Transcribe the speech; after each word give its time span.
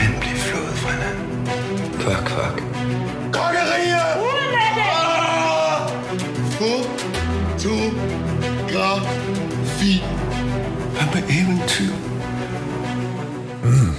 uendelig 0.00 0.36
flod 0.36 0.76
fra 0.76 0.90
land. 0.90 1.18
Kvak, 2.00 2.24
kvak. 2.24 2.62
Kokkeriet! 3.32 4.16
Fotografi. 8.70 10.02
Hvad 10.92 11.06
med 11.14 11.22
eventyr? 11.28 11.94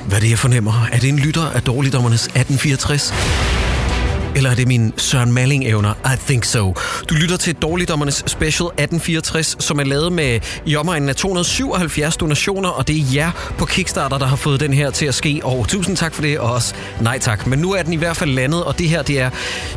Hvad 0.07 0.18
er 0.18 0.21
det, 0.21 0.29
jeg 0.29 0.39
fornemmer? 0.39 0.87
Er 0.91 1.00
det 1.00 1.09
en 1.09 1.19
lytter 1.19 1.50
af 1.50 1.61
Dårligdommernes 1.61 2.23
1864? 2.25 3.61
Eller 4.36 4.50
er 4.50 4.55
det 4.55 4.68
min 4.68 4.93
Søren 4.98 5.32
Malling-evner? 5.32 6.14
I 6.14 6.18
think 6.25 6.45
so. 6.45 6.75
Du 7.09 7.16
lytter 7.16 7.38
til 7.38 7.55
Dårligdommernes 7.55 8.23
Special 8.27 8.65
1864, 8.65 9.55
som 9.59 9.79
er 9.79 9.84
lavet 9.84 10.14
med 10.14 10.39
i 10.65 10.75
omegnen 10.75 11.09
af 11.09 11.15
277 11.15 12.18
donationer, 12.18 12.70
og 12.70 12.88
det 12.88 12.96
er 12.96 13.04
jer 13.15 13.32
på 13.57 13.65
Kickstarter, 13.65 14.18
der 14.18 14.25
har 14.25 14.36
fået 14.36 14.59
den 14.59 14.73
her 14.73 14.89
til 14.89 15.05
at 15.05 15.15
ske. 15.15 15.41
Og 15.43 15.68
tusind 15.68 15.97
tak 15.97 16.14
for 16.14 16.21
det, 16.21 16.39
og 16.39 16.54
også 16.54 16.74
nej 17.02 17.19
tak. 17.19 17.47
Men 17.47 17.60
nu 17.60 17.74
er 17.74 17.83
den 17.83 17.93
i 17.93 17.96
hvert 17.96 18.18
fald 18.18 18.29
landet, 18.29 18.64
og 18.64 18.79
det 18.79 18.89
her 18.89 19.02
det 19.02 19.19
er 19.19 19.29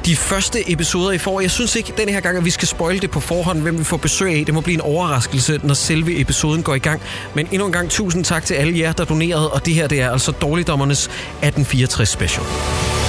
de 0.07 0.17
første 0.17 0.73
episoder, 0.73 1.11
I 1.11 1.19
får. 1.19 1.41
Jeg 1.41 1.51
synes 1.51 1.77
ikke 1.77 1.93
den 1.97 2.09
her 2.09 2.21
gang, 2.21 2.37
at 2.37 2.45
vi 2.45 2.51
skal 2.51 2.69
spoil 2.69 3.03
det 3.03 3.11
på 3.11 3.21
forhånd, 3.21 3.61
hvem 3.61 3.79
vi 3.79 3.85
får 3.85 3.97
besøg 3.97 4.35
af. 4.35 4.43
Det 4.47 4.55
må 4.55 4.61
blive 4.61 4.75
en 4.75 4.81
overraskelse, 4.81 5.61
når 5.63 5.75
selve 5.75 6.21
episoden 6.21 6.63
går 6.63 6.75
i 6.75 6.79
gang. 6.79 7.03
Men 7.35 7.49
endnu 7.53 7.67
en 7.67 7.73
gang 7.73 7.91
tusind 7.91 8.25
tak 8.25 8.45
til 8.45 8.55
alle 8.55 8.79
jer, 8.79 8.93
der 8.93 9.05
donerede, 9.05 9.51
og 9.51 9.67
det 9.67 9.75
her 9.75 9.87
det 9.87 10.01
er 10.01 10.11
altså 10.11 10.33
Dårligdommernes 10.33 11.05
1864 11.05 12.09
Special. 12.09 13.04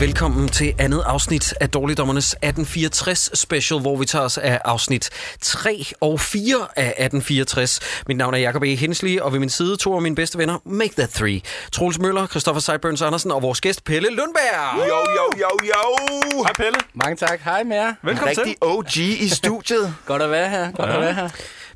Velkommen 0.00 0.48
til 0.48 0.74
andet 0.78 1.02
afsnit 1.06 1.54
af 1.60 1.70
Dårligdommernes 1.70 2.32
1864 2.32 3.30
special, 3.34 3.80
hvor 3.80 3.96
vi 3.96 4.04
tager 4.04 4.24
os 4.24 4.38
af 4.38 4.60
afsnit 4.64 5.10
3 5.40 5.84
og 6.00 6.20
4 6.20 6.54
af 6.76 6.86
1864. 6.86 7.80
Mit 8.08 8.16
navn 8.16 8.34
er 8.34 8.38
Jacob 8.38 8.62
E. 8.62 8.74
Hensley, 8.74 9.20
og 9.20 9.32
ved 9.32 9.40
min 9.40 9.50
side 9.50 9.76
to 9.76 9.94
af 9.94 10.02
mine 10.02 10.14
bedste 10.14 10.38
venner, 10.38 10.58
Make 10.64 10.94
That 10.98 11.10
Three. 11.10 11.40
Troels 11.72 11.98
Møller, 11.98 12.26
Christoffer 12.26 12.60
Seiburns 12.60 13.02
Andersen 13.02 13.30
og 13.30 13.42
vores 13.42 13.60
gæst 13.60 13.84
Pelle 13.84 14.08
Lundberg. 14.08 14.78
Jo, 14.78 14.84
jo, 14.84 15.32
jo, 15.38 15.50
jo! 15.64 16.42
Hej 16.42 16.52
Pelle. 16.52 16.78
Mange 16.94 17.16
tak. 17.16 17.40
Hej 17.44 17.62
med 17.62 17.76
jer. 17.76 17.94
Velkommen 18.02 18.38
Rigtig 18.38 18.56
OG 18.60 18.96
i 18.96 19.28
studiet. 19.28 19.94
Godt 20.06 20.22
at 20.22 20.30
være 20.30 20.48
her. 20.50 20.72
Godt 20.72 20.90
at 20.90 21.00
være 21.00 21.14
her. 21.14 21.28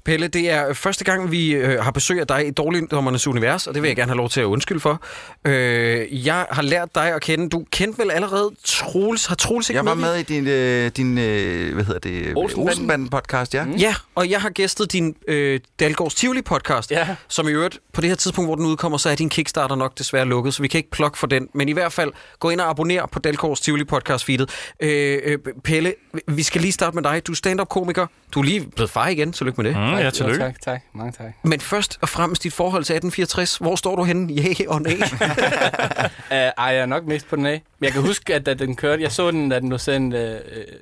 Pelle, 0.05 0.29
det 0.29 0.51
er 0.51 0.73
første 0.73 1.05
gang, 1.05 1.31
vi 1.31 1.51
øh, 1.51 1.83
har 1.83 1.91
besøg 1.91 2.21
af 2.21 2.27
dig 2.27 2.47
i 2.47 2.51
Dårligdommernes 2.51 3.27
Univers, 3.27 3.67
og 3.67 3.75
det 3.75 3.83
vil 3.83 3.89
jeg 3.89 3.97
gerne 3.97 4.11
have 4.11 4.17
lov 4.17 4.29
til 4.29 4.41
at 4.41 4.45
undskylde 4.45 4.81
for. 4.81 5.03
Øh, 5.45 6.27
jeg 6.27 6.47
har 6.51 6.63
lært 6.63 6.95
dig 6.95 7.15
at 7.15 7.23
kende. 7.23 7.49
Du 7.49 7.65
kendte 7.71 7.99
vel 8.03 8.11
allerede 8.11 8.51
Troels? 8.65 9.27
Har 9.27 9.35
Troels 9.35 9.71
ikke 9.71 9.77
Jeg 9.77 9.85
var 9.87 9.95
i- 9.95 9.99
med 9.99 10.17
i 10.17 10.23
din, 10.23 10.47
øh, 10.47 10.91
din 10.97 11.19
øh, 11.19 11.75
hvad 11.75 11.85
hedder 11.85 12.01
det, 12.01 12.33
Olsenbanden. 12.37 12.69
Olsenbanden 12.69 13.09
podcast, 13.09 13.55
ja. 13.55 13.65
Mm. 13.65 13.73
Ja, 13.73 13.95
og 14.15 14.31
jeg 14.31 14.41
har 14.41 14.51
gæstet 14.51 14.93
din 14.93 15.17
øh, 15.29 15.61
Dalgårds 15.81 16.15
Tivoli-podcast, 16.25 16.91
Ja. 16.91 17.17
som 17.29 17.49
i 17.49 17.51
øvrigt 17.51 17.79
på 17.93 18.01
det 18.01 18.09
her 18.11 18.17
tidspunkt, 18.17 18.49
hvor 18.49 18.55
den 18.55 18.67
udkommer, 18.67 18.99
så 18.99 19.09
er 19.11 19.15
din 19.15 19.29
Kickstarter 19.29 19.77
nok 19.77 19.99
desværre 19.99 20.25
lukket, 20.25 20.55
så 20.55 20.63
vi 20.63 20.69
kan 20.69 20.79
ikke 20.79 20.91
plukke 20.91 21.19
for 21.19 21.27
den. 21.27 21.49
Men 21.55 21.69
i 21.69 21.73
hvert 21.73 21.93
fald, 21.93 22.13
gå 22.41 22.51
ind 22.51 22.61
og 22.61 22.71
abonner 22.71 23.07
på 23.07 23.19
Dalgårds 23.19 23.61
Tivoli-podcast-feedet. 23.61 24.51
Øh, 24.81 25.19
øh, 25.25 25.39
Pelle, 25.65 25.95
vi 26.29 26.43
skal 26.43 26.61
lige 26.61 26.73
starte 26.73 26.95
med 26.95 27.03
dig. 27.03 27.27
Du 27.27 27.33
er 27.33 27.37
stand-up-komiker. 27.37 28.07
Du 28.35 28.41
er 28.41 28.45
lige 28.45 28.61
blevet 28.77 28.91
far 28.91 29.09
igen. 29.09 29.33
Tillykke 29.33 29.63
med 29.63 29.71
det. 29.71 29.81
Mm. 29.81 29.94
Mm, 29.95 30.01
ja, 30.01 30.05
Jo, 30.05 30.11
tillykke. 30.11 30.39
tak, 30.45 30.61
tak. 30.61 30.83
Mange 30.93 31.13
tak. 31.13 31.27
Men 31.43 31.61
først 31.61 31.99
og 32.01 32.09
fremmest 32.09 32.43
dit 32.43 32.53
forhold 32.53 32.85
til 32.85 32.93
1864. 32.95 33.57
Hvor 33.57 33.77
står 33.77 33.97
du 33.97 34.05
henne? 34.05 34.33
Ja 34.33 34.55
og 34.69 34.83
nej. 34.83 34.95
Uh, 34.95 36.37
ej, 36.37 36.53
jeg 36.59 36.77
er 36.77 36.87
nok 36.87 37.05
mest 37.07 37.29
på 37.29 37.37
den 37.37 37.47
af. 37.47 37.63
Men 37.79 37.85
jeg 37.85 37.93
kan 37.93 38.03
huske, 38.03 38.35
at 38.35 38.47
da 38.47 38.55
den 38.55 38.77
kørte, 38.77 39.03
jeg 39.03 39.13
så 39.13 39.31
den, 39.31 39.49
da 39.49 39.61
den 39.61 39.69
blev 39.69 39.79
sendt 39.79 40.15
uh, 40.15 40.21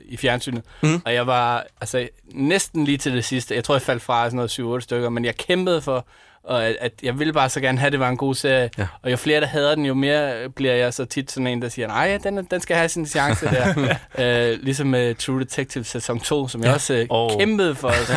i 0.04 0.16
fjernsynet. 0.16 0.62
Mm. 0.82 1.02
Og 1.04 1.14
jeg 1.14 1.26
var 1.26 1.64
altså, 1.80 2.08
næsten 2.34 2.84
lige 2.84 2.98
til 2.98 3.12
det 3.12 3.24
sidste. 3.24 3.54
Jeg 3.54 3.64
tror, 3.64 3.74
jeg 3.74 3.82
faldt 3.82 4.02
fra 4.02 4.24
sådan 4.30 4.36
noget 4.36 4.78
7-8 4.80 4.80
stykker, 4.80 5.08
men 5.08 5.24
jeg 5.24 5.36
kæmpede 5.36 5.82
for, 5.82 6.06
og 6.44 6.66
at, 6.66 6.76
at 6.80 6.92
jeg 7.02 7.18
ville 7.18 7.32
bare 7.32 7.48
så 7.48 7.60
gerne 7.60 7.78
have, 7.78 7.86
at 7.86 7.92
det 7.92 8.00
var 8.00 8.08
en 8.08 8.16
god 8.16 8.34
serie. 8.34 8.70
Ja. 8.78 8.86
Og 9.02 9.10
jo 9.10 9.16
flere, 9.16 9.40
der 9.40 9.46
hader 9.46 9.74
den, 9.74 9.86
jo 9.86 9.94
mere 9.94 10.48
bliver 10.48 10.74
jeg 10.74 10.94
så 10.94 11.04
tit 11.04 11.30
sådan 11.30 11.46
en, 11.46 11.62
der 11.62 11.68
siger, 11.68 11.88
nej, 11.88 12.18
den, 12.24 12.44
den 12.50 12.60
skal 12.60 12.76
have 12.76 12.88
sin 12.88 13.06
chance 13.06 13.46
der. 13.46 13.74
uh, 14.18 14.60
ligesom 14.64 14.86
med 14.86 15.14
True 15.14 15.40
Detective 15.40 15.84
sæson 15.84 16.20
2, 16.20 16.48
som 16.48 16.64
jeg 16.64 16.74
også 16.74 17.06
oh. 17.10 17.38
kæmpede 17.38 17.74
for. 17.74 17.92
Så. 18.06 18.14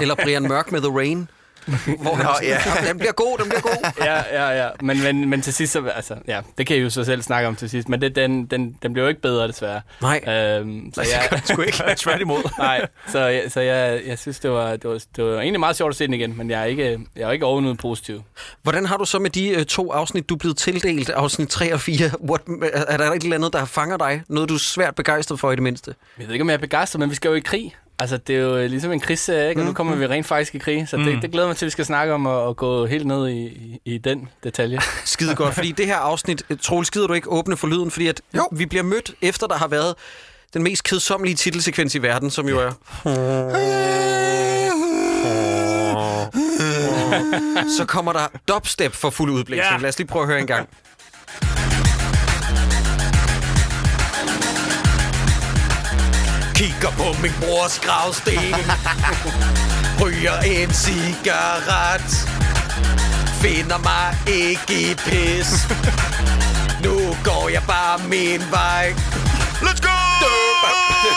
Eller 0.00 0.14
Brian 0.14 0.42
Mørk 0.42 0.72
med 0.72 0.80
The 0.80 0.96
Rain. 0.96 1.28
Hvor 2.02 2.16
Nå, 2.16 2.28
ja. 2.42 2.48
ja. 2.48 2.88
Den 2.88 2.98
bliver 2.98 3.12
god, 3.12 3.38
den 3.38 3.48
bliver 3.48 3.60
god. 3.60 3.92
ja, 4.06 4.22
ja, 4.32 4.64
ja. 4.64 4.68
Men, 4.80 5.02
men, 5.02 5.28
men 5.28 5.42
til 5.42 5.52
sidst, 5.54 5.72
så, 5.72 5.86
altså, 5.86 6.14
ja, 6.28 6.40
det 6.58 6.66
kan 6.66 6.76
I 6.76 6.80
jo 6.80 6.90
så 6.90 7.04
selv 7.04 7.22
snakke 7.22 7.48
om 7.48 7.56
til 7.56 7.70
sidst, 7.70 7.88
men 7.88 8.00
det, 8.00 8.16
den, 8.16 8.46
den, 8.46 8.76
den 8.82 8.92
blev 8.92 9.02
jo 9.02 9.08
ikke 9.08 9.20
bedre, 9.20 9.48
desværre. 9.48 9.80
Nej. 10.02 10.20
Øhm, 10.28 10.92
så 10.94 11.00
jeg, 11.00 11.40
Sgu 11.44 11.62
ikke 11.62 11.82
tværtimod. 11.96 12.50
nej, 12.58 12.86
så, 13.08 13.18
jeg, 13.18 13.44
så 13.48 13.60
jeg, 13.60 14.00
jeg 14.06 14.18
synes, 14.18 14.40
det 14.40 14.50
var, 14.50 14.76
det, 14.76 14.90
var, 14.90 15.02
det 15.16 15.24
var 15.24 15.40
egentlig 15.40 15.60
meget 15.60 15.76
sjovt 15.76 15.90
at 15.90 15.96
se 15.96 16.06
den 16.06 16.14
igen, 16.14 16.36
men 16.36 16.50
jeg 16.50 16.60
er 16.60 16.64
ikke, 16.64 16.98
jeg 17.16 17.28
er 17.28 17.32
ikke 17.32 17.46
ovenud 17.46 17.74
positiv. 17.74 18.22
Hvordan 18.62 18.86
har 18.86 18.96
du 18.96 19.04
så 19.04 19.18
med 19.18 19.30
de 19.30 19.48
øh, 19.48 19.64
to 19.64 19.92
afsnit, 19.92 20.28
du 20.28 20.34
er 20.34 20.38
blevet 20.38 20.56
tildelt, 20.56 21.10
afsnit 21.10 21.48
3 21.48 21.74
og 21.74 21.80
4? 21.80 22.10
What, 22.30 22.40
er 22.72 22.96
der 22.96 23.12
et 23.12 23.22
eller 23.22 23.36
andet, 23.36 23.52
der 23.52 23.64
fanger 23.64 23.96
dig? 23.96 24.22
Noget, 24.28 24.48
du 24.48 24.54
er 24.54 24.58
svært 24.58 24.94
begejstret 24.94 25.40
for 25.40 25.52
i 25.52 25.54
det 25.54 25.62
mindste? 25.62 25.94
Jeg 26.18 26.26
ved 26.26 26.34
ikke, 26.34 26.42
om 26.42 26.48
jeg 26.48 26.54
er 26.54 26.58
begejstret, 26.58 27.00
men 27.00 27.10
vi 27.10 27.14
skal 27.14 27.28
jo 27.28 27.34
i 27.34 27.40
krig. 27.40 27.76
Altså, 27.98 28.16
det 28.16 28.36
er 28.36 28.40
jo 28.40 28.56
øh, 28.56 28.70
ligesom 28.70 28.92
en 28.92 29.00
krigsserie, 29.00 29.48
ikke? 29.48 29.60
Og 29.60 29.66
nu 29.66 29.72
kommer 29.72 29.96
vi 29.96 30.06
rent 30.06 30.26
faktisk 30.26 30.54
i 30.54 30.58
krig, 30.58 30.88
så 30.88 30.96
det, 30.96 31.22
det 31.22 31.30
glæder 31.32 31.46
mig 31.46 31.56
til, 31.56 31.64
at 31.64 31.66
vi 31.66 31.70
skal 31.70 31.84
snakke 31.84 32.14
om 32.14 32.26
at, 32.26 32.48
at 32.48 32.56
gå 32.56 32.86
helt 32.86 33.06
ned 33.06 33.28
i, 33.28 33.46
i, 33.46 33.80
i 33.84 33.98
den 33.98 34.28
detalje. 34.44 34.78
Skide 35.04 35.34
godt, 35.34 35.54
fordi 35.54 35.72
det 35.72 35.86
her 35.86 35.96
afsnit, 35.96 36.42
øh, 36.50 36.56
Troels, 36.62 36.86
skider 36.86 37.06
du 37.06 37.12
ikke 37.12 37.30
åbne 37.30 37.56
for 37.56 37.66
lyden, 37.66 37.90
fordi 37.90 38.06
at 38.08 38.20
Jo. 38.36 38.48
vi 38.52 38.66
bliver 38.66 38.82
mødt, 38.82 39.14
efter 39.22 39.46
der 39.46 39.54
har 39.54 39.68
været 39.68 39.94
den 40.54 40.62
mest 40.62 40.84
kedsommelige 40.84 41.36
titelsekvens 41.36 41.94
i 41.94 42.02
verden, 42.02 42.30
som 42.30 42.48
jo 42.48 42.58
er... 42.58 42.70
Så 47.78 47.84
kommer 47.84 48.12
der 48.12 48.26
dubstep 48.48 48.92
for 48.94 49.10
fuld 49.10 49.30
udblæsning. 49.30 49.72
Ja. 49.72 49.78
Lad 49.82 49.88
os 49.88 49.98
lige 49.98 50.08
prøve 50.08 50.22
at 50.22 50.28
høre 50.28 50.40
en 50.40 50.46
gang. 50.46 50.68
Kigger 56.56 56.90
på 56.96 57.16
min 57.22 57.32
brors 57.40 57.78
gravsten. 57.78 58.54
Ryger 60.00 60.40
en 60.40 60.72
cigaret. 60.74 62.28
Finder 63.40 63.78
mig 63.78 64.18
ikke 64.26 64.90
i 64.90 64.94
pis. 64.94 65.68
Nu 66.84 67.16
går 67.24 67.48
jeg 67.48 67.62
bare 67.66 67.98
min 68.08 68.42
vej. 68.50 68.94
Let's 69.62 69.80
go! 69.80 69.95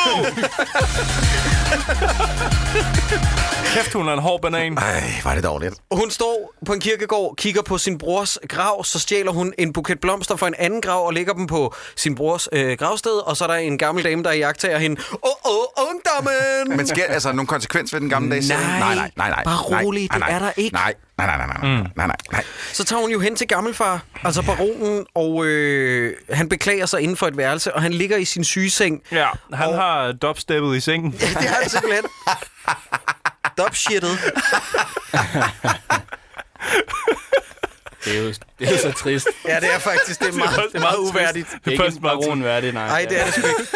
Kæft, 3.74 3.94
hun 3.94 4.08
er 4.08 4.14
en 4.14 4.20
hård 4.20 4.42
banan. 4.42 4.78
Ej, 4.78 5.04
var 5.24 5.36
det 5.36 5.44
dårligt. 5.44 5.76
Hun 5.92 6.12
står 6.12 6.54
på 6.66 6.74
en 6.74 6.80
kirkegård, 6.80 7.36
kigger 7.38 7.62
på 7.62 7.78
sin 7.78 7.98
brors 7.98 8.38
grav, 8.48 8.84
så 8.84 9.00
stjæler 9.00 9.32
hun 9.32 9.54
en 9.58 9.74
buket 9.74 10.00
blomster 10.00 10.36
fra 10.36 10.48
en 10.48 10.56
anden 10.58 10.82
grav 10.82 11.06
og 11.06 11.14
lægger 11.14 11.34
dem 11.34 11.48
på 11.48 11.74
sin 11.96 12.16
brors 12.16 12.48
øh, 12.52 12.78
gravsted, 12.78 13.12
og 13.12 13.38
så 13.38 13.44
er 13.44 13.48
der 13.48 13.56
en 13.56 13.78
gammel 13.78 14.04
dame, 14.04 14.24
der 14.24 14.32
jagter 14.32 14.78
hende. 14.78 15.02
Åh, 15.12 15.52
åh, 15.52 15.88
ungdommen! 15.90 16.78
Men 16.78 16.88
sker 16.88 17.06
altså 17.06 17.32
nogle 17.32 17.48
konsekvens 17.48 17.94
ved 17.94 18.02
den 18.02 18.10
gamle 18.10 18.44
serie? 18.44 18.68
Nej, 18.68 18.80
nej, 18.80 18.96
nej, 18.96 19.12
nej, 19.18 19.30
nej. 19.30 19.44
bare 19.44 19.72
nej, 19.72 19.84
rolig, 19.84 20.10
det 20.14 20.20
nej, 20.20 20.30
er 20.32 20.40
der 20.40 20.52
ikke. 20.58 20.74
Nej, 20.74 20.94
nej, 21.26 21.38
nej, 21.38 21.48
nej, 21.48 21.58
nej, 21.62 21.72
nej, 21.82 21.92
nej, 21.96 22.08
nej, 22.08 22.16
nej. 22.32 22.44
Så 22.74 22.84
tager 22.84 23.02
hun 23.02 23.12
jo 23.12 23.20
hen 23.20 23.36
til 23.36 23.48
gammelfar, 23.48 24.02
altså 24.24 24.42
baronen, 24.42 25.06
og 25.16 25.46
øh, 25.46 26.16
han 26.32 26.50
beklager 26.50 26.86
sig 26.86 27.02
inden 27.02 27.18
for 27.18 27.28
et 27.28 27.38
værelse, 27.38 27.74
og 27.76 27.82
han 27.82 27.94
ligger 27.94 28.18
i 28.18 28.26
sin 28.26 28.44
sygeseng. 28.44 29.02
Ja, 29.12 29.28
han 29.54 29.68
Og- 29.70 29.76
har 29.76 30.12
dubsteppet 30.12 30.76
i 30.76 30.80
sengen. 30.80 31.12
Ja, 31.22 31.28
det 31.28 31.36
har 31.50 31.62
han 31.62 31.70
simpelthen. 31.70 32.04
Dubshittet. 33.58 34.20
Det 38.06 38.16
er 38.18 38.22
jo, 38.22 38.28
det 38.60 38.68
er 38.68 38.72
jo 38.72 38.78
så 38.78 38.92
trist. 38.92 39.28
Ja, 39.48 39.60
det 39.60 39.74
er 39.76 39.80
faktisk 39.80 40.20
det 40.20 40.28
er 40.28 40.34
meget, 40.34 40.60
det 40.72 40.76
er 40.76 40.80
meget 40.80 40.98
uværdigt. 40.98 41.48
Det 41.50 41.56
er 41.56 41.60
Det 41.72 41.80
er 41.80 41.84
ikke 41.86 42.00
meget 42.02 42.20
baron 42.22 42.44
værdigt, 42.44 42.74
nej. 42.74 42.88
Nej, 42.88 43.06
det 43.10 43.22
er 43.22 43.26
det 43.26 43.34
sgu 43.34 43.48
ikke. 43.48 43.72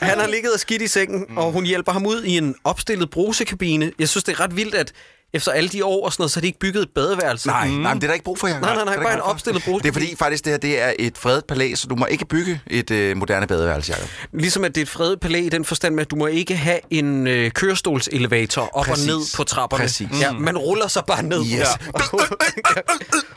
Han 0.10 0.18
har 0.18 0.26
ligget 0.26 0.52
og 0.54 0.60
skidt 0.60 0.82
i 0.82 0.86
sengen, 0.88 1.26
mm. 1.28 1.38
og 1.38 1.52
hun 1.52 1.64
hjælper 1.64 1.92
ham 1.92 2.06
ud 2.06 2.22
i 2.24 2.36
en 2.38 2.54
opstillet 2.64 3.10
brusekabine. 3.10 3.92
Jeg 3.98 4.08
synes, 4.08 4.24
det 4.24 4.32
er 4.32 4.40
ret 4.40 4.56
vildt, 4.56 4.74
at 4.74 4.92
efter 5.34 5.52
alle 5.52 5.68
de 5.68 5.84
år 5.84 6.04
og 6.06 6.12
sådan 6.12 6.22
noget, 6.22 6.30
så 6.32 6.36
har 6.36 6.40
de 6.40 6.46
ikke 6.46 6.58
bygget 6.58 6.82
et 6.82 6.88
badeværelse. 6.94 7.46
Nej, 7.48 7.68
nej, 7.68 7.76
men 7.94 8.00
det 8.00 8.02
er 8.02 8.06
der 8.08 8.14
ikke 8.14 8.24
brug 8.24 8.38
for, 8.38 8.46
Jacob. 8.48 8.62
Nej, 8.62 8.74
nej, 8.74 8.84
nej, 8.84 8.94
bare 8.96 9.02
ikke 9.04 9.10
en 9.12 9.16
brug 9.18 9.24
for. 9.24 9.30
opstillet 9.32 9.62
brug. 9.64 9.82
Det 9.82 9.88
er 9.88 9.92
fordi 9.92 10.16
faktisk 10.16 10.44
det 10.44 10.52
her 10.52 10.58
det 10.58 10.80
er 10.82 10.92
et 10.98 11.18
fredet 11.18 11.44
palæ, 11.44 11.74
så 11.74 11.86
du 11.88 11.96
må 11.96 12.06
ikke 12.06 12.24
bygge 12.24 12.60
et 12.66 12.90
øh, 12.90 13.16
moderne 13.16 13.46
badeværelse, 13.46 13.92
Jacob. 13.92 14.08
Ligesom 14.32 14.64
at 14.64 14.74
det 14.74 14.80
er 14.80 14.82
et 14.84 14.88
fredet 14.88 15.20
palæ 15.20 15.38
i 15.40 15.48
den 15.48 15.64
forstand 15.64 15.94
med, 15.94 16.00
at 16.04 16.10
du 16.10 16.16
må 16.16 16.26
ikke 16.26 16.56
have 16.56 16.78
en 16.90 17.26
øh, 17.26 17.50
kørestolselevator 17.50 18.70
op 18.78 18.84
Præcis. 18.84 19.08
og 19.08 19.14
ned 19.18 19.26
på 19.36 19.44
trapperne. 19.44 19.82
Præcis. 19.84 20.08
Ja, 20.20 20.32
man 20.32 20.58
ruller 20.58 20.88
sig 20.88 21.02
bare 21.06 21.22
ned. 21.22 21.40
Yes. 21.44 21.68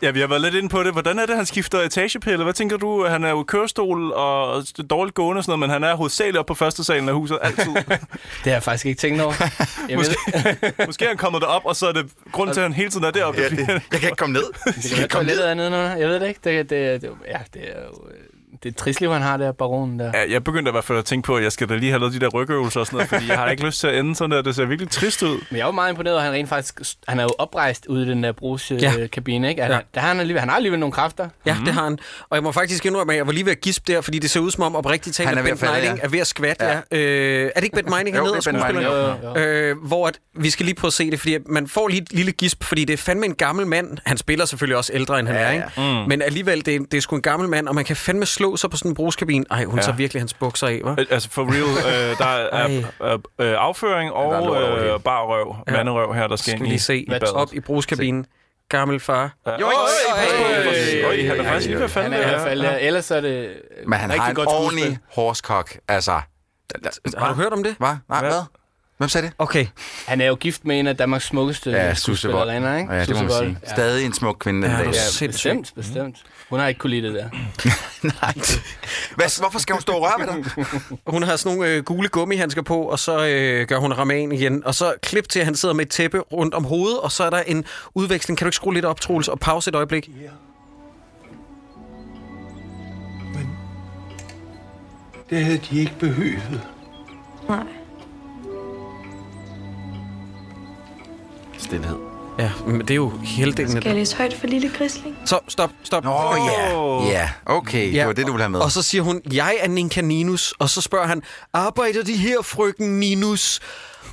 Ja, 0.02 0.12
vi 0.12 0.20
har 0.20 0.28
været 0.28 0.42
lidt 0.42 0.56
inde 0.56 0.70
på 0.70 0.84
det. 0.84 0.92
Hvordan 0.92 1.20
er 1.20 1.26
det, 1.26 1.36
han 1.36 1.46
skifter 1.46 1.80
etagepille? 1.82 2.44
Hvad 2.44 2.54
tænker 2.54 2.78
du? 2.78 3.06
Han 3.08 3.24
er 3.24 3.30
jo 3.30 3.42
i 3.42 3.46
kørestol 3.48 4.12
og 4.12 4.64
dårligt 4.90 5.16
gående 5.16 5.40
og 5.40 5.44
sådan 5.44 5.60
noget, 5.60 5.60
men 5.60 5.70
han 5.70 5.84
er 5.92 5.96
hovedsageligt 5.96 6.38
oppe 6.38 6.48
på 6.48 6.54
første 6.56 6.84
salen 6.84 7.10
af 7.10 7.16
huset 7.16 7.38
altid. 7.42 7.72
Det 7.86 7.86
har 8.44 8.52
jeg 8.52 8.64
faktisk 8.64 8.86
ikke 8.86 9.00
tænkt 9.00 9.22
over. 9.22 9.34
Jeg 9.90 9.98
Måske, 9.98 10.16
ved, 10.34 10.86
måske 10.88 11.06
han 11.08 11.18
kommet 11.18 11.42
derop, 11.42 11.62
og 11.66 11.76
så 11.76 11.83
er 11.88 11.92
det 11.92 12.12
grund 12.32 12.54
til, 12.54 12.60
at 12.60 12.64
han 12.64 12.74
hele 12.74 12.90
tiden 12.90 13.06
er 13.06 13.12
deroppe. 13.12 13.42
Ja, 13.42 13.50
det, 13.50 13.68
jeg 13.68 13.82
kan 13.92 14.04
ikke 14.04 14.16
komme 14.16 14.34
ned. 14.34 14.44
Jeg 14.66 14.74
kan 14.74 14.98
ikke 14.98 15.08
komme 15.08 15.28
ned. 15.28 15.38
toilettet 15.38 15.58
nede 15.58 15.70
nu. 15.70 15.78
Jeg 15.78 16.10
ved 16.10 16.20
det 16.20 16.28
ikke. 16.28 16.40
Det, 16.44 16.70
det, 16.70 17.02
det, 17.02 17.12
ja, 17.28 17.40
det 17.54 17.62
er 17.70 17.84
jo... 17.84 18.08
øh, 18.54 18.60
det 18.64 18.70
er 18.70 18.74
trist 18.84 19.02
liv, 19.02 19.12
han 19.14 19.22
har 19.22 19.38
der, 19.38 19.52
baronen 19.52 20.00
der. 20.00 20.12
Ja, 20.14 20.32
jeg 20.32 20.44
begyndte 20.44 20.70
i 20.70 20.72
hvert 20.72 20.84
fald 20.84 20.98
at 20.98 21.06
tænke 21.06 21.26
på, 21.26 21.36
at 21.38 21.44
jeg 21.44 21.52
skal 21.52 21.70
da 21.70 21.76
lige 21.76 21.90
have 21.92 22.00
lavet 22.00 22.14
de 22.14 22.20
der 22.20 22.28
rygøvelser 22.28 22.80
og 22.80 22.86
sådan 22.86 22.98
noget, 22.98 23.10
fordi 23.10 23.28
jeg 23.30 23.38
har 23.38 23.50
ikke 23.50 23.66
lyst 23.68 23.80
til 23.80 23.88
at 23.88 24.00
ende 24.00 24.16
sådan 24.16 24.32
der. 24.32 24.42
Det 24.42 24.56
ser 24.56 24.66
virkelig 24.66 24.92
trist 24.92 25.24
ud. 25.24 25.30
Men 25.30 25.58
jeg 25.58 25.60
er 25.62 25.66
jo 25.66 25.72
meget 25.72 25.90
imponeret, 25.90 26.16
at 26.18 26.24
han 26.24 26.32
rent 26.34 26.50
faktisk... 26.50 26.80
Han 27.08 27.20
er 27.20 27.24
jo 27.24 27.30
oprejst 27.38 27.86
ude 27.86 28.06
i 28.06 28.10
den 28.10 28.24
der 28.24 28.28
Ja. 28.28 28.32
brugskabine, 28.32 29.50
ikke? 29.50 29.64
At 29.64 29.70
Ja. 29.70 29.76
han, 29.76 29.84
der 29.96 30.02
har 30.02 30.08
han, 30.08 30.20
alligevel, 30.20 30.40
han 30.40 30.50
har 30.50 30.56
alligevel 30.56 30.80
nogle 30.80 30.94
kræfter. 30.94 31.30
Ja, 31.46 31.54
mm-hmm. 31.54 31.66
det 31.66 31.74
har 31.74 31.84
han. 31.84 31.98
Og 32.30 32.36
jeg 32.36 32.44
må 32.44 32.52
faktisk 32.52 32.86
indrømme, 32.86 33.14
at 33.14 33.18
jeg 33.18 33.28
var 33.28 33.34
lige 33.34 33.46
ved 33.46 33.52
at 33.52 33.62
gispe 33.62 33.92
der, 33.94 34.02
fordi 34.02 34.20
det 34.20 34.30
ser 34.30 34.40
ud 34.40 34.52
som 34.52 34.64
om 34.64 34.76
oprigtigt 34.76 35.16
talt, 35.16 35.30
Han 35.30 35.38
er 35.38 35.42
at 35.42 35.46
ved 35.46 35.52
Bent 35.52 35.64
at 35.64 35.68
falde, 35.70 35.82
Meining 35.82 35.98
ja. 36.00 36.04
er 36.06 36.10
ved 36.10 36.20
at 36.20 36.28
skvatte. 36.28 36.66
Ja. 36.66 36.80
Ja. 36.92 36.98
Øh, 36.98 37.46
er 37.46 37.60
det 37.60 37.64
ikke 37.64 37.76
Bent 37.76 37.90
Meining, 37.96 38.16
han 38.16 38.26
Jo, 38.26 38.34
hedder, 38.34 38.38
er 38.38 38.42
skuespilleren? 38.42 39.38
Øh, 39.38 39.78
hvor 39.88 40.08
at, 40.08 40.20
vi 40.36 40.50
skal 40.50 40.66
lige 40.66 40.76
prøve 40.76 40.90
at 40.90 40.94
se 40.94 41.12
det, 41.12 41.20
fordi 41.20 41.38
man 41.46 41.68
får 41.68 41.88
lige 41.88 42.02
et 42.02 42.14
lille 42.14 42.32
gisp, 42.32 42.64
fordi 42.64 42.86
det 42.86 42.94
er 42.94 42.98
fandme 42.98 43.26
en 43.26 43.36
gammel 43.36 43.68
mand. 43.68 43.98
Han 44.06 44.18
spiller 44.18 44.46
selvfølgelig 44.46 44.78
også 44.78 44.92
ældre, 44.94 45.20
end 45.20 45.28
han 45.28 45.38
Ja, 45.38 45.42
er, 45.42 45.52
ja. 45.52 45.54
ikke? 45.54 45.68
Mm. 45.78 46.08
Men 46.10 46.22
alligevel, 46.22 46.66
det 46.66 46.76
er, 46.76 46.80
det 46.92 46.98
er 46.98 47.02
sgu 47.02 47.16
en 47.16 47.22
gammel 47.22 47.50
mand, 47.50 47.68
og 47.68 47.76
man 47.76 47.86
kan 47.86 47.96
fandme 47.96 48.26
slå 48.26 48.43
sig 48.58 48.70
på 48.70 48.78
sådan 48.78 48.92
en 48.92 48.96
brugskabine. 48.96 49.46
Ej, 49.52 49.64
hun 49.66 49.76
ja. 49.80 49.82
Tager 49.84 49.96
virkelig 49.96 50.22
hans 50.22 50.34
bukser 50.34 50.68
af, 50.68 50.82
hva'? 50.86 50.90
Øh, 50.90 51.06
Altså 51.10 51.30
for 51.30 51.42
real, 51.44 52.12
øh, 52.12 52.18
der 52.18 52.26
er 52.26 52.84
øh, 53.14 53.48
øh, 53.48 53.56
afføring 53.60 54.10
er 54.10 54.14
og 54.14 54.62
øh, 54.86 55.00
bare 55.00 55.26
røv, 55.26 55.56
Ja. 55.68 55.72
manderøv 55.72 56.14
her, 56.14 56.28
der 56.28 56.36
skal 56.36 56.52
Skal 56.52 56.60
ind 56.60 56.68
i, 56.68 56.70
lige 56.70 56.80
se 56.80 56.98
i 56.98 57.10
badet. 57.10 57.32
op 57.32 57.54
i 57.54 57.60
brugskabinen. 57.60 58.26
Gammel 58.70 59.00
far. 59.00 59.34
Ja. 59.46 59.52
Jo, 59.52 59.58
jo, 59.60 59.68
jo, 61.04 61.28
Han 61.28 61.40
er 61.40 61.44
faktisk 61.44 61.68
lige 61.68 61.78
ved 61.78 61.84
at 61.84 61.90
falde 61.92 62.10
Han 62.10 62.14
er 62.14 62.18
i 62.18 62.22
der. 62.22 62.30
hvert 62.30 62.48
fald. 62.48 62.66
Ellers 62.82 63.12
er 63.12 63.22
det 63.22 63.30
øh, 63.30 63.56
Men 63.88 64.00
han 64.00 64.10
har 64.10 64.30
en 64.30 64.36
godt 64.36 64.50
ordentlig 64.50 64.98
horskok. 65.16 65.78
Altså... 65.88 66.12
Har 67.18 67.28
du 67.30 67.34
hørt 67.34 67.54
om 67.54 67.64
det? 67.64 67.76
Hvad? 67.78 67.96
Nej, 68.10 68.20
Hvad? 68.20 68.42
Hvad? 69.04 69.08
Hvem 69.08 69.10
sagde 69.10 69.28
det? 69.28 69.34
Okay. 69.38 69.66
Han 70.08 70.22
er 70.22 70.26
jo 70.26 70.36
gift 70.36 70.66
med 70.66 70.80
en 70.80 70.88
af 70.88 70.98
Danmarks 70.98 71.26
smukkeste 71.26 71.70
Ja, 71.72 71.94
skuespillerinder, 71.94 72.78
ikke? 72.78 72.94
Ja, 72.94 73.06
det 73.06 73.16
må 73.16 73.22
man 73.22 73.32
sige. 73.32 73.58
Ja. 73.64 73.74
Stadig 73.74 74.06
en 74.06 74.14
smuk 74.14 74.36
kvinde 74.40 74.62
den 74.68 74.72
Ja, 74.72 74.78
dag. 74.84 74.94
Ja, 75.22 75.28
bestemt, 75.28 75.72
bestemt. 75.76 76.24
Hun 76.50 76.60
har 76.60 76.68
ikke 76.68 76.80
kunne 76.80 76.90
lide 76.90 77.08
det 77.08 77.14
der. 77.16 77.30
Nej. 78.22 78.34
Hvad, 79.16 79.40
hvorfor 79.40 79.60
skal 79.60 79.74
hun 79.74 79.82
stå 79.82 79.94
og 79.94 80.02
røre 80.02 80.28
ved 80.28 80.44
dig? 80.44 80.66
Hun 81.14 81.24
har 81.24 81.36
sådan 81.36 81.58
nogle 81.58 81.72
øh, 81.72 81.84
gule 81.84 82.08
gummihandsker 82.10 82.62
på, 82.62 82.82
og 82.82 83.00
så 83.00 83.26
øh, 83.28 83.68
gør 83.68 83.78
hun 83.78 83.94
ramen 83.94 84.32
igen. 84.32 84.66
Og 84.66 84.76
så 84.76 84.94
klip 85.02 85.30
til, 85.30 85.40
at 85.40 85.46
han 85.46 85.56
sidder 85.56 85.76
med 85.76 85.86
et 85.86 85.92
tæppe 85.92 86.20
rundt 86.20 86.54
om 86.54 86.64
hovedet, 86.64 87.00
og 87.00 87.12
så 87.12 87.24
er 87.24 87.30
der 87.30 87.42
en 87.42 87.66
udveksling. 87.94 88.38
Kan 88.38 88.46
du 88.46 88.48
ikke 88.48 88.56
skrue 88.56 88.74
lidt 88.74 88.86
op, 88.86 89.02
Troels, 89.02 89.28
og 89.28 89.40
pause 89.40 89.70
et 89.70 89.76
øjeblik? 89.76 90.10
Men 93.34 93.50
det 95.30 95.44
havde 95.46 95.60
de 95.72 95.80
ikke 95.80 95.94
behøvet. 96.00 96.62
Nej. 97.50 97.64
Stilhed. 101.64 101.96
Ja, 102.40 102.52
men 102.68 102.82
det 102.82 102.92
er 102.92 102.96
jo 102.96 103.12
halvdelen 103.26 103.78
af 103.78 103.82
Skal 103.82 103.90
jeg 103.90 103.96
læse 103.96 104.16
højt 104.18 104.34
for 104.40 104.48
lille 104.48 104.72
grisling? 104.78 105.16
Så 105.26 105.40
stop, 105.48 105.72
stop. 105.84 106.04
Nå 106.04 106.36
ja. 106.36 107.04
Ja, 107.10 107.30
okay. 107.46 107.94
Det 107.94 108.06
var 108.08 108.14
det, 108.14 108.28
du 108.28 108.32
ville 108.32 108.44
have 108.44 108.50
med. 108.50 108.60
Og 108.60 108.72
så 108.72 108.82
siger 108.82 109.02
hun, 109.02 109.22
jeg 109.34 109.58
er 109.60 109.68
Ninka 109.68 110.02
Ninus. 110.02 110.54
Og 110.60 110.70
så 110.70 110.82
spørger 110.82 111.08
han, 111.08 111.22
arbejder 111.54 112.04
de 112.04 112.18
her, 112.18 112.42
frøken 112.42 113.00
Ninus? 113.00 113.60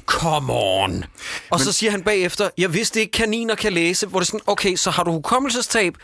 Come 0.07 0.53
on. 0.53 1.05
Og 1.51 1.61
så 1.61 1.73
siger 1.73 1.91
han 1.91 2.03
bagefter, 2.03 2.51
jeg 2.59 2.75
vidste 2.75 3.01
ikke, 3.01 3.13
kaniner 3.13 3.55
kan 3.55 3.73
læse. 3.73 4.07
Hvor 4.07 4.21
det 4.21 4.27
er 4.27 4.31
sådan, 4.31 4.41
okay, 4.47 4.77
så 4.77 4.91
har 4.91 5.03
du 5.03 5.13
hukommelsestab? 5.13 5.95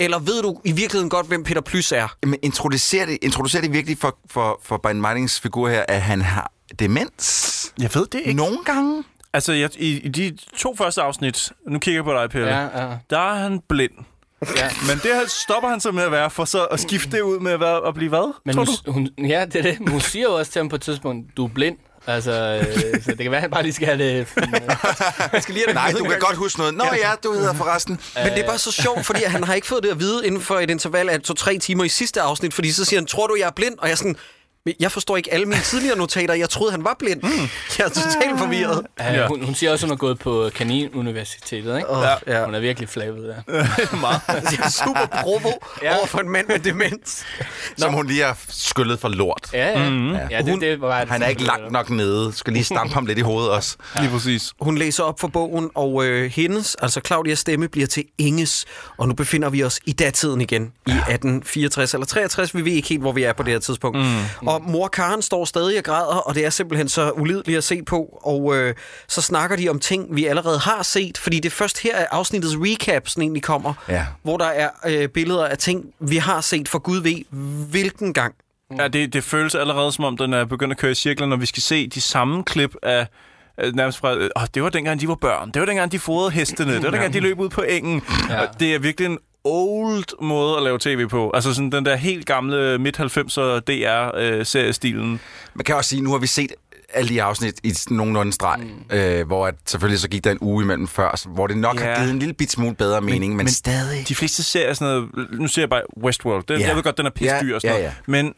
Eller 0.00 0.18
ved 0.18 0.42
du 0.42 0.60
i 0.64 0.72
virkeligheden 0.72 1.10
godt, 1.10 1.26
hvem 1.26 1.44
Peter 1.44 1.60
Plys 1.60 1.92
er? 1.92 2.16
Men 2.26 2.36
introducerer 2.42 3.06
det, 3.06 3.18
introducerer 3.22 3.62
det 3.62 3.72
virkelig 3.72 3.98
for, 3.98 4.18
for, 4.30 4.60
for 4.64 4.76
Ben 4.76 5.00
Meinings 5.00 5.40
figur 5.40 5.68
her, 5.68 5.84
at 5.88 6.02
han 6.02 6.22
har 6.22 6.52
demens? 6.78 7.72
Jeg 7.78 7.90
ved 7.94 8.06
det 8.06 8.18
ikke. 8.18 8.34
Nogle 8.34 8.58
gange? 8.64 9.04
Altså, 9.32 9.52
jeg, 9.52 9.70
i, 9.76 10.00
i 10.00 10.08
de 10.08 10.36
to 10.56 10.76
første 10.76 11.02
afsnit, 11.02 11.52
nu 11.68 11.78
kigger 11.78 11.98
jeg 11.98 12.04
på 12.04 12.12
dig, 12.14 12.30
Pelle, 12.30 12.48
Ja, 12.48 12.62
ja. 12.88 12.96
der 13.10 13.18
er 13.18 13.34
han 13.34 13.60
blind. 13.68 13.92
ja. 14.56 14.70
Men 14.88 14.96
det 15.02 15.10
her 15.14 15.22
stopper 15.44 15.68
han 15.68 15.80
så 15.80 15.92
med 15.92 16.02
at 16.02 16.12
være, 16.12 16.30
for 16.30 16.44
så 16.44 16.64
at 16.64 16.80
skifte 16.80 17.10
det 17.10 17.20
ud 17.20 17.40
med 17.40 17.52
at, 17.52 17.60
være, 17.60 17.88
at 17.88 17.94
blive 17.94 18.08
hvad, 18.08 18.34
Men 18.44 18.54
tror 18.54 18.64
hun, 18.64 18.74
du? 18.86 18.92
hun, 18.92 19.26
ja, 19.28 19.44
det 19.44 19.56
er 19.56 19.62
det. 19.62 19.88
Hun 19.88 20.00
siger 20.00 20.22
jo 20.22 20.34
også 20.34 20.52
til 20.52 20.58
ham 20.60 20.68
på 20.68 20.76
et 20.76 20.82
tidspunkt, 20.82 21.36
du 21.36 21.44
er 21.44 21.48
blind. 21.48 21.76
Altså, 22.06 22.32
øh, 22.32 23.02
så 23.02 23.10
det 23.10 23.18
kan 23.18 23.30
være, 23.30 23.36
at 23.38 23.40
han 23.42 23.50
bare 23.50 23.62
lige 23.62 23.72
skal 23.72 23.86
have 23.86 23.98
det... 23.98 24.26
Jeg 25.32 25.42
skal 25.42 25.54
lige 25.54 25.64
have 25.66 25.66
det 25.66 25.74
Nej, 25.74 25.92
med 25.92 25.98
du 25.98 26.04
kan 26.04 26.18
godt 26.18 26.36
huske 26.36 26.58
noget. 26.58 26.74
Nå 26.74 26.84
ja, 26.84 27.10
du 27.24 27.32
hedder 27.32 27.54
forresten. 27.54 28.00
Men 28.16 28.32
det 28.32 28.38
er 28.38 28.46
bare 28.46 28.58
så 28.58 28.72
sjovt, 28.72 29.06
fordi 29.06 29.22
han 29.26 29.44
har 29.44 29.54
ikke 29.54 29.66
fået 29.66 29.82
det 29.82 29.90
at 29.90 30.00
vide 30.00 30.26
inden 30.26 30.40
for 30.40 30.58
et 30.58 30.70
interval 30.70 31.08
af 31.08 31.20
to-tre 31.20 31.58
timer 31.58 31.84
i 31.84 31.88
sidste 31.88 32.20
afsnit, 32.20 32.54
fordi 32.54 32.72
så 32.72 32.84
siger 32.84 33.00
han, 33.00 33.06
tror 33.06 33.26
du, 33.26 33.34
jeg 33.38 33.46
er 33.46 33.50
blind? 33.50 33.78
Og 33.78 33.86
jeg 33.86 33.92
er 33.92 33.96
sådan, 33.96 34.10
"Men 34.10 34.16
jeg 34.80 34.92
forstår 34.92 35.16
ikke 35.16 35.32
alle 35.32 35.46
mine 35.46 35.60
tidligere 35.60 35.96
notater. 35.98 36.34
Jeg 36.34 36.50
troede, 36.50 36.72
han 36.72 36.84
var 36.84 36.96
blind. 36.98 37.22
Mm. 37.22 37.30
Jeg 37.78 37.84
er 37.84 37.88
totalt 37.88 38.38
forvirret. 38.38 38.86
Ja. 38.98 39.12
Ja. 39.14 39.26
Hun, 39.26 39.42
hun 39.44 39.54
siger 39.54 39.72
også, 39.72 39.86
at 39.86 39.88
hun 39.88 39.96
har 39.96 39.96
gået 39.96 40.18
på 40.18 40.50
Kaninuniversitetet, 40.54 41.76
ikke? 41.76 41.90
Oh, 41.90 42.04
ja. 42.26 42.44
Hun 42.44 42.54
er 42.54 42.60
virkelig 42.60 42.88
flabet 42.88 43.22
der. 43.24 43.34
Jeg 44.28 44.58
er 44.64 44.68
super 44.84 45.06
provo 45.22 45.50
Ja. 45.82 45.96
over 45.96 46.06
for 46.06 46.18
en 46.18 46.28
mand 46.28 46.46
med 46.48 46.58
demens. 46.58 47.24
Som 47.76 47.92
hun 47.92 48.06
lige 48.06 48.22
har 48.22 48.38
skyllet 48.48 48.98
for 49.00 49.08
lort. 49.08 49.50
Ja, 49.52 49.80
ja. 49.82 49.90
Mm-hmm. 49.90 50.12
ja 50.30 50.38
det, 50.38 50.50
Hun- 50.50 50.60
det 50.60 50.80
var 50.80 51.06
Han 51.06 51.22
er 51.22 51.26
ikke 51.28 51.42
langt 51.44 51.72
nok 51.72 51.90
nede. 51.90 52.32
Skal 52.32 52.52
lige 52.52 52.64
stampe 52.64 52.94
ham 52.94 53.06
lidt 53.06 53.18
i 53.18 53.22
hovedet 53.22 53.50
også. 53.50 53.76
Lige 54.00 54.10
præcis. 54.10 54.52
Hun 54.60 54.78
læser 54.78 55.04
op 55.04 55.20
for 55.20 55.28
bogen, 55.28 55.70
og 55.74 56.04
øh, 56.04 56.30
hendes, 56.30 56.74
altså 56.82 57.00
Claudias 57.06 57.38
stemme, 57.38 57.68
bliver 57.68 57.86
til 57.86 58.04
Inges. 58.18 58.64
Og 58.98 59.08
nu 59.08 59.14
befinder 59.14 59.50
vi 59.50 59.64
os 59.64 59.80
i 59.86 59.92
datiden 59.92 60.40
igen, 60.40 60.62
i 60.86 60.90
1864 60.90 61.94
eller 61.94 62.06
63. 62.06 62.54
Vi 62.54 62.64
ved 62.64 62.72
ikke 62.72 62.88
helt, 62.88 63.00
hvor 63.00 63.12
vi 63.12 63.22
er 63.22 63.32
på 63.32 63.42
det 63.42 63.52
her 63.52 63.60
tidspunkt. 63.60 63.98
Mm. 63.98 64.04
Og 64.50 64.62
mor 64.70 64.88
Karen 64.88 65.22
står 65.22 65.44
stadig 65.44 65.78
og 65.78 65.84
græder, 65.84 66.16
og 66.16 66.34
det 66.34 66.44
er 66.46 66.50
simpelthen 66.50 66.88
så 66.88 67.10
ulideligt 67.10 67.58
at 67.58 67.64
se 67.64 67.82
på. 67.82 68.18
Og 68.22 68.56
øh, 68.56 68.74
så 69.08 69.22
snakker 69.22 69.56
de 69.56 69.68
om 69.68 69.78
ting, 69.78 70.16
vi 70.16 70.26
allerede 70.26 70.58
har 70.58 70.82
set, 70.82 71.18
fordi 71.18 71.36
det 71.36 71.46
er 71.46 71.50
først 71.56 71.82
her, 71.82 71.96
at 71.96 72.06
afsnittets 72.10 72.54
recap 72.58 73.08
sådan 73.08 73.22
egentlig 73.22 73.42
kommer, 73.42 73.74
Ja. 73.88 74.06
hvor 74.22 74.36
der 74.36 74.44
er 74.46 74.68
øh, 74.86 75.08
billeder 75.08 75.46
af 75.46 75.58
ting, 75.58 75.84
vi 76.00 76.16
har 76.16 76.40
set 76.40 76.68
for 76.68 76.78
Gud 76.78 77.00
ved 77.00 77.14
hvilken 77.70 78.12
gang. 78.14 78.34
Ja, 78.78 78.88
det, 78.88 79.12
det 79.12 79.24
føles 79.24 79.54
allerede, 79.54 79.92
som 79.92 80.04
om 80.04 80.16
den 80.16 80.32
er 80.32 80.44
begyndt 80.44 80.72
at 80.72 80.78
køre 80.78 80.90
i 80.90 80.94
cirkler, 80.94 81.26
når 81.26 81.36
vi 81.36 81.46
skal 81.46 81.62
se 81.62 81.86
de 81.88 82.00
samme 82.00 82.44
klip 82.44 82.74
af 82.82 83.06
nærmest 83.74 83.98
fra, 83.98 84.14
øh, 84.16 84.30
åh, 84.36 84.42
det 84.54 84.62
var 84.62 84.68
dengang, 84.68 85.00
de 85.00 85.08
var 85.08 85.14
børn. 85.14 85.50
Det 85.50 85.60
var 85.60 85.66
dengang, 85.66 85.92
de 85.92 85.98
fodrede 85.98 86.30
hestene. 86.30 86.72
Det 86.74 86.82
var 86.82 86.90
dengang, 86.90 87.12
de 87.12 87.20
løb 87.20 87.38
ud 87.40 87.48
på 87.48 87.62
engen. 87.62 88.02
Ja. 88.28 88.40
Ja. 88.40 88.46
Det 88.60 88.74
er 88.74 88.78
virkelig 88.78 89.06
en 89.06 89.18
old 89.44 90.22
måde 90.22 90.56
at 90.56 90.62
lave 90.62 90.78
tv 90.78 91.06
på. 91.08 91.30
Altså 91.34 91.54
sådan 91.54 91.72
den 91.72 91.84
der 91.84 91.96
helt 91.96 92.26
gamle 92.26 92.78
midt-90'er 92.78 93.60
DR-seriestilen. 93.60 95.20
Man 95.54 95.64
kan 95.64 95.74
også 95.76 95.88
sige, 95.90 96.02
nu 96.02 96.10
har 96.10 96.18
vi 96.18 96.26
set 96.26 96.52
alle 96.94 97.08
de 97.08 97.22
afsnit 97.22 97.60
i 97.64 97.72
nogenlunde 97.90 98.32
streg, 98.32 98.58
mm. 98.60 98.96
øh, 98.96 99.26
hvor 99.26 99.46
at 99.46 99.54
selvfølgelig 99.66 100.00
så 100.00 100.08
gik 100.08 100.24
der 100.24 100.30
en 100.30 100.38
uge 100.40 100.64
imellem 100.64 100.88
før, 100.88 101.16
så- 101.16 101.28
hvor 101.28 101.46
det 101.46 101.56
nok 101.56 101.80
ja. 101.80 101.88
Ja. 101.88 101.94
har 101.94 102.00
givet 102.00 102.12
en 102.12 102.18
lille 102.18 102.34
bit 102.34 102.50
smule 102.52 102.74
bedre 102.74 103.00
mening, 103.00 103.20
men, 103.22 103.36
men, 103.36 103.44
men 103.44 103.48
stadig. 103.52 104.08
De 104.08 104.14
fleste 104.14 104.42
serier 104.42 104.72
sådan 104.74 104.94
noget... 104.94 105.30
Nu 105.40 105.46
ser 105.48 105.62
jeg 105.62 105.68
bare 105.70 105.82
Westworld. 106.02 106.44
Den, 106.48 106.56
Ja. 106.56 106.62
ja. 106.62 106.68
Jeg 106.68 106.76
ved 106.76 106.82
godt, 106.82 106.98
den 106.98 107.06
er 107.06 107.10
pisse 107.10 107.34
Ja, 107.34 107.40
dyr 107.42 107.54
og 107.54 107.60
sådan 107.60 107.76
ja, 107.76 107.82
noget. 107.82 107.94
ja. 107.96 108.12
Men 108.12 108.34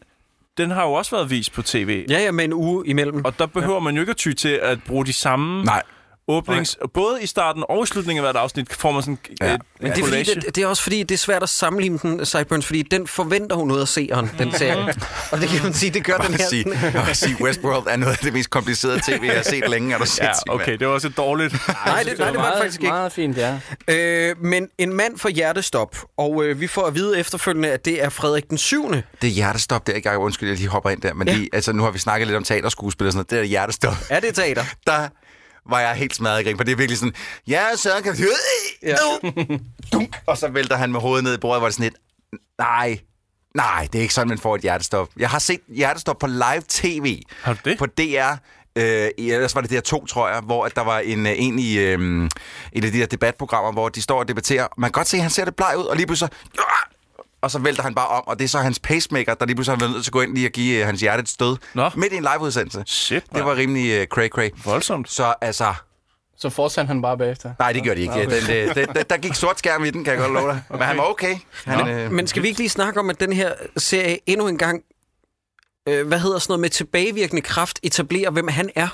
den 0.57 0.71
har 0.71 0.83
jo 0.83 0.93
også 0.93 1.15
været 1.15 1.29
vist 1.29 1.53
på 1.53 1.61
tv. 1.61 2.05
Ja, 2.09 2.19
ja, 2.19 2.31
med 2.31 2.43
en 2.45 2.53
uge 2.53 2.87
imellem. 2.87 3.25
Og 3.25 3.39
der 3.39 3.45
behøver 3.45 3.79
man 3.79 3.95
jo 3.95 4.01
ikke 4.01 4.09
at 4.11 4.17
ty 4.17 4.31
til 4.31 4.59
at 4.63 4.79
bruge 4.87 5.05
de 5.05 5.13
samme 5.13 5.63
Nej, 5.63 5.81
åbnings... 6.27 6.77
Både 6.93 7.23
i 7.23 7.25
starten 7.25 7.63
og 7.69 7.83
i 7.83 7.85
slutningen 7.87 8.25
af 8.25 8.31
hvert 8.31 8.41
afsnit 8.43 8.73
får 8.73 8.91
man 8.91 9.01
sådan 9.01 9.17
Ja. 9.41 9.53
et, 9.53 9.61
Men 9.79 9.91
et 9.91 9.95
det 9.95 10.03
er, 10.03 10.07
fordi, 10.07 10.23
det, 10.23 10.55
det 10.55 10.63
er 10.63 10.67
også 10.67 10.83
fordi, 10.83 11.03
det 11.03 11.11
er 11.15 11.17
svært 11.19 11.43
at 11.43 11.49
sammenligne 11.49 11.99
den, 12.01 12.25
Sideburns, 12.25 12.65
fordi 12.65 12.81
den 12.81 13.07
forventer 13.07 13.55
hun 13.55 13.67
noget 13.67 13.81
af 13.81 13.87
seeren, 13.87 14.29
den 14.37 14.51
serie. 14.51 14.93
Og 15.31 15.41
det 15.41 15.49
kan 15.49 15.63
man 15.63 15.73
sige, 15.73 15.91
det 15.91 16.03
gør 16.05 16.17
den 16.17 16.33
her. 16.33 16.47
sige, 16.47 16.65
bare 16.93 17.15
sige, 17.15 17.37
Westworld 17.41 17.87
er 17.87 17.95
noget 17.97 18.11
af 18.13 18.17
det 18.17 18.33
mest 18.33 18.49
komplicerede 18.49 18.99
tv, 18.99 19.23
jeg 19.23 19.35
har 19.35 19.43
set 19.43 19.69
længe. 19.69 19.93
Er 19.93 19.97
du 19.97 20.05
Ja, 20.21 20.31
okay, 20.49 20.77
det 20.77 20.87
var 20.87 20.93
også 20.93 21.07
et 21.07 21.17
dårligt. 21.17 21.53
Nej, 21.67 21.75
det, 21.85 21.85
nej, 21.85 22.03
det 22.03 22.19
var 22.19 22.25
det 22.25 22.35
meget, 22.35 22.53
faktisk 22.57 22.81
ikke. 22.81 22.91
Meget 22.91 23.11
fint, 23.11 23.37
ja. 23.37 23.59
Øh, 23.87 24.35
men 24.43 24.67
en 24.77 24.93
mand 24.93 25.17
får 25.17 25.29
hjertestop, 25.29 25.95
og 26.17 26.43
øh, 26.43 26.59
vi 26.59 26.67
får 26.67 26.85
at 26.87 26.95
vide 26.95 27.19
efterfølgende, 27.19 27.71
at 27.71 27.85
det 27.85 28.03
er 28.03 28.09
Frederik 28.09 28.49
den 28.49 28.57
7. 28.57 28.91
Det 28.91 29.03
er 29.21 29.27
hjertestop, 29.27 29.87
det 29.87 29.93
er 29.93 29.95
ikke 29.97 30.07
engang, 30.09 30.23
undskyld, 30.23 30.49
jeg 30.49 30.57
lige 30.57 30.69
hopper 30.69 30.89
ind 30.89 31.01
der, 31.01 31.13
men 31.13 31.27
Ja. 31.27 31.33
ja. 31.33 31.39
lige, 31.39 31.49
altså, 31.53 31.73
nu 31.73 31.83
har 31.83 31.91
vi 31.91 31.99
snakket 31.99 32.27
lidt 32.27 32.37
om 32.37 32.43
teaterskuespil 32.43 33.07
og 33.07 33.13
sådan 33.13 33.17
noget, 33.17 33.29
det 33.29 33.39
er 33.39 33.43
hjertestop. 33.43 33.95
Er 34.09 34.19
det 34.19 34.35
teater? 34.35 34.63
Der 34.87 35.07
var 35.69 35.79
jeg 35.79 35.95
helt 35.95 36.15
smadret 36.15 36.41
i 36.41 36.43
grin, 36.43 36.57
for 36.57 36.63
det 36.63 36.71
er 36.71 36.75
virkelig 36.75 36.97
sådan, 36.97 37.13
ja, 37.47 37.75
så 37.75 37.89
kan 38.03 38.17
vi... 38.17 38.23
Ja. 38.83 38.95
Dunk, 39.93 40.15
og 40.25 40.37
så 40.37 40.47
vælter 40.47 40.75
han 40.75 40.91
med 40.91 40.99
hovedet 40.99 41.23
ned 41.23 41.33
i 41.33 41.37
bordet, 41.37 41.61
hvor 41.61 41.67
det 41.67 41.75
sådan 41.75 41.83
lidt, 41.83 41.95
nej, 42.57 42.99
nej, 43.55 43.87
det 43.93 43.99
er 43.99 44.01
ikke 44.01 44.13
sådan, 44.13 44.27
man 44.27 44.37
får 44.37 44.55
et 44.55 44.61
hjertestop. 44.61 45.09
Jeg 45.17 45.29
har 45.29 45.39
set 45.39 45.59
hjertestop 45.67 46.17
på 46.19 46.27
live 46.27 46.63
tv. 46.67 47.21
Har 47.41 47.53
du 47.53 47.69
det? 47.69 47.77
På 47.77 47.85
DR. 47.85 48.35
Øh, 48.75 49.09
ellers 49.17 49.55
var 49.55 49.61
det 49.61 49.71
DR2, 49.93 50.05
tror 50.05 50.29
jeg, 50.29 50.41
hvor 50.41 50.65
at 50.65 50.75
der 50.75 50.81
var 50.81 50.99
en, 50.99 51.25
øh, 51.27 51.33
en 51.37 51.59
i 51.59 51.77
øh, 51.77 52.29
et 52.73 52.85
af 52.85 52.91
de 52.91 52.99
der 52.99 53.05
debatprogrammer, 53.05 53.71
hvor 53.71 53.89
de 53.89 54.01
står 54.01 54.19
og 54.19 54.27
debatterer. 54.27 54.67
Man 54.77 54.87
kan 54.87 54.91
godt 54.91 55.07
se, 55.07 55.17
at 55.17 55.23
han 55.23 55.31
ser 55.31 55.45
det 55.45 55.55
bleg 55.55 55.73
ud, 55.77 55.83
og 55.83 55.95
lige 55.95 56.07
pludselig 56.07 56.29
så, 56.53 56.59
og 57.43 57.51
så 57.51 57.59
vælter 57.59 57.83
han 57.83 57.95
bare 57.95 58.07
om, 58.07 58.27
og 58.27 58.39
det 58.39 58.45
er 58.45 58.49
så 58.49 58.57
hans 58.57 58.79
pacemaker, 58.79 59.33
der 59.33 59.45
lige 59.45 59.55
pludselig 59.55 59.77
har 59.77 59.79
været 59.79 59.91
nødt 59.91 60.03
til 60.03 60.09
at 60.09 60.13
gå 60.13 60.21
ind 60.21 60.35
lige 60.35 60.47
og 60.47 60.51
give 60.51 60.79
øh, 60.79 60.85
hans 60.85 61.01
hjerte 61.01 61.21
et 61.21 61.29
stød. 61.29 61.57
Nå. 61.73 61.89
Midt 61.95 62.13
i 62.13 62.15
en 62.15 62.25
liveudsendelse. 62.33 62.83
Shit, 62.87 63.23
Det 63.35 63.45
var 63.45 63.55
rimelig 63.55 63.91
øh, 63.91 64.07
cray-cray. 64.17 64.49
voldsomt. 64.65 65.11
Så 65.11 65.33
altså, 65.41 65.73
Så 66.37 66.49
fortsatte 66.49 66.87
han 66.87 67.01
bare 67.01 67.17
bagefter. 67.17 67.53
nej, 67.59 67.71
det 67.73 67.83
gjorde 67.83 67.97
de 67.97 68.01
ikke. 68.01 68.13
Okay. 68.13 68.25
Den, 68.25 68.69
øh, 68.69 68.75
den, 68.75 68.87
den, 68.95 69.03
der 69.09 69.17
gik 69.17 69.33
sort 69.33 69.59
skærm 69.59 69.83
i 69.83 69.89
den, 69.89 70.03
kan 70.03 70.13
jeg 70.13 70.19
godt 70.21 70.33
love 70.33 70.47
dig. 70.51 70.61
Men 70.69 70.81
han 70.81 70.97
var 70.97 71.03
okay. 71.03 71.35
Han, 71.65 71.87
øh, 71.89 72.11
Men 72.11 72.27
skal 72.27 72.43
vi 72.43 72.47
ikke 72.47 72.59
lige 72.59 72.69
snakke 72.69 72.99
om, 72.99 73.09
at 73.09 73.19
den 73.19 73.33
her 73.33 73.53
serie 73.77 74.17
endnu 74.25 74.47
en 74.47 74.57
gang, 74.57 74.81
øh, 75.89 76.07
hvad 76.07 76.19
hedder 76.19 76.39
sådan 76.39 76.51
noget 76.51 76.59
med 76.61 76.69
tilbagevirkende 76.69 77.41
kraft, 77.41 77.79
etablerer, 77.83 78.31
hvem 78.31 78.47
han 78.47 78.69
er? 78.75 78.87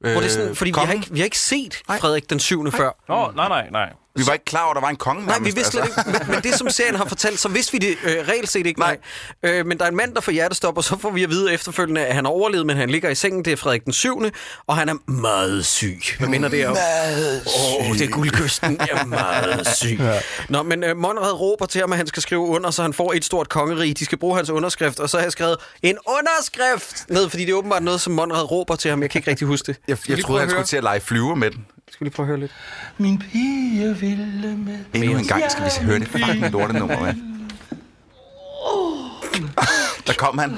Hvor 0.00 0.10
det 0.10 0.24
er 0.24 0.28
sådan, 0.28 0.56
fordi 0.56 0.70
vi 0.70 0.80
har, 0.86 0.92
ikke, 0.92 1.06
vi 1.10 1.18
har 1.18 1.24
ikke 1.24 1.38
set 1.38 1.82
Nej. 1.88 1.98
Frederik 1.98 2.30
den 2.30 2.38
7. 2.40 2.70
før. 2.72 2.90
Nå, 3.08 3.30
nej, 3.36 3.48
nej, 3.48 3.70
nej. 3.70 3.92
Vi 4.18 4.26
var 4.26 4.32
ikke 4.32 4.44
klar 4.44 4.62
over, 4.62 4.70
at 4.70 4.74
der 4.74 4.80
var 4.80 4.88
en 4.88 4.96
konge 4.96 5.26
Nej, 5.26 5.38
vi 5.38 5.44
vidste 5.44 5.60
altså. 5.80 6.00
ikke. 6.06 6.18
Men, 6.18 6.30
men 6.30 6.42
det, 6.42 6.54
som 6.54 6.70
serien 6.70 6.94
har 6.94 7.04
fortalt, 7.04 7.40
så 7.40 7.48
vidste 7.48 7.72
vi 7.72 7.78
det 7.78 7.96
øh, 8.04 8.28
reelt 8.28 8.48
set 8.50 8.66
ikke, 8.66 8.80
nej. 8.80 8.96
Øh, 9.42 9.66
men 9.66 9.78
der 9.78 9.84
er 9.84 9.88
en 9.88 9.96
mand, 9.96 10.14
der 10.14 10.20
får 10.20 10.32
hjertestop, 10.32 10.76
og 10.76 10.84
så 10.84 10.98
får 10.98 11.10
vi 11.10 11.22
at 11.22 11.30
vide 11.30 11.52
efterfølgende, 11.54 12.06
at 12.06 12.14
han 12.14 12.24
har 12.24 12.32
overlevet, 12.32 12.66
men 12.66 12.76
han 12.76 12.90
ligger 12.90 13.10
i 13.10 13.14
sengen. 13.14 13.44
Det 13.44 13.52
er 13.52 13.56
Frederik 13.56 13.84
den 13.84 13.92
7. 13.92 14.22
Og 14.66 14.76
han 14.76 14.88
er 14.88 15.10
meget 15.10 15.66
syg. 15.66 16.00
Hvad 16.18 16.28
minder 16.28 16.48
det 16.48 16.66
om? 16.66 16.72
Meget 16.72 17.42
Åh, 17.46 17.90
oh, 17.90 17.94
det 17.98 18.02
er 18.02 18.10
guldkysten. 18.10 18.76
Jeg 18.80 18.88
er 19.00 19.04
meget 19.04 19.66
syg. 19.76 19.96
ja. 20.00 20.18
Nå, 20.48 20.62
men 20.62 20.84
øh, 20.84 20.96
Monrad 20.96 21.32
råber 21.40 21.66
til 21.66 21.80
ham, 21.80 21.92
at 21.92 21.98
han 21.98 22.06
skal 22.06 22.22
skrive 22.22 22.40
under, 22.40 22.70
så 22.70 22.82
han 22.82 22.92
får 22.92 23.12
et 23.12 23.24
stort 23.24 23.48
kongerige. 23.48 23.94
De 23.94 24.04
skal 24.04 24.18
bruge 24.18 24.36
hans 24.36 24.50
underskrift, 24.50 25.00
og 25.00 25.10
så 25.10 25.16
har 25.16 25.24
jeg 25.24 25.32
skrevet 25.32 25.56
en 25.82 25.96
underskrift 26.06 27.04
ned, 27.10 27.30
fordi 27.30 27.44
det 27.44 27.50
er 27.50 27.56
åbenbart 27.56 27.82
noget, 27.82 28.00
som 28.00 28.12
Monrad 28.12 28.50
råber 28.50 28.76
til 28.76 28.90
ham. 28.90 29.02
Jeg 29.02 29.10
kan 29.10 29.18
ikke 29.18 29.30
rigtig 29.30 29.46
huske 29.46 29.66
det. 29.66 29.76
Jeg, 29.88 29.98
jeg 30.08 30.16
lige 30.16 30.26
troede, 30.26 30.40
han 30.40 30.50
skulle 30.50 30.66
til 30.66 30.76
at 30.76 30.82
lege 30.82 31.00
flyver 31.00 31.34
med 31.34 31.50
den. 31.50 31.66
Skal 31.90 32.00
vi 32.00 32.04
lige 32.04 32.14
prøve 32.14 32.24
at 32.24 32.28
høre 32.28 32.40
lidt? 32.40 32.52
Min 32.98 33.18
pige 33.18 33.96
ville 34.00 34.56
med. 34.56 34.78
Endnu 34.94 35.18
en 35.18 35.26
gang 35.26 35.50
skal 35.50 35.64
vi 35.64 35.70
høre 35.86 35.98
det 35.98 36.08
fucking 36.08 36.50
lortenummer, 36.52 37.00
med. 37.00 37.14
Der 40.06 40.12
kom 40.18 40.38
han. 40.38 40.56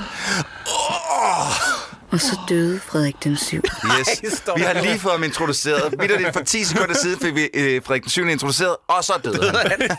Og 2.13 2.21
så 2.21 2.39
døde 2.49 2.81
Frederik 2.81 3.25
den 3.25 3.37
7. 3.37 3.57
Yes. 3.99 4.43
Vi 4.57 4.63
har 4.63 4.83
lige 4.83 4.99
fået 4.99 5.13
ham 5.15 5.25
introduceret. 5.25 5.95
Vitterligt 6.01 6.33
for 6.33 6.41
10 6.41 6.65
sekunder 6.65 6.95
siden 6.95 7.21
fik 7.21 7.35
vi 7.35 7.49
øh, 7.55 7.83
Frederik 7.85 8.03
den 8.03 8.11
7. 8.11 8.27
introduceret, 8.29 8.77
og 8.89 9.05
så 9.05 9.13
døde 9.25 9.53
han. 9.57 9.91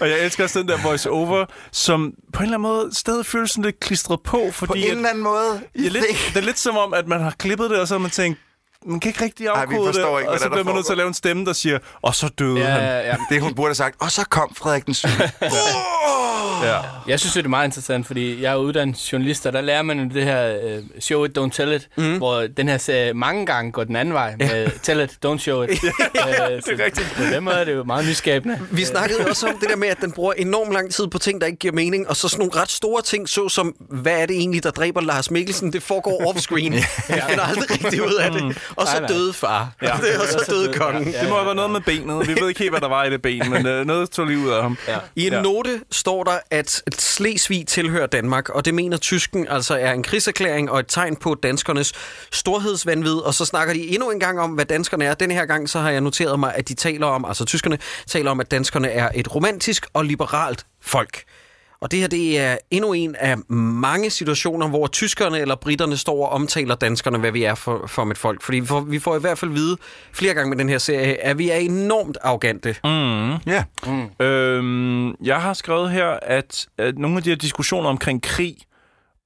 Og 0.00 0.08
jeg 0.10 0.20
elsker 0.24 0.44
også 0.44 0.58
den 0.58 0.68
der 0.68 0.82
voice-over, 0.82 1.44
som 1.72 2.12
på 2.32 2.38
en 2.38 2.42
eller 2.44 2.56
anden 2.58 2.62
måde 2.62 2.90
stadig 2.94 3.26
føles 3.26 3.50
sådan 3.50 3.64
lidt 3.64 3.80
klistret 3.80 4.20
på, 4.24 4.50
fordi 4.52 4.66
På 4.70 4.74
en 4.74 4.90
eller 4.90 5.08
anden 5.08 5.24
måde. 5.24 5.60
det, 5.76 5.86
er 5.86 5.90
lidt, 5.90 6.04
det 6.28 6.36
er 6.36 6.40
lidt 6.44 6.58
som 6.58 6.76
om, 6.76 6.94
at 6.94 7.08
man 7.08 7.20
har 7.20 7.34
klippet 7.38 7.70
det, 7.70 7.78
og 7.80 7.88
så 7.88 7.94
har 7.94 7.98
man 7.98 8.10
tænkt, 8.10 8.38
man 8.86 9.00
kan 9.00 9.08
ikke 9.08 9.24
rigtig 9.24 9.46
Ej, 9.46 9.54
vi 9.54 9.60
afkode 9.74 9.86
det, 9.86 9.94
forstår 9.94 10.18
ikke, 10.18 10.30
og 10.30 10.32
hvad 10.32 10.38
så 10.38 10.44
der 10.44 10.50
er, 10.50 10.54
bliver 10.54 10.62
der 10.64 10.64
man 10.64 10.74
nødt 10.74 10.86
til 10.86 10.92
at 10.92 10.96
lave 10.98 11.08
en 11.08 11.14
stemme, 11.14 11.44
der 11.44 11.52
siger, 11.52 11.78
og 12.02 12.14
så 12.14 12.28
døde 12.28 12.58
Ja, 12.58 12.64
han. 12.66 12.82
ja, 12.82 12.98
ja. 13.08 13.16
Det 13.30 13.42
hun 13.42 13.54
burde 13.54 13.68
have 13.68 13.74
sagt. 13.74 13.96
Og 14.00 14.10
så 14.10 14.24
kom 14.30 14.54
Frederik 14.54 14.86
den 14.86 14.94
7. 14.94 15.08
Ja. 16.62 16.78
Jeg 17.06 17.20
synes, 17.20 17.34
det 17.34 17.44
er 17.44 17.48
meget 17.48 17.66
interessant, 17.66 18.06
fordi 18.06 18.42
jeg 18.42 18.52
er 18.52 18.56
uddannet 18.56 19.12
journalist, 19.12 19.46
og 19.46 19.52
der 19.52 19.60
lærer 19.60 19.82
man 19.82 20.10
det 20.10 20.24
her 20.24 20.54
uh, 20.78 20.84
show 21.00 21.24
it, 21.24 21.38
don't 21.38 21.50
tell 21.50 21.72
it, 21.72 21.88
mm. 21.96 22.16
hvor 22.16 22.40
den 22.56 22.68
her 22.68 22.78
serie 22.78 23.14
mange 23.14 23.46
gange 23.46 23.72
går 23.72 23.84
den 23.84 23.96
anden 23.96 24.14
vej 24.14 24.34
med 24.38 24.70
tell 24.82 25.00
it, 25.00 25.18
don't 25.26 25.38
show 25.38 25.62
it. 25.62 25.70
uh, 25.70 25.78
det 25.78 26.80
er 26.80 26.84
rigtigt. 26.84 27.14
På 27.16 27.22
den 27.22 27.44
måde 27.44 27.56
er 27.56 27.64
det 27.64 27.74
jo 27.74 27.84
meget 27.84 28.06
nyskabende. 28.06 28.58
Vi 28.70 28.84
snakkede 28.84 29.26
også 29.28 29.48
om 29.48 29.58
det 29.60 29.68
der 29.68 29.76
med, 29.76 29.88
at 29.88 30.00
den 30.00 30.12
bruger 30.12 30.32
enormt 30.32 30.72
lang 30.72 30.90
tid 30.92 31.06
på 31.06 31.18
ting, 31.18 31.40
der 31.40 31.46
ikke 31.46 31.58
giver 31.58 31.74
mening, 31.74 32.08
og 32.08 32.16
så 32.16 32.28
sådan 32.28 32.46
nogle 32.46 32.62
ret 32.62 32.70
store 32.70 33.02
ting, 33.02 33.28
såsom, 33.28 33.74
hvad 33.90 34.20
er 34.22 34.26
det 34.26 34.36
egentlig, 34.36 34.62
der 34.62 34.70
dræber 34.70 35.00
Lars 35.00 35.30
Mikkelsen? 35.30 35.72
Det 35.72 35.82
foregår 35.82 36.22
off-screen. 36.32 36.74
Jeg 37.08 37.24
finder 37.28 37.44
aldrig 37.44 37.70
rigtig 37.84 38.02
ud 38.02 38.14
af 38.14 38.30
det. 38.32 38.58
Og 38.76 38.86
så 38.86 38.92
Nej, 38.92 39.00
nej. 39.00 39.08
døde 39.08 39.32
far. 39.32 39.68
Ja. 39.82 39.86
Det, 40.02 40.16
og 40.20 40.26
så 40.28 40.44
døde 40.50 40.72
kongen. 40.72 41.04
Det 41.06 41.28
må 41.28 41.34
have 41.34 41.44
været 41.44 41.56
noget 41.56 41.70
med 41.70 41.80
benet. 41.80 42.28
Vi 42.28 42.40
ved 42.40 42.48
ikke 42.48 42.58
helt, 42.60 42.70
hvad 42.72 42.80
der 42.80 42.88
var 42.88 43.04
i 43.04 43.10
det 43.10 43.22
ben, 43.22 43.50
men 43.50 43.66
uh, 43.66 43.86
noget 43.86 44.10
tog 44.10 44.26
lige 44.26 44.38
ud 44.38 44.48
af 44.48 44.62
ham. 44.62 44.78
Ja. 44.88 44.98
I 45.16 45.26
en 45.26 45.32
Ja. 45.32 45.42
note 45.42 45.80
står 45.90 46.24
der, 46.24 46.38
at 46.50 46.82
Slesvig 46.98 47.66
tilhører 47.66 48.06
Danmark, 48.06 48.48
og 48.48 48.64
det 48.64 48.74
mener 48.74 48.96
tysken 48.96 49.48
altså 49.48 49.74
er 49.78 49.92
en 49.92 50.02
krigserklæring 50.02 50.70
og 50.70 50.78
et 50.80 50.86
tegn 50.88 51.16
på 51.16 51.34
danskernes 51.42 51.92
storhedsvandvid. 52.32 53.14
Og 53.16 53.34
så 53.34 53.44
snakker 53.44 53.74
de 53.74 53.88
endnu 53.88 54.10
en 54.10 54.20
gang 54.20 54.40
om, 54.40 54.50
hvad 54.50 54.64
danskerne 54.64 55.04
er. 55.04 55.14
Denne 55.14 55.34
her 55.34 55.46
gang 55.46 55.70
så 55.70 55.78
har 55.78 55.90
jeg 55.90 56.00
noteret 56.00 56.40
mig, 56.40 56.54
at 56.54 56.68
de 56.68 56.74
taler 56.74 57.06
om, 57.06 57.24
altså 57.24 57.44
tyskerne 57.44 57.78
taler 58.06 58.30
om, 58.30 58.40
at 58.40 58.50
danskerne 58.50 58.88
er 58.90 59.08
et 59.14 59.34
romantisk 59.34 59.86
og 59.92 60.04
liberalt 60.04 60.66
folk. 60.82 61.22
Og 61.80 61.90
det 61.90 62.00
her 62.00 62.08
det 62.08 62.38
er 62.38 62.56
endnu 62.70 62.92
en 62.92 63.14
af 63.18 63.38
mange 63.48 64.10
situationer, 64.10 64.68
hvor 64.68 64.86
tyskerne 64.86 65.38
eller 65.38 65.54
britterne 65.54 65.96
står 65.96 66.26
og 66.26 66.32
omtaler 66.32 66.74
danskerne, 66.74 67.18
hvad 67.18 67.32
vi 67.32 67.44
er 67.44 67.54
for, 67.54 67.86
for 67.86 68.10
et 68.10 68.18
folk. 68.18 68.42
Fordi 68.42 68.58
vi 68.58 68.66
får, 68.66 68.80
vi 68.80 68.98
får 68.98 69.16
i 69.16 69.20
hvert 69.20 69.38
fald 69.38 69.50
vide 69.50 69.76
flere 70.12 70.34
gange 70.34 70.50
med 70.50 70.58
den 70.58 70.68
her 70.68 70.78
serie, 70.78 71.24
at 71.24 71.38
vi 71.38 71.50
er 71.50 71.56
enormt 71.56 72.18
arrogante. 72.22 72.76
Mm. 72.84 73.52
Ja. 73.52 73.64
Øhm, 74.26 75.14
jeg 75.14 75.42
har 75.42 75.54
skrevet 75.54 75.90
her, 75.90 76.18
at, 76.22 76.66
at 76.78 76.98
nogle 76.98 77.16
af 77.16 77.22
de 77.22 77.30
her 77.30 77.36
diskussioner 77.36 77.88
omkring 77.88 78.22
krig, 78.22 78.56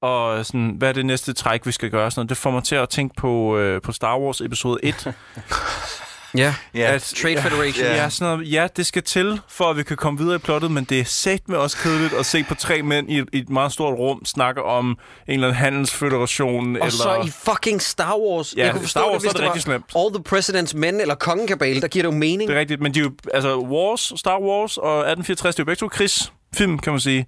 og 0.01 0.45
sådan, 0.45 0.75
hvad 0.77 0.89
er 0.89 0.93
det 0.93 1.05
næste 1.05 1.33
træk, 1.33 1.65
vi 1.65 1.71
skal 1.71 1.89
gøre, 1.89 2.11
sådan 2.11 2.19
noget, 2.19 2.29
det 2.29 2.37
får 2.37 2.51
mig 2.51 2.63
til 2.63 2.75
at 2.75 2.89
tænke 2.89 3.15
på, 3.15 3.57
øh, 3.57 3.81
på 3.81 3.91
Star 3.91 4.19
Wars 4.19 4.41
episode 4.41 4.79
1. 4.83 5.13
Ja, 6.37 6.53
Ja. 6.75 6.93
at 6.93 7.13
Trade 7.21 7.41
Federation. 7.41 7.85
Ja, 7.85 8.09
sådan 8.09 8.33
noget, 8.33 8.51
ja, 8.51 8.67
det 8.77 8.85
skal 8.85 9.03
til, 9.03 9.41
for 9.47 9.65
at 9.69 9.77
vi 9.77 9.83
kan 9.83 9.97
komme 9.97 10.19
videre 10.19 10.35
i 10.35 10.39
plottet, 10.39 10.71
men 10.71 10.83
det 10.83 10.99
er 10.99 11.03
sat 11.05 11.49
med 11.49 11.57
også 11.57 11.77
kedeligt 11.77 12.13
at 12.13 12.25
se 12.25 12.43
på 12.43 12.55
tre 12.55 12.81
mænd 12.81 13.11
i 13.11 13.17
et, 13.19 13.29
i 13.33 13.37
et 13.39 13.49
meget 13.49 13.71
stort 13.71 13.97
rum 13.99 14.25
snakke 14.25 14.63
om 14.63 14.85
en 14.87 14.97
eller 15.27 15.47
anden 15.47 15.57
handelsfederation. 15.59 16.75
Og 16.75 16.87
eller... 16.87 16.89
så 16.89 17.21
i 17.25 17.29
fucking 17.29 17.81
Star 17.81 18.17
Wars. 18.17 18.53
Ja, 18.57 18.63
jeg 18.63 18.71
kunne 18.71 18.81
forstå 18.81 18.99
Star 18.99 19.11
Wars 19.11 19.21
det, 19.21 19.31
hvis 19.31 19.41
er 19.41 19.45
det 19.45 19.53
det 19.53 19.61
slemt. 19.63 19.85
All 19.95 20.09
the 20.13 20.23
President's 20.37 20.77
Men 20.77 21.01
eller 21.01 21.15
Kongekabale, 21.15 21.81
der 21.81 21.87
giver 21.87 22.03
det 22.03 22.11
jo 22.13 22.17
mening. 22.17 22.49
Det 22.49 22.55
er 22.55 22.59
rigtigt, 22.59 22.81
men 22.81 22.93
de 22.93 22.99
er 22.99 23.03
jo, 23.03 23.11
altså 23.33 23.57
Wars, 23.59 24.13
Star 24.15 24.39
Wars 24.39 24.77
og 24.77 24.97
1864, 24.97 25.55
det 25.55 25.59
er 25.59 25.63
jo 25.63 25.65
begge 25.65 25.79
to 25.79 25.87
krigsfilm, 25.87 26.79
kan 26.79 26.93
man 26.93 26.99
sige. 26.99 27.25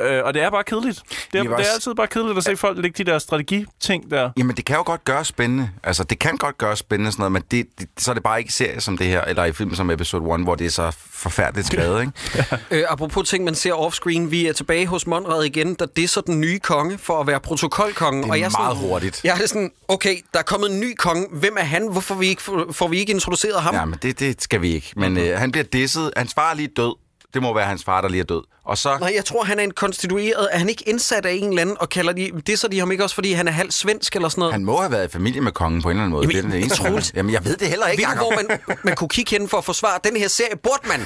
Øh, 0.00 0.24
og 0.24 0.34
det 0.34 0.42
er 0.42 0.50
bare 0.50 0.64
kedeligt. 0.64 1.02
Det 1.32 1.38
er, 1.38 1.42
det 1.42 1.52
er 1.52 1.56
også- 1.56 1.70
altid 1.74 1.94
bare 1.94 2.06
kedeligt 2.06 2.38
at 2.38 2.44
se 2.44 2.56
folk 2.56 2.78
lægge 2.82 3.04
de 3.04 3.10
der 3.10 3.18
strategiting 3.18 4.10
der. 4.10 4.30
Jamen, 4.36 4.56
det 4.56 4.64
kan 4.64 4.76
jo 4.76 4.82
godt 4.86 5.04
gøre 5.04 5.24
spændende. 5.24 5.70
Altså, 5.82 6.04
det 6.04 6.18
kan 6.18 6.36
godt 6.36 6.58
gøre 6.58 6.76
spændende 6.76 7.12
sådan 7.12 7.20
noget, 7.20 7.32
men 7.32 7.42
det, 7.50 7.66
det, 7.80 7.88
så 7.98 8.10
er 8.10 8.14
det 8.14 8.22
bare 8.22 8.38
ikke 8.40 8.52
serie 8.52 8.80
som 8.80 8.98
det 8.98 9.06
her, 9.06 9.20
eller 9.22 9.44
i 9.44 9.52
film 9.52 9.74
som 9.74 9.90
Episode 9.90 10.34
1, 10.34 10.40
hvor 10.42 10.54
det 10.54 10.66
er 10.66 10.70
så 10.70 10.96
forfærdeligt 11.10 11.66
skrevet, 11.66 12.00
ikke? 12.00 12.12
Øh, 12.70 12.84
apropos 12.88 13.28
ting, 13.28 13.44
man 13.44 13.54
ser 13.54 13.72
offscreen, 13.72 14.30
vi 14.30 14.46
er 14.46 14.52
tilbage 14.52 14.86
hos 14.86 15.06
Monrad 15.06 15.44
igen, 15.44 15.74
der 15.74 15.86
disser 15.96 16.20
den 16.20 16.40
nye 16.40 16.58
konge 16.58 16.98
for 16.98 17.20
at 17.20 17.26
være 17.26 17.40
protokolkongen. 17.40 18.22
Det 18.22 18.28
er 18.28 18.32
og 18.32 18.40
jeg 18.40 18.46
er 18.46 18.58
meget 18.58 18.76
sådan, 18.76 18.88
hurtigt. 18.90 19.20
Jeg 19.24 19.38
er 19.42 19.46
sådan, 19.46 19.70
okay, 19.88 20.16
der 20.32 20.38
er 20.38 20.42
kommet 20.42 20.70
en 20.70 20.80
ny 20.80 20.94
konge. 20.98 21.26
Hvem 21.32 21.56
er 21.58 21.64
han? 21.64 21.88
Hvorfor 21.92 22.14
vi 22.14 22.26
ikke, 22.26 22.42
får 22.72 22.88
vi 22.88 22.98
ikke 22.98 23.12
introduceret 23.12 23.62
ham? 23.62 23.74
Ja, 23.74 23.84
men 23.84 23.98
det, 24.02 24.20
det 24.20 24.42
skal 24.42 24.62
vi 24.62 24.74
ikke. 24.74 24.92
Men 24.96 25.16
øh, 25.18 25.38
han 25.38 25.52
bliver 25.52 25.64
disset. 25.64 26.12
Hans 26.16 26.34
far 26.34 26.50
er 26.50 26.54
lige 26.54 26.68
død. 26.76 26.94
Det 27.36 27.42
må 27.42 27.54
være 27.54 27.66
hans 27.66 27.84
far, 27.84 28.00
der 28.00 28.08
lige 28.08 28.20
er 28.20 28.24
død. 28.24 28.42
Og 28.64 28.78
så... 28.78 28.96
Nej, 29.00 29.12
jeg 29.16 29.24
tror, 29.24 29.44
han 29.44 29.58
er 29.58 29.62
en 29.62 29.70
konstitueret. 29.70 30.48
Er 30.52 30.58
han 30.58 30.68
ikke 30.68 30.88
indsat 30.88 31.26
af 31.26 31.32
en 31.32 31.48
eller 31.48 31.62
anden, 31.62 31.76
og 31.80 31.88
kalder 31.88 32.12
de, 32.12 32.30
disser 32.46 32.68
de 32.68 32.78
ham 32.78 32.92
ikke 32.92 33.04
også, 33.04 33.14
fordi 33.14 33.32
han 33.32 33.48
er 33.48 33.52
halv 33.52 33.70
svensk 33.70 34.16
eller 34.16 34.28
sådan 34.28 34.40
noget? 34.40 34.52
Han 34.52 34.64
må 34.64 34.80
have 34.80 34.92
været 34.92 35.08
i 35.08 35.12
familie 35.12 35.40
med 35.40 35.52
kongen 35.52 35.82
på 35.82 35.88
en 35.88 35.96
eller 35.96 36.02
anden 36.02 36.12
måde. 36.12 36.22
Jamen, 36.22 36.36
det 36.36 36.38
er 36.38 36.50
den 36.50 36.60
eneste, 36.62 36.82
Troels, 36.82 37.12
Jamen, 37.14 37.32
jeg 37.32 37.44
ved 37.44 37.56
det 37.56 37.68
heller 37.68 37.86
ikke, 37.86 38.02
Ved 38.06 38.16
du, 38.18 38.24
hvor 38.24 38.32
man, 38.36 38.76
man 38.84 38.96
kunne 38.96 39.08
kigge 39.08 39.38
hen 39.38 39.48
for 39.48 39.58
at 39.58 39.64
forsvare 39.64 39.98
den 40.04 40.16
her 40.16 40.28
serie? 40.28 40.56
Burde 40.56 40.88
man? 40.88 41.00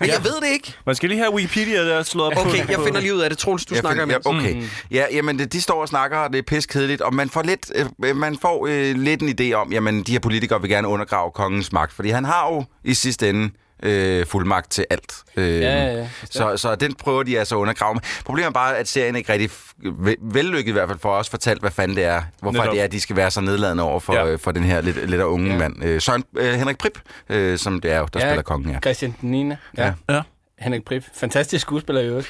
Men 0.00 0.08
jeg 0.08 0.24
ved 0.24 0.34
det 0.40 0.48
ikke. 0.52 0.74
Man 0.86 0.94
skal 0.94 1.08
lige 1.08 1.18
have 1.18 1.34
Wikipedia 1.34 1.88
der 1.88 2.02
slået 2.02 2.26
op 2.26 2.32
på. 2.32 2.48
Okay, 2.48 2.68
jeg 2.68 2.78
finder 2.84 3.00
lige 3.00 3.14
ud 3.14 3.20
af 3.20 3.30
det. 3.30 3.38
Troels, 3.38 3.66
du 3.66 3.74
Jeg 3.74 3.80
snakker 3.80 4.02
imens. 4.02 4.26
ja, 4.26 4.30
okay. 4.30 4.62
Ja, 4.90 5.04
jamen, 5.12 5.38
det, 5.38 5.52
de 5.52 5.60
står 5.60 5.80
og 5.80 5.88
snakker, 5.88 6.18
og 6.18 6.32
det 6.32 6.38
er 6.38 6.42
pis 6.42 6.66
kedeligt, 6.66 7.00
og 7.00 7.14
man 7.14 7.30
får 7.30 7.42
lidt, 7.42 7.72
øh, 8.04 8.16
man 8.16 8.38
får 8.42 8.66
øh, 8.66 8.94
lidt 8.96 9.22
en 9.22 9.36
idé 9.40 9.52
om, 9.54 9.72
jamen, 9.72 10.02
de 10.02 10.12
her 10.12 10.18
politikere 10.18 10.60
vil 10.60 10.70
gerne 10.70 10.88
undergrave 10.88 11.30
kongens 11.30 11.72
magt, 11.72 11.92
fordi 11.92 12.08
han 12.10 12.24
har 12.24 12.48
jo 12.52 12.64
i 12.84 12.94
sidste 12.94 13.28
ende 13.28 13.50
øh, 13.82 14.26
fuldmagt 14.26 14.70
til 14.70 14.86
alt. 14.90 15.14
Øh, 15.36 15.60
Ja, 15.60 15.84
ja, 15.84 15.94
ja. 15.94 16.08
Så, 16.30 16.56
så 16.56 16.74
den 16.74 16.94
prøver 16.94 17.22
de 17.22 17.38
altså 17.38 17.54
at 17.54 17.58
undergrave. 17.58 18.00
Problemet 18.24 18.46
er 18.48 18.52
bare, 18.52 18.76
at 18.76 18.88
serien 18.88 19.16
ikke 19.16 19.32
rigtig 19.32 19.50
vellykket 20.20 20.68
i 20.68 20.72
hvert 20.72 20.88
fald 20.88 20.98
for 20.98 21.10
os 21.16 21.28
fortalt, 21.28 21.60
hvad 21.60 21.70
fanden 21.70 21.96
det 21.96 22.04
er. 22.04 22.22
Hvorfor 22.40 22.58
Netop. 22.58 22.72
det 22.72 22.80
er, 22.80 22.84
at 22.84 22.92
de 22.92 23.00
skal 23.00 23.16
være 23.16 23.30
så 23.30 23.40
nedladende 23.40 23.82
over 23.82 24.00
for, 24.00 24.14
Ja. 24.14 24.26
ja. 24.26 24.36
for 24.36 24.52
den 24.52 24.64
her 24.64 24.80
lidt, 24.80 25.10
lidt 25.10 25.22
unge 25.22 25.50
ja. 25.52 25.58
mand. 25.58 25.84
Øh, 25.84 26.00
Søren 26.00 26.24
øh, 26.36 26.52
Henrik 26.54 26.78
Prip, 26.78 26.98
øh, 27.28 27.58
som 27.58 27.80
det 27.80 27.92
er 27.92 27.98
jo, 27.98 28.08
der 28.12 28.20
ja. 28.20 28.26
spiller 28.28 28.42
kongen 28.42 28.70
her. 28.70 28.80
Christian 28.80 29.14
den 29.20 29.30
9. 29.30 29.48
Ja. 29.48 29.54
Ja. 29.84 30.14
Ja. 30.14 30.20
Henrik 30.58 30.84
Prip. 30.84 31.04
Fantastisk 31.14 31.62
skuespiller 31.62 32.02
i 32.02 32.06
øvrigt. 32.06 32.28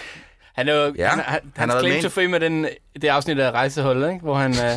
Han 0.56 0.68
er 0.68 0.74
jo, 0.74 0.94
Ja, 0.98 1.08
han, 1.08 1.18
han, 1.18 1.24
han 1.26 1.40
han 1.56 1.68
har 1.68 1.76
været 1.76 1.84
claim 1.86 1.94
med 1.94 2.02
to 2.02 2.08
fame 2.08 2.28
med 2.28 2.40
den, 2.40 2.66
det 3.02 3.08
afsnit 3.08 3.38
af 3.38 3.50
rejseholdet, 3.50 4.08
ikke? 4.08 4.20
hvor 4.22 4.34
han, 4.34 4.50
øh, 4.50 4.70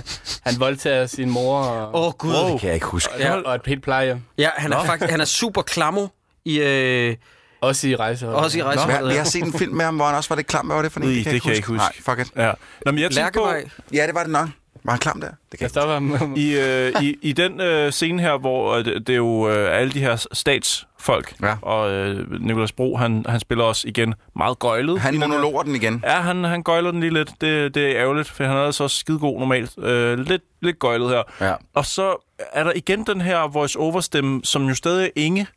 han 0.43 0.59
voldtager 0.59 1.05
sin 1.05 1.29
mor 1.29 1.59
og, 1.59 2.01
Åh, 2.01 2.07
oh, 2.07 2.13
Gud. 2.13 2.51
Det 2.51 2.59
kan 2.59 2.67
jeg 2.67 2.73
ikke 2.75 2.85
huske. 2.85 3.13
ja, 3.19 3.35
og 3.35 3.55
et 3.55 3.61
helt 3.65 3.83
plejehjem. 3.83 4.21
Ja, 4.37 4.49
han 4.57 4.73
er 4.73 4.83
faktisk 4.83 5.11
han 5.11 5.21
er 5.21 5.25
super 5.25 5.61
klammer 5.61 6.07
i, 6.47 6.59
øh, 6.61 7.15
Også 7.61 7.87
i 7.87 7.95
rejseholdet. 7.95 8.43
også 8.43 8.57
i 8.57 8.61
Nå, 8.61 8.67
rejseholdet. 8.67 9.09
jeg 9.13 9.19
har 9.19 9.25
set 9.25 9.43
en 9.43 9.53
film 9.53 9.75
med 9.75 9.85
ham, 9.85 9.95
hvor 9.95 10.05
han 10.05 10.15
også 10.15 10.29
var 10.29 10.35
det 10.35 10.47
klam. 10.47 10.65
Hvad 10.65 10.75
var 10.75 10.83
det 10.83 10.91
for 10.91 10.99
en? 10.99 11.05
Ui, 11.07 11.15
det 11.15 11.23
kan 11.41 11.49
jeg 11.49 11.55
ikke 11.55 11.67
huske. 11.67 11.77
Nej, 11.77 11.93
fuck 11.99 12.19
it. 12.19 12.27
Ja. 12.35 12.51
Nå, 12.85 12.91
men 12.91 13.01
jeg 13.01 13.11
tænkte 13.11 13.39
på, 13.39 13.45
Lærkevej. 13.45 13.69
Ja, 13.93 14.07
det 14.07 14.15
var 14.15 14.23
det 14.23 14.31
nok. 14.31 14.49
Var 14.83 14.91
han 14.93 14.99
klam 14.99 15.21
der? 15.21 15.29
Det 15.51 15.59
kan 15.59 15.69
Jeg 15.75 15.83
ham. 15.83 16.33
i, 16.37 16.55
øh, 16.59 17.03
i, 17.03 17.15
i 17.21 17.31
den 17.33 17.61
øh, 17.61 17.91
scene 17.91 18.21
her, 18.21 18.37
hvor 18.37 18.73
øh, 18.75 18.85
det, 18.85 19.07
det 19.07 19.13
er 19.13 19.17
jo 19.17 19.49
øh, 19.49 19.79
alle 19.79 19.93
de 19.93 19.99
her 19.99 20.27
statsfolk, 20.33 21.33
Ja. 21.41 21.55
og 21.61 21.91
øh, 21.91 22.41
Nicolas 22.41 22.71
Bro, 22.71 22.95
han, 22.97 23.25
han 23.29 23.39
spiller 23.39 23.63
også 23.63 23.87
igen 23.87 24.13
meget 24.35 24.59
gøjlet. 24.59 24.99
Han 24.99 25.17
monologer 25.19 25.63
den 25.63 25.75
igen. 25.75 26.01
Ja, 26.05 26.21
han, 26.21 26.43
han 26.43 26.63
gøjler 26.63 26.91
den 26.91 26.99
lige 26.99 27.13
lidt. 27.13 27.29
Det, 27.41 27.75
det 27.75 27.87
er 27.87 28.01
ærgerligt, 28.01 28.29
for 28.29 28.43
han 28.43 28.57
er 28.57 28.71
så 28.71 28.87
skide 28.87 29.19
god 29.19 29.39
normalt. 29.39 29.71
Øh, 29.83 30.19
lidt, 30.19 30.41
lidt 30.61 30.79
gøjlet 30.79 31.09
her. 31.09 31.23
Ja. 31.41 31.53
Og 31.73 31.85
så 31.85 32.27
er 32.53 32.63
der 32.63 32.71
igen 32.75 33.03
den 33.03 33.21
her 33.21 33.47
voice-over-stemme, 33.47 34.41
som 34.43 34.67
jo 34.67 34.75
stadig 34.75 35.05
er 35.05 35.09
Inge. 35.15 35.47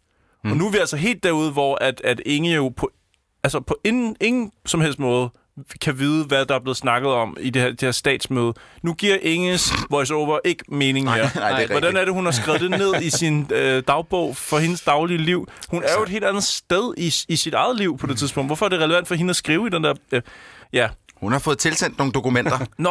Mm. 0.45 0.51
Og 0.51 0.57
nu 0.57 0.67
er 0.67 0.71
vi 0.71 0.79
altså 0.79 0.97
helt 0.97 1.23
derude, 1.23 1.53
hvor 1.53 1.79
at, 1.81 2.01
at 2.05 2.21
Inge 2.27 2.55
jo 2.55 2.69
på, 2.69 2.91
altså 3.45 3.61
på 3.61 3.77
ingen, 3.85 4.17
ingen 4.21 4.53
som 4.67 4.81
helst 4.81 4.99
måde 4.99 5.31
kan 5.81 5.99
vide, 5.99 6.25
hvad 6.25 6.47
der 6.47 6.55
er 6.55 6.59
blevet 6.59 6.77
snakket 6.77 7.11
om 7.11 7.37
i 7.41 7.51
det 7.51 7.63
her, 7.63 7.69
det 7.71 7.81
her 7.81 7.91
statsmøde. 7.91 8.55
Nu 8.83 8.95
giver 8.95 9.17
Inges 9.23 9.73
voice-over 9.91 10.39
ikke 10.45 10.65
mening 10.69 11.05
mere. 11.05 11.17
nej, 11.17 11.51
det 11.51 11.63
er 11.63 11.67
Hvordan 11.67 11.73
rigtigt. 11.75 11.97
er 12.01 12.05
det, 12.05 12.15
hun 12.15 12.25
har 12.25 12.33
skrevet 12.33 12.61
det 12.61 12.71
ned 12.71 13.03
i 13.03 13.11
sin 13.11 13.47
øh, 13.55 13.83
dagbog 13.89 14.37
for 14.37 14.59
hendes 14.59 14.81
daglige 14.81 15.19
liv? 15.19 15.49
Hun 15.69 15.83
er 15.83 15.93
jo 15.97 16.03
et 16.03 16.09
helt 16.09 16.25
andet 16.25 16.45
sted 16.45 16.95
i, 16.97 17.15
i 17.29 17.37
sit 17.37 17.55
eget 17.55 17.77
liv 17.77 17.99
på 17.99 18.07
det 18.07 18.19
tidspunkt. 18.19 18.49
Hvorfor 18.49 18.65
er 18.67 18.69
det 18.69 18.81
relevant 18.81 19.09
for 19.09 19.15
hende 19.15 19.31
at 19.31 19.37
skrive 19.37 19.67
i 19.67 19.71
den 19.71 19.85
der... 19.85 19.95
Øh, 20.13 20.23
ja, 20.73 20.89
Hun 21.21 21.33
har 21.33 21.39
fået 21.39 21.59
tilsendt 21.59 21.99
nogle 21.99 22.13
dokumenter. 22.13 22.59
Nå, 22.79 22.91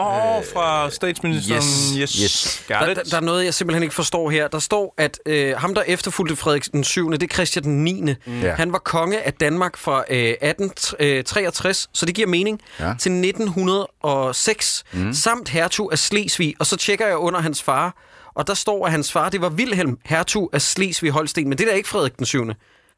fra 0.53 0.89
statsministeren. 0.89 1.57
yes, 1.57 1.93
yes. 1.97 2.13
yes. 2.13 2.65
Der, 2.67 2.93
der, 2.93 3.03
der 3.03 3.17
er 3.17 3.21
noget, 3.21 3.45
jeg 3.45 3.53
simpelthen 3.53 3.83
ikke 3.83 3.95
forstår 3.95 4.29
her. 4.29 4.47
Der 4.47 4.59
står, 4.59 4.93
at 4.97 5.19
øh, 5.25 5.57
ham, 5.57 5.75
der 5.75 5.81
efterfulgte 5.81 6.35
Frederik 6.35 6.71
den 6.71 6.83
7., 6.83 7.11
det 7.11 7.23
er 7.23 7.27
Christian 7.27 7.63
den 7.63 7.83
9. 7.83 8.01
Mm. 8.01 8.39
Ja. 8.41 8.53
Han 8.55 8.71
var 8.71 8.77
konge 8.79 9.21
af 9.21 9.33
Danmark 9.33 9.77
fra 9.77 10.03
øh, 10.09 10.17
1863, 10.17 11.89
så 11.93 12.05
det 12.05 12.15
giver 12.15 12.27
mening, 12.27 12.59
Ja. 12.79 12.93
til 12.99 13.11
1906, 13.11 14.83
mm. 14.93 15.13
samt 15.13 15.49
hertug 15.49 15.91
af 15.91 15.99
Slesvig. 15.99 16.55
Og 16.59 16.65
så 16.65 16.77
tjekker 16.77 17.07
jeg 17.07 17.17
under 17.17 17.39
hans 17.39 17.63
far, 17.63 17.95
og 18.35 18.47
der 18.47 18.53
står, 18.53 18.85
at 18.85 18.91
hans 18.91 19.11
far, 19.11 19.29
det 19.29 19.41
var 19.41 19.49
Vilhelm, 19.49 19.97
hertug 20.05 20.49
af 20.53 20.61
Slesvig-Holsten, 20.61 21.43
men 21.43 21.51
det 21.57 21.61
er 21.61 21.65
da 21.69 21.71
ikke 21.75 21.89
Frederik 21.89 22.17
den 22.17 22.25
7. 22.25 22.45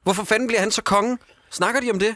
Hvorfor 0.04 0.24
fanden 0.24 0.48
bliver 0.48 0.60
han 0.60 0.72
så 0.72 0.82
konge? 0.82 1.18
Snakker 1.52 1.82
de 1.82 1.92
om 1.92 2.00
det? 2.00 2.16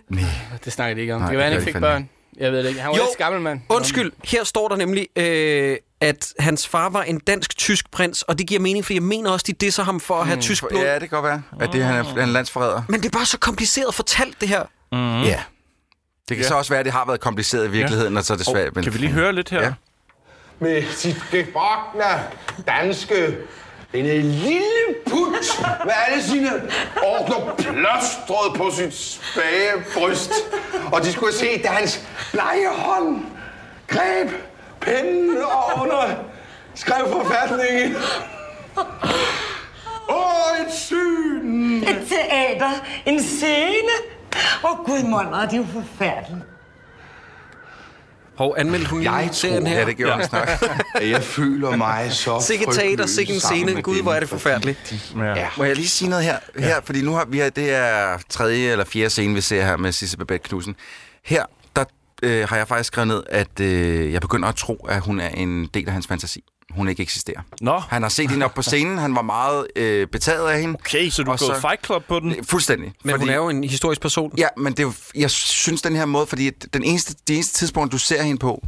Det 0.66 0.74
snakker 0.74 0.96
de 0.96 1.02
ikke 1.02 1.16
om. 1.16 1.22
Nej, 1.22 1.28
det 1.30 1.32
kan 1.34 1.38
være, 1.38 1.50
han 1.50 1.54
ikke 1.54 1.64
fik 1.66 1.74
fandme 1.74 1.88
børn. 1.88 2.10
Jeg 2.38 2.52
ved 2.52 2.64
det 2.64 2.70
ikke. 2.70 2.82
Han 2.82 2.90
var 2.90 2.98
Jo. 2.98 3.02
ikke 3.04 3.24
gammel 3.24 3.42
mand. 3.42 3.62
Undskyld, 3.70 4.12
her 4.24 4.44
står 4.44 4.68
der 4.68 4.76
nemlig, 4.76 5.08
øh, 5.16 5.78
at 6.02 6.34
hans 6.40 6.68
far 6.68 6.90
var 6.90 7.04
en 7.04 7.20
dansk-tysk 7.20 7.92
prins, 7.92 8.22
og 8.22 8.38
det 8.40 8.48
giver 8.48 8.60
mening, 8.62 8.86
for 8.86 8.94
jeg 8.94 9.04
mener 9.04 9.32
også, 9.32 9.44
de 9.48 9.54
disser 9.54 9.84
ham 9.84 10.00
for 10.00 10.16
at 10.22 10.28
have 10.28 10.42
tysk 10.42 10.64
blod. 10.70 10.82
Ja, 10.82 10.94
det 10.94 11.00
kan 11.00 11.10
godt 11.10 11.24
være, 11.24 11.42
at 11.60 11.70
det, 11.74 11.84
han, 11.84 11.96
er, 11.96 12.04
han 12.04 12.18
er 12.18 12.24
en 12.24 12.30
landsforræder. 12.30 12.82
Men 12.90 13.00
det 13.02 13.06
er 13.06 13.18
bare 13.18 13.26
så 13.26 13.38
kompliceret 13.40 13.94
fortalt, 13.96 14.42
det 14.42 14.50
her. 14.50 14.64
Mm. 14.92 15.22
Ja. 15.24 15.44
Det 16.30 16.38
kan 16.38 16.44
Ja. 16.44 16.48
så 16.48 16.56
også 16.56 16.70
være, 16.72 16.80
at 16.80 16.86
det 16.86 16.94
har 16.94 17.06
været 17.06 17.20
kompliceret 17.20 17.66
i 17.68 17.70
virkeligheden, 17.70 18.18
og 18.18 18.24
så 18.24 18.34
er 18.34 18.38
det 18.38 18.46
svært. 18.46 18.78
Oh, 18.78 18.84
kan 18.84 18.94
vi 18.94 18.98
lige 18.98 19.12
høre 19.12 19.34
lidt 19.34 19.50
her? 19.50 19.62
Ja. 19.62 19.74
Med 20.60 20.84
sit 20.92 21.24
gebrokkne 21.32 22.04
danske 22.68 23.38
denne 23.96 24.22
lille 24.22 24.96
put 25.06 25.64
med 25.86 25.94
alle 26.08 26.24
sine 26.24 26.52
ordner 27.04 27.56
plastret 27.58 28.54
på 28.56 28.72
sit 28.72 28.94
spage 28.94 29.84
bryst. 29.94 30.32
Og 30.92 31.04
de 31.04 31.14
skulle 31.14 31.34
se, 31.34 31.62
da 31.64 31.68
hans 31.68 32.02
blege 32.32 32.70
hånd 32.70 33.26
greb 33.88 34.30
pennen 34.82 35.38
og 35.38 35.82
under 35.82 36.16
skrev 36.76 37.08
forfatningen. 37.12 37.96
Åh, 40.10 40.66
et 40.66 40.74
syn! 40.74 41.84
Et 41.84 42.08
teater, 42.10 42.72
en 43.06 43.24
scene. 43.24 43.96
Åh, 44.64 44.72
oh, 44.72 44.86
gud, 44.86 45.04
måneder, 45.04 45.42
det 45.46 45.54
er 45.54 45.58
jo 45.58 45.66
forfærdeligt. 45.74 46.55
Hov, 48.38 48.56
anmeldte 48.58 48.90
hun 48.90 49.00
lige 49.00 49.30
serien 49.32 49.68
her? 49.68 49.80
Ja, 49.80 49.86
det 49.86 49.98
gjorde 49.98 50.16
ja. 50.16 50.28
snart. 50.28 50.50
Jeg 51.02 51.24
føler 51.24 51.76
mig 51.76 52.12
så 52.12 52.40
Sikke 52.48 52.66
teater, 52.72 53.06
sikke 53.06 53.34
en 53.34 53.40
scene. 53.40 53.82
Gud, 53.82 54.02
hvor 54.02 54.14
er 54.14 54.20
det 54.20 54.30
forfærdeligt. 54.30 55.12
Ja. 55.18 55.48
Må 55.58 55.64
jeg 55.64 55.76
lige 55.76 55.90
sige 55.90 56.10
noget 56.10 56.26
her? 56.26 56.38
her 56.58 56.82
fordi 56.84 57.02
nu 57.02 57.12
har 57.12 57.26
vi 57.26 57.38
her, 57.38 57.50
det 57.50 57.74
er 57.74 58.18
tredje 58.30 58.72
eller 58.72 58.86
fjerde 58.86 59.10
scene, 59.10 59.34
vi 59.34 59.42
ser 59.42 59.66
her 59.66 59.78
med 59.78 59.92
Sisse 59.92 60.18
Babette 60.18 60.50
Knudsen. 60.50 60.76
Her, 61.26 61.46
der 61.76 61.84
øh, 62.24 62.50
har 62.50 62.58
jeg 62.58 62.68
faktisk 62.68 62.88
skrevet 62.88 63.08
ned, 63.08 63.24
at 63.30 63.60
øh, 63.60 64.14
jeg 64.14 64.22
begynder 64.22 64.50
at 64.50 64.56
tro, 64.56 64.76
at 64.90 65.02
hun 65.02 65.20
er 65.20 65.30
en 65.30 65.66
del 65.74 65.88
af 65.88 65.94
hans 65.94 66.08
fantasi. 66.08 66.44
Hun 66.72 66.88
ikke 66.90 67.04
eksisterer. 67.04 67.42
Nå, 67.62 67.80
Han 67.90 68.02
har 68.02 68.10
set 68.10 68.30
hende 68.32 68.46
op 68.46 68.54
på 68.54 68.62
scenen, 68.62 68.98
han 68.98 69.16
var 69.16 69.22
meget 69.22 69.68
øh, 69.76 70.08
betaget 70.08 70.50
af 70.50 70.62
hende. 70.62 70.74
okay, 70.80 71.10
så 71.10 71.24
du 71.24 71.28
gået 71.30 71.40
så- 71.40 71.60
Fight 71.62 71.86
Club 71.86 72.04
på 72.08 72.20
den? 72.20 72.36
Fuldstændig. 72.44 72.94
Men 73.04 73.20
hun 73.20 73.30
er 73.30 73.36
jo 73.36 73.50
en 73.50 73.64
historisk 73.64 74.02
person. 74.02 74.32
Ja, 74.38 74.48
men 74.58 74.74
det 74.74 74.80
er, 74.80 74.84
jo- 74.84 74.94
jeg 75.16 75.32
synes 75.32 75.82
den 75.82 75.96
her 75.96 76.06
måde, 76.06 76.28
fordi 76.28 76.50
den 76.50 76.84
eneste, 76.84 77.16
det 77.28 77.34
eneste 77.36 77.54
tidspunkt, 77.60 77.92
du 77.92 77.98
ser 77.98 78.24
hende 78.24 78.40
på, 78.40 78.66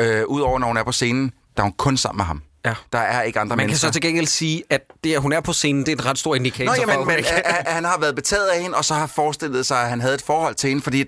øh, 0.00 0.24
udover 0.26 0.58
når 0.58 0.66
hun 0.66 0.76
er 0.76 0.84
på 0.84 0.92
scenen, 0.92 1.32
der 1.56 1.62
er 1.62 1.64
hun 1.64 1.72
kun 1.72 1.96
sammen 1.96 2.16
med 2.16 2.24
ham. 2.24 2.42
Ja. 2.64 2.74
Der 2.92 2.98
er 2.98 3.22
ikke 3.22 3.40
andre 3.40 3.56
Man 3.56 3.62
kan 3.62 3.66
mennesker. 3.66 3.88
så 3.88 3.92
til 3.92 4.02
gengæld 4.02 4.26
sige, 4.26 4.62
at 4.70 4.80
det, 5.04 5.14
at 5.14 5.20
hun 5.22 5.32
er 5.32 5.40
på 5.40 5.52
scenen, 5.52 5.80
det 5.86 5.88
er 5.92 5.96
et 5.96 6.06
ret 6.06 6.18
stor 6.18 6.34
indikator 6.34 6.70
Nå, 6.72 6.74
for, 6.74 6.80
jamen, 6.80 6.92
at 6.92 6.98
hun 6.98 7.06
men 7.06 7.16
ikke- 7.18 7.30
at, 7.46 7.66
at 7.66 7.72
han 7.74 7.84
har 7.84 7.98
været 8.00 8.14
betaget 8.14 8.46
af 8.48 8.62
hende, 8.62 8.76
og 8.76 8.84
så 8.84 8.94
har 8.94 9.06
forestillet 9.06 9.66
sig, 9.66 9.82
at 9.82 9.88
han 9.88 10.00
havde 10.00 10.14
et 10.14 10.22
forhold 10.22 10.54
til 10.54 10.68
hende, 10.68 10.82
fordi 10.82 11.04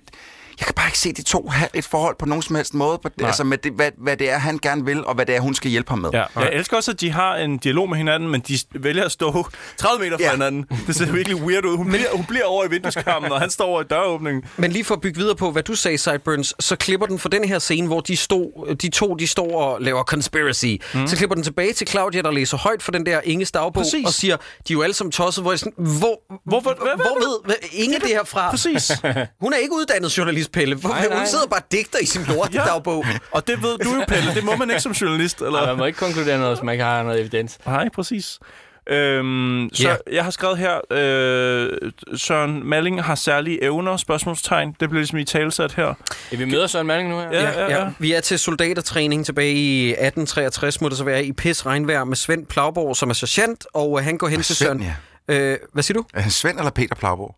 jeg 0.60 0.66
kan 0.66 0.74
bare 0.74 0.86
ikke 0.88 0.98
se 0.98 1.12
de 1.12 1.22
to 1.22 1.48
have 1.48 1.68
et 1.74 1.84
forhold 1.84 2.16
på 2.18 2.26
nogen 2.26 2.42
som 2.42 2.56
helst 2.56 2.74
måde, 2.74 2.98
på, 3.02 3.08
altså 3.24 3.44
med 3.44 3.58
det, 3.58 3.72
hvad, 3.72 3.90
hvad 3.98 4.16
det 4.16 4.30
er, 4.30 4.38
han 4.38 4.58
gerne 4.58 4.84
vil, 4.84 5.04
og 5.04 5.14
hvad 5.14 5.26
det 5.26 5.36
er, 5.36 5.40
hun 5.40 5.54
skal 5.54 5.70
hjælpe 5.70 5.90
ham 5.90 5.98
med. 5.98 6.10
Ja. 6.12 6.24
Jeg 6.36 6.50
elsker 6.52 6.76
også, 6.76 6.90
at 6.90 7.00
de 7.00 7.10
har 7.10 7.36
en 7.36 7.58
dialog 7.58 7.88
med 7.88 7.96
hinanden, 7.96 8.28
men 8.30 8.40
de 8.40 8.58
vælger 8.74 9.04
at 9.04 9.12
stå 9.12 9.46
30 9.76 10.04
meter 10.04 10.16
fra 10.18 10.24
Ja. 10.24 10.30
hinanden. 10.30 10.66
Det 10.86 10.96
ser 10.96 11.12
virkelig 11.12 11.36
weird 11.42 11.64
ud. 11.64 11.76
Hun, 11.76 11.88
bliver, 11.88 12.04
hun 12.12 12.24
bliver 12.24 12.44
over 12.44 12.64
i 12.64 12.70
vindueskarmen, 12.70 13.32
og 13.32 13.40
han 13.40 13.50
står 13.50 13.64
over 13.64 13.80
i 13.82 13.84
døråbningen. 13.84 14.44
Men 14.56 14.72
lige 14.72 14.84
for 14.84 14.94
at 14.94 15.00
bygge 15.00 15.18
videre 15.20 15.36
på, 15.36 15.50
hvad 15.50 15.62
du 15.62 15.74
sagde, 15.74 15.98
Sideburns, 15.98 16.54
så 16.60 16.76
klipper 16.76 17.06
den 17.06 17.18
for 17.18 17.28
den 17.28 17.44
her 17.44 17.58
scene, 17.58 17.86
hvor 17.86 18.00
de, 18.00 18.16
stod, 18.16 18.74
de 18.76 18.88
to 18.88 19.14
de 19.14 19.26
står 19.26 19.60
og 19.62 19.80
laver 19.82 20.02
conspiracy. 20.02 20.66
Mm. 20.94 21.06
Så 21.06 21.16
klipper 21.16 21.34
den 21.34 21.44
tilbage 21.44 21.72
til 21.72 21.86
Claudia, 21.88 22.22
der 22.22 22.30
læser 22.30 22.56
højt 22.56 22.82
for 22.82 22.92
den 22.92 23.06
der 23.06 23.20
Inges 23.24 23.52
dagbog, 23.52 23.82
Præcis. 23.82 24.06
og 24.06 24.12
siger, 24.12 24.36
de 24.36 24.42
er 24.72 24.74
jo 24.74 24.82
alle 24.82 24.94
sammen 24.94 25.12
tosset, 25.12 25.44
hvor 25.44 25.52
jeg 25.52 25.58
sådan, 25.58 25.72
hvor, 25.76 26.20
hvor, 26.46 26.60
hvad- 26.60 26.72
hvad- 26.82 26.96
hvor 26.96 27.46
ved 27.48 27.54
Inge 27.72 27.98
det 28.00 28.08
her 28.08 28.24
fra? 28.24 28.50
Præcis. 28.50 28.92
Hun 29.42 29.52
er 29.52 29.56
ikke 29.56 29.74
uddannet 29.74 30.18
journalist, 30.18 30.43
Pelle. 30.48 30.74
Hvor, 30.76 30.88
Nej, 30.90 31.06
nej. 31.08 31.18
Hun 31.18 31.26
sidder 31.26 31.46
bare 31.46 31.60
digter 31.72 31.98
i 31.98 32.06
sin 32.06 32.22
lortedagbog. 32.28 33.04
Og 33.30 33.46
det 33.46 33.62
ved 33.62 33.78
du 33.78 33.94
jo, 33.94 34.04
Pelle. 34.08 34.34
Det 34.34 34.44
må 34.44 34.56
man 34.56 34.70
ikke 34.70 34.82
som 34.82 34.92
journalist. 34.92 35.40
Eller? 35.40 35.66
man 35.66 35.76
må 35.78 35.84
ikke 35.84 35.98
konkludere 35.98 36.38
noget, 36.38 36.56
hvis 36.56 36.62
man 36.62 36.72
ikke 36.72 36.84
har 36.84 37.02
noget 37.02 37.20
evidens. 37.20 37.58
Nej, 37.66 37.88
præcis. 37.94 38.38
Øhm, 38.86 39.70
så 39.72 39.88
Ja. 39.88 39.94
jeg 40.12 40.24
har 40.24 40.30
skrevet 40.30 40.58
her, 40.58 40.80
øh, 40.90 41.68
Søren 42.16 42.66
Malling 42.66 43.02
har 43.04 43.14
særlige 43.14 43.62
evner, 43.62 43.96
spørgsmålstegn. 43.96 44.68
Det 44.80 44.88
bliver 44.90 45.00
ligesom 45.00 45.18
i 45.18 45.24
talsat 45.24 45.74
her. 45.74 45.94
Ja, 46.32 46.36
vi 46.36 46.44
møder 46.44 46.66
Søren 46.66 46.86
Malling 46.86 47.10
nu 47.10 47.18
her. 47.18 47.30
Ja. 47.32 47.50
Ja, 47.64 47.78
ja. 47.78 47.88
Vi 47.98 48.12
er 48.12 48.20
til 48.20 48.38
soldatertræning 48.38 49.26
tilbage 49.26 49.52
i 49.54 49.84
1863, 49.90 50.80
må 50.80 50.88
det 50.88 50.98
så 50.98 51.04
være, 51.04 51.24
i 51.24 51.32
pis 51.32 51.66
regnvejr 51.66 52.04
med 52.04 52.16
Svend 52.16 52.46
Plagborg, 52.46 52.96
som 52.96 53.10
er 53.10 53.14
sergeant, 53.14 53.66
og 53.74 53.98
øh, 53.98 54.04
han 54.04 54.18
går 54.18 54.28
hen 54.28 54.42
til 54.42 54.56
Svend, 54.56 54.80
Søren. 54.80 54.94
ja. 55.28 55.34
Øh, 55.34 55.58
hvad 55.72 55.82
siger 55.82 55.98
du? 55.98 56.30
Svend 56.30 56.58
eller 56.58 56.70
Peter 56.70 56.94
Plagborg? 56.94 57.36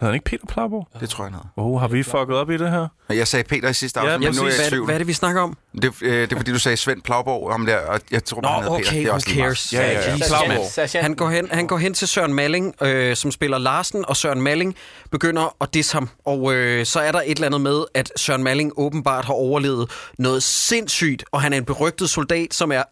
Hedder 0.00 0.06
han 0.06 0.14
ikke 0.14 0.24
Peter 0.24 0.46
Plagborg? 0.48 0.88
Det 1.00 1.10
tror 1.10 1.24
jeg, 1.24 1.32
han 1.32 1.34
hedder. 1.34 1.48
Oh, 1.56 1.80
har 1.80 1.88
vi 1.88 2.02
fucket 2.02 2.36
op 2.36 2.50
i 2.50 2.56
det 2.56 2.70
her? 2.70 2.88
Jeg 3.10 3.28
sagde 3.28 3.44
Peter 3.48 3.68
i 3.68 3.72
sidste 3.72 4.00
Ja, 4.00 4.06
afsnit, 4.06 4.28
men 4.28 4.36
nu 4.36 4.42
er 4.42 4.46
jeg 4.46 4.54
i 4.54 4.58
hvad, 4.60 4.68
tvivl. 4.70 4.84
hvad 4.84 4.94
er 4.94 4.98
det, 4.98 5.06
vi 5.06 5.12
snakker 5.12 5.42
om? 5.42 5.56
Det, 5.82 5.92
øh, 6.02 6.12
det 6.20 6.32
er 6.32 6.36
fordi, 6.36 6.52
du 6.52 6.58
sagde 6.58 6.76
Svend 6.76 7.02
Plagborg 7.02 7.50
om 7.52 7.66
der, 7.66 7.76
og 7.78 8.00
jeg 8.10 8.24
tror, 8.24 8.40
Nå, 8.42 8.48
han 8.48 8.62
hedder 8.62 8.76
Peter. 8.78 8.88
okay, 8.90 8.96
Det 8.96 9.02
er 9.02 9.06
who 9.08 9.14
også 9.14 9.30
meget. 9.36 9.58
cares? 9.58 9.72
Ja, 9.72 10.82
ja, 10.82 10.88
ja. 10.94 11.02
Han 11.02 11.14
går 11.14 11.30
hen, 11.30 11.48
han 11.50 11.66
går 11.66 11.78
hen 11.78 11.94
til 11.94 12.08
Søren 12.08 12.34
Malling, 12.34 12.74
øh, 12.82 13.16
som 13.16 13.30
spiller 13.30 13.58
Larsen, 13.58 14.04
og 14.08 14.16
Søren 14.16 14.42
Malling 14.42 14.76
begynder 15.10 15.56
at 15.60 15.74
disse 15.74 15.92
ham. 15.92 16.08
Og 16.26 16.54
øh, 16.54 16.86
så 16.86 17.00
er 17.00 17.12
der 17.12 17.20
et 17.20 17.30
eller 17.30 17.46
andet 17.46 17.60
med, 17.60 17.84
at 17.94 18.12
Søren 18.16 18.42
Malling 18.42 18.72
åbenbart 18.76 19.24
har 19.24 19.34
overlevet 19.34 19.90
noget 20.18 20.42
sindssygt, 20.42 21.24
og 21.32 21.42
han 21.42 21.52
er 21.52 21.56
en 21.56 21.64
berygtet 21.64 22.10
soldat, 22.10 22.54
som 22.54 22.72
er 22.72 22.82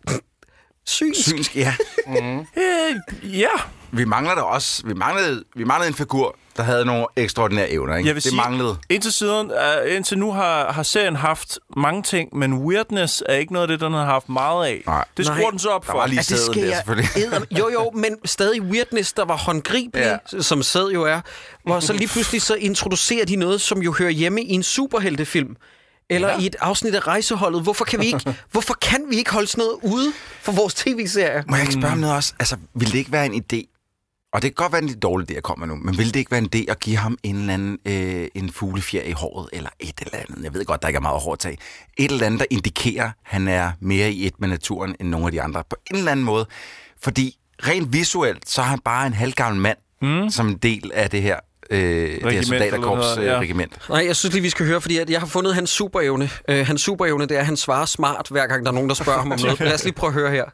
synsk. 0.87 1.25
Synsk, 1.29 1.57
ja. 1.57 1.75
Øh, 2.09 2.45
ja. 3.41 3.49
Vi 3.93 4.05
mangler 4.05 4.35
der 4.35 4.43
også. 4.43 4.83
Vi 4.87 4.95
manglede, 4.95 5.45
vi 5.57 5.65
manglede 5.65 5.89
en 5.89 5.95
figur, 5.95 6.37
der 6.59 6.65
havde 6.65 6.85
nogle 6.85 7.07
ekstraordinære 7.17 7.71
evner. 7.71 7.97
Ikke? 7.97 8.07
Jeg 8.09 8.15
vil 8.15 8.23
det 8.23 8.31
sige, 8.31 8.37
manglede. 8.41 8.77
Indtil, 8.89 9.13
siden, 9.13 9.51
uh, 9.51 9.97
indtil 9.97 10.19
nu 10.19 10.33
har, 10.33 10.73
har 10.73 10.83
serien 10.83 11.17
haft 11.17 11.59
mange 11.77 12.03
ting, 12.03 12.37
men 12.37 12.53
weirdness 12.55 13.23
er 13.27 13.35
ikke 13.35 13.53
noget 13.53 13.63
af 13.63 13.69
det, 13.69 13.81
den 13.81 13.93
har 13.93 14.05
haft 14.05 14.29
meget 14.29 14.67
af. 14.67 14.83
Nej. 14.87 15.05
Det 15.17 15.27
skruer 15.27 15.41
Nej. 15.41 15.51
den 15.51 15.59
så 15.59 15.69
op 15.69 15.87
Der 15.87 15.91
for. 15.93 15.99
var 15.99 16.07
lige 16.07 16.17
Ja, 16.31 16.35
det 16.35 16.39
skal 16.41 16.69
der, 16.69 16.75
selvfølgelig. 16.75 17.11
edder- 17.17 17.41
Jo, 17.59 17.71
jo, 17.73 17.91
men 17.95 18.17
stadig 18.25 18.63
weirdness, 18.63 19.13
der 19.13 19.25
var 19.25 19.37
håndgribelig, 19.37 20.19
ja. 20.33 20.41
som 20.41 20.63
sæd 20.63 20.87
jo 20.95 21.03
er. 21.05 21.21
Hvor 21.65 21.81
så 21.81 21.93
lige 21.93 22.09
pludselig 22.09 22.43
så 22.43 22.55
introducerer 22.55 23.25
de 23.27 23.37
noget, 23.37 23.61
som 23.61 23.83
jo 23.83 23.95
hører 23.99 24.11
hjemme 24.11 24.43
i 24.43 24.53
en 24.53 24.63
superheltefilm. 24.63 25.57
Eller 26.11 26.29
ja. 26.29 26.39
i 26.39 26.47
et 26.47 26.57
afsnit 26.61 26.95
af 26.95 27.07
rejseholdet. 27.07 27.63
Hvorfor 27.63 27.85
kan, 27.85 28.01
vi 28.01 28.07
ikke, 28.07 28.35
hvorfor 28.53 28.75
kan 28.83 29.05
vi 29.11 29.17
ikke 29.17 29.33
holde 29.33 29.47
sådan 29.47 29.65
noget 29.65 29.79
ude 29.95 30.13
for 30.43 30.53
vores 30.53 30.75
tv-serie? 30.75 31.45
Må 31.49 31.57
jeg 31.57 31.63
ikke 31.63 31.73
spørge 31.73 31.93
om 31.93 31.99
noget 31.99 32.17
også? 32.17 32.33
Altså, 32.39 32.57
ville 32.75 32.93
det 32.93 32.99
ikke 32.99 33.13
være 33.13 33.27
en 33.27 33.43
idé? 33.53 33.78
Og 34.33 34.43
det 34.43 34.55
kan 34.57 34.63
godt 34.65 34.73
være 34.73 34.83
en 34.83 34.89
lidt 34.89 35.03
dårlig 35.03 35.31
idé, 35.31 35.35
jeg 35.35 35.43
kommer 35.43 35.67
nu, 35.67 35.75
men 35.77 35.99
ville 35.99 36.13
det 36.13 36.19
ikke 36.19 36.31
være 36.31 36.41
en 36.41 36.51
idé 36.57 36.71
at 36.71 36.81
give 36.81 36.97
ham 36.97 37.19
en 37.23 37.37
eller 37.37 37.55
anden 37.55 37.79
øh, 37.85 38.29
en 38.35 38.53
fuglefjer 38.53 39.03
i 39.03 39.13
håret, 39.13 39.49
eller 39.53 39.71
et 39.81 40.01
eller 40.01 40.19
andet? 40.19 40.45
Jeg 40.45 40.55
ved 40.55 40.65
godt, 40.65 40.83
der 40.83 40.89
ikke 40.89 40.97
er 40.97 41.01
meget 41.01 41.21
hårdt 41.21 41.41
tag. 41.41 41.59
Et 41.99 42.11
eller 42.13 42.27
andet, 42.27 42.41
der 42.41 42.47
indikerer, 42.51 43.05
at 43.05 43.13
han 43.23 43.49
er 43.49 43.73
mere 43.81 44.13
i 44.13 44.27
et 44.27 44.41
med 44.41 44.49
naturen 44.49 44.97
end 45.01 45.09
nogle 45.09 45.27
af 45.27 45.33
de 45.33 45.43
andre. 45.43 45.63
På 45.71 45.77
en 45.91 45.97
eller 45.97 46.13
anden 46.13 46.25
måde. 46.25 46.47
Fordi 47.03 47.37
rent 47.67 47.93
visuelt, 47.93 48.49
så 48.49 48.63
er 48.63 48.67
han 48.67 48.79
bare 48.79 49.07
en 49.07 49.13
halvgammel 49.13 49.61
mand, 49.63 49.79
mm. 50.03 50.31
som 50.31 50.49
en 50.49 50.57
del 50.57 50.91
af 50.95 51.11
det 51.11 51.23
her, 51.23 51.37
øh, 51.71 51.79
det 51.81 52.11
her 52.13 52.27
Regiment, 52.27 52.47
soldaterkorps 52.47 53.19
øh, 53.19 53.25
ja. 53.25 53.39
regiment. 53.39 53.79
Nej, 53.89 54.07
jeg 54.07 54.17
synes 54.17 54.33
lige, 54.33 54.43
vi 54.43 54.51
skal 54.51 54.67
høre, 54.67 54.81
fordi 54.81 54.99
at 54.99 55.11
jeg 55.11 55.21
har 55.21 55.27
fundet 55.27 55.55
hans 55.55 55.71
superevne. 55.71 56.31
Uh, 56.49 56.55
hans 56.57 56.81
superevne, 56.81 57.27
det 57.27 57.35
er, 57.35 57.41
at 57.41 57.47
han 57.47 57.57
svarer 57.57 57.87
smart, 57.87 58.27
hver 58.31 58.47
gang 58.47 58.65
der 58.65 58.71
er 58.71 58.75
nogen, 58.75 58.89
der 58.89 58.95
spørger 58.95 59.19
ham 59.19 59.33
om 59.33 59.39
noget. 59.45 59.61
Lad 59.61 59.75
os 59.75 59.85
lige 59.85 59.95
prøve 59.95 60.09
at 60.09 60.15
høre 60.15 60.31
her. 60.31 60.45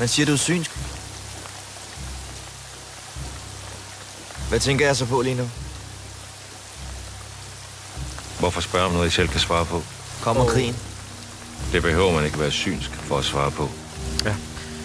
Man 0.00 0.08
siger, 0.08 0.26
du 0.26 0.32
er 0.32 0.36
synsk. 0.36 0.70
Hvad 4.48 4.60
tænker 4.60 4.86
jeg 4.86 4.96
så 4.96 5.06
på 5.06 5.22
lige 5.22 5.34
nu? 5.34 5.50
Hvorfor 8.38 8.60
spørge 8.60 8.84
om 8.84 8.92
noget, 8.92 9.08
I 9.08 9.10
selv 9.10 9.28
kan 9.28 9.40
svare 9.40 9.64
på? 9.64 9.82
Kommer 10.22 10.46
krigen? 10.46 10.76
Det 11.72 11.82
behøver 11.82 12.12
man 12.12 12.24
ikke 12.24 12.38
være 12.38 12.50
synsk 12.50 12.90
for 12.90 13.18
at 13.18 13.24
svare 13.24 13.50
på. 13.50 13.68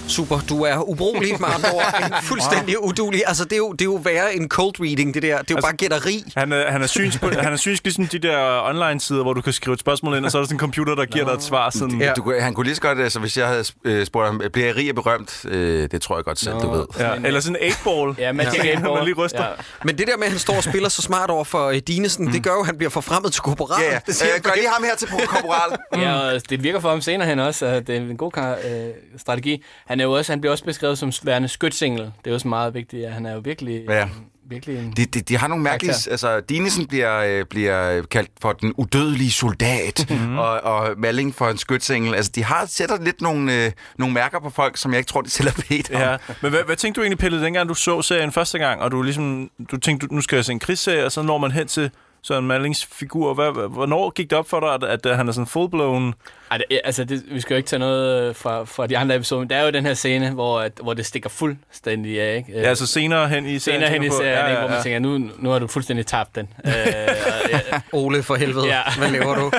Super, 0.08 0.40
du 0.50 0.64
er 0.64 0.90
ubrugelig 0.90 1.32
med 1.40 1.48
andre 1.56 1.70
ord. 1.74 1.94
En 2.06 2.14
fuldstændig 2.30 2.84
udulig. 2.84 3.24
Altså, 3.28 3.44
det 3.44 3.54
er, 3.54 3.58
jo, 3.58 3.72
det 3.72 3.82
er 3.82 3.86
jo 3.86 4.00
værre 4.04 4.36
en 4.36 4.50
cold 4.50 4.74
reading, 4.80 5.14
det 5.14 5.24
der. 5.24 5.38
Det 5.38 5.38
er 5.38 5.46
jo 5.50 5.56
altså, 5.56 5.68
bare 5.68 5.76
gætteri. 5.76 6.24
Han 6.36 6.52
er, 6.52 6.72
han 6.72 6.82
er 6.82 6.88
synsk, 6.88 7.22
på, 7.22 7.30
han 7.30 7.54
er 7.54 7.58
synsk 7.58 7.84
ligesom 7.84 8.08
de 8.08 8.20
der 8.20 8.62
online-sider, 8.70 9.24
hvor 9.24 9.34
du 9.34 9.42
kan 9.42 9.54
skrive 9.54 9.74
et 9.74 9.80
spørgsmål 9.80 10.18
ind, 10.18 10.26
og 10.26 10.32
så 10.32 10.38
er 10.38 10.42
der 10.42 10.48
sådan 10.48 10.56
en 10.56 10.60
computer, 10.60 10.96
der 10.96 11.06
giver 11.06 11.26
dig 11.26 11.34
et 11.34 11.44
svar. 11.44 11.70
Sådan. 11.70 12.02
Ja. 12.02 12.14
Du, 12.14 12.34
han 12.40 12.54
kunne 12.54 12.64
lige 12.66 12.76
så 12.76 12.82
godt, 12.82 13.00
altså, 13.00 13.20
hvis 13.20 13.38
jeg 13.38 13.48
havde 13.48 13.64
øh, 13.86 14.06
spurgt 14.06 14.28
ham, 14.28 14.42
bliver 14.54 14.68
jeg 14.68 14.76
rig 14.76 14.90
og 14.90 14.96
berømt? 14.96 15.46
Øh, 15.46 15.90
det 15.92 16.02
tror 16.02 16.18
jeg 16.18 16.26
godt 16.26 16.40
selv, 16.40 16.54
du 16.54 16.72
ved. 16.72 16.86
Ja. 17.00 17.14
Eller 17.24 17.40
sådan 17.40 17.58
en 17.62 17.72
8-ball. 17.72 18.16
Ja, 18.20 18.32
Magic 18.32 18.64
Ja. 18.64 18.76
8-ball. 18.76 18.94
Man 18.98 19.06
lige 19.06 19.16
ryster. 19.16 19.44
Ja. 19.44 19.50
Men 19.84 19.98
det 19.98 20.08
der 20.08 20.18
med, 20.18 20.26
at 20.26 20.32
han 20.32 20.40
står 20.40 20.56
og 20.56 20.64
spiller 20.64 20.90
så 20.90 21.02
smart 21.02 21.30
over 21.30 21.44
for 21.44 21.70
uh, 21.70 21.76
Dinesen, 21.76 22.26
mm. 22.26 22.32
det 22.32 22.44
gør 22.44 22.52
jo, 22.52 22.60
at 22.60 22.66
han 22.66 22.78
bliver 22.78 22.90
forfremmet 22.90 23.34
til 23.34 23.42
korporal. 23.42 23.84
Ja, 23.84 23.94
ja. 23.94 24.00
Det 24.06 24.16
siger 24.16 24.32
Øh, 24.36 24.42
gør 24.42 24.52
lige 24.56 24.70
ham 24.70 24.84
her 24.84 24.96
til 24.96 25.08
korporal. 25.08 25.78
Ja, 25.96 26.14
og 26.36 26.50
det 26.50 26.64
virker 26.64 26.80
for 26.80 26.90
ham 26.90 27.02
senere 27.02 27.28
hen 27.28 27.40
også, 27.40 27.66
at 27.66 27.88
det 27.88 27.96
er 27.96 28.00
en 28.00 28.18
god 28.18 28.32
kar, 28.32 28.52
øh, 28.52 28.88
strategi. 29.18 29.64
Han, 29.86 29.95
er 30.00 30.04
jo 30.04 30.12
også, 30.12 30.32
han 30.32 30.42
bliver 30.42 30.52
også 30.52 30.64
beskrevet 30.64 30.98
som 30.98 31.12
værende 31.24 31.48
skytsingel. 31.48 32.02
Det 32.02 32.12
er 32.26 32.30
jo 32.32 32.34
også 32.34 32.48
meget 32.48 32.74
vigtigt, 32.74 33.06
at 33.06 33.14
han 33.14 33.26
er 33.26 33.34
jo 33.34 33.42
virkelig, 33.44 33.84
Ja. 33.90 34.10
virkelig 34.50 34.78
en... 34.80 34.94
De, 34.98 35.06
de, 35.06 35.22
de 35.22 35.38
har 35.38 35.48
nogle 35.48 35.64
mærkelige... 35.64 35.92
Karakter. 35.92 36.12
Altså, 36.12 36.40
Dinesen 36.40 36.88
bliver, 36.88 37.18
øh, 37.40 37.46
bliver 37.46 38.02
kaldt 38.02 38.30
for 38.42 38.54
den 38.54 38.74
udødelige 38.78 39.32
soldat, 39.32 40.06
mm-hmm. 40.10 40.38
og, 40.46 40.62
og 40.62 40.94
Malling 40.98 41.36
for 41.36 41.50
en 41.50 41.58
skytsengel. 41.58 42.16
Altså, 42.16 42.32
de 42.36 42.44
har 42.44 42.66
sætter 42.66 43.04
lidt 43.04 43.22
nogle, 43.22 43.66
øh, 43.66 43.72
nogle 43.98 44.14
mærker 44.14 44.40
på 44.40 44.50
folk, 44.50 44.78
som 44.78 44.92
jeg 44.92 44.98
ikke 44.98 45.10
tror, 45.10 45.22
de 45.22 45.30
selv 45.30 45.50
har 45.50 45.64
bedt 45.70 45.92
om. 45.92 46.02
Ja, 46.02 46.18
men 46.42 46.52
hvad, 46.52 46.64
hvad 46.66 46.76
tænkte 46.76 47.00
du 47.00 47.04
egentlig, 47.04 47.20
Pelle, 47.20 47.44
dengang 47.44 47.70
du 47.70 47.74
så 47.74 48.02
serien 48.02 48.32
første 48.32 48.58
gang, 48.60 48.82
og 48.82 48.92
du 48.92 49.02
ligesom, 49.02 49.50
du 49.72 49.78
tænkte, 49.78 50.08
du, 50.08 50.14
nu 50.14 50.22
skal 50.22 50.36
jeg 50.36 50.46
se 50.46 50.52
en 50.52 50.60
krigsserie, 50.60 51.06
og 51.06 51.12
så 51.12 51.22
når 51.22 51.38
man 51.38 51.52
hen 51.52 51.68
til 51.68 51.92
Søren 52.28 52.48
Mallings 52.48 52.86
figur. 52.86 53.34
Hvad, 53.34 53.70
hvornår 53.70 54.10
gik 54.10 54.30
det 54.30 54.38
op 54.40 54.50
for 54.50 54.60
dig, 54.60 54.90
at, 54.92 55.06
at 55.06 55.18
han 55.18 55.28
er 55.28 55.32
sådan 55.32 55.48
full-blown? 55.48 56.14
Ej, 56.52 56.58
det, 56.58 56.66
altså, 56.84 57.04
det, 57.04 57.24
vi 57.32 57.42
skal 57.42 57.54
jo 57.54 57.58
ikke 57.58 57.68
tage 57.68 57.80
noget 57.80 58.30
øh, 58.30 58.36
fra, 58.36 58.64
fra 58.64 58.88
de 58.88 58.98
andre 58.98 59.16
episoder, 59.16 59.40
men 59.42 59.50
der 59.50 59.56
er 59.56 59.64
jo 59.66 59.70
den 59.72 59.86
her 59.86 59.94
scene, 59.94 60.30
hvor, 60.32 60.60
at, 60.60 60.72
hvor 60.84 60.94
det 60.94 61.06
stikker 61.06 61.30
fuldstændig 61.30 62.22
af. 62.22 62.36
Ikke? 62.38 62.52
Ja, 62.62 62.62
altså 62.70 62.88
senere 62.88 63.28
hen 63.30 63.46
i 63.46 63.60
serien. 63.60 63.60
senere 63.82 63.90
hen 63.90 64.04
i 64.04 64.10
serien, 64.10 64.26
Ja, 64.34 64.40
ikke, 64.48 64.52
ja, 64.54 64.60
hvor 64.60 64.68
man 64.68 64.78
ja. 64.78 64.84
tænker, 64.84 65.00
nu, 65.00 65.30
nu 65.40 65.50
har 65.50 65.60
du 65.60 65.68
fuldstændig 65.68 66.06
tabt 66.06 66.36
den. 66.36 66.50
øh, 66.66 66.72
og, 66.74 67.50
ja, 67.52 67.60
Ole, 67.94 68.24
for 68.24 68.36
helvede. 68.36 68.68
Ja. 68.68 68.82
Hvad 68.98 69.10
laver 69.12 69.36
du? 69.36 69.52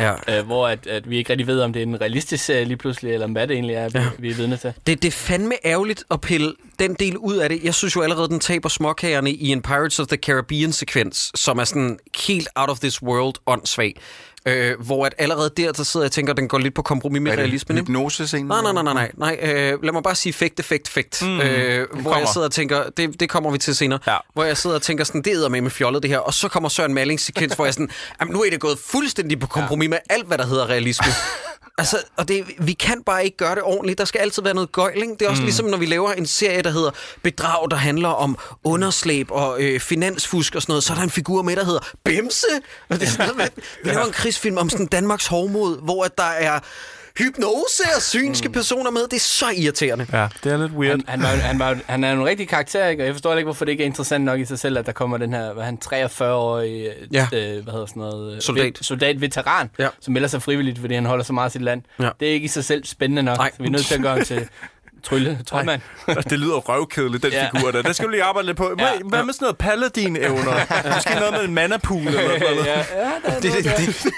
Ja. 0.00 0.38
øh, 0.38 0.46
hvor 0.46 0.68
at, 0.68 0.86
at 0.86 1.10
vi 1.10 1.16
ikke 1.18 1.30
rigtig 1.30 1.46
ved, 1.46 1.60
om 1.60 1.72
det 1.72 1.82
er 1.82 1.86
en 1.86 2.00
realistisk 2.00 2.44
serie 2.44 2.64
lige 2.64 2.76
pludselig, 2.76 3.12
eller 3.12 3.26
hvad 3.26 3.46
det 3.48 3.54
egentlig 3.54 3.76
er, 3.76 3.88
vi, 3.88 3.98
Ja. 3.98 4.04
vi 4.18 4.30
er 4.30 4.34
vidne 4.34 4.56
til. 4.56 4.72
Det, 4.86 5.02
det 5.02 5.08
er 5.08 5.12
fandme 5.12 5.54
ærgerligt 5.66 6.04
at 6.10 6.20
pille 6.20 6.54
den 6.78 6.94
del 6.94 7.16
ud 7.16 7.36
af 7.36 7.48
det. 7.48 7.64
Jeg 7.64 7.74
synes 7.74 7.96
jo 7.96 8.00
allerede, 8.02 8.28
den 8.28 8.40
taber 8.40 8.68
småkagerne 8.68 9.30
i 9.32 9.48
en 9.48 9.62
Pirates 9.62 9.98
of 9.98 10.06
the 10.06 10.16
Caribbean-sekvens, 10.16 11.32
som 11.34 11.58
er 11.58 11.64
sådan 11.64 11.98
helt 12.28 12.48
out 12.56 12.70
of 12.70 12.78
this 12.78 13.02
world 13.02 13.34
åndssvag. 13.46 13.96
Øh, 14.46 14.80
hvor 14.80 15.06
at 15.06 15.14
allerede 15.18 15.50
der, 15.56 15.72
der 15.72 15.82
sidder 15.82 16.04
jeg 16.04 16.08
og 16.08 16.12
tænker, 16.12 16.32
at 16.32 16.36
den 16.36 16.48
går 16.48 16.58
lidt 16.58 16.74
på 16.74 16.82
kompromis 16.82 17.20
med 17.22 17.32
Er 17.32 17.36
det 17.36 17.42
realismen. 17.44 17.78
hypnosescenen? 17.78 18.46
Nej, 18.46 18.62
nej, 18.62 18.72
nej, 18.72 18.82
nej, 18.82 18.94
nej. 18.94 19.10
nej 19.16 19.38
øh, 19.42 19.82
lad 19.82 19.92
mig 19.92 20.02
bare 20.02 20.14
sige 20.14 20.32
fægt, 20.32 20.60
effekt, 20.60 20.88
fægt. 20.88 21.22
Mm, 21.22 21.40
øh, 21.40 21.88
hvor 21.90 22.02
kommer. 22.02 22.18
jeg 22.18 22.28
sidder 22.28 22.46
og 22.46 22.52
tænker, 22.52 22.84
det, 22.96 23.20
det 23.20 23.28
kommer 23.28 23.50
vi 23.50 23.58
til 23.58 23.76
senere, 23.76 23.98
Ja. 24.06 24.16
hvor 24.34 24.44
jeg 24.44 24.56
sidder 24.56 24.76
og 24.76 24.82
tænker 24.82 25.04
sådan, 25.04 25.22
det 25.22 25.32
er 25.44 25.48
med 25.48 25.60
med 25.60 25.70
fjollet 25.70 26.02
det 26.02 26.10
her, 26.10 26.18
og 26.18 26.34
så 26.34 26.48
kommer 26.48 26.68
Søren 26.68 26.94
Mallings 26.94 27.24
sekvens, 27.24 27.54
hvor 27.54 27.64
jeg 27.64 27.74
sådan, 27.74 27.90
jamen 28.20 28.32
nu 28.34 28.42
er 28.42 28.50
det 28.50 28.60
gået 28.60 28.78
fuldstændig 28.78 29.40
på 29.40 29.46
kompromis 29.46 29.88
med 29.90 29.98
alt, 30.10 30.26
hvad 30.26 30.38
der 30.38 30.46
hedder 30.46 30.66
realisme. 30.70 31.06
Altså, 31.78 31.96
og 32.16 32.28
det, 32.28 32.44
vi 32.58 32.72
kan 32.72 33.02
bare 33.06 33.24
ikke 33.24 33.36
gøre 33.36 33.54
det 33.54 33.62
ordentligt. 33.62 33.98
Der 33.98 34.04
skal 34.04 34.18
altid 34.18 34.42
være 34.42 34.54
noget 34.54 34.72
gøjling. 34.72 35.18
Det 35.20 35.26
er 35.26 35.30
også 35.30 35.42
mm. 35.42 35.46
ligesom, 35.46 35.66
når 35.66 35.78
vi 35.78 35.86
laver 35.86 36.12
en 36.12 36.26
serie, 36.26 36.62
der 36.62 36.70
hedder 36.70 36.90
Bedrag, 37.22 37.70
der 37.70 37.76
handler 37.76 38.08
om 38.08 38.38
underslæb 38.64 39.30
og 39.30 39.62
øh, 39.62 39.80
finansfusk 39.80 40.54
og 40.54 40.62
sådan 40.62 40.70
noget. 40.72 40.84
Så 40.84 40.92
er 40.92 40.96
der 40.96 41.02
en 41.04 41.10
figur 41.10 41.42
med, 41.42 41.56
der 41.56 41.64
hedder 41.64 41.80
Bimse. 42.04 42.46
Og 42.88 43.00
det 43.00 43.06
er 43.06 43.10
sådan 43.10 43.48
vi 43.84 43.90
laver 43.90 44.04
en 44.04 44.12
krigsfilm 44.30 44.56
om 44.58 44.70
sådan 44.70 44.86
Danmarks 44.86 45.26
hovmod, 45.26 45.82
hvor 45.82 46.04
at 46.04 46.18
der 46.18 46.24
er 46.38 46.58
hypnose 47.18 47.82
og 47.96 48.02
synske 48.02 48.48
mm. 48.48 48.52
personer 48.54 48.90
med. 48.90 49.00
Det 49.02 49.12
er 49.12 49.20
så 49.20 49.46
irriterende. 49.56 50.06
Ja, 50.12 50.28
det 50.44 50.52
er 50.52 50.56
lidt 50.56 50.72
weird. 50.72 51.00
Han, 51.08 51.20
han, 51.20 51.22
var, 51.22 51.28
han, 51.28 51.58
var, 51.58 51.78
han 51.86 52.04
er 52.04 52.12
en 52.12 52.24
rigtig 52.26 52.48
karakter, 52.48 52.86
ikke? 52.86 53.02
og 53.02 53.06
jeg 53.06 53.14
forstår 53.14 53.34
ikke, 53.34 53.44
hvorfor 53.44 53.64
det 53.64 53.72
ikke 53.72 53.82
er 53.84 53.86
interessant 53.86 54.24
nok 54.24 54.40
i 54.40 54.44
sig 54.44 54.58
selv, 54.58 54.78
at 54.78 54.86
der 54.86 54.92
kommer 54.92 55.16
den 55.16 55.32
her, 55.32 55.52
hvad 55.52 55.64
han 55.64 55.78
43-årig 55.84 56.88
Ja. 57.12 57.26
øh, 57.32 57.62
hvad 57.64 57.72
hedder 57.72 57.86
sådan 57.86 58.00
noget, 58.00 58.34
øh, 58.36 58.40
Soldat. 58.42 58.64
vet- 58.64 58.78
soldat-veteran, 58.86 59.70
Ja. 59.78 59.88
som 60.00 60.12
melder 60.14 60.28
sig 60.28 60.42
frivilligt, 60.42 60.78
fordi 60.78 60.94
han 60.94 61.06
holder 61.06 61.24
så 61.24 61.32
meget 61.32 61.44
af 61.46 61.52
sit 61.52 61.62
land. 61.62 61.82
Ja. 62.00 62.08
Det 62.20 62.28
er 62.28 62.32
ikke 62.32 62.44
i 62.44 62.48
sig 62.48 62.64
selv 62.64 62.84
spændende 62.84 63.22
nok, 63.22 63.36
Nej. 63.36 63.50
så 63.56 63.62
vi 63.62 63.66
er 63.66 63.70
nødt 63.72 63.84
til 63.86 63.94
at 63.94 64.00
gøre 64.02 64.16
ham 64.16 64.24
til 64.24 64.48
trylle, 65.02 65.38
troldmand. 65.46 65.80
det 66.30 66.38
lyder 66.38 66.56
røvkedeligt, 66.56 67.22
den 67.22 67.32
Ja. 67.32 67.48
figur 67.54 67.70
der. 67.70 67.82
Det 67.82 67.96
skal 67.96 68.06
du 68.06 68.10
lige 68.10 68.24
arbejde 68.24 68.46
lidt 68.46 68.56
på. 68.56 68.68
Hvad, 68.76 68.86
Ja. 68.86 68.90
hvad 69.04 69.24
med 69.24 69.34
sådan 69.34 69.44
noget 69.44 69.58
paladin-evner? 69.58 70.54
Måske 70.94 71.14
noget 71.14 71.32
med 71.32 71.44
en 71.44 71.54
manapool 71.54 72.06
eller 72.06 72.38
noget. 72.38 72.66
ja, 72.66 72.78
ja, 72.78 72.84
der 73.24 73.30
er 73.32 73.40
Det, 73.40 73.44
noget 73.50 73.64
det, 73.64 73.64
der. 73.64 73.76
det, 73.76 74.12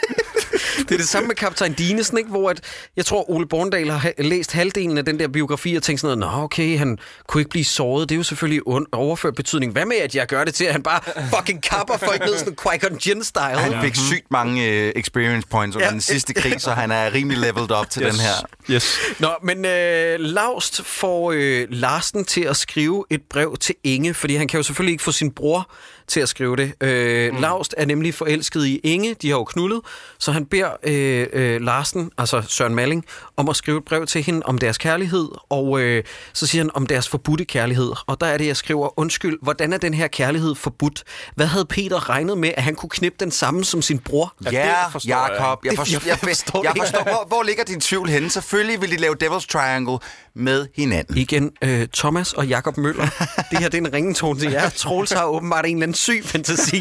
det 0.89 0.91
er 0.93 0.97
det 0.97 1.09
samme 1.09 1.27
med 1.27 1.37
kaptajn 1.37 1.73
Dinesen, 1.73 2.19
ikke? 2.19 2.31
hvor 2.31 2.51
at, 2.51 2.61
jeg 2.97 3.05
tror, 3.07 3.31
Ole 3.31 3.47
Borndal 3.49 3.91
har 3.91 3.99
ha- 3.99 4.13
læst 4.19 4.53
halvdelen 4.53 4.99
af 4.99 5.05
den 5.05 5.19
der 5.19 5.29
biografi 5.29 5.75
og 5.75 5.83
tænkt 5.83 6.01
sådan 6.01 6.19
noget, 6.19 6.35
nå 6.39 6.43
okay, 6.43 6.79
han 6.79 6.99
kunne 7.29 7.41
ikke 7.41 7.51
blive 7.51 7.65
såret. 7.65 8.09
Det 8.09 8.15
er 8.15 8.17
jo 8.17 8.23
selvfølgelig 8.23 8.61
un- 8.69 8.85
overført 8.93 9.35
betydning. 9.35 9.73
Hvad 9.73 9.87
med, 9.87 9.97
at 9.97 10.15
jeg 10.15 10.27
gør 10.27 10.45
det 10.45 10.55
til, 10.55 10.65
at 10.65 10.73
han 10.73 10.83
bare 10.83 11.01
fucking 11.37 11.63
kapper 11.63 11.97
folk 11.97 12.21
ned 12.27 12.39
sådan 12.39 12.57
Qui-Gon 12.61 12.97
Jinn-style? 13.07 13.57
Han 13.59 13.83
fik 13.83 13.95
sygt 13.95 14.27
mange 14.31 14.69
øh, 14.69 14.93
experience 14.97 15.49
points 15.49 15.77
under 15.77 15.87
Ja. 15.89 15.93
den 15.93 16.01
sidste 16.01 16.35
krig, 16.35 16.61
så 16.61 16.71
han 16.71 16.91
er 16.91 17.15
rimelig 17.15 17.39
leveled 17.39 17.71
op 17.71 17.91
til 17.91 18.03
Yes. 18.03 18.15
den 18.15 18.21
her. 18.21 18.35
Yes. 18.71 18.99
Nå, 19.19 19.29
men 19.43 19.65
øh, 19.65 20.17
Laust 20.21 20.85
får 20.85 21.33
øh, 21.37 21.67
Larsen 21.71 22.25
til 22.25 22.41
at 22.41 22.57
skrive 22.57 23.05
et 23.11 23.21
brev 23.31 23.57
til 23.61 23.75
Inge, 23.85 24.15
fordi 24.15 24.35
han 24.35 24.49
kan 24.49 24.59
jo 24.59 24.63
selvfølgelig 24.63 24.93
ikke 24.93 25.05
få 25.05 25.13
sin 25.13 25.31
bror 25.31 25.71
til 26.09 26.21
at 26.21 26.29
skrive 26.29 26.57
det. 26.57 26.73
Øh, 26.81 27.33
mm. 27.33 27.41
Laust 27.41 27.75
er 27.79 27.85
nemlig 27.85 28.15
forelsket 28.15 28.67
i 28.67 28.81
Inge, 28.85 29.15
de 29.23 29.29
har 29.31 29.37
jo 29.37 29.45
knullet, 29.45 29.81
så 30.19 30.33
han 30.33 30.47
beder 30.47 30.71
øh, 30.83 31.27
øh, 31.33 31.61
Larsen, 31.61 32.11
altså 32.19 32.43
Søren 32.49 32.75
Malling, 32.75 33.05
om 33.37 33.49
at 33.49 33.57
skrive 33.57 33.79
et 33.79 33.85
brev 33.85 34.07
til 34.07 34.23
hende 34.23 34.43
om 34.45 34.59
deres 34.59 34.79
kærlighed, 34.79 35.29
og 35.51 35.81
øh, 35.81 36.05
så 36.33 36.47
siger 36.47 36.63
han 36.63 36.71
om 36.75 36.87
deres 36.87 37.09
forbudte 37.09 37.45
kærlighed. 37.45 37.93
Og 38.07 38.21
der 38.21 38.27
er 38.27 38.39
det, 38.39 38.47
jeg 38.47 38.57
skriver, 38.57 38.99
undskyld, 38.99 39.39
hvordan 39.43 39.73
er 39.73 39.79
den 39.79 39.95
her 39.95 40.07
kærlighed 40.07 40.55
forbudt? 40.55 41.05
Hvad 41.35 41.47
havde 41.47 41.65
Peter 41.65 42.09
regnet 42.09 42.39
med, 42.39 42.53
at 42.57 42.63
han 42.63 42.75
kunne 42.75 42.91
knippe 42.91 43.17
den 43.21 43.31
samme 43.31 43.65
som 43.65 43.83
sin 43.83 43.99
bror? 43.99 44.35
Ja, 44.45 44.51
jeg. 44.51 45.05
Jakob. 45.05 45.65
Jeg, 45.65 45.75
forstår, 45.77 45.93
jeg 45.93 46.07
jeg, 46.07 46.19
forstår 46.19 46.65
jeg 47.05 47.13
hvor, 47.13 47.25
hvor 47.27 47.43
ligger 47.43 47.65
din 47.65 47.81
tvivl 47.81 48.09
henne? 48.09 48.31
Selvfølgelig 48.31 48.81
vil 48.81 48.91
de 48.91 48.97
lave 48.97 49.17
Devil's 49.23 49.47
Triangle 49.47 49.99
med 50.35 50.67
hinanden. 50.77 51.19
Igen, 51.19 51.53
øh, 51.65 51.89
Thomas 51.95 52.33
og 52.33 52.47
Jakob 52.47 52.77
Møller. 52.77 53.07
Det 53.51 53.59
her 53.59 53.69
det 53.69 53.75
er 53.75 53.79
en 53.79 53.93
ringetone 53.93 54.41
til 54.41 54.51
jer. 54.51 54.69
Troels 54.69 55.13
har 55.13 55.25
åbenbart 55.25 55.67
en 55.67 55.77
eller 55.77 55.83
anden 55.83 55.95
syg 55.95 56.21
fantasi 56.25 56.81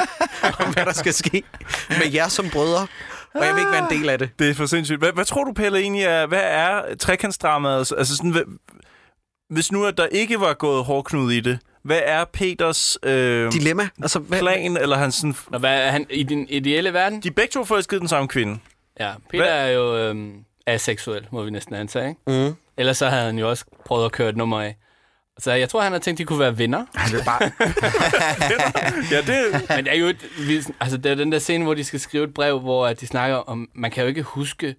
om, 0.60 0.74
hvad 0.74 0.86
der 0.86 0.94
skal 0.94 1.14
ske 1.14 1.44
med 1.90 2.12
jer 2.14 2.28
som 2.28 2.50
brødre. 2.50 2.88
Og 3.34 3.46
jeg 3.46 3.54
vil 3.54 3.60
ikke 3.62 3.72
være 3.72 3.92
en 3.92 4.00
del 4.00 4.10
af 4.10 4.20
det. 4.20 4.30
Det 4.40 4.50
er 4.50 4.54
for 4.54 4.66
sindssygt. 4.66 5.00
Hvad, 5.00 5.12
hvad 5.14 5.26
tror 5.26 5.44
du, 5.44 5.54
Pelle, 5.54 5.80
egentlig 5.80 6.04
er, 6.04 6.26
hvad 6.28 6.44
er 6.44 6.96
trekantsdramaet? 6.96 7.92
Altså 7.98 8.18
sådan, 8.18 8.32
hvad, 8.32 8.42
hvis 9.50 9.72
nu 9.72 9.86
at 9.86 9.98
der 9.98 10.06
ikke 10.06 10.40
var 10.40 10.54
gået 10.54 10.86
hårdknud 10.86 11.32
i 11.32 11.40
det, 11.40 11.60
hvad 11.84 12.00
er 12.06 12.26
Peters 12.26 12.98
øh, 13.04 13.52
Dilemma. 13.52 13.90
Altså, 14.02 14.20
hvad, 14.20 14.40
plan, 14.40 14.78
eller 14.78 14.98
hans 14.98 15.16
sådan... 15.16 15.36
Nå, 15.52 15.58
hvad 15.58 15.82
er 15.82 15.92
han 15.92 16.06
i 16.10 16.24
den 16.24 16.48
ideelle 16.50 16.94
verden? 16.94 17.22
De 17.22 17.28
er 17.28 17.32
begge 17.32 17.52
to 17.52 17.66
forelskede 17.66 17.98
i 17.98 18.00
den 18.00 18.08
samme 18.08 18.28
kvinde. 18.28 18.60
Ja, 19.00 19.12
Peter 19.30 19.44
Hvad? 19.44 19.54
er 19.54 19.68
jo 19.68 19.98
øhm, 19.98 20.34
aseksuel, 20.68 21.28
må 21.32 21.44
vi 21.44 21.50
næsten 21.50 21.76
antage, 21.76 22.10
ikke? 22.10 22.22
Mm. 22.48 22.56
Ellers 22.78 22.98
så 22.98 23.10
havde 23.10 23.26
han 23.26 23.38
jo 23.40 23.50
også 23.50 23.66
prøvet 23.86 24.06
at 24.06 24.12
køre 24.12 24.30
et 24.30 24.38
nummer 24.38 24.62
af. 24.62 24.78
Så 25.40 25.52
jeg 25.52 25.70
tror, 25.70 25.82
han 25.82 25.92
har 25.92 26.00
tænkt, 26.00 26.16
at 26.16 26.18
de 26.18 26.26
kunne 26.26 26.40
være 26.40 26.58
venner. 26.58 26.86
Han 26.96 27.12
vil 27.14 27.22
bare... 27.26 27.42
Ja, 29.12 29.22
det... 29.22 29.70
Men 29.70 29.86
det 29.86 29.94
er 29.94 29.98
jo 29.98 30.06
et, 30.06 30.26
vi, 30.48 30.64
altså, 30.80 30.98
det 30.98 31.12
er 31.12 31.16
den 31.16 31.32
der 31.32 31.40
scene, 31.40 31.64
hvor 31.64 31.74
de 31.74 31.84
skal 31.84 32.00
skrive 32.00 32.24
et 32.24 32.34
brev, 32.34 32.60
hvor 32.60 32.94
de 32.94 33.08
snakker 33.08 33.38
om, 33.38 33.70
man 33.76 33.92
kan 33.92 34.04
jo 34.04 34.08
ikke 34.08 34.22
huske, 34.22 34.76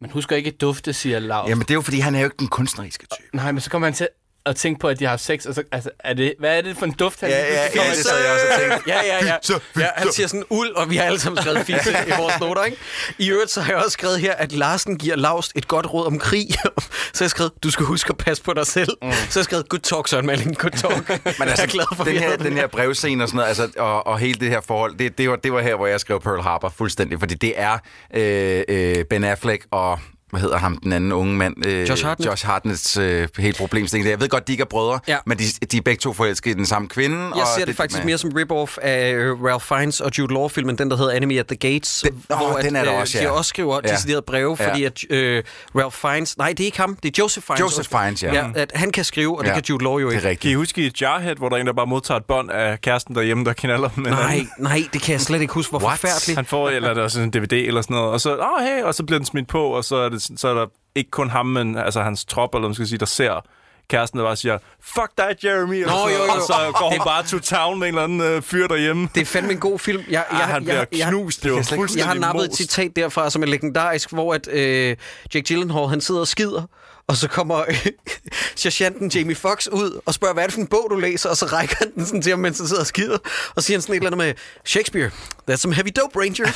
man 0.00 0.10
husker 0.10 0.36
ikke 0.36 0.50
dufte, 0.50 0.92
siger 0.92 1.18
Lars. 1.18 1.48
Jamen, 1.48 1.62
det 1.62 1.70
er 1.70 1.74
jo, 1.74 1.80
fordi 1.80 1.98
han 1.98 2.14
er 2.14 2.18
jo 2.20 2.24
ikke 2.24 2.36
den 2.38 2.48
kunstneriske 2.48 3.06
type. 3.06 3.36
Nej, 3.36 3.52
men 3.52 3.60
så 3.60 3.70
kommer 3.70 3.86
han 3.86 3.94
til 3.94 4.08
at 4.46 4.56
tænke 4.56 4.80
på, 4.80 4.88
at 4.88 4.98
de 4.98 5.04
har 5.04 5.10
haft 5.10 5.22
sex, 5.22 5.46
og 5.46 5.54
så, 5.54 5.62
altså, 5.72 5.90
er 5.98 6.14
det, 6.14 6.34
hvad 6.38 6.58
er 6.58 6.62
det 6.62 6.76
for 6.76 6.86
en 6.86 6.92
duft, 6.92 7.20
han 7.20 7.30
Ja, 7.30 7.38
ja, 7.38 7.62
ja, 7.62 7.68
kommer 7.76 7.94
det 7.94 8.04
sad 8.04 8.24
jeg 8.24 8.32
også 8.32 8.46
og 8.52 8.60
tænkte. 8.60 8.90
Ja, 8.90 9.00
ja, 9.04 9.24
ja. 9.26 9.36
Så, 9.42 9.60
ja. 9.78 9.86
Han 9.96 10.12
siger 10.12 10.26
sådan 10.26 10.44
uld, 10.50 10.70
og 10.70 10.90
vi 10.90 10.96
har 10.96 11.04
alle 11.04 11.20
sammen 11.20 11.42
skrevet 11.42 11.66
fisse 11.66 11.90
i 11.90 12.10
vores 12.22 12.40
noter, 12.40 12.64
ikke? 12.64 12.76
I 13.18 13.30
øvrigt 13.30 13.50
så 13.50 13.60
har 13.60 13.72
jeg 13.72 13.78
også 13.78 13.90
skrevet 13.90 14.20
her, 14.20 14.32
at 14.32 14.52
Larsen 14.52 14.98
giver 14.98 15.16
Laust 15.16 15.52
et 15.56 15.68
godt 15.68 15.92
råd 15.92 16.06
om 16.06 16.18
krig. 16.18 16.46
så 17.12 17.18
har 17.18 17.24
jeg 17.24 17.30
skrevet, 17.30 17.52
du 17.62 17.70
skal 17.70 17.86
huske 17.86 18.10
at 18.10 18.16
passe 18.16 18.42
på 18.42 18.52
dig 18.52 18.66
selv. 18.66 18.88
Mm. 19.02 19.12
Så 19.12 19.16
har 19.16 19.32
jeg 19.36 19.44
skrevet, 19.44 19.68
good 19.68 19.80
talk, 19.80 20.08
Søren 20.08 20.26
Malling, 20.26 20.56
good 20.58 20.70
talk. 20.70 21.08
Men 21.08 21.18
Men 21.24 21.32
jeg 21.38 21.48
altså, 21.48 21.62
er 21.62 21.66
glad 21.66 21.86
for, 21.96 22.04
den 22.04 22.16
her, 22.16 22.36
den 22.36 22.52
her 22.52 22.66
brevscene 22.66 23.24
og 23.24 23.28
sådan 23.28 23.36
noget, 23.36 23.48
altså, 23.48 23.68
og, 23.76 24.06
og 24.06 24.18
hele 24.18 24.40
det 24.40 24.50
her 24.50 24.60
forhold, 24.60 24.98
det, 24.98 25.18
det, 25.18 25.30
var, 25.30 25.36
det 25.36 25.52
var 25.52 25.60
her, 25.60 25.74
hvor 25.74 25.86
jeg 25.86 26.00
skrev 26.00 26.20
Pearl 26.20 26.42
Harbor 26.42 26.68
fuldstændig, 26.76 27.18
fordi 27.18 27.34
det 27.34 27.52
er 27.56 27.78
øh, 28.14 28.62
øh, 28.68 29.04
Ben 29.04 29.24
Affleck 29.24 29.64
og 29.70 29.98
hvad 30.34 30.40
hedder 30.42 30.58
ham, 30.58 30.76
den 30.76 30.92
anden 30.92 31.12
unge 31.12 31.34
mand? 31.34 31.66
Øh, 31.66 31.88
Josh 31.88 32.04
Hartnett. 32.04 32.30
Josh 32.30 32.46
Hartnets 32.46 32.96
øh, 32.96 33.28
hele 33.38 33.54
problemstilling. 33.58 34.10
Jeg 34.10 34.20
ved 34.20 34.28
godt, 34.28 34.46
de 34.48 34.52
ikke 34.52 34.62
er 34.62 34.66
brødre, 34.70 34.98
Ja. 35.08 35.16
men 35.26 35.38
de, 35.38 35.44
de 35.72 35.76
er 35.76 35.80
begge 35.80 36.00
to 36.00 36.12
forelskede 36.12 36.54
i 36.54 36.56
den 36.56 36.66
samme 36.66 36.88
kvinde. 36.88 37.16
Jeg 37.16 37.32
og 37.42 37.48
ser 37.58 37.64
det 37.64 37.76
faktisk 37.76 37.98
med- 38.00 38.06
mere 38.06 38.18
som 38.18 38.30
rip-off 38.30 38.76
af 38.82 39.12
øh, 39.12 39.42
Ralph 39.44 39.64
Fiennes 39.64 40.00
og 40.00 40.10
Jude 40.18 40.34
Law-filmen, 40.34 40.78
den 40.78 40.90
der 40.90 40.96
hedder 40.96 41.12
Enemy 41.12 41.38
at 41.38 41.46
the 41.46 41.56
Gates, 41.56 42.04
Den- 42.06 42.22
åh, 42.30 42.62
den 42.62 42.76
er 42.76 42.84
der 42.84 42.94
øh, 42.94 43.00
også, 43.00 43.18
de 43.18 43.24
ja. 43.24 43.30
også 43.30 43.48
skriver 43.48 43.80
Ja. 43.86 43.92
decideret 43.92 44.24
breve, 44.24 44.56
Ja. 44.60 44.68
fordi 44.70 44.84
at 44.84 44.98
øh, 45.10 45.42
Ralph 45.76 45.96
Fiennes, 45.96 46.38
nej, 46.38 46.48
det 46.48 46.60
er 46.60 46.64
ikke 46.64 46.78
ham, 46.78 46.96
det 47.02 47.08
er 47.18 47.22
Joseph 47.22 47.46
Fiennes. 47.46 47.60
Joseph 47.60 47.88
Fiennes, 47.98 48.22
ja. 48.22 48.34
ja. 48.34 48.46
at 48.54 48.72
han 48.74 48.90
kan 48.92 49.04
skrive, 49.04 49.38
og 49.38 49.44
det 49.44 49.50
Ja. 49.50 49.54
kan 49.54 49.62
Jude 49.70 49.84
Law 49.84 49.98
jo 49.98 50.08
Det 50.10 50.14
ikke. 50.16 50.28
er 50.28 50.34
Kan 50.34 50.50
I 50.50 50.54
huske 50.54 50.86
i 50.86 50.90
Jarhead, 51.00 51.36
hvor 51.36 51.48
der 51.48 51.56
er 51.56 51.60
en, 51.60 51.66
der 51.66 51.72
bare 51.72 51.86
modtager 51.86 52.18
et 52.18 52.24
bånd 52.24 52.50
af 52.50 52.80
kæresten 52.80 53.14
derhjemme, 53.14 53.44
der 53.44 53.52
knaller 53.52 53.90
med 53.96 54.10
Nej, 54.10 54.46
nej, 54.58 54.82
det 54.92 55.02
kan 55.02 55.12
jeg 55.12 55.20
slet 55.20 55.40
ikke 55.40 55.54
huske, 55.54 55.70
hvor 55.70 55.78
What? 55.84 55.98
forfærdeligt. 55.98 56.36
Han 56.36 56.44
får 56.46 56.68
eller 56.68 56.88
er 56.90 56.94
det 56.94 57.02
også 57.02 57.20
en 57.20 57.30
DVD 57.30 57.52
eller 57.52 57.82
sådan 57.82 57.94
noget, 57.96 58.10
og 58.12 58.20
så, 58.20 58.36
åh 58.36 58.44
oh, 58.58 58.64
hey, 58.64 58.82
og 58.82 58.94
så 58.94 59.02
bliver 59.04 59.18
den 59.18 59.26
smidt 59.26 59.48
på, 59.48 59.62
og 59.66 59.84
så 59.84 59.96
er 59.96 60.08
det 60.08 60.22
sådan- 60.22 60.23
så 60.36 60.48
er 60.48 60.54
der 60.54 60.66
ikke 60.94 61.10
kun 61.10 61.30
ham, 61.30 61.46
men 61.46 61.76
altså 61.78 62.02
hans 62.02 62.24
trop, 62.24 62.54
eller 62.54 62.68
man 62.68 62.74
skal 62.74 62.86
sige, 62.88 62.98
der 62.98 63.06
ser 63.06 63.40
kæresten, 63.88 64.18
der 64.18 64.24
bare 64.26 64.36
siger, 64.36 64.58
fuck 64.82 65.10
dig, 65.18 65.36
Jeremy, 65.44 65.84
og, 65.84 65.90
Nå, 65.90 65.96
så, 65.96 66.08
jo, 66.08 66.24
jo. 66.24 66.30
og 66.32 66.42
så 66.46 66.54
går 66.78 66.90
hun 66.90 67.00
bare 67.04 67.22
to 67.22 67.38
town 67.38 67.78
med 67.78 67.88
en 67.88 67.94
eller 67.94 68.04
anden 68.04 68.20
øh, 68.20 68.42
fyr 68.42 68.66
derhjemme. 68.66 69.08
Det 69.14 69.20
er 69.20 69.24
fandme 69.24 69.52
en 69.52 69.58
god 69.60 69.78
film. 69.78 70.02
Jeg, 70.10 70.24
Ah, 70.30 70.36
han 70.40 70.64
bliver 70.64 70.84
knust. 71.08 71.42
Det 71.42 71.52
var 71.52 71.56
jeg, 71.56 71.96
jeg 71.96 72.06
har 72.06 72.14
nappet 72.14 72.44
et 72.44 72.48
most. 72.50 72.56
citat 72.56 72.96
derfra, 72.96 73.30
som 73.30 73.42
er 73.42 73.46
legendarisk, 73.46 74.12
hvor 74.12 74.34
at, 74.34 74.48
øh, 74.48 74.96
Jake 75.34 75.54
Gyllenhaal, 75.54 75.88
han 75.88 76.00
sidder 76.00 76.20
og 76.20 76.28
skider, 76.28 76.62
og 77.06 77.16
så 77.16 77.28
kommer 77.28 77.64
øh, 77.68 77.86
sergeanten 78.56 79.08
Jamie 79.08 79.36
Fox 79.36 79.66
ud 79.66 80.00
og 80.06 80.14
spørger, 80.14 80.34
hvad 80.34 80.42
er 80.42 80.46
det 80.46 80.54
for 80.54 80.60
en 80.60 80.66
bog, 80.66 80.86
du 80.90 80.96
læser? 80.96 81.28
Og 81.30 81.36
så 81.36 81.46
rækker 81.46 81.76
han 81.78 81.92
den 81.94 82.06
sådan 82.06 82.22
til 82.22 82.30
ham, 82.30 82.38
mens 82.38 82.58
han 82.58 82.66
sidder 82.68 82.82
og 82.82 82.86
skider. 82.86 83.18
Og 83.54 83.62
siger 83.62 83.76
han 83.76 83.82
sådan 83.82 83.92
et 83.92 83.96
eller 83.96 84.08
andet 84.08 84.26
med, 84.26 84.34
Shakespeare, 84.64 85.10
that's 85.50 85.56
some 85.56 85.74
heavy 85.74 85.88
dope, 85.96 86.18
Ranger. 86.18 86.44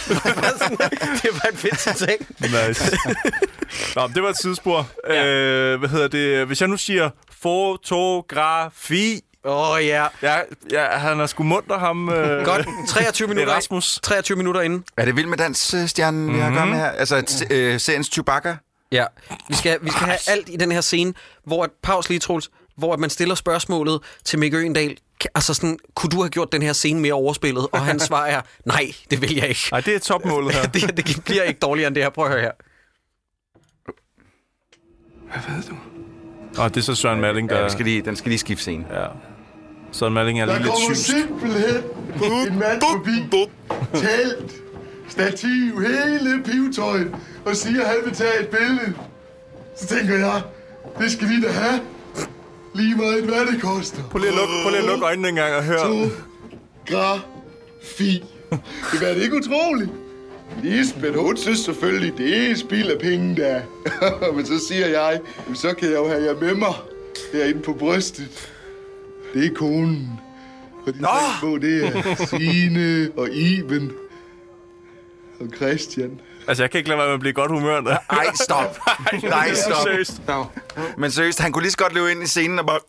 Det 1.23 1.31
var 1.33 1.49
et 1.53 1.59
fedt 1.59 1.81
citat. 1.81 2.21
Nice. 2.41 2.99
Nå, 3.97 4.07
men 4.07 4.15
det 4.15 4.23
var 4.23 4.29
et 4.29 4.39
sidespor. 4.43 4.89
Ja. 5.09 5.27
Øh, 5.27 5.79
hvad 5.79 5.89
hedder 5.89 6.09
det? 6.09 6.47
Hvis 6.47 6.61
jeg 6.61 6.69
nu 6.69 6.77
siger 6.77 7.11
fotografi. 7.43 9.21
Åh, 9.45 9.71
oh, 9.71 9.87
ja. 9.87 10.07
ja. 10.23 10.39
Ja, 10.71 10.85
han 10.87 11.21
er 11.21 11.27
sgu 11.27 11.43
munter, 11.43 11.79
ham. 11.79 12.09
Øh, 12.09 12.45
Godt. 12.45 12.67
23 12.89 13.29
minutter, 13.29 13.53
Erasmus. 13.53 13.99
23 14.03 14.37
minutter 14.37 14.61
inden. 14.61 14.85
Er 14.97 15.05
det 15.05 15.17
vild 15.17 15.27
med 15.27 15.39
dans-stjernen, 15.39 16.21
mm-hmm. 16.21 16.37
vi 16.37 16.41
har 16.41 16.49
at 16.49 16.55
gøre 16.55 16.67
med 16.67 16.77
her? 16.77 16.91
Altså, 16.91 17.19
t- 17.19 17.53
øh, 17.55 17.81
seriens 17.81 18.07
Chewbacca? 18.13 18.57
Ja, 18.93 19.05
vi 19.49 19.55
skal, 19.55 19.79
vi 19.83 19.91
skal 19.91 20.03
have 20.07 20.19
alt 20.29 20.49
i 20.49 20.57
den 20.57 20.73
her 20.73 20.81
scene, 20.81 21.15
hvor 21.45 21.65
et 21.65 21.71
pause 21.83 22.09
lige, 22.09 22.19
Troels, 22.19 22.51
hvor 22.77 22.93
at 22.93 22.99
man 23.01 23.11
stiller 23.11 23.35
spørgsmålet 23.35 24.01
til 24.25 24.39
Mikke 24.39 24.57
Øgendal, 24.57 24.99
Ka- 25.25 25.29
altså 25.35 25.55
sådan, 25.55 25.79
kunne 25.95 26.11
du 26.11 26.17
have 26.21 26.29
gjort 26.31 26.53
den 26.53 26.63
her 26.63 26.73
scene 26.73 27.01
mere 27.01 27.13
overspillet? 27.13 27.67
Og 27.73 27.81
hans 27.81 28.03
svar 28.03 28.27
er, 28.27 28.41
nej, 28.65 28.93
det 29.11 29.23
vil 29.23 29.35
jeg 29.35 29.49
ikke. 29.49 29.61
Nej, 29.73 29.81
det 29.81 29.95
er 29.95 29.99
topmålet 29.99 30.55
her. 30.55 30.63
det, 30.75 30.97
det 30.97 31.23
bliver 31.25 31.43
ikke 31.43 31.61
dårligere 31.61 31.87
end 31.89 31.95
det 31.95 32.03
her. 32.03 32.11
Prøv 32.11 32.25
at 32.25 32.31
høre 32.31 32.41
her. 32.41 32.51
Hvad 35.33 35.55
ved 35.57 35.63
du? 35.63 35.77
Og 36.63 36.75
det 36.75 36.81
er 36.81 36.85
så 36.85 36.95
Søren 36.95 37.21
Malling, 37.21 37.49
der... 37.51 37.57
Ja, 37.57 37.63
den 37.63 37.71
skal 37.71 37.85
lige, 37.85 38.03
den 38.03 38.17
skal 38.17 38.29
lige 38.29 38.39
skifte 38.39 38.63
scene. 38.63 38.85
Ja. 39.01 39.07
Søren 39.93 40.15
Malling 40.15 40.41
er 40.41 40.47
Der 40.47 40.53
lige 40.53 40.63
lidt 40.63 40.75
kommer 40.75 40.95
syg. 40.95 41.05
simpelthen 41.05 41.83
en 42.53 42.59
mand 42.59 42.81
forbi, 42.81 43.47
telt, 43.95 44.53
stativ, 45.19 45.81
hele 45.81 46.43
pivetøjet, 46.45 47.11
og 47.45 47.57
siger, 47.57 47.81
at 47.83 47.87
han 47.89 47.97
vil 48.05 48.15
tage 48.15 48.41
et 48.41 48.49
billede. 48.49 48.95
Så 49.77 49.87
tænker 49.87 50.15
jeg, 50.17 50.43
det 51.01 51.13
skal 51.13 51.29
de 51.29 51.43
da 51.43 51.49
have. 51.53 51.81
Lige 52.75 52.97
meget 52.97 53.25
hvad 53.25 53.47
det 53.53 53.63
koster. 53.63 54.03
Prøv 54.11 54.19
lige 54.19 54.31
at 54.31 54.37
lukke, 54.37 54.53
prøv 54.63 54.71
lige 54.71 54.81
at 54.83 54.87
lukke 54.89 55.05
øjnene 55.05 55.29
en 55.29 55.35
gang 55.35 55.55
og 55.55 55.65
høre. 55.65 56.11
Fotografi. 56.87 58.25
Det 58.93 59.11
er 59.11 59.15
det 59.15 59.23
ikke 59.23 59.37
utroligt. 59.37 59.91
Lisbeth, 60.63 61.17
hun 61.19 61.37
synes 61.37 61.59
selvfølgelig, 61.59 62.13
det 62.19 62.51
er 62.51 62.55
spild 62.57 62.91
af 62.91 62.99
penge, 63.01 63.37
der. 63.37 63.61
Men 64.37 64.47
så 64.47 64.59
siger 64.69 64.87
jeg, 64.87 65.21
"Jamen, 65.45 65.57
så 65.57 65.75
kan 65.75 65.89
jeg 65.89 65.97
jo 65.97 66.09
have 66.09 66.25
jer 66.25 66.41
med 66.41 66.55
mig 66.55 66.75
herinde 67.33 67.61
på 67.61 67.73
brystet. 67.73 68.51
Det 69.35 69.47
er 69.47 69.55
konen. 69.55 70.09
Og 70.87 70.95
de 70.95 70.99
tre 71.03 71.09
små, 71.41 71.59
det 71.59 71.87
er 71.87 72.27
Signe 72.27 73.09
og 73.17 73.31
Iben 73.31 73.93
og 75.41 75.47
Christian. 75.57 76.21
Altså, 76.49 76.63
jeg 76.63 76.71
kan 76.71 76.79
ikke 76.79 76.89
lade 76.89 76.99
være 76.99 77.07
med 77.07 77.15
at 77.15 77.21
blive 77.21 77.33
godt 77.33 77.51
humør. 77.51 77.81
Der. 77.81 77.97
Ej, 78.11 78.27
stop. 78.35 78.79
Nej, 79.23 79.55
stop. 79.55 79.83
Seriøst. 79.83 80.21
No. 80.27 80.45
Men 80.99 81.11
seriøst, 81.11 81.41
han 81.41 81.53
kunne 81.53 81.63
lige 81.63 81.71
så 81.73 81.77
godt 81.77 81.95
løbe 81.95 82.11
ind 82.11 82.23
i 82.23 82.27
scenen 82.27 82.59
og 82.59 82.67
bare... 82.67 82.81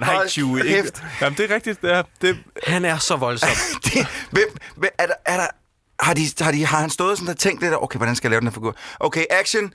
Nej, 0.00 0.14
Hold 0.14 0.28
Chewie, 0.28 0.66
ikke. 0.66 0.92
Jamen, 1.20 1.36
det 1.36 1.50
er 1.50 1.54
rigtigt. 1.54 1.82
Det 1.82 1.92
er, 1.92 2.02
det, 2.22 2.38
Han 2.66 2.84
er 2.84 2.98
så 2.98 3.16
voldsom. 3.16 3.48
det, 3.84 4.06
hvem, 4.30 4.56
hvem, 4.76 4.90
er 4.98 5.06
der, 5.06 5.14
er 5.26 5.36
der, 5.36 5.46
har, 6.00 6.14
de, 6.14 6.22
har, 6.40 6.52
de, 6.52 6.66
har 6.66 6.80
han 6.80 6.90
stået 6.90 7.18
sådan 7.18 7.30
og 7.30 7.38
tænkt 7.38 7.62
lidt, 7.62 7.74
okay, 7.74 7.96
hvordan 7.96 8.16
skal 8.16 8.28
jeg 8.28 8.30
lave 8.30 8.40
den 8.40 8.48
her 8.48 8.54
figur? 8.54 8.76
Okay, 9.00 9.24
action. 9.30 9.72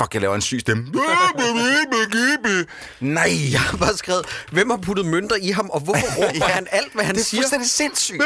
Fuck, 0.00 0.14
jeg 0.14 0.20
laver 0.22 0.34
en 0.34 0.40
syg 0.40 0.60
stemme. 0.60 0.84
Nej. 3.00 3.30
Jeg 3.52 3.60
har 3.60 3.76
bare 3.76 3.96
skrevet, 3.96 4.26
hvem 4.52 4.70
har 4.70 4.76
puttet 4.76 5.06
mønter 5.06 5.36
i 5.42 5.50
ham, 5.50 5.70
og 5.70 5.80
hvorfor 5.80 6.06
råber 6.18 6.34
Ja. 6.34 6.44
han 6.44 6.66
alt, 6.70 6.92
hvad 6.94 7.04
han 7.04 7.14
Det 7.14 7.20
er 7.20 7.24
siger? 7.24 7.40
fuldstændig 7.42 7.70
sindssygt. 7.70 8.22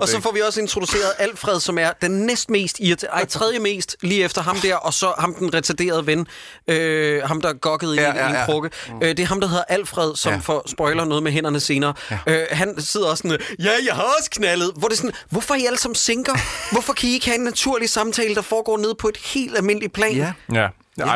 Og 0.00 0.08
så 0.08 0.20
får 0.20 0.32
vi 0.32 0.40
også 0.40 0.60
introduceret 0.60 1.12
Alfred, 1.18 1.60
som 1.60 1.78
er 1.78 1.90
den 2.02 2.10
næstmest 2.10 2.76
irriterende, 2.80 3.16
ej, 3.20 3.26
tredje 3.26 3.58
mest, 3.58 3.96
lige 4.02 4.24
efter 4.24 4.42
ham 4.42 4.56
der, 4.60 4.76
og 4.76 4.94
så 4.94 5.12
ham 5.18 5.34
den 5.34 5.54
retarderede 5.54 6.06
ven, 6.06 6.26
øh, 6.68 7.22
ham 7.22 7.40
der 7.40 7.52
gokkede 7.52 7.94
Ja, 7.94 8.12
i, 8.12 8.16
ja, 8.16 8.28
en 8.28 8.34
ja. 8.34 8.44
krukke. 8.44 8.70
Øh, 9.02 9.08
det 9.08 9.20
er 9.20 9.26
ham, 9.26 9.40
der 9.40 9.48
hedder 9.48 9.64
Alfred, 9.68 10.16
som 10.16 10.30
Ja. 10.30 10.36
ja. 10.36 10.40
får 10.40 10.62
spoiler 10.70 11.04
noget 11.04 11.22
med 11.22 11.32
hænderne 11.32 11.60
senere. 11.60 11.94
Ja. 12.10 12.18
Øh, 12.26 12.46
han 12.50 12.80
sidder 12.80 13.06
også 13.06 13.22
sådan, 13.28 13.38
ja, 13.58 13.70
jeg 13.86 13.94
har 13.94 14.02
også 14.18 14.30
knaldet. 14.30 14.72
Hvor 14.76 14.88
det 14.88 14.94
er 14.94 14.96
sådan, 14.96 15.12
hvorfor 15.30 15.54
er 15.54 15.58
I 15.58 15.66
alle 15.66 15.78
sammen 15.78 15.94
sinker? 15.94 16.32
Hvorfor 16.72 16.92
kan 16.92 17.08
I 17.08 17.12
ikke 17.12 17.26
have 17.26 17.38
en 17.38 17.44
naturlig 17.44 17.90
samtale, 17.90 18.34
der 18.34 18.42
foregår 18.42 18.78
ned 18.78 18.94
på 18.94 19.08
et 19.08 19.16
helt 19.16 19.56
almindeligt 19.56 19.92
plan? 19.92 20.15
Ja. 20.16 20.32
Ja, 20.52 20.68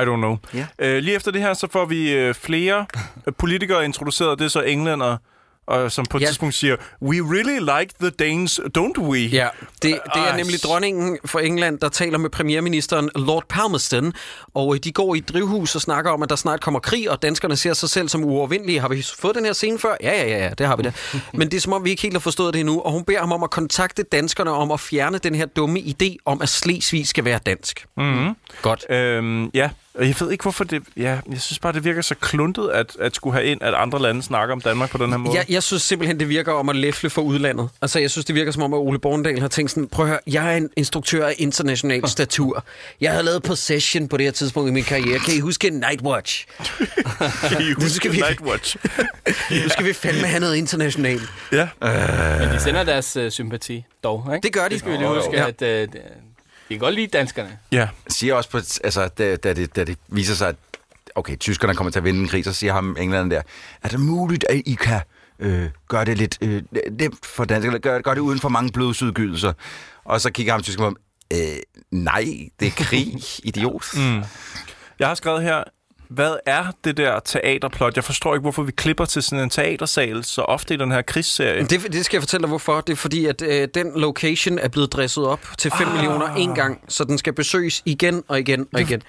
I 0.03 0.05
don't 0.05 0.17
know. 0.17 0.37
Ja. 0.55 0.67
Øh, 0.79 0.99
lige 1.03 1.17
efter 1.17 1.31
det 1.31 1.41
her, 1.41 1.55
så 1.55 1.69
får 1.73 1.85
vi 1.85 2.13
øh, 2.13 2.35
flere 2.35 2.87
politikere 3.39 3.85
introduceret. 3.85 4.39
Det 4.39 4.45
er 4.45 4.49
så 4.49 4.61
englænder, 4.61 5.17
og 5.71 5.93
som 5.93 6.07
på 6.07 6.17
et 6.17 6.21
Ja. 6.21 6.27
tidspunkt 6.27 6.55
siger, 6.55 6.77
We 7.03 7.17
really 7.17 7.59
like 7.81 7.95
the 8.01 8.11
Danes, 8.11 8.61
don't 8.79 9.01
we? 9.01 9.19
Ja, 9.19 9.49
det, 9.83 9.99
det 10.15 10.23
er 10.29 10.37
nemlig 10.37 10.63
dronningen 10.63 11.19
for 11.25 11.39
England, 11.39 11.79
der 11.79 11.89
taler 11.89 12.19
med 12.19 12.31
premierministeren 12.31 13.11
Lord 13.15 13.45
Palmerston, 13.49 14.13
og 14.55 14.75
øh, 14.75 14.81
de 14.85 14.93
går 14.93 15.15
i 15.15 15.19
et 15.19 15.29
drivhus 15.29 15.75
og 15.75 15.81
snakker 15.81 16.11
om, 16.11 16.23
at 16.23 16.31
der 16.31 16.37
snart 16.37 16.61
kommer 16.61 16.81
krig, 16.81 17.11
og 17.11 17.23
danskerne 17.23 17.57
ser 17.57 17.73
sig 17.73 17.91
selv 17.91 18.09
som 18.09 18.25
uovervindelige. 18.25 18.81
Har 18.81 18.89
vi 18.89 19.03
fået 19.21 19.35
den 19.35 19.45
her 19.45 19.53
scene 19.53 19.79
før? 19.79 19.95
Ja, 20.03 20.13
ja, 20.23 20.29
ja, 20.29 20.39
ja 20.45 20.51
det 20.59 20.67
har 20.67 20.77
vi 20.77 20.83
da. 20.83 20.93
Men 21.39 21.51
det 21.51 21.57
er 21.57 21.61
som 21.61 21.73
om, 21.73 21.85
vi 21.85 21.91
ikke 21.91 22.03
helt 22.03 22.15
har 22.15 22.21
forstået 22.21 22.55
det 22.55 22.61
endnu, 22.61 22.81
og 22.81 22.93
hun 22.93 23.05
beder 23.05 23.21
ham 23.21 23.33
om 23.33 23.43
at 23.43 23.51
kontakte 23.51 24.03
danskerne 24.03 24.51
om 24.51 24.71
at 24.71 24.81
fjerne 24.81 25.19
den 25.19 25.35
her 25.35 25.47
dumme 25.47 25.81
idé 25.81 26.17
om, 26.25 26.43
at 26.43 26.49
Slesvig 26.49 27.09
skal 27.09 27.25
være 27.25 27.39
dansk. 27.47 27.87
Mm-hmm. 27.97 28.35
Godt. 28.63 28.91
Øhm, 28.91 29.51
ja, 29.55 29.71
og 29.95 30.07
jeg 30.07 30.15
ved 30.21 30.31
ikke, 30.31 30.43
hvorfor 30.43 30.65
det... 30.65 30.83
Ja, 30.97 31.19
jeg 31.33 31.41
synes 31.41 31.59
bare, 31.59 31.73
det 31.73 31.85
virker 31.85 32.03
så 32.03 32.15
kluntet, 32.15 32.69
at, 32.69 32.97
at 33.01 33.15
skulle 33.15 33.35
have 33.35 33.47
ind, 33.47 33.63
at 33.63 33.75
andre 33.75 34.03
lande 34.03 34.23
snakker 34.23 34.55
om 34.55 34.61
Danmark 34.61 34.91
på 34.91 34.99
den 34.99 35.11
her 35.11 35.17
måde. 35.17 35.37
Jeg, 35.37 35.45
jeg 35.49 35.63
synes 35.63 35.83
simpelthen, 35.83 36.21
det 36.21 36.29
virker 36.29 36.53
om 36.53 36.69
at 36.69 36.77
læfle 36.77 37.11
for 37.11 37.23
udlandet. 37.23 37.69
Altså, 37.83 37.99
jeg 37.99 38.11
synes, 38.11 38.25
det 38.25 38.35
virker 38.35 38.53
som 38.53 38.63
om, 38.63 38.75
at 38.75 38.79
Ole 38.79 38.99
Borndal 38.99 39.41
har 39.41 39.49
tænkt 39.49 39.71
sådan, 39.71 39.89
prøv 39.89 40.05
at 40.05 40.09
høre, 40.11 40.21
jeg 40.27 40.53
er 40.53 40.57
en 40.57 40.71
instruktør 40.77 41.27
af 41.27 41.35
international 41.39 42.09
statur. 42.09 42.65
Jeg 43.01 43.13
har 43.13 43.23
lavet 43.23 43.43
Possession 43.43 44.09
på 44.09 44.17
det 44.17 44.25
her 44.27 44.33
tidspunkt 44.33 44.69
i 44.71 44.73
min 44.73 44.85
karriere. 44.85 45.19
Kan 45.19 45.35
I 45.35 45.41
huske 45.41 45.71
Nightwatch? 45.71 46.47
Kan 47.49 47.61
I 47.61 47.69
Nu 47.69 47.75
huske 47.75 47.91
skal 47.91 48.13
vi- 48.13 48.17
Nightwatch? 48.21 48.77
Nu 49.65 49.69
skal 49.69 49.85
vi 49.85 49.93
fandme 49.93 50.27
have 50.27 50.41
noget 50.41 50.57
internationalt. 50.57 51.23
ja. 51.53 51.69
Men 52.41 52.49
de 52.55 52.61
sender 52.61 52.85
deres 52.85 53.17
øh, 53.17 53.31
sympati 53.31 53.85
dog, 54.05 54.31
ikke? 54.35 54.47
Det 54.47 54.53
gør 54.53 54.65
de. 54.65 54.69
Det 54.71 54.79
skal 54.79 54.93
vi 54.93 54.97
lige 54.97 55.09
Jo, 55.09 55.15
jo. 55.15 55.21
huske, 55.21 55.37
Ja. 55.37 55.49
at 55.49 55.63
øh, 55.63 55.89
de 56.71 56.75
kan 56.75 56.79
godt 56.79 56.95
lide 56.95 57.07
danskerne. 57.07 57.59
ja. 57.73 57.89
siger 58.09 58.35
også 58.35 58.51
på, 58.51 58.57
altså, 58.57 59.09
da, 59.19 59.37
da, 59.37 59.53
det, 59.53 59.77
da 59.77 59.85
det 59.85 59.99
viser 60.09 60.35
sig, 60.35 60.49
at 60.49 60.57
okay, 61.15 61.37
tyskerne 61.37 61.75
kommer 61.75 61.91
til 61.91 61.99
at 61.99 62.05
vinde 62.05 62.21
en 62.21 62.29
krig, 62.29 62.45
så 62.45 62.53
siger 62.53 62.73
ham 62.73 62.97
englænderne 62.99 63.31
der, 63.31 63.43
er 63.83 63.89
det 63.89 64.01
muligt, 64.01 64.45
at 64.49 64.63
I 64.67 64.75
kan 64.75 65.01
øh, 65.39 65.71
gøre 65.89 66.05
det 66.05 66.19
lidt 66.19 66.39
øh, 66.41 66.63
nemt 66.91 67.27
for 67.27 67.45
danskerne, 67.45 67.79
gøre, 67.79 68.03
gør 68.03 68.15
det 68.15 68.21
uden 68.21 68.39
for 68.39 68.49
mange 68.49 68.73
blodsudgydelser? 68.73 69.53
Og 70.05 70.21
så 70.21 70.31
kigger 70.31 70.53
ham 70.53 70.63
tyskerne 70.63 70.95
på 70.95 70.97
ham, 71.31 71.41
øh, 71.41 71.57
nej, 71.91 72.25
det 72.61 72.67
er 72.67 72.73
krig, 72.85 73.15
idiot. 73.49 73.85
Mm. 73.97 74.23
Jeg 74.99 75.09
har 75.09 75.15
skrevet 75.15 75.43
her, 75.43 75.65
hvad 76.11 76.37
er 76.47 76.65
det 76.85 76.97
der 76.97 77.21
teaterplot? 77.21 77.97
Jeg 77.97 78.05
forstår 78.05 78.35
ikke, 78.35 78.43
hvorfor 78.43 78.63
vi 78.63 78.73
klipper 78.73 79.05
til 79.05 79.23
sådan 79.23 79.45
en 79.45 79.51
teatersal 79.51 80.25
så 80.25 80.43
ofte 80.43 80.75
i 80.75 80.77
den 80.77 80.93
her 80.93 81.03
krigsserie. 81.03 81.65
Det, 81.65 81.93
det 81.93 82.05
skal 82.05 82.17
jeg 82.17 82.23
fortælle 82.23 82.43
dig, 82.43 82.49
hvorfor. 82.49 82.81
Det 82.81 82.93
er 82.93 82.97
fordi, 82.97 83.27
at 83.27 83.43
øh, 83.43 83.69
den 83.75 83.93
location 83.97 84.59
er 84.59 84.69
blevet 84.69 84.93
dresset 84.93 85.27
op 85.27 85.41
til 85.59 85.73
5 85.79 85.89
ah. 85.89 85.95
millioner 85.95 86.35
en 86.35 86.55
gang, 86.55 86.81
så 86.89 87.05
den 87.05 87.19
skal 87.19 87.33
besøges 87.33 87.83
igen 87.85 88.23
og 88.29 88.39
igen 88.39 88.67
og 88.75 88.81
igen. 88.81 89.03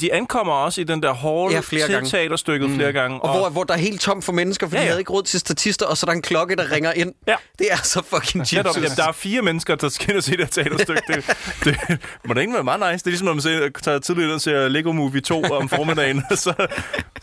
De 0.00 0.12
ankommer 0.12 0.52
også 0.52 0.80
i 0.80 0.84
den 0.84 1.02
der 1.02 1.14
hall 1.14 1.52
Ja, 1.52 1.60
flere 1.60 1.86
til 1.86 1.94
gange. 1.94 2.10
teaterstykket 2.10 2.70
mm. 2.70 2.76
flere 2.76 2.92
gange. 2.92 3.20
Og 3.20 3.38
hvor, 3.38 3.48
hvor 3.48 3.64
der 3.64 3.74
er 3.74 3.78
helt 3.78 4.00
tom 4.00 4.22
for 4.22 4.32
mennesker, 4.32 4.66
fordi 4.66 4.76
Ja, 4.76 4.80
ja, 4.80 4.84
ja. 4.84 4.86
ja. 4.86 4.88
de 4.88 4.92
havde 4.92 5.00
ikke 5.00 5.12
råd 5.12 5.22
til 5.22 5.40
statister, 5.40 5.86
og 5.86 5.96
så 5.96 6.06
er 6.06 6.08
der 6.08 6.16
en 6.16 6.22
klokke, 6.22 6.56
der 6.56 6.72
ringer 6.72 6.92
ind. 6.92 7.12
Ja. 7.26 7.34
Det 7.58 7.66
er 7.70 7.76
så 7.76 8.02
fucking. 8.06 8.46
Netop, 8.52 8.76
jamen, 8.76 8.90
der 8.96 9.08
er 9.08 9.12
fire 9.12 9.42
mennesker, 9.42 9.74
der 9.74 9.88
skal 9.88 10.10
ind 10.10 10.16
og 10.16 10.22
se 10.22 10.30
det 10.30 10.38
her 10.38 10.46
teaterstykke. 10.46 11.02
Det, 11.08 11.24
det, 11.64 11.98
må 12.24 12.34
det 12.34 12.40
ikke 12.40 12.54
være 12.54 12.64
meget 12.64 12.80
nice? 12.80 13.04
Det 13.04 13.06
er 13.06 13.10
ligesom, 13.10 13.26
når 13.26 13.34
man 13.34 13.42
ser, 13.42 13.68
tager 13.82 13.98
tidligere 13.98 14.34
og 14.34 14.40
ser 14.40 14.68
Lego 14.68 14.92
Movie 14.92 15.20
2 15.20 15.42
om 15.42 15.68
formiddagen. 15.68 16.22
så, 16.46 16.66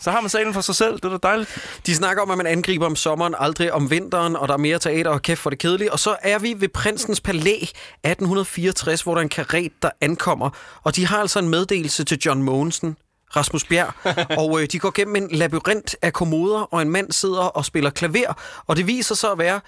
så 0.00 0.10
har 0.10 0.20
man 0.20 0.30
salen 0.30 0.54
for 0.54 0.60
sig 0.60 0.74
selv. 0.74 0.94
Det 0.94 1.04
er 1.04 1.08
da 1.08 1.28
dejligt. 1.28 1.80
De 1.86 1.94
snakker 1.94 2.22
om, 2.22 2.30
at 2.30 2.36
man 2.36 2.46
angriber 2.46 2.86
om 2.86 2.96
sommeren, 2.96 3.34
aldrig 3.38 3.72
om 3.72 3.90
vinteren, 3.90 4.36
og 4.36 4.48
der 4.48 4.54
er 4.54 4.58
mere 4.58 4.78
teater 4.78 5.10
og 5.10 5.22
kæft 5.22 5.40
for 5.40 5.50
det 5.50 5.58
kedelige. 5.58 5.92
Og 5.92 5.98
så 5.98 6.16
er 6.22 6.38
vi 6.38 6.54
ved 6.58 6.68
Prinsens 6.68 7.20
Palæ 7.20 7.54
1864, 7.54 9.02
hvor 9.02 9.14
der 9.14 9.18
er 9.18 9.22
en 9.22 9.28
karet, 9.28 9.72
der 9.82 9.90
ankommer. 10.00 10.50
Og 10.82 10.96
de 10.96 11.06
har 11.06 11.18
altså 11.18 11.38
en 11.38 11.48
meddelelse 11.48 12.04
til 12.04 12.18
John 12.26 12.42
Mogensen, 12.42 12.96
Rasmus 13.36 13.64
Bjerg, 13.64 13.92
og 14.42 14.62
øh, 14.62 14.68
de 14.72 14.78
går 14.78 14.90
gennem 14.90 15.16
en 15.16 15.28
labyrint 15.30 15.96
af 16.02 16.12
kommoder, 16.12 16.60
og 16.60 16.82
en 16.82 16.90
mand 16.90 17.12
sidder 17.12 17.42
og 17.42 17.64
spiller 17.64 17.90
klaver, 17.90 18.34
og 18.66 18.76
det 18.76 18.86
viser 18.86 19.14
sig 19.14 19.30
at 19.30 19.38
være 19.38 19.60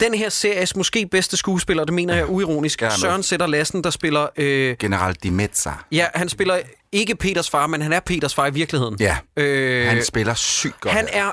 den 0.00 0.14
her 0.14 0.28
series 0.28 0.76
måske 0.76 1.06
bedste 1.06 1.36
skuespiller, 1.36 1.84
det 1.84 1.94
mener 1.94 2.14
jeg 2.14 2.30
uironisk, 2.30 2.78
Gerne. 2.78 2.92
Søren 2.92 3.22
Sætter 3.22 3.46
Lassen, 3.46 3.84
der 3.84 3.90
spiller... 3.90 4.26
Øh, 4.36 4.76
General 4.76 5.14
Di 5.14 5.30
Mezza. 5.30 5.70
ja, 5.92 6.06
han 6.14 6.28
spiller 6.28 6.58
ikke 6.92 7.14
Peters 7.16 7.50
far, 7.50 7.66
men 7.66 7.82
han 7.82 7.92
er 7.92 8.00
Peters 8.00 8.34
far 8.34 8.46
i 8.46 8.52
virkeligheden. 8.54 8.96
Ja, 9.00 9.16
Øh, 9.36 9.86
han 9.88 10.04
spiller 10.04 10.34
sygt 10.34 10.80
godt. 10.80 10.94
han 10.94 11.08
er, 11.12 11.30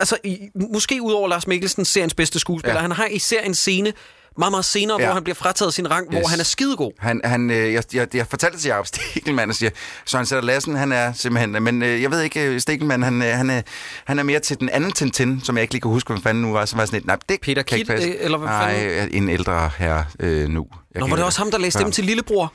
altså, 0.00 0.16
i, 0.24 0.38
måske 0.72 1.02
udover 1.02 1.28
Lars 1.28 1.46
Mikkelsen, 1.46 1.84
seriens 1.84 2.14
bedste 2.14 2.38
skuespiller. 2.38 2.74
Ja. 2.74 2.80
Han 2.82 2.92
har 2.92 3.06
især 3.06 3.40
en 3.40 3.54
scene, 3.54 3.92
meget, 4.38 4.50
meget 4.52 4.64
senere, 4.64 5.00
Ja. 5.00 5.06
hvor 5.06 5.14
han 5.14 5.24
bliver 5.24 5.34
frataget 5.34 5.74
sin 5.74 5.90
rang, 5.90 6.06
yes. 6.14 6.20
hvor 6.20 6.28
han 6.28 6.40
er 6.40 6.44
skidegod. 6.44 6.92
Han, 6.98 7.20
han, 7.24 7.50
øh, 7.50 7.72
jeg, 7.72 7.82
jeg, 7.94 8.14
jeg 8.16 8.26
fortalte 8.26 8.58
til 8.58 8.68
Jacob 8.68 8.86
Stikkelmann 8.86 9.50
og 9.50 9.54
siger, 9.56 9.70
Søren 10.06 10.26
Sætter 10.26 10.44
Lassen, 10.44 10.76
han 10.76 10.92
er 10.92 11.12
simpelthen... 11.12 11.62
Men 11.62 11.82
øh, 11.82 12.02
jeg 12.02 12.10
ved 12.10 12.20
ikke, 12.22 12.40
øh, 12.46 12.60
Stikkelmann, 12.60 13.02
han, 13.02 13.22
øh, 13.22 13.28
han, 13.28 13.50
er, 13.50 13.62
han 14.04 14.18
er 14.18 14.22
mere 14.22 14.40
til 14.40 14.60
den 14.60 14.68
anden 14.68 14.92
Tintin, 14.92 15.40
som 15.44 15.56
jeg 15.56 15.62
ikke 15.62 15.74
lige 15.74 15.80
kan 15.82 15.90
huske, 15.90 16.12
hvad 16.12 16.22
fanden 16.22 16.42
nu 16.42 16.52
var. 16.52 16.64
Så 16.64 16.76
var 16.76 16.84
sådan 16.84 16.96
lidt, 16.96 17.06
nej, 17.06 17.16
det 17.28 17.40
Peter 17.40 17.62
kan 17.62 17.78
ikke 17.78 17.92
passe. 17.92 18.08
øh, 18.08 18.14
eller 18.20 18.38
hvad 18.38 18.48
Nej, 18.48 18.74
fanden? 18.88 19.14
en 19.22 19.28
ældre 19.28 19.70
herre 19.78 20.04
øh, 20.20 20.48
nu. 20.48 20.66
Jeg 20.94 21.00
Nå, 21.00 21.06
var 21.06 21.16
det 21.16 21.24
også 21.24 21.38
ham, 21.38 21.50
der 21.50 21.58
læste 21.58 21.70
stemme 21.78 21.88
Ja. 21.88 21.92
til 21.92 22.04
lillebror? 22.04 22.52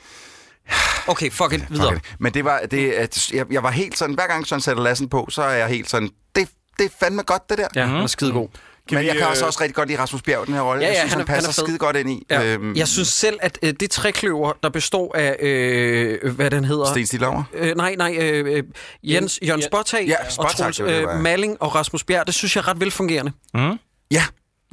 Okay, 1.06 1.30
fuck 1.32 1.52
it, 1.52 1.64
videre. 1.70 1.86
Okay. 1.86 1.98
Men 2.18 2.34
det 2.34 2.44
var, 2.44 2.60
det, 2.70 2.90
at 2.92 3.30
jeg, 3.32 3.46
jeg 3.50 3.62
var 3.62 3.70
helt 3.70 3.98
sådan, 3.98 4.14
hver 4.14 4.26
gang 4.26 4.46
Søren 4.46 4.62
sætter 4.62 4.82
lassen 4.82 5.08
på, 5.08 5.26
så 5.30 5.42
er 5.42 5.54
jeg 5.54 5.68
helt 5.68 5.90
sådan, 5.90 6.10
det, 6.36 6.48
det 6.78 6.84
er 6.84 6.90
fandme 7.00 7.22
godt, 7.22 7.50
det 7.50 7.58
der. 7.58 7.68
Ja, 7.76 7.86
han 7.86 7.96
er 7.96 8.06
skidegod. 8.06 8.48
Kan 8.88 8.94
Men 8.94 9.02
vi, 9.02 9.06
jeg 9.08 9.16
kan 9.16 9.24
øh, 9.24 9.30
også, 9.30 9.46
også 9.46 9.60
rigtig 9.60 9.74
godt 9.74 9.88
lide 9.88 10.00
Rasmus 10.00 10.22
Bjerg, 10.22 10.46
den 10.46 10.54
her 10.54 10.60
rolle. 10.60 10.82
Ja, 10.82 10.86
ja, 10.88 10.92
jeg 10.92 11.00
synes, 11.00 11.12
han 11.12 11.20
han, 11.20 11.28
er- 11.28 11.32
han 11.32 11.42
er 11.44 11.46
passer 11.46 11.62
fed. 11.62 11.66
skide 11.68 11.78
godt 11.78 11.96
ind 11.96 12.10
i. 12.10 12.26
Ja. 12.30 12.44
Øhm, 12.44 12.74
Jeg 12.76 12.88
synes 12.88 13.08
selv, 13.08 13.38
at 13.42 13.58
øh, 13.62 13.72
det 13.80 13.90
trækløver, 13.90 14.52
der 14.62 14.68
består 14.68 15.16
af, 15.16 15.36
øh, 15.40 16.34
hvad 16.34 16.50
den 16.50 16.64
hedder... 16.64 16.84
Sten 16.84 17.06
Stig 17.06 17.20
Lauer? 17.20 17.42
Øh, 17.54 17.76
nej, 17.76 17.94
nej, 17.98 18.16
øh, 18.20 18.56
øh, 18.56 18.62
Jens, 19.02 19.38
Jørgen 19.46 19.62
Spottag 19.62 20.06
Ja, 20.06 20.14
og 20.26 20.32
Spottag, 20.32 20.56
Troels 20.56 20.76
det 20.76 20.84
var 20.86 20.92
det, 21.12 21.16
øh. 21.16 21.20
Malling 21.22 21.56
og 21.62 21.74
Rasmus 21.74 22.04
Bjerg, 22.04 22.26
det 22.26 22.34
synes 22.34 22.56
jeg 22.56 22.62
er 22.62 22.68
ret 22.68 22.80
velfungerende. 22.80 23.32
Mm. 23.54 23.78
Ja, 24.10 24.24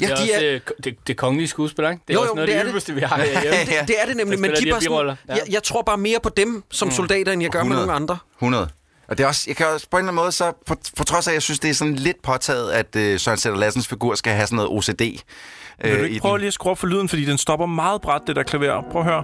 ja, 0.01 0.05
Det 0.07 0.11
er 0.11 0.15
de 0.15 0.21
også 0.21 0.33
er- 0.33 0.39
det, 0.39 0.71
det, 0.83 0.95
det 1.07 1.17
kongelige 1.17 1.47
skuespil, 1.47 1.85
ikke? 1.85 2.01
Det 2.07 2.13
er 2.13 2.13
Jo, 2.13 2.19
også 2.19 2.29
jo, 2.31 2.35
noget 2.35 2.47
det 2.47 2.53
af 2.53 2.59
er 2.59 2.63
det 2.63 2.69
ypperste, 2.69 2.93
vi 2.93 3.01
har 3.01 3.15
herhjemme. 3.21 3.57
Det, 3.79 3.87
det 3.87 3.95
er 4.01 4.05
det 4.05 4.17
nemlig, 4.17 4.39
men 4.39 4.51
de 4.51 4.55
de 4.65 4.71
bare 4.71 4.81
sådan, 4.81 5.07
ja. 5.27 5.33
jeg, 5.33 5.41
jeg 5.49 5.63
tror 5.63 5.81
bare 5.81 5.97
mere 5.97 6.19
på 6.23 6.29
dem 6.29 6.63
som 6.71 6.91
soldater, 6.91 7.31
end 7.31 7.41
jeg 7.41 7.51
gør 7.51 7.59
med 7.59 7.71
100. 7.71 7.87
nogle 7.87 7.95
andre. 8.01 8.17
100. 8.39 8.69
Og 9.07 9.17
det 9.17 9.23
er 9.23 9.27
også, 9.27 9.43
jeg 9.47 9.55
kan 9.55 9.67
også 9.67 9.87
på 9.91 9.97
en 9.97 10.01
eller 10.01 10.11
anden 10.11 10.23
måde, 10.23 10.31
så 10.31 10.51
på, 10.65 10.75
på 10.97 11.03
trods 11.03 11.27
af, 11.27 11.31
at 11.31 11.33
jeg 11.33 11.41
synes, 11.41 11.59
det 11.59 11.69
er 11.69 11.73
sådan 11.73 11.95
lidt 11.95 12.21
påtaget, 12.21 12.71
at 12.71 12.95
øh, 12.95 13.19
Søren 13.19 13.37
Sætter 13.37 13.59
Lassens 13.59 13.87
figur 13.87 14.15
skal 14.15 14.33
have 14.33 14.47
sådan 14.47 14.55
noget 14.55 14.71
OCD. 14.71 15.01
Vil 15.01 15.21
du 15.83 15.87
øh, 15.87 16.03
ikke 16.09 16.19
prøve 16.19 16.31
den. 16.31 16.39
lige 16.39 16.47
at 16.47 16.53
skrue 16.53 16.71
op 16.71 16.77
for 16.77 16.87
lyden, 16.87 17.09
fordi 17.09 17.25
den 17.25 17.37
stopper 17.37 17.65
meget 17.65 18.01
bræt, 18.01 18.21
det 18.27 18.35
der 18.35 18.43
klaver. 18.43 18.81
Prøv 18.91 19.01
at 19.01 19.07
høre. 19.07 19.23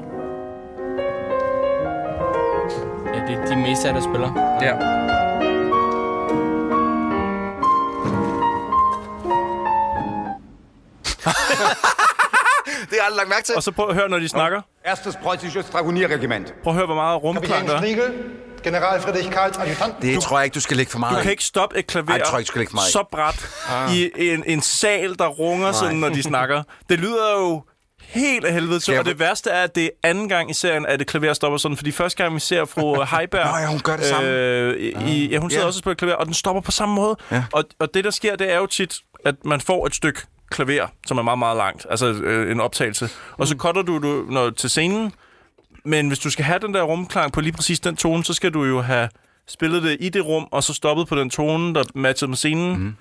Ja, 3.16 3.20
det 3.28 3.38
er 3.40 3.46
de 3.46 3.56
mest 3.56 3.84
der 3.84 4.02
spiller. 4.02 4.58
Ja. 4.62 5.21
Det 12.66 12.90
har 12.90 12.96
jeg 12.98 13.06
aldrig 13.06 13.18
lagt 13.18 13.30
mærke 13.30 13.44
til. 13.46 13.56
Og 13.56 13.64
så 13.64 13.72
prøv 13.72 13.90
at 13.90 13.96
høre, 13.96 14.10
når 14.10 14.20
de 14.20 14.28
snakker. 14.30 14.62
Erstes 14.86 15.16
preußisches 15.16 15.72
Dragonierregiment. 15.72 16.54
Prøv 16.64 16.72
at 16.74 16.76
høre, 16.78 16.86
hvor 16.86 16.96
meget 16.96 17.24
rumklang 17.24 17.68
der 17.68 17.76
er. 17.76 18.12
General 18.64 19.02
Friedrich 19.02 19.32
Karls 19.32 19.58
Adjutant. 19.58 19.94
Det 20.02 20.22
tror 20.22 20.38
jeg 20.40 20.46
ikke, 20.46 20.56
du 20.56 20.60
skal 20.60 20.78
lægge 20.78 20.92
for 20.92 21.00
meget 21.00 21.18
Du 21.18 21.22
kan 21.22 21.32
ikke 21.32 21.44
stoppe 21.44 21.80
et 21.80 21.88
klaver 21.88 22.10
Ej, 22.12 22.18
det 22.18 22.26
tror 22.26 22.34
jeg 22.38 22.40
ikke, 22.40 22.48
du 22.48 22.52
skal 22.52 22.60
lægge 22.60 22.70
for 22.72 22.76
meget 22.76 22.92
så 22.92 23.04
bræt 23.12 23.50
i 23.94 24.12
en, 24.34 24.44
en 24.48 24.62
sal, 24.62 25.18
der 25.20 25.28
runger 25.28 25.72
sådan, 25.72 25.96
når 25.96 26.10
de 26.10 26.24
snakker. 26.24 26.64
Det 26.90 27.00
lyder 27.00 27.32
jo 27.40 27.64
helt 28.02 28.46
af 28.46 28.54
helvede 28.54 28.80
til. 28.80 28.92
Jeg- 28.92 29.00
Og 29.00 29.06
det 29.06 29.20
værste 29.20 29.50
er, 29.50 29.64
at 29.64 29.76
det 29.76 29.84
er 29.86 29.90
anden 30.10 30.30
gang 30.30 30.50
i 30.52 30.54
serien, 30.54 30.86
at 30.86 31.00
det 31.00 31.08
klaver 31.08 31.34
stopper 31.34 31.58
sådan. 31.58 31.78
Fordi 31.78 31.92
første 31.92 32.24
gang, 32.24 32.36
vi 32.36 32.40
ser 32.40 32.66
fru 32.66 33.04
Heiberg... 33.04 33.46
Nå 33.52 33.58
ja, 33.58 33.66
hun 33.68 33.80
gør 33.80 33.96
det 33.98 34.06
samme. 34.06 34.30
Øh, 34.30 34.80
i, 35.08 35.28
ja, 35.30 35.38
hun 35.38 35.50
sidder 35.50 35.64
Ja. 35.64 35.68
også 35.68 35.78
og 35.78 35.80
spiller 35.80 35.96
klaver, 35.96 36.16
og 36.16 36.26
den 36.26 36.34
stopper 36.34 36.62
på 36.62 36.72
samme 36.72 36.96
måde. 36.96 37.16
Ja. 37.32 37.44
Og, 37.54 37.64
og 37.80 37.94
det, 37.94 38.04
der 38.04 38.12
sker, 38.12 38.36
det 38.36 38.52
er 38.54 38.58
jo 38.58 38.66
tit, 38.66 38.96
at 39.26 39.36
man 39.46 39.62
får 39.62 39.86
et 39.88 39.96
stykke 39.96 40.22
klaver, 40.52 40.88
som 41.08 41.18
er 41.18 41.22
meget, 41.22 41.40
meget 41.40 41.58
langt. 41.58 41.86
Altså 41.90 42.06
øh, 42.08 42.52
en 42.52 42.60
optagelse. 42.60 43.10
Og 43.38 43.48
så 43.48 43.56
cutter 43.58 43.82
du, 43.82 43.98
du 44.00 44.26
når, 44.30 44.50
til 44.50 44.70
scenen. 44.70 45.12
Men 45.86 46.08
hvis 46.08 46.20
du 46.20 46.30
skal 46.30 46.46
have 46.46 46.60
den 46.60 46.74
der 46.74 46.82
rumklang 46.82 47.32
på 47.32 47.42
lige 47.42 47.54
præcis 47.54 47.80
den 47.80 47.96
tone, 47.96 48.24
så 48.24 48.34
skal 48.34 48.52
du 48.54 48.64
jo 48.64 48.82
have 48.82 49.10
spillet 49.48 49.84
det 49.84 49.98
i 50.00 50.10
det 50.10 50.26
rum, 50.26 50.48
og 50.52 50.64
så 50.64 50.74
stoppet 50.74 51.08
på 51.08 51.16
den 51.16 51.30
tone, 51.30 51.74
der 51.76 51.84
matchede 51.96 52.30
med 52.30 52.38
scenen. 52.38 52.78
Mm. 52.84 52.96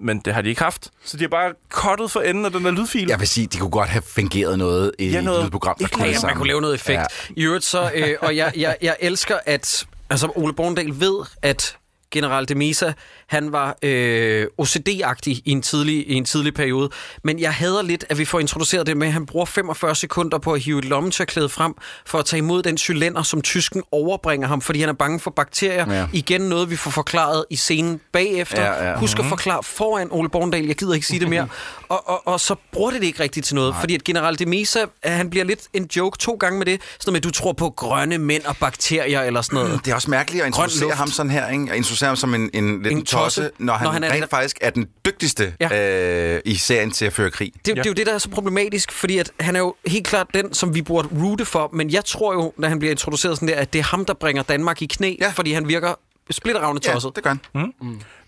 Men 0.00 0.18
det 0.18 0.34
har 0.34 0.42
de 0.42 0.48
ikke 0.48 0.62
haft. 0.62 0.90
Så 1.04 1.16
de 1.16 1.22
har 1.24 1.28
bare 1.28 1.52
cuttet 1.70 2.10
for 2.10 2.20
enden 2.20 2.44
af 2.44 2.50
den 2.52 2.64
der 2.64 2.70
lydfil. 2.70 3.08
Jeg 3.08 3.20
vil 3.20 3.28
sige, 3.28 3.46
de 3.46 3.58
kunne 3.58 3.70
godt 3.70 3.88
have 3.88 4.02
fungeret 4.02 4.58
noget 4.58 4.92
i 4.98 5.08
Ja, 5.10 5.20
noget- 5.20 5.44
et 5.44 5.50
program, 5.52 5.76
der 5.80 5.88
kunne 5.88 6.14
man 6.22 6.34
kunne 6.36 6.46
lave 6.48 6.60
noget 6.60 6.74
effekt. 6.74 6.98
Ja. 7.00 7.34
I 7.36 7.44
øvrigt 7.44 7.64
så, 7.64 7.90
øh, 7.94 8.08
og 8.20 8.36
jeg, 8.36 8.52
jeg, 8.56 8.76
jeg 8.82 8.96
elsker, 9.00 9.36
at 9.46 9.86
altså, 10.10 10.32
Ole 10.36 10.52
Borndal 10.52 11.00
ved, 11.00 11.24
at 11.42 11.76
general 12.10 12.48
de 12.48 12.54
Mesa, 12.54 12.92
han 13.28 13.52
var 13.52 13.76
øh, 13.82 14.46
OCD-agtig 14.58 15.30
i 15.44 15.50
en, 15.50 15.62
tidlig, 15.62 16.08
i 16.08 16.14
en 16.14 16.24
tidlig 16.24 16.54
periode. 16.54 16.90
Men 17.24 17.40
jeg 17.40 17.54
hader 17.54 17.82
lidt, 17.82 18.04
at 18.08 18.18
vi 18.18 18.24
får 18.24 18.40
introduceret 18.40 18.86
det 18.86 18.96
med, 18.96 19.06
at 19.06 19.12
han 19.12 19.26
bruger 19.26 19.46
45 19.46 19.94
sekunder 19.94 20.38
på 20.38 20.52
at 20.52 20.60
hive 20.60 20.78
et 20.78 20.84
lommetørklæde 20.84 21.48
frem 21.48 21.74
for 22.06 22.18
at 22.18 22.24
tage 22.24 22.38
imod 22.38 22.62
den 22.62 22.78
cylinder, 22.78 23.22
som 23.22 23.42
tysken 23.42 23.82
overbringer 23.92 24.48
ham, 24.48 24.60
fordi 24.60 24.80
han 24.80 24.88
er 24.88 24.92
bange 24.92 25.20
for 25.20 25.30
bakterier. 25.30 25.92
Ja. 25.92 26.06
Igen 26.12 26.40
noget, 26.40 26.70
vi 26.70 26.76
får 26.76 26.90
forklaret 26.90 27.44
i 27.50 27.56
scenen 27.56 28.00
bagefter. 28.12 28.62
Ja, 28.62 28.88
ja. 28.90 28.98
Husk 28.98 29.18
at 29.18 29.24
forklare 29.24 29.62
foran 29.62 30.08
Ole 30.10 30.28
Borndal. 30.28 30.66
Jeg 30.66 30.76
gider 30.76 30.94
ikke 30.94 31.06
sige 31.06 31.20
det 31.20 31.28
mere. 31.28 31.48
og, 31.88 32.08
og, 32.08 32.26
og 32.26 32.40
så 32.40 32.54
bruger 32.72 32.90
det 32.90 33.00
det 33.00 33.06
ikke 33.06 33.22
rigtigt 33.22 33.46
til 33.46 33.54
noget, 33.54 33.72
Nej. 33.72 33.80
fordi 33.80 33.94
at 33.94 34.04
general 34.04 34.38
de 34.38 34.46
Mesa, 34.46 34.80
øh, 34.80 35.12
han 35.12 35.30
bliver 35.30 35.44
lidt 35.44 35.60
en 35.72 35.88
joke 35.96 36.18
to 36.18 36.34
gange 36.34 36.58
med 36.58 36.66
det. 36.66 36.80
Sådan 37.00 37.12
med, 37.12 37.20
du 37.20 37.30
tror 37.30 37.52
på 37.52 37.70
grønne 37.70 38.18
mænd 38.18 38.44
og 38.44 38.56
bakterier 38.56 39.22
eller 39.22 39.42
sådan 39.42 39.56
noget. 39.56 39.80
Det 39.84 39.90
er 39.90 39.94
også 39.94 40.10
mærkeligt 40.10 40.42
at 40.42 40.46
introducere 40.46 40.94
ham 40.94 41.08
sådan 41.08 41.30
her, 41.30 41.50
ikke? 41.50 41.66
At 41.70 41.76
introducere 41.76 42.08
ham 42.08 42.16
som 42.16 42.34
en, 42.34 42.50
en 42.54 42.82
lidt 42.82 42.92
En 42.92 42.98
en 42.98 43.04
tosse, 43.16 43.40
tosse, 43.42 43.54
når 43.58 43.72
han, 43.74 43.84
når 43.84 43.90
han 43.92 44.04
er- 44.04 44.12
rent 44.12 44.30
faktisk 44.30 44.58
er 44.60 44.70
den 44.70 44.88
dygtigste 45.04 45.54
Ja. 45.60 46.34
øh, 46.34 46.40
i 46.44 46.54
serien 46.54 46.90
til 46.90 47.04
at 47.04 47.12
føre 47.12 47.30
krig. 47.30 47.52
Det, 47.66 47.68
ja. 47.68 47.72
det 47.74 47.86
er 47.86 47.90
jo 47.90 47.94
det, 47.94 48.06
der 48.06 48.14
er 48.14 48.18
så 48.18 48.30
problematisk, 48.30 48.92
fordi 48.92 49.18
at 49.18 49.32
han 49.40 49.56
er 49.56 49.60
jo 49.60 49.74
helt 49.86 50.06
klart 50.06 50.26
den, 50.34 50.54
som 50.54 50.74
vi 50.74 50.82
burde 50.82 51.08
rute 51.22 51.44
for, 51.44 51.70
men 51.72 51.90
jeg 51.90 52.04
tror 52.04 52.32
jo, 52.34 52.52
når 52.56 52.68
han 52.68 52.78
bliver 52.78 52.90
introduceret 52.90 53.36
sådan 53.36 53.48
der, 53.48 53.56
at 53.56 53.72
det 53.72 53.78
er 53.78 53.82
ham, 53.82 54.04
der 54.04 54.14
bringer 54.14 54.42
Danmark 54.42 54.82
i 54.82 54.86
knæ, 54.86 55.08
Ja. 55.08 55.14
ja. 55.26 55.30
fordi 55.30 55.52
han 55.52 55.68
virker 55.68 55.94
splitteravne 56.30 56.80
Ja, 56.86 56.92
tosset. 56.92 57.12
det 57.16 57.24
gør 57.24 57.30
han. 57.54 57.72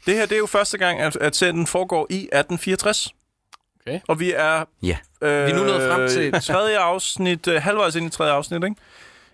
Det 0.07 0.14
her 0.14 0.27
det 0.27 0.33
er 0.35 0.38
jo 0.38 0.46
første 0.46 0.79
gang, 0.79 1.01
at, 1.01 1.16
at 1.16 1.37
serien 1.37 1.66
foregår 1.66 2.07
i 2.11 2.14
1864. 2.16 3.09
Okay. 3.87 4.01
Og 4.09 4.20
vi 4.20 4.33
er 4.37 4.64
Ja. 4.83 4.96
øh, 5.22 5.46
Vi 5.46 5.51
er 5.51 5.57
nu 5.57 5.64
nået 5.64 5.92
frem 5.92 6.09
til- 6.09 6.33
tredje 6.42 6.79
afsnit, 6.79 7.48
øh, 7.48 7.62
halvvejs 7.62 7.94
ind 7.94 8.07
i 8.07 8.11
tredje 8.11 8.33
afsnit, 8.33 8.64
ikke? 8.64 8.77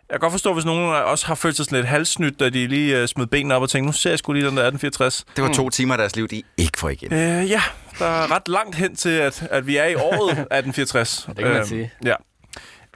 Jeg 0.08 0.14
kan 0.14 0.20
godt 0.20 0.32
forstå, 0.32 0.52
hvis 0.54 0.64
nogen 0.64 0.94
også 0.94 1.26
har 1.26 1.34
følt 1.34 1.56
sig 1.56 1.64
sådan 1.64 1.76
lidt 1.78 1.86
halvsnydt, 1.88 2.40
da 2.40 2.48
de 2.48 2.66
lige 2.66 2.98
øh, 3.00 3.08
smed 3.08 3.26
benene 3.26 3.54
op 3.54 3.62
og 3.62 3.70
tænkte, 3.70 3.86
nu 3.86 3.92
ser 3.92 4.10
jeg 4.10 4.18
sgu 4.18 4.32
lige 4.32 4.46
den 4.46 4.56
der 4.56 4.62
1864. 4.62 5.24
Det 5.36 5.44
var 5.44 5.52
to 5.52 5.70
timer 5.70 5.94
af 5.94 5.98
deres 5.98 6.16
liv, 6.16 6.28
de 6.28 6.42
ikke 6.56 6.78
får 6.78 6.88
igen. 6.88 7.12
Øh, 7.12 7.50
ja, 7.50 7.62
der 7.98 8.06
er 8.06 8.30
ret 8.34 8.48
langt 8.48 8.76
hen 8.76 8.96
til, 8.96 9.08
at, 9.10 9.46
at 9.50 9.66
vi 9.66 9.76
er 9.76 9.84
i 9.86 9.94
året 9.94 10.30
1864. 10.30 11.24
Det 11.28 11.36
kan 11.36 11.46
man 11.46 11.56
Øhm, 11.56 11.66
sige. 11.66 11.92
Ja. 12.04 12.14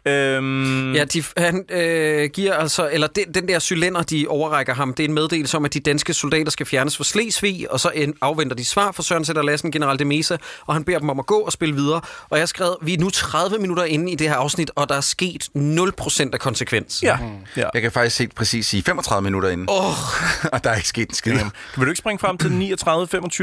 Øhm, 0.07 0.95
Ja, 0.95 1.05
de, 1.05 1.23
han 1.37 1.65
øh, 1.71 2.31
giver 2.31 2.55
altså, 2.55 2.89
eller 2.93 3.07
den, 3.07 3.35
den 3.35 3.49
der 3.49 3.59
cylinder, 3.59 4.03
de 4.03 4.27
overrækker 4.29 4.75
ham, 4.75 4.95
det 4.95 5.05
er 5.05 5.09
en 5.09 5.15
meddelelse 5.15 5.57
om, 5.57 5.65
at 5.65 5.75
de 5.75 5.81
danske 5.81 6.15
soldater 6.15 6.51
skal 6.51 6.67
fjernes 6.67 6.97
fra 6.97 7.05
Slesvig, 7.05 7.71
og 7.71 7.81
så 7.81 7.91
en, 7.95 8.15
afventer 8.21 8.57
de 8.57 8.65
svar 8.65 8.93
fra 8.93 9.03
Søren 9.03 9.25
Sætter 9.25 9.43
Lassen, 9.43 9.71
general 9.71 9.99
de 9.99 10.05
Mesa, 10.05 10.37
og 10.67 10.75
han 10.75 10.85
beder 10.85 10.99
dem 10.99 11.11
om 11.11 11.19
at 11.19 11.27
gå 11.27 11.39
og 11.39 11.53
spille 11.53 11.75
videre. 11.75 12.01
Og 12.31 12.39
jeg 12.39 12.41
har 12.41 12.47
skrevet, 12.47 12.77
vi 12.83 12.95
er 12.95 12.99
nu 12.99 13.11
30 13.11 13.59
minutter 13.59 13.85
inde 13.85 14.13
i 14.13 14.15
det 14.15 14.29
her 14.29 14.37
afsnit, 14.37 14.71
og 14.75 14.89
der 14.89 14.95
er 14.95 15.01
sket 15.01 15.49
0% 15.57 16.29
af 16.33 16.41
konsekvens. 16.41 17.03
ja. 17.03 17.19
ja. 17.57 17.69
Jeg 17.75 17.83
kan 17.83 17.93
faktisk 17.93 18.19
helt 18.19 18.35
præcis 18.35 18.67
sige 18.67 18.83
35 18.83 19.25
minutter 19.25 19.49
inden. 19.49 19.67
Åh, 19.71 19.85
og 20.53 20.65
der 20.65 20.71
er 20.71 20.77
ikke 20.77 20.89
sket 20.89 21.09
en 21.09 21.15
skid. 21.15 21.33
Kan 21.39 21.51
du 21.77 21.85
ikke 21.85 21.99
springe 21.99 22.19
frem 22.19 22.39
til 22.39 22.49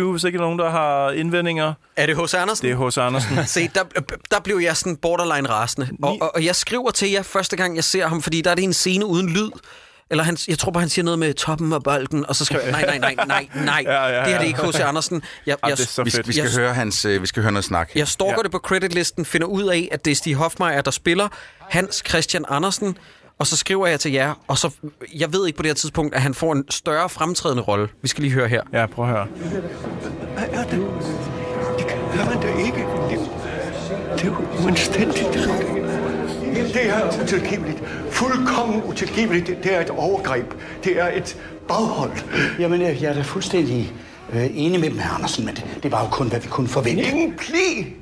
39-25, 0.06 0.12
hvis 0.12 0.24
ikke 0.24 0.38
der 0.38 0.44
er 0.44 0.48
nogen, 0.48 0.60
der 0.60 0.70
har 0.70 1.12
indvendinger? 1.12 1.74
er 1.96 2.06
det 2.06 2.18
H.C. 2.18 2.34
Andersen? 2.34 2.68
Det 2.68 2.74
er 2.74 2.88
H.C. 2.88 2.98
Andersen. 2.98 3.46
Se, 3.56 3.70
der, 3.76 3.84
der 4.32 4.40
blev 4.40 4.58
jeg 4.58 4.78
sådan 4.78 4.98
borderline 4.98 5.50
rasende. 5.50 5.90
Og, 6.02 6.18
og, 6.22 6.36
og 6.36 6.45
jeg 6.46 6.56
skriver 6.56 6.92
til 6.92 7.12
jer 7.12 7.24
første 7.24 7.56
gang, 7.56 7.76
jeg 7.76 7.84
ser 7.84 8.08
ham, 8.08 8.22
fordi 8.22 8.42
der 8.42 8.52
er 8.52 8.56
det 8.56 8.64
en 8.64 8.74
scene 8.74 9.06
uden 9.06 9.30
lyd. 9.30 9.50
Eller 10.12 10.24
han, 10.24 10.38
jeg 10.48 10.60
tror 10.60 10.72
bare, 10.72 10.82
han 10.82 10.90
siger 10.90 11.06
noget 11.06 11.20
med 11.20 11.34
toppen 11.34 11.74
af 11.74 11.84
bolden, 11.84 12.26
og 12.30 12.36
så 12.36 12.46
skriver 12.46 12.62
jeg, 12.64 12.72
nej, 12.72 12.86
nej, 13.00 13.16
nej, 13.16 13.26
nej, 13.28 13.48
nej. 13.66 13.84
Ja, 13.86 13.94
ja, 14.08 14.08
ja. 14.08 14.20
Det 14.20 14.28
her 14.28 14.38
det 14.40 14.44
er 14.44 14.48
ikke 14.48 14.62
H.C. 14.68 14.80
Andersen. 14.80 15.24
Jeg, 15.46 15.58
jeg, 15.68 15.78
det 15.78 15.84
er 15.84 15.88
så 15.88 16.04
Vi, 16.04 16.12
fedt. 16.12 16.28
vi, 16.28 16.34
skal 16.34 16.44
Jeg- 16.44 16.52
høre 16.54 16.74
hans, 16.74 17.06
øh, 17.06 17.22
vi 17.22 17.28
skal 17.28 17.42
høre 17.44 17.52
noget 17.52 17.66
snak. 17.66 17.90
jeg 17.96 18.08
stalker 18.08 18.34
Ja. 18.38 18.44
det 18.44 18.52
på 18.52 18.58
creditlisten, 18.58 19.26
finder 19.26 19.48
ud 19.48 19.64
af, 19.64 19.90
at 19.92 20.06
det 20.06 20.12
er 20.12 20.16
Stig 20.16 20.36
Hofmeier, 20.36 20.82
der 20.82 20.92
spiller 20.92 21.28
Hans 21.70 22.04
Christian 22.08 22.46
Andersen, 22.50 22.98
og 23.40 23.48
så 23.48 23.58
skriver 23.58 23.88
jeg 23.88 24.00
til 24.00 24.12
jer, 24.12 24.34
og 24.48 24.58
så, 24.58 24.70
jeg 25.16 25.34
ved 25.34 25.48
ikke 25.48 25.58
på 25.58 25.64
det 25.64 25.70
her 25.70 25.76
tidspunkt, 25.76 26.16
at 26.16 26.22
han 26.22 26.34
får 26.34 26.54
en 26.54 26.64
større 26.70 27.10
fremtrædende 27.10 27.64
rolle. 27.64 27.88
Vi 28.02 28.08
skal 28.08 28.22
lige 28.22 28.34
høre 28.34 28.48
her. 28.48 28.62
Ja, 28.74 28.86
prøv 28.86 29.06
at 29.06 29.12
høre. 29.12 29.28
Hvad 30.34 30.44
er 30.52 30.64
det? 30.64 30.88
Det 31.78 31.88
kan 31.88 31.98
man 32.30 32.42
da 32.42 32.48
ikke. 32.66 32.86
Det, 33.10 33.20
det 34.16 34.22
er 34.22 34.26
jo 34.26 34.36
uanstændigt. 36.62 36.74
Det 36.74 36.90
er 36.90 37.24
utilgiveligt. 37.24 37.84
Fuldkommen 38.12 38.84
utilgiveligt. 38.84 39.48
Det 39.48 39.76
er 39.76 39.82
et 39.82 39.90
overgreb. 39.90 40.54
Det 40.84 41.00
er 41.00 41.08
et 41.08 41.38
baghold. 41.68 42.12
Jamen, 42.60 42.82
jeg 42.82 43.02
jeg 43.02 43.10
er 43.10 43.14
da 43.14 43.22
fuldstændig 43.22 43.94
øh, 44.34 44.48
enig 44.54 44.80
med 44.80 44.90
dem, 44.90 45.00
herr 45.00 45.14
Andersen, 45.14 45.46
men 45.46 45.56
det, 45.56 45.80
det 45.84 45.92
var 45.92 46.04
jo 46.04 46.10
kun, 46.10 46.28
hvad 46.28 46.40
vi 46.40 46.48
kunne 46.48 46.68
forvente. 46.68 47.04
Ingen 47.04 47.34
pli. 47.38 47.94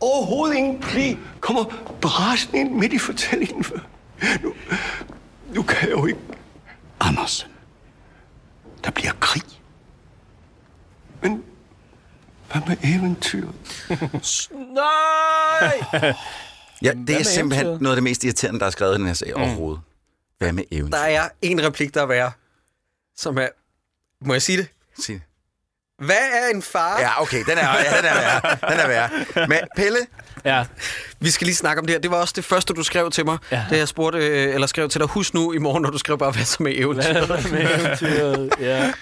Overhovedet 0.00 0.56
ingen 0.56 0.80
pli. 0.80 1.18
Kommer 1.40 1.64
brasende 2.00 2.58
ind 2.58 2.72
midt 2.72 2.92
i 2.92 2.98
fortællingen. 2.98 3.64
Nu, 4.42 4.52
nu 5.54 5.62
kan 5.62 5.88
jeg 5.88 5.98
jo 5.98 6.06
ikke... 6.06 6.20
Andersen, 7.00 7.48
der 8.84 8.90
bliver 8.90 9.12
krig. 9.20 9.42
Men 11.22 11.42
hvad 12.52 12.62
med 12.66 12.76
eventyr? 12.82 13.48
Nej! 14.74 15.82
Ja, 16.82 16.92
det 17.06 17.20
er 17.20 17.22
simpelthen 17.22 17.66
eventyret? 17.66 17.80
noget 17.82 17.92
af 17.92 17.96
det 17.96 18.02
mest 18.04 18.24
irriterende, 18.24 18.60
der 18.60 18.66
er 18.66 18.70
skrevet 18.70 18.94
i 18.94 18.98
den 18.98 19.06
her 19.06 19.14
sag 19.14 19.32
mm. 19.36 19.42
overhovedet. 19.42 19.80
Hvad 20.38 20.52
med 20.52 20.64
eventyr? 20.70 20.96
Der 20.98 21.04
er 21.04 21.28
en 21.42 21.64
replik, 21.66 21.94
der 21.94 22.02
er 22.02 22.06
værre, 22.06 22.32
som 23.16 23.38
er... 23.38 23.48
Må 24.20 24.32
jeg 24.32 24.42
sige 24.42 24.58
det? 24.58 24.66
Sig 25.00 25.14
det. 25.14 25.22
Hvad 26.06 26.16
er 26.32 26.54
en 26.54 26.62
far? 26.62 27.00
Ja, 27.00 27.22
okay, 27.22 27.44
den 27.44 27.58
er, 27.58 27.68
ja, 27.68 27.96
den 27.96 28.04
er 28.04 28.14
værd. 28.14 28.58
Den 28.70 28.78
er 28.80 28.88
værd. 28.88 29.48
Men 29.48 29.58
Pelle, 29.76 29.98
Ja. 30.44 30.64
Vi 31.20 31.30
skal 31.30 31.44
lige 31.46 31.54
snakke 31.56 31.80
om 31.80 31.86
det 31.86 31.94
her. 31.94 32.00
Det 32.00 32.10
var 32.10 32.16
også 32.20 32.32
det 32.36 32.44
første, 32.44 32.74
du 32.74 32.82
skrev 32.82 33.10
til 33.10 33.24
mig, 33.24 33.38
ja. 33.52 33.64
da 33.70 33.76
jeg 33.76 33.88
spurgte, 33.88 34.18
øh, 34.18 34.54
eller 34.54 34.66
skrev 34.66 34.88
til 34.88 35.00
dig, 35.00 35.08
husk 35.08 35.34
nu 35.34 35.52
i 35.52 35.58
morgen, 35.58 35.82
når 35.82 35.90
du 35.90 35.98
skrev 35.98 36.18
bare, 36.18 36.30
hvad 36.30 36.44
som 36.44 36.66
er 36.66 36.70
eventyret. 36.74 37.26
Hvad 37.26 37.50
med 37.50 37.80
eventyret? 37.80 38.50
Ja. 38.60 38.92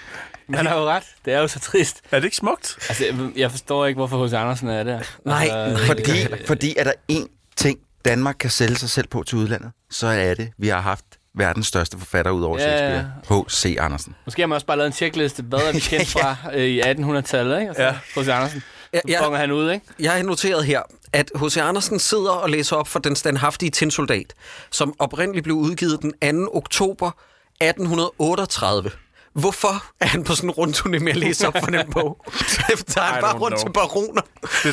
Men 0.47 0.55
han 0.55 0.65
har 0.65 0.77
jo 0.79 0.85
ret. 0.85 1.03
Det 1.25 1.33
er 1.33 1.39
jo 1.39 1.47
så 1.47 1.59
trist. 1.59 2.01
Er 2.11 2.19
det 2.19 2.23
ikke 2.25 2.37
smukt? 2.37 2.75
Altså, 2.89 3.29
jeg- 3.35 3.51
forstår 3.51 3.85
ikke, 3.85 3.97
hvorfor 3.97 4.25
H.C. 4.27 4.33
Andersen 4.33 4.69
er 4.69 4.83
der. 4.83 4.99
Nej, 5.25 5.47
altså, 5.51 5.85
fordi, 5.85 6.45
fordi 6.47 6.75
er 6.77 6.83
der 6.83 6.93
én 7.11 7.44
ting, 7.57 7.79
Danmark 8.05 8.35
kan 8.39 8.49
sælge 8.49 8.75
sig 8.75 8.89
selv 8.89 9.07
på 9.07 9.23
til 9.23 9.37
udlandet, 9.37 9.71
så 9.89 10.07
er 10.07 10.33
det, 10.33 10.49
vi 10.57 10.67
har 10.67 10.81
haft 10.81 11.05
verdens 11.37 11.67
største 11.67 11.97
forfatter 11.97 12.31
ud 12.31 12.43
over 12.43 12.59
Ja, 12.59 12.71
ja. 12.71 12.77
Shakespeare, 12.77 13.43
H.C. 13.47 13.77
Andersen. 13.79 14.15
Måske 14.25 14.41
har 14.41 14.47
man 14.47 14.55
også 14.55 14.65
bare 14.67 14.77
lavet 14.77 14.87
en 14.87 14.93
checkliste. 14.93 15.43
Hvad 15.43 15.59
er 15.59 15.71
vi 15.73 15.79
kendt 15.95 16.07
fra 16.07 16.35
øh, 16.53 16.63
i 16.65 16.81
1800-tallet, 16.81 17.59
ikke? 17.59 17.67
Altså, 17.69 17.83
Ja. 17.83 17.91
H.C. 18.21 18.27
Andersen. 18.27 18.63
Ja, 18.93 18.99
Så 19.17 19.23
bonger 19.23 19.39
han 19.39 19.51
ud, 19.51 19.71
ikke? 19.71 19.85
Jeg 19.99 20.11
har 20.11 20.23
noteret 20.23 20.65
her, 20.65 20.81
at 21.13 21.31
H.C. 21.35 21.57
Andersen 21.57 21.99
sidder 21.99 22.31
og 22.31 22.49
læser 22.49 22.75
op 22.75 22.87
for 22.87 22.99
Den 22.99 23.15
standhaftige 23.15 23.69
tinsoldat, 23.71 24.33
som 24.71 24.93
oprindeligt 24.99 25.43
blev 25.43 25.55
udgivet 25.55 25.99
den 26.01 26.45
2. 26.45 26.57
oktober 26.57 27.11
1838. 27.61 28.91
Hvorfor 29.35 29.85
er 29.99 30.05
han 30.05 30.23
på 30.23 30.35
sådan 30.35 30.49
en 30.49 30.53
rundturné 30.53 30.99
med 30.99 31.11
at 31.11 31.17
læse 31.17 31.47
op 31.47 31.53
for 31.63 31.71
den 31.71 31.91
bog? 31.91 32.17
Så 32.47 32.61
tager 32.87 33.07
han 33.07 33.21
bare 33.21 33.37
rundt 33.37 33.55
know. 33.55 33.67
til 33.67 33.73
baroner 33.73 34.21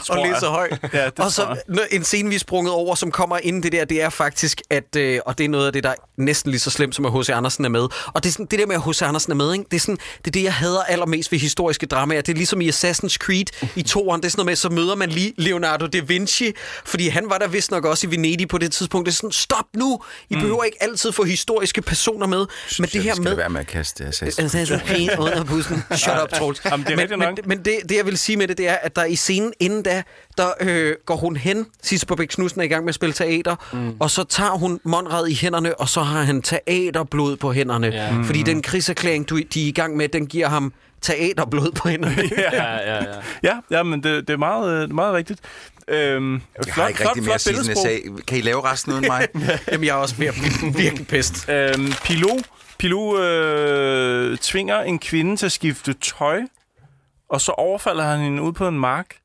og 0.09 0.27
læser 0.27 0.49
højt. 0.49 0.79
Ja, 0.93 1.11
og 1.19 1.33
så 1.33 1.57
en 1.91 2.05
scene, 2.05 2.29
vi 2.29 2.35
er 2.35 2.39
sprunget 2.39 2.73
over, 2.73 2.95
som 2.95 3.11
kommer 3.11 3.39
inden 3.39 3.63
det 3.63 3.73
der, 3.73 3.85
det 3.85 4.03
er 4.03 4.09
faktisk, 4.09 4.63
at, 4.71 4.97
øh, 4.97 5.21
og 5.27 5.39
det 5.39 5.45
er 5.45 5.49
noget 5.49 5.67
af 5.67 5.73
det, 5.73 5.85
der 5.85 5.91
er 5.91 5.95
næsten 6.17 6.51
lige 6.51 6.61
så 6.61 6.71
slemt, 6.71 6.95
som 6.95 7.07
at 7.07 7.13
H.C. 7.13 7.31
Andersen 7.31 7.65
er 7.65 7.69
med. 7.69 7.89
Og 8.07 8.25
det, 8.25 8.27
er 8.27 8.33
sådan, 8.33 8.47
det 8.47 8.59
der 8.59 8.67
med, 8.67 8.75
at 8.75 8.83
H.C. 8.83 9.03
Andersen 9.03 9.33
er 9.33 9.37
med, 9.37 9.53
ikke? 9.53 9.65
Det, 9.71 9.77
er 9.77 9.81
sådan, 9.81 9.97
det 9.97 10.27
er 10.27 10.31
det, 10.31 10.43
jeg 10.43 10.55
hader 10.55 10.83
allermest 10.83 11.33
ved 11.33 11.39
historiske 11.39 11.87
dramaer. 11.87 12.21
Det 12.21 12.33
er 12.33 12.37
ligesom 12.37 12.61
i 12.61 12.69
Assassin's 12.69 13.17
Creed 13.17 13.71
i 13.77 13.83
toeren. 13.83 14.21
Det 14.21 14.27
er 14.27 14.31
sådan 14.31 14.39
noget 14.39 14.51
med, 14.51 14.57
så 14.57 14.69
møder 14.69 14.95
man 14.95 15.09
lige 15.09 15.35
Leonardo 15.37 15.87
da 15.87 16.01
Vinci, 16.01 16.53
fordi 16.85 17.09
han 17.09 17.31
var 17.31 17.39
der 17.39 17.49
vist 17.49 17.71
nok 17.71 17.85
også 17.85 18.07
i 18.07 18.11
Venedig 18.11 18.49
på 18.49 18.59
det 18.59 18.73
tidspunkt. 18.73 19.07
Det 19.07 19.13
er 19.13 19.17
sådan, 19.17 19.33
stop 19.33 19.67
nu! 19.75 20.01
I 20.31 20.35
mm. 20.35 20.41
behøver 20.41 20.65
ikke 20.65 20.83
altid 20.83 21.13
få 21.13 21.25
historiske 21.25 21.83
personer 21.83 22.27
med. 22.27 22.47
Men 22.79 22.89
det 22.89 23.03
her 23.03 23.15
skal 23.15 23.23
med... 23.23 23.31
det 23.31 23.39
være 23.39 23.51
med 23.51 23.61
at 23.61 23.67
kaste 23.67 24.05
Assassin's 24.05 24.52
Altså, 24.55 24.81
Creed 24.87 25.19
under 25.19 25.45
bussen. 25.45 25.83
Shut 25.97 26.23
up, 26.23 26.29
Troels. 26.29 26.65
Jamen, 26.65 26.87
det 26.87 26.93
er 26.93 26.97
men, 26.97 27.09
men, 27.11 27.19
nok. 27.19 27.47
men 27.47 27.59
det, 27.59 27.79
det, 27.89 27.97
jeg 27.97 28.07
vil 28.07 28.19
sige 28.19 28.37
med 28.37 28.49
det, 28.49 28.59
det 28.59 28.69
er, 28.69 28.75
at 28.75 28.97
der 28.97 29.05
i 29.05 29.17
scenen 29.17 29.53
inden 29.61 29.83
da, 29.83 30.03
der 30.39 30.49
øh, 30.61 30.95
går 31.07 31.17
hun 31.17 31.37
hen, 31.37 31.67
Sisse 31.83 32.07
på 32.07 32.17
Knudsen 32.17 32.61
er 32.61 32.65
i 32.65 32.69
gang 32.69 32.85
med 32.85 32.89
at 32.89 32.95
spille 32.95 33.13
teater, 33.13 33.57
mm. 33.73 33.97
og 34.01 34.11
så 34.11 34.25
tager 34.25 34.51
hun 34.51 34.81
Monrad 34.85 35.29
i 35.29 35.35
hænderne, 35.35 35.81
og 35.81 35.89
så 35.89 36.03
har 36.03 36.23
han 36.23 36.43
teaterblod 36.43 37.37
på 37.37 37.53
hænderne. 37.53 37.87
Ja. 37.87 38.05
Ja. 38.05 38.23
Fordi 38.25 38.43
den 38.43 38.63
krigserklæring, 38.63 39.29
du, 39.29 39.39
de 39.55 39.65
er 39.65 39.69
i 39.69 39.73
gang 39.73 39.97
med, 39.97 40.09
den 40.09 40.27
giver 40.27 40.49
ham 40.49 40.73
teaterblod 41.03 41.73
på 41.73 41.89
hænderne. 41.89 42.23
Ja, 42.39 42.57
ja, 42.57 42.97
ja. 42.97 43.05
Ja, 43.51 43.57
ja 43.71 43.83
men 43.83 44.03
det, 44.03 44.29
det, 44.29 44.35
er 44.35 44.39
meget, 44.39 44.73
øh, 44.75 44.83
det 44.83 44.91
er 44.91 44.95
meget 44.95 45.15
rigtigt. 45.15 45.41
Øhm, 45.89 46.35
Jeg 46.67 46.75
har 46.75 46.89
ikke 46.89 47.09
rigtig 47.09 47.23
mere 47.23 47.35
at 47.35 47.41
sige, 47.41 47.59
end 47.59 47.69
jeg 47.69 47.77
sagde. 47.77 48.01
Kan 48.27 48.39
I 48.39 48.41
lave 48.41 48.65
resten 48.65 48.93
uden 48.93 49.05
mig? 49.09 49.29
Jamen, 49.73 49.87
jeg 49.87 49.93
er 49.93 50.01
også 50.01 50.17
blive 50.17 50.33
virkelig 50.77 51.07
pest. 51.07 51.49
Øhm, 51.49 51.93
Pilou, 52.05 52.39
Pilou 52.83 53.19
øh, 53.19 54.39
tvinger 54.39 54.81
en 54.81 54.99
kvinde 54.99 55.37
til 55.37 55.47
at 55.47 55.53
skifte 55.53 55.93
tøj, 55.93 56.41
og 57.31 57.41
så 57.41 57.53
overfalder 57.53 58.05
han 58.05 58.21
hende 58.21 58.43
ud 58.43 58.53
på 58.53 58.69
en 58.69 58.81
mark. 58.81 59.17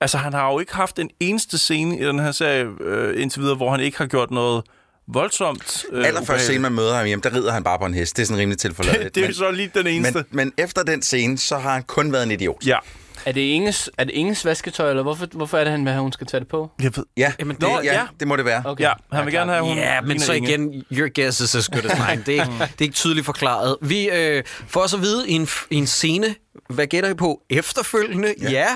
Altså, 0.00 0.18
han 0.18 0.32
har 0.32 0.52
jo 0.52 0.58
ikke 0.58 0.74
haft 0.74 0.98
en 0.98 1.10
eneste 1.20 1.58
scene 1.58 1.98
i 1.98 2.04
den 2.04 2.18
her 2.18 2.32
serie 2.32 2.68
øh, 2.80 3.22
indtil 3.22 3.42
videre, 3.42 3.56
hvor 3.56 3.70
han 3.70 3.80
ikke 3.80 3.98
har 3.98 4.06
gjort 4.06 4.30
noget 4.30 4.64
voldsomt. 5.08 5.84
Øh, 5.92 6.06
Allerførst 6.06 6.44
scene, 6.44 6.58
man 6.58 6.72
møder 6.72 6.96
ham 6.96 7.06
hjem, 7.06 7.20
der 7.20 7.34
rider 7.34 7.52
han 7.52 7.64
bare 7.64 7.78
på 7.78 7.86
en 7.86 7.94
hest. 7.94 8.16
Det 8.16 8.22
er 8.22 8.26
sådan 8.26 8.40
rimelig 8.40 8.58
tilforladeligt. 8.58 9.14
Det 9.14 9.24
er 9.24 9.32
så 9.32 9.50
lige 9.50 9.70
den 9.74 9.86
eneste. 9.86 10.14
Men, 10.14 10.26
men 10.30 10.52
efter 10.56 10.82
den 10.82 11.02
scene, 11.02 11.38
så 11.38 11.58
har 11.58 11.72
han 11.72 11.82
kun 11.82 12.12
været 12.12 12.22
en 12.22 12.30
idiot. 12.30 12.66
Ja. 12.66 12.78
Er 13.26 13.32
det 13.32 13.40
Inges, 13.40 13.90
er 13.98 14.04
det 14.04 14.12
Inges 14.14 14.44
vasketøj, 14.44 14.90
eller 14.90 15.02
hvorfor, 15.02 15.26
hvorfor 15.32 15.58
er 15.58 15.64
det, 15.64 15.70
han 15.70 15.84
vil 15.84 15.92
have, 15.92 16.02
hun 16.02 16.12
skal 16.12 16.26
tage 16.26 16.40
det 16.40 16.48
på? 16.48 16.70
Jeg 16.82 16.96
ved. 16.96 17.04
Ja, 17.16 17.32
Jamen, 17.40 17.56
det, 17.56 17.62
det- 17.62 17.84
ja, 17.84 17.94
ja. 17.94 18.06
det 18.20 18.28
må 18.28 18.36
det 18.36 18.44
være. 18.44 18.62
Okay. 18.64 18.84
Ja, 18.84 18.92
han 19.12 19.24
vil 19.24 19.34
gerne 19.34 19.52
have, 19.52 19.64
hun 19.64 19.76
Ja, 19.76 20.00
men 20.00 20.20
så 20.20 20.32
Inge. 20.32 20.48
igen, 20.50 20.84
your 20.92 21.22
guess 21.22 21.40
is 21.40 21.54
as 21.54 21.68
good 21.68 21.84
as 21.90 21.98
mine. 22.08 22.22
Det 22.26 22.38
er 22.38 22.42
ikke, 22.42 22.52
det 22.58 22.80
er 22.80 22.82
ikke 22.82 22.94
tydeligt 22.94 23.26
forklaret. 23.26 23.76
Vi 23.82 24.10
øh, 24.10 24.42
får 24.68 24.80
også 24.82 24.96
at 24.96 25.02
vide 25.02 25.28
i 25.28 25.32
en, 25.32 25.48
i 25.70 25.74
en 25.76 25.86
scene, 25.86 26.34
hvad 26.68 26.86
gætter 26.86 27.10
I 27.10 27.14
på, 27.14 27.40
efterfølgende, 27.50 28.34
ja, 28.42 28.50
ja 28.50 28.66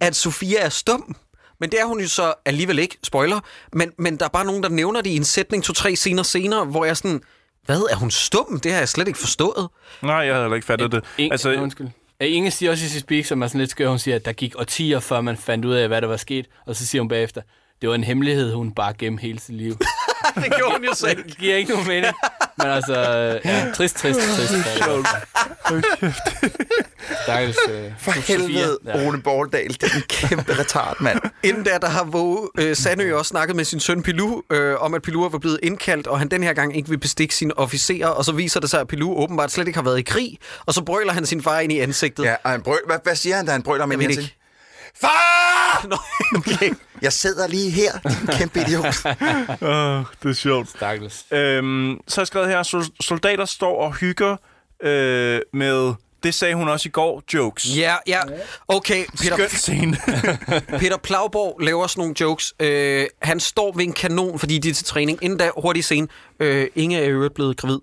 at 0.00 0.16
Sofia 0.16 0.58
er 0.60 0.68
stum. 0.68 1.16
Men 1.60 1.70
det 1.70 1.80
er 1.80 1.84
hun 1.84 2.00
jo 2.00 2.08
så 2.08 2.34
alligevel 2.44 2.78
ikke, 2.78 2.98
spoiler. 3.02 3.40
Men, 3.72 3.90
men 3.98 4.16
der 4.16 4.24
er 4.24 4.28
bare 4.28 4.44
nogen, 4.44 4.62
der 4.62 4.68
nævner 4.68 5.00
det 5.00 5.10
i 5.10 5.16
en 5.16 5.24
sætning 5.24 5.64
to-tre 5.64 5.96
scener 5.96 6.22
senere, 6.22 6.64
hvor 6.64 6.84
jeg 6.84 6.96
sådan, 6.96 7.20
hvad, 7.66 7.82
er 7.90 7.96
hun 7.96 8.10
stum? 8.10 8.60
Det 8.60 8.72
har 8.72 8.78
jeg 8.78 8.88
slet 8.88 9.08
ikke 9.08 9.18
forstået. 9.18 9.68
Nej, 10.02 10.14
jeg 10.14 10.34
havde 10.34 10.44
heller 10.44 10.54
ikke 10.56 10.66
fattet 10.66 10.92
det. 10.92 11.04
Altså, 11.18 11.48
altså, 11.48 11.62
undskyld. 11.62 11.86
Øh, 12.22 12.28
Inge 12.32 12.50
siger 12.50 12.70
også 12.70 12.84
i 12.84 12.88
sit 12.88 13.00
speak, 13.00 13.24
som 13.24 13.42
er 13.42 13.46
sådan 13.46 13.58
lidt 13.58 13.70
skør, 13.70 13.88
hun 13.88 13.98
siger, 13.98 14.14
at 14.14 14.24
der 14.24 14.32
gik 14.32 14.54
årtier, 14.58 15.00
før 15.00 15.20
man 15.20 15.36
fandt 15.36 15.64
ud 15.64 15.74
af, 15.74 15.88
hvad 15.88 16.00
der 16.02 16.08
var 16.08 16.16
sket. 16.16 16.46
Og 16.66 16.76
så 16.76 16.86
siger 16.86 17.02
hun 17.02 17.08
bagefter, 17.08 17.42
det 17.80 17.88
var 17.88 17.94
en 17.94 18.04
hemmelighed, 18.04 18.52
hun 18.52 18.72
bare 18.72 18.94
gennem 18.98 19.18
hele 19.18 19.38
sit 19.38 19.54
liv. 19.54 19.72
det 20.42 20.52
gjorde 20.56 20.72
hun 20.72 20.84
jo 20.84 20.94
selv. 20.94 21.24
det 21.24 21.38
giver 21.38 21.56
ikke 21.56 21.70
nogen 21.72 21.86
mening. 21.88 22.14
Men 22.58 22.66
altså, 22.66 23.00
ja, 23.44 23.72
trist, 23.74 23.96
trist, 23.96 24.20
trist. 24.20 24.52
Stakkels, 27.22 27.56
øh, 27.70 27.92
For 27.98 28.10
helvede, 28.12 28.78
Ja. 28.86 28.92
Rune 28.94 29.22
Borgdal. 29.22 29.68
Det 29.68 29.82
er 29.82 29.96
en 29.96 30.02
kæmpe 30.08 30.58
retard, 30.58 31.00
mand. 31.00 31.20
Inden 31.42 31.64
da, 31.64 31.78
der 31.82 31.88
har 31.88 32.04
Våge 32.04 32.48
øh, 32.58 32.76
Sandø 32.76 33.14
også 33.14 33.28
snakket 33.28 33.56
med 33.56 33.64
sin 33.64 33.80
søn 33.80 34.02
Pilou, 34.02 34.42
øh, 34.50 34.82
om 34.82 34.94
at 34.94 35.02
Pilou 35.02 35.28
var 35.28 35.38
blevet 35.38 35.60
indkaldt, 35.62 36.06
og 36.06 36.18
han 36.18 36.28
den 36.28 36.42
her 36.42 36.52
gang 36.52 36.76
ikke 36.76 36.88
vil 36.88 36.98
bestikke 36.98 37.34
sine 37.34 37.58
officerer, 37.58 38.08
og 38.08 38.24
så 38.24 38.32
viser 38.32 38.60
det 38.60 38.70
sig, 38.70 38.80
at 38.80 38.88
Pilou 38.88 39.22
åbenbart 39.22 39.52
slet 39.52 39.66
ikke 39.66 39.76
har 39.78 39.84
været 39.84 39.98
i 39.98 40.02
krig, 40.02 40.38
og 40.66 40.74
så 40.74 40.82
brøler 40.84 41.12
han 41.12 41.26
sin 41.26 41.42
far 41.42 41.60
ind 41.60 41.72
i 41.72 41.78
ansigtet. 41.80 42.24
Ja, 42.24 42.34
og 42.44 42.50
han 42.50 42.62
brøl, 42.62 42.78
hvad, 42.86 42.96
hvad 43.02 43.14
siger 43.16 43.36
han, 43.36 43.46
da 43.46 43.52
han 43.52 43.62
brøler 43.62 43.86
ved 43.86 43.96
her 43.96 44.08
ikke. 44.08 44.22
til? 44.22 44.32
Far! 45.00 45.86
Nå, 45.88 45.96
okay. 46.38 46.70
Jeg 47.02 47.12
sidder 47.12 47.46
lige 47.46 47.70
her, 47.70 47.92
din 47.98 48.26
kæmpe 48.38 48.60
idiot. 48.60 48.84
Åh, 49.62 50.04
det 50.22 50.30
er 50.30 50.32
sjovt. 50.32 50.68
Stakkels. 50.68 51.24
Øhm, 51.30 51.98
så 52.08 52.16
har 52.16 52.22
jeg 52.22 52.26
skrevet 52.26 52.48
her, 52.48 52.62
sol- 52.62 52.84
soldater 53.00 53.44
står 53.44 53.82
og 53.84 53.94
hygger 53.94 54.36
øh, 54.82 55.40
med, 55.52 55.94
det 56.22 56.34
sagde 56.34 56.54
hun 56.54 56.68
også 56.68 56.88
i 56.88 56.90
går, 56.92 57.22
jokes. 57.34 57.76
Ja, 57.76 57.96
ja. 58.06 58.20
Okay, 58.68 59.04
Skøn 59.14 59.36
Peter, 59.36 59.48
scene. 59.48 59.96
Peter 60.80 60.96
Plauborg 60.96 61.60
laver 61.60 61.86
sådan 61.86 62.00
nogle 62.00 62.14
jokes. 62.20 62.54
Øh, 62.60 63.06
han 63.22 63.40
står 63.40 63.72
ved 63.76 63.84
en 63.84 63.92
kanon, 63.92 64.38
fordi 64.38 64.58
de 64.58 64.70
er 64.70 64.74
til 64.74 64.84
træning. 64.86 65.18
Inden 65.22 65.38
da, 65.38 65.50
hurtig 65.56 65.84
scene. 65.84 66.08
Øh, 66.40 66.66
Inge 66.76 67.00
er 67.00 67.08
øvrigt 67.10 67.34
blevet 67.34 67.56
gravid. 67.56 67.78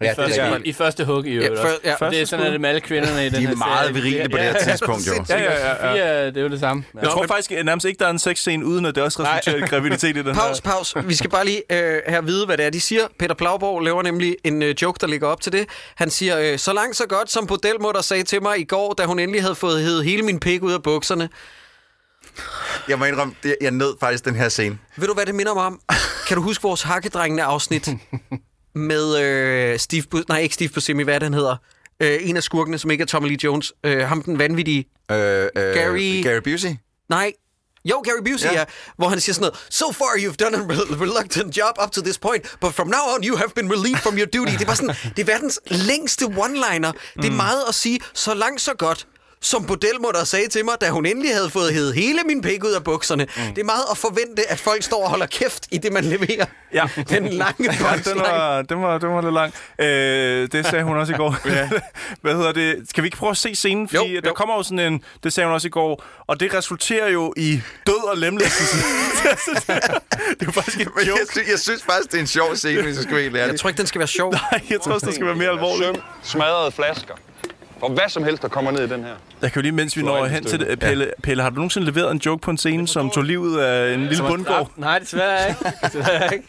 I, 0.00 0.04
Ja, 0.04 0.08
det 0.10 0.16
første, 0.16 0.40
er 0.40 0.58
i, 0.64 0.72
første 0.72 1.04
hug 1.04 1.26
i 1.26 1.30
øvrigt 1.32 1.52
Ja, 1.60 1.64
før- 1.64 1.76
ja. 2.04 2.10
det 2.10 2.20
er 2.20 2.24
sådan, 2.26 2.46
at 2.46 2.52
det 2.52 2.60
med 2.60 2.68
alle 2.68 2.80
kvinderne 2.80 3.26
i 3.26 3.28
den 3.28 3.34
De 3.34 3.40
her 3.46 3.50
er 3.50 3.56
meget 3.56 3.80
serie. 3.88 3.94
virile 4.02 4.28
på 4.28 4.36
det 4.36 4.44
her 4.46 4.58
tidspunkt, 4.64 5.06
jo. 5.06 5.12
Ja, 5.28 5.42
ja, 5.42 5.86
ja, 5.86 5.94
ja. 6.20 6.26
Det 6.26 6.36
er 6.36 6.40
jo 6.42 6.48
det 6.48 6.60
samme. 6.60 6.84
Ja. 6.94 7.00
Jeg 7.00 7.10
tror 7.10 7.26
faktisk 7.26 7.52
at 7.52 7.64
nærmest 7.64 7.86
ikke, 7.86 7.98
der 7.98 8.06
er 8.06 8.10
en 8.10 8.18
sexscene, 8.18 8.64
uden 8.66 8.86
at 8.86 8.94
det 8.94 9.02
også 9.02 9.22
resulterer 9.22 9.64
i 9.64 9.68
graviditet 9.68 10.16
i 10.16 10.22
den 10.22 10.34
Pause, 10.34 10.62
her. 10.64 10.72
pause. 10.72 11.02
Vi 11.04 11.14
skal 11.14 11.30
bare 11.30 11.44
lige 11.44 11.62
øh, 11.72 12.00
have 12.06 12.18
at 12.18 12.26
vide, 12.26 12.46
hvad 12.46 12.56
det 12.56 12.66
er, 12.66 12.70
de 12.70 12.80
siger. 12.80 13.02
Peter 13.18 13.34
Plauborg 13.34 13.80
laver 13.82 14.02
nemlig 14.02 14.36
en 14.44 14.62
øh, 14.62 14.74
joke, 14.82 14.98
der 15.00 15.06
ligger 15.06 15.26
op 15.28 15.40
til 15.40 15.52
det. 15.52 15.66
Han 15.94 16.10
siger, 16.10 16.38
øh, 16.52 16.58
så 16.58 16.72
langt 16.72 16.96
så 16.96 17.06
godt, 17.08 17.30
som 17.30 17.46
Bodelmutter 17.46 18.00
sagde 18.00 18.22
til 18.22 18.42
mig 18.42 18.58
i 18.60 18.64
går, 18.64 18.92
da 18.98 19.04
hun 19.04 19.18
endelig 19.18 19.42
havde 19.42 19.54
fået 19.54 19.82
hævet 19.82 20.04
hele 20.04 20.22
min 20.22 20.40
pik 20.40 20.62
ud 20.62 20.72
af 20.72 20.82
bukserne. 20.82 21.28
Jeg 22.88 22.98
må 22.98 23.04
indrømme, 23.04 23.34
jeg 23.60 23.70
nød 23.70 23.94
faktisk 24.00 24.24
den 24.24 24.34
her 24.34 24.48
scene. 24.48 24.78
Ved 24.96 25.08
du, 25.08 25.14
hvad 25.14 25.26
det 25.26 25.34
minder 25.34 25.54
mig 25.54 25.64
om? 25.64 25.80
Kan 26.28 26.36
du 26.36 26.42
huske 26.42 26.62
vores 26.62 26.82
hakkedrengende 26.82 27.42
afsnit 27.42 27.88
med 28.74 29.18
øh, 29.18 29.78
Steve... 29.78 30.02
Bu- 30.14 30.22
nej, 30.28 30.38
ikke 30.40 30.54
Steve 30.54 30.68
Buscemi, 30.68 31.02
hvad 31.02 31.20
han 31.22 31.34
hedder? 31.34 31.56
Øh, 32.00 32.18
en 32.28 32.36
af 32.36 32.42
skurkene, 32.42 32.78
som 32.78 32.90
ikke 32.90 33.02
er 33.02 33.06
Tommy 33.06 33.28
Lee 33.28 33.38
Jones. 33.44 33.72
Øh, 33.84 33.98
ham 34.08 34.22
den 34.22 34.38
vanvittige... 34.38 34.84
Øh, 35.10 35.16
øh, 35.18 35.48
Gary- 35.56 36.22
Gary 36.22 36.40
Busey? 36.44 36.68
Nej, 37.08 37.32
jo, 37.84 38.00
Gary 38.04 38.30
Busey, 38.32 38.46
ja. 38.46 38.52
Ja. 38.52 38.64
Hvor 38.96 39.08
han 39.08 39.20
siger 39.20 39.34
sådan 39.34 39.42
noget, 39.42 39.66
So 39.70 39.92
far 39.92 40.04
you've 40.18 40.36
done 40.44 40.56
a 40.56 40.60
re- 40.60 41.00
reluctant 41.02 41.56
job 41.56 41.74
up 41.84 41.90
to 41.92 42.00
this 42.02 42.18
point, 42.18 42.56
but 42.60 42.74
from 42.74 42.86
now 42.86 43.14
on 43.16 43.24
you 43.24 43.36
have 43.36 43.48
been 43.54 43.72
relieved 43.72 43.98
from 43.98 44.18
your 44.18 44.26
duty. 44.26 44.52
Det 44.58 44.66
var 44.66 44.74
sådan, 44.74 44.94
det 45.16 45.22
er 45.22 45.26
verdens 45.26 45.60
længste 45.66 46.24
one-liner. 46.24 46.92
Det 47.16 47.24
er 47.24 47.30
meget 47.36 47.62
at 47.68 47.74
sige, 47.74 48.00
så 48.14 48.34
langt 48.34 48.60
så 48.60 48.74
godt 48.74 49.06
som 49.42 49.66
Bodelmutter 49.66 50.24
sagde 50.24 50.48
til 50.48 50.64
mig, 50.64 50.74
da 50.80 50.88
hun 50.90 51.06
endelig 51.06 51.34
havde 51.34 51.50
fået 51.50 51.72
hævet 51.72 51.94
hele 51.94 52.20
min 52.26 52.42
pik 52.42 52.64
ud 52.64 52.72
af 52.72 52.84
bukserne. 52.84 53.24
Mm. 53.36 53.42
Det 53.54 53.58
er 53.58 53.64
meget 53.64 53.82
at 53.90 53.96
forvente, 53.98 54.50
at 54.50 54.58
folk 54.58 54.82
står 54.82 55.04
og 55.04 55.10
holder 55.10 55.26
kæft 55.26 55.66
i 55.70 55.78
det, 55.78 55.92
man 55.92 56.04
leverer. 56.04 56.46
Ja. 56.72 56.86
Den 57.10 57.28
lange 57.28 57.72
Ja, 57.72 57.96
den 58.10 58.20
var, 58.20 58.62
den, 58.62 58.82
var, 58.82 58.98
den 58.98 59.08
var 59.08 59.20
lidt 59.22 59.34
lang. 59.34 59.54
Øh, 59.78 60.48
det 60.52 60.66
sagde 60.66 60.84
hun 60.84 60.96
også 60.96 61.12
i 61.12 61.16
går. 61.16 61.36
Hvad 62.22 62.34
hedder 62.34 62.52
det? 62.52 62.76
Skal 62.90 63.02
vi 63.02 63.06
ikke 63.06 63.16
prøve 63.16 63.30
at 63.30 63.36
se 63.36 63.54
scenen? 63.54 63.88
Fordi 63.88 63.96
Jo, 64.02 64.08
jo, 64.08 64.14
jo. 64.14 64.20
der 64.20 64.32
kommer 64.32 64.56
jo 64.56 64.62
sådan 64.62 64.78
en... 64.78 65.04
Det 65.24 65.32
sagde 65.32 65.46
hun 65.46 65.54
også 65.54 65.66
i 65.68 65.70
går. 65.70 66.04
Og 66.26 66.40
det 66.40 66.54
resulterer 66.54 67.08
jo 67.08 67.34
i 67.36 67.60
død 67.86 68.08
og 68.10 68.16
lemlæstelse. 68.16 68.76
det 70.40 70.48
er 70.48 70.52
faktisk 70.52 70.78
en 70.80 70.84
joke. 70.86 71.00
jeg, 71.06 71.16
synes, 71.32 71.48
jeg 71.50 71.58
synes 71.58 71.82
faktisk, 71.82 72.10
det 72.10 72.16
er 72.16 72.20
en 72.20 72.26
sjov 72.26 72.56
scene, 72.56 72.82
hvis 72.82 72.94
jeg 72.96 73.02
skal 73.02 73.14
være 73.14 73.22
helt 73.22 73.36
ærlig. 73.36 73.52
Jeg 73.52 73.60
tror 73.60 73.68
ikke, 73.68 73.78
den 73.78 73.86
skal 73.86 73.98
være 73.98 74.08
sjov. 74.08 74.32
Nej, 74.32 74.60
jeg 74.70 74.80
tror 74.80 74.92
også, 74.92 75.06
det 75.06 75.14
skal 75.14 75.26
være 75.26 75.36
mere 75.36 75.50
alvorligt. 75.50 75.90
Søm, 75.96 76.02
smadrede 76.22 76.72
flasker. 76.72 77.14
For 77.80 77.88
hvad 77.88 78.08
som 78.08 78.24
helst, 78.24 78.42
der 78.42 78.48
kommer 78.48 78.70
ned 78.70 78.84
i 78.84 78.88
den 78.88 79.04
her. 79.04 79.14
Jeg 79.42 79.52
kan 79.52 79.60
jo 79.60 79.62
lige, 79.62 79.72
mens 79.72 79.96
vi 79.96 80.02
når 80.02 80.26
hen 80.26 80.44
til 80.44 80.60
det, 80.60 80.78
Pelle, 80.78 81.10
Pelle, 81.22 81.42
har 81.42 81.50
du 81.50 81.56
nogensinde 81.56 81.86
leveret 81.86 82.10
en 82.10 82.18
joke 82.26 82.40
på 82.42 82.50
en 82.50 82.58
scene, 82.58 82.88
som 82.88 83.10
tog 83.10 83.24
livet 83.24 83.60
af 83.60 83.94
en 83.94 84.00
lille 84.00 84.16
Som 84.16 84.26
bundgård? 84.26 84.56
dræbt? 84.56 84.78
Nej, 84.78 84.98
desværre 84.98 85.48
ikke. 85.48 85.60
Desværre 85.86 86.34
ikke. 86.34 86.46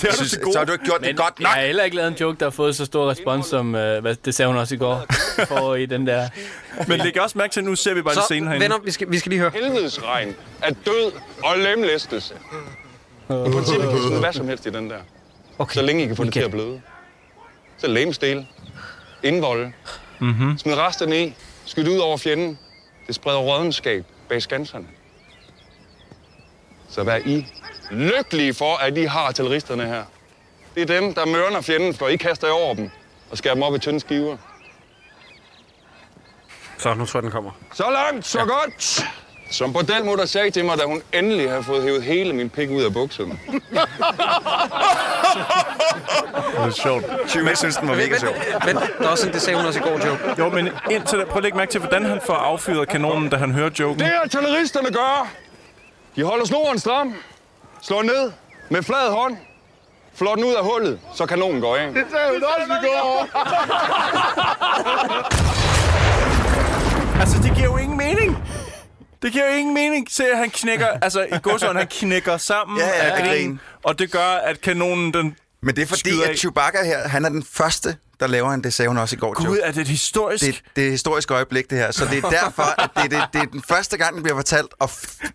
Det 0.00 0.10
har 0.10 0.16
du 0.22 0.28
til 0.28 0.40
gode. 0.40 0.52
Så 0.52 0.58
har 0.58 0.64
du 0.66 0.72
ikke 0.72 0.84
gjort 0.84 1.00
Men 1.00 1.08
det 1.08 1.16
godt 1.16 1.34
jeg 1.38 1.42
nok. 1.44 1.52
har 1.52 1.60
heller 1.60 1.82
ikke 1.84 1.96
lavet 1.96 2.08
en 2.08 2.14
joke, 2.20 2.38
der 2.40 2.46
har 2.46 2.50
fået 2.50 2.76
så 2.76 2.84
stor 2.84 3.10
respons, 3.10 3.46
som 3.46 3.74
øh, 3.74 4.00
hvad, 4.02 4.14
det 4.24 4.34
sagde 4.34 4.46
hun 4.48 4.56
også 4.56 4.74
i 4.74 4.78
går, 4.78 5.06
for 5.48 5.74
i 5.74 5.86
den 5.86 6.06
der. 6.06 6.28
Men 6.88 7.00
læg 7.00 7.20
også 7.22 7.38
mærke 7.38 7.52
til, 7.52 7.60
at 7.60 7.66
nu 7.66 7.74
ser 7.74 7.94
vi 7.94 8.02
bare 8.02 8.12
en 8.14 8.20
Så, 8.20 8.24
scene 8.24 8.46
herinde. 8.46 8.64
venner, 8.64 8.76
vi 8.84 8.90
skal, 8.90 9.10
vi 9.10 9.18
skal 9.18 9.30
lige 9.30 9.40
høre. 9.40 9.50
Helvedes 9.54 10.02
regn 10.04 10.34
er 10.62 10.70
død 10.86 11.12
og 11.44 11.58
lemlæstelse. 11.58 12.34
I 12.34 13.32
princippet 13.52 13.88
kan 13.90 13.98
smide 13.98 14.20
hvad 14.20 14.32
som 14.32 14.48
helst 14.48 14.66
i 14.66 14.70
den 14.70 14.90
der. 14.90 14.96
Okay. 15.58 15.74
Så 15.74 15.82
længe 15.82 16.04
I 16.04 16.06
kan 16.06 16.16
få 16.16 16.24
det 16.24 16.32
til 16.32 16.40
at 16.40 16.50
bløde. 16.50 16.80
Så 17.78 17.86
lemstil. 17.88 18.46
Indvolde. 19.22 19.72
Mm-hmm. 20.20 20.58
Smid 20.58 20.74
resterne 20.74 21.24
i. 21.24 21.34
Skyd 21.64 21.88
ud 21.88 21.98
over 21.98 22.16
fjenden. 22.16 22.58
Det 23.06 23.14
spreder 23.14 23.38
rådenskab 23.38 24.04
bag 24.28 24.42
skanserne. 24.42 24.86
Så 26.88 27.04
vær 27.04 27.16
I 27.16 27.46
lykkelige 27.90 28.54
for, 28.54 28.76
at 28.76 28.98
I 28.98 29.04
har 29.04 29.20
artilleristerne 29.20 29.86
her. 29.86 30.04
Det 30.74 30.90
er 30.90 31.00
dem, 31.00 31.14
der 31.14 31.26
mørner 31.26 31.60
fjenden, 31.60 31.94
for 31.94 32.08
I 32.08 32.16
kaster 32.16 32.46
jer 32.46 32.54
over 32.54 32.74
dem 32.74 32.90
og 33.30 33.38
skærer 33.38 33.54
dem 33.54 33.62
op 33.62 33.74
i 33.74 33.78
tynde 33.78 34.00
skiver. 34.00 34.36
Så, 36.78 36.94
nu 36.94 37.06
tror 37.06 37.18
jeg, 37.18 37.22
den 37.22 37.30
kommer. 37.30 37.50
Så 37.72 37.90
langt, 37.90 38.26
så 38.26 38.38
ja. 38.38 38.44
godt. 38.44 39.04
Som 39.50 39.72
bordelmutter 39.72 40.24
sagde 40.24 40.50
til 40.50 40.64
mig, 40.64 40.78
da 40.78 40.84
hun 40.84 41.02
endelig 41.12 41.50
havde 41.50 41.62
fået 41.64 41.82
hævet 41.82 42.02
hele 42.02 42.32
min 42.32 42.50
pik 42.50 42.70
ud 42.70 42.82
af 42.82 42.92
bukserne. 42.92 43.38
Det 46.50 46.66
er 46.66 46.70
sjovt. 46.70 47.04
Tyve 47.28 47.56
synes, 47.56 47.76
den 47.76 47.88
var 47.88 47.94
mega 47.94 48.18
sjov. 48.18 48.32
Men 48.64 48.76
der 48.76 48.82
er 49.00 49.08
også 49.08 49.26
en, 49.26 49.32
det 49.32 49.42
sagde 49.42 49.58
hun 49.58 49.66
også 49.66 49.80
i 49.80 49.82
går, 49.82 50.06
joke. 50.06 50.34
Jo, 50.38 50.48
men 50.50 50.68
indtil 50.90 51.18
da, 51.18 51.24
prøv 51.24 51.36
at 51.36 51.42
lægge 51.42 51.58
mærke 51.58 51.70
til, 51.70 51.80
hvordan 51.80 52.04
han 52.04 52.20
får 52.26 52.34
affyret 52.34 52.88
kanonen, 52.88 53.28
da 53.30 53.36
han 53.36 53.52
hører 53.52 53.70
joken. 53.80 53.98
Det 54.00 54.12
artilleristerne 54.24 54.90
gør, 54.90 55.28
de 56.16 56.24
holder 56.24 56.44
snoren 56.46 56.78
stram, 56.78 57.14
slår 57.82 58.02
ned 58.02 58.32
med 58.68 58.82
flad 58.82 59.10
hånd, 59.10 59.36
flår 60.14 60.34
den 60.34 60.44
ud 60.44 60.54
af 60.54 60.64
hullet, 60.64 61.00
så 61.14 61.26
kanonen 61.26 61.60
går 61.60 61.76
af. 61.76 61.86
Det 61.92 62.04
sagde 62.10 62.26
hun 62.32 62.42
også 62.42 62.72
i 62.72 62.86
går. 62.86 63.28
Altså, 67.20 67.36
det 67.42 67.52
giver 67.56 67.66
jo 67.70 67.76
ingen 67.76 67.98
mening. 67.98 68.38
Det 69.22 69.32
giver 69.32 69.50
jo 69.50 69.56
ingen 69.56 69.74
mening. 69.74 70.06
Se, 70.10 70.24
at 70.26 70.38
han 70.38 70.50
knækker, 70.50 70.86
altså 71.02 71.22
i 71.32 71.38
godsøjne, 71.42 71.78
han 71.78 71.88
knækker 71.90 72.36
sammen 72.36 72.78
Ja, 72.78 72.86
ja, 72.86 73.16
af 73.16 73.28
grin, 73.28 73.60
og 73.82 73.98
det 73.98 74.10
gør, 74.12 74.28
at 74.28 74.60
kanonen, 74.60 75.14
den 75.14 75.36
Men 75.62 75.76
det 75.76 75.82
er 75.82 75.86
fordi, 75.86 76.22
at 76.22 76.38
Chewbacca 76.38 76.84
her, 76.84 77.08
han 77.08 77.24
er 77.24 77.28
den 77.28 77.44
første, 77.52 77.96
der 78.20 78.26
laver 78.26 78.50
en, 78.52 78.64
det 78.64 78.74
sagde 78.74 78.88
hun 78.88 78.98
også 78.98 79.16
i 79.16 79.18
går, 79.18 79.34
Gud, 79.34 79.46
joke. 79.46 79.60
er 79.60 79.72
det 79.72 79.80
et 79.80 79.88
historisk? 79.88 80.44
Det, 80.44 80.62
det 80.76 80.82
er 80.82 80.86
et 80.86 80.92
historisk 80.92 81.30
øjeblik, 81.30 81.70
det 81.70 81.78
her. 81.78 81.90
Så 81.90 82.04
det 82.04 82.24
er 82.24 82.30
derfor, 82.30 82.82
at 82.82 82.90
det, 82.96 83.04
er 83.04 83.20
det, 83.20 83.28
det 83.32 83.40
er 83.40 83.46
den 83.46 83.62
første 83.68 83.96
gang, 83.96 84.14
den 84.14 84.22
bliver 84.22 84.36
fortalt, 84.36 84.68
og 84.78 84.90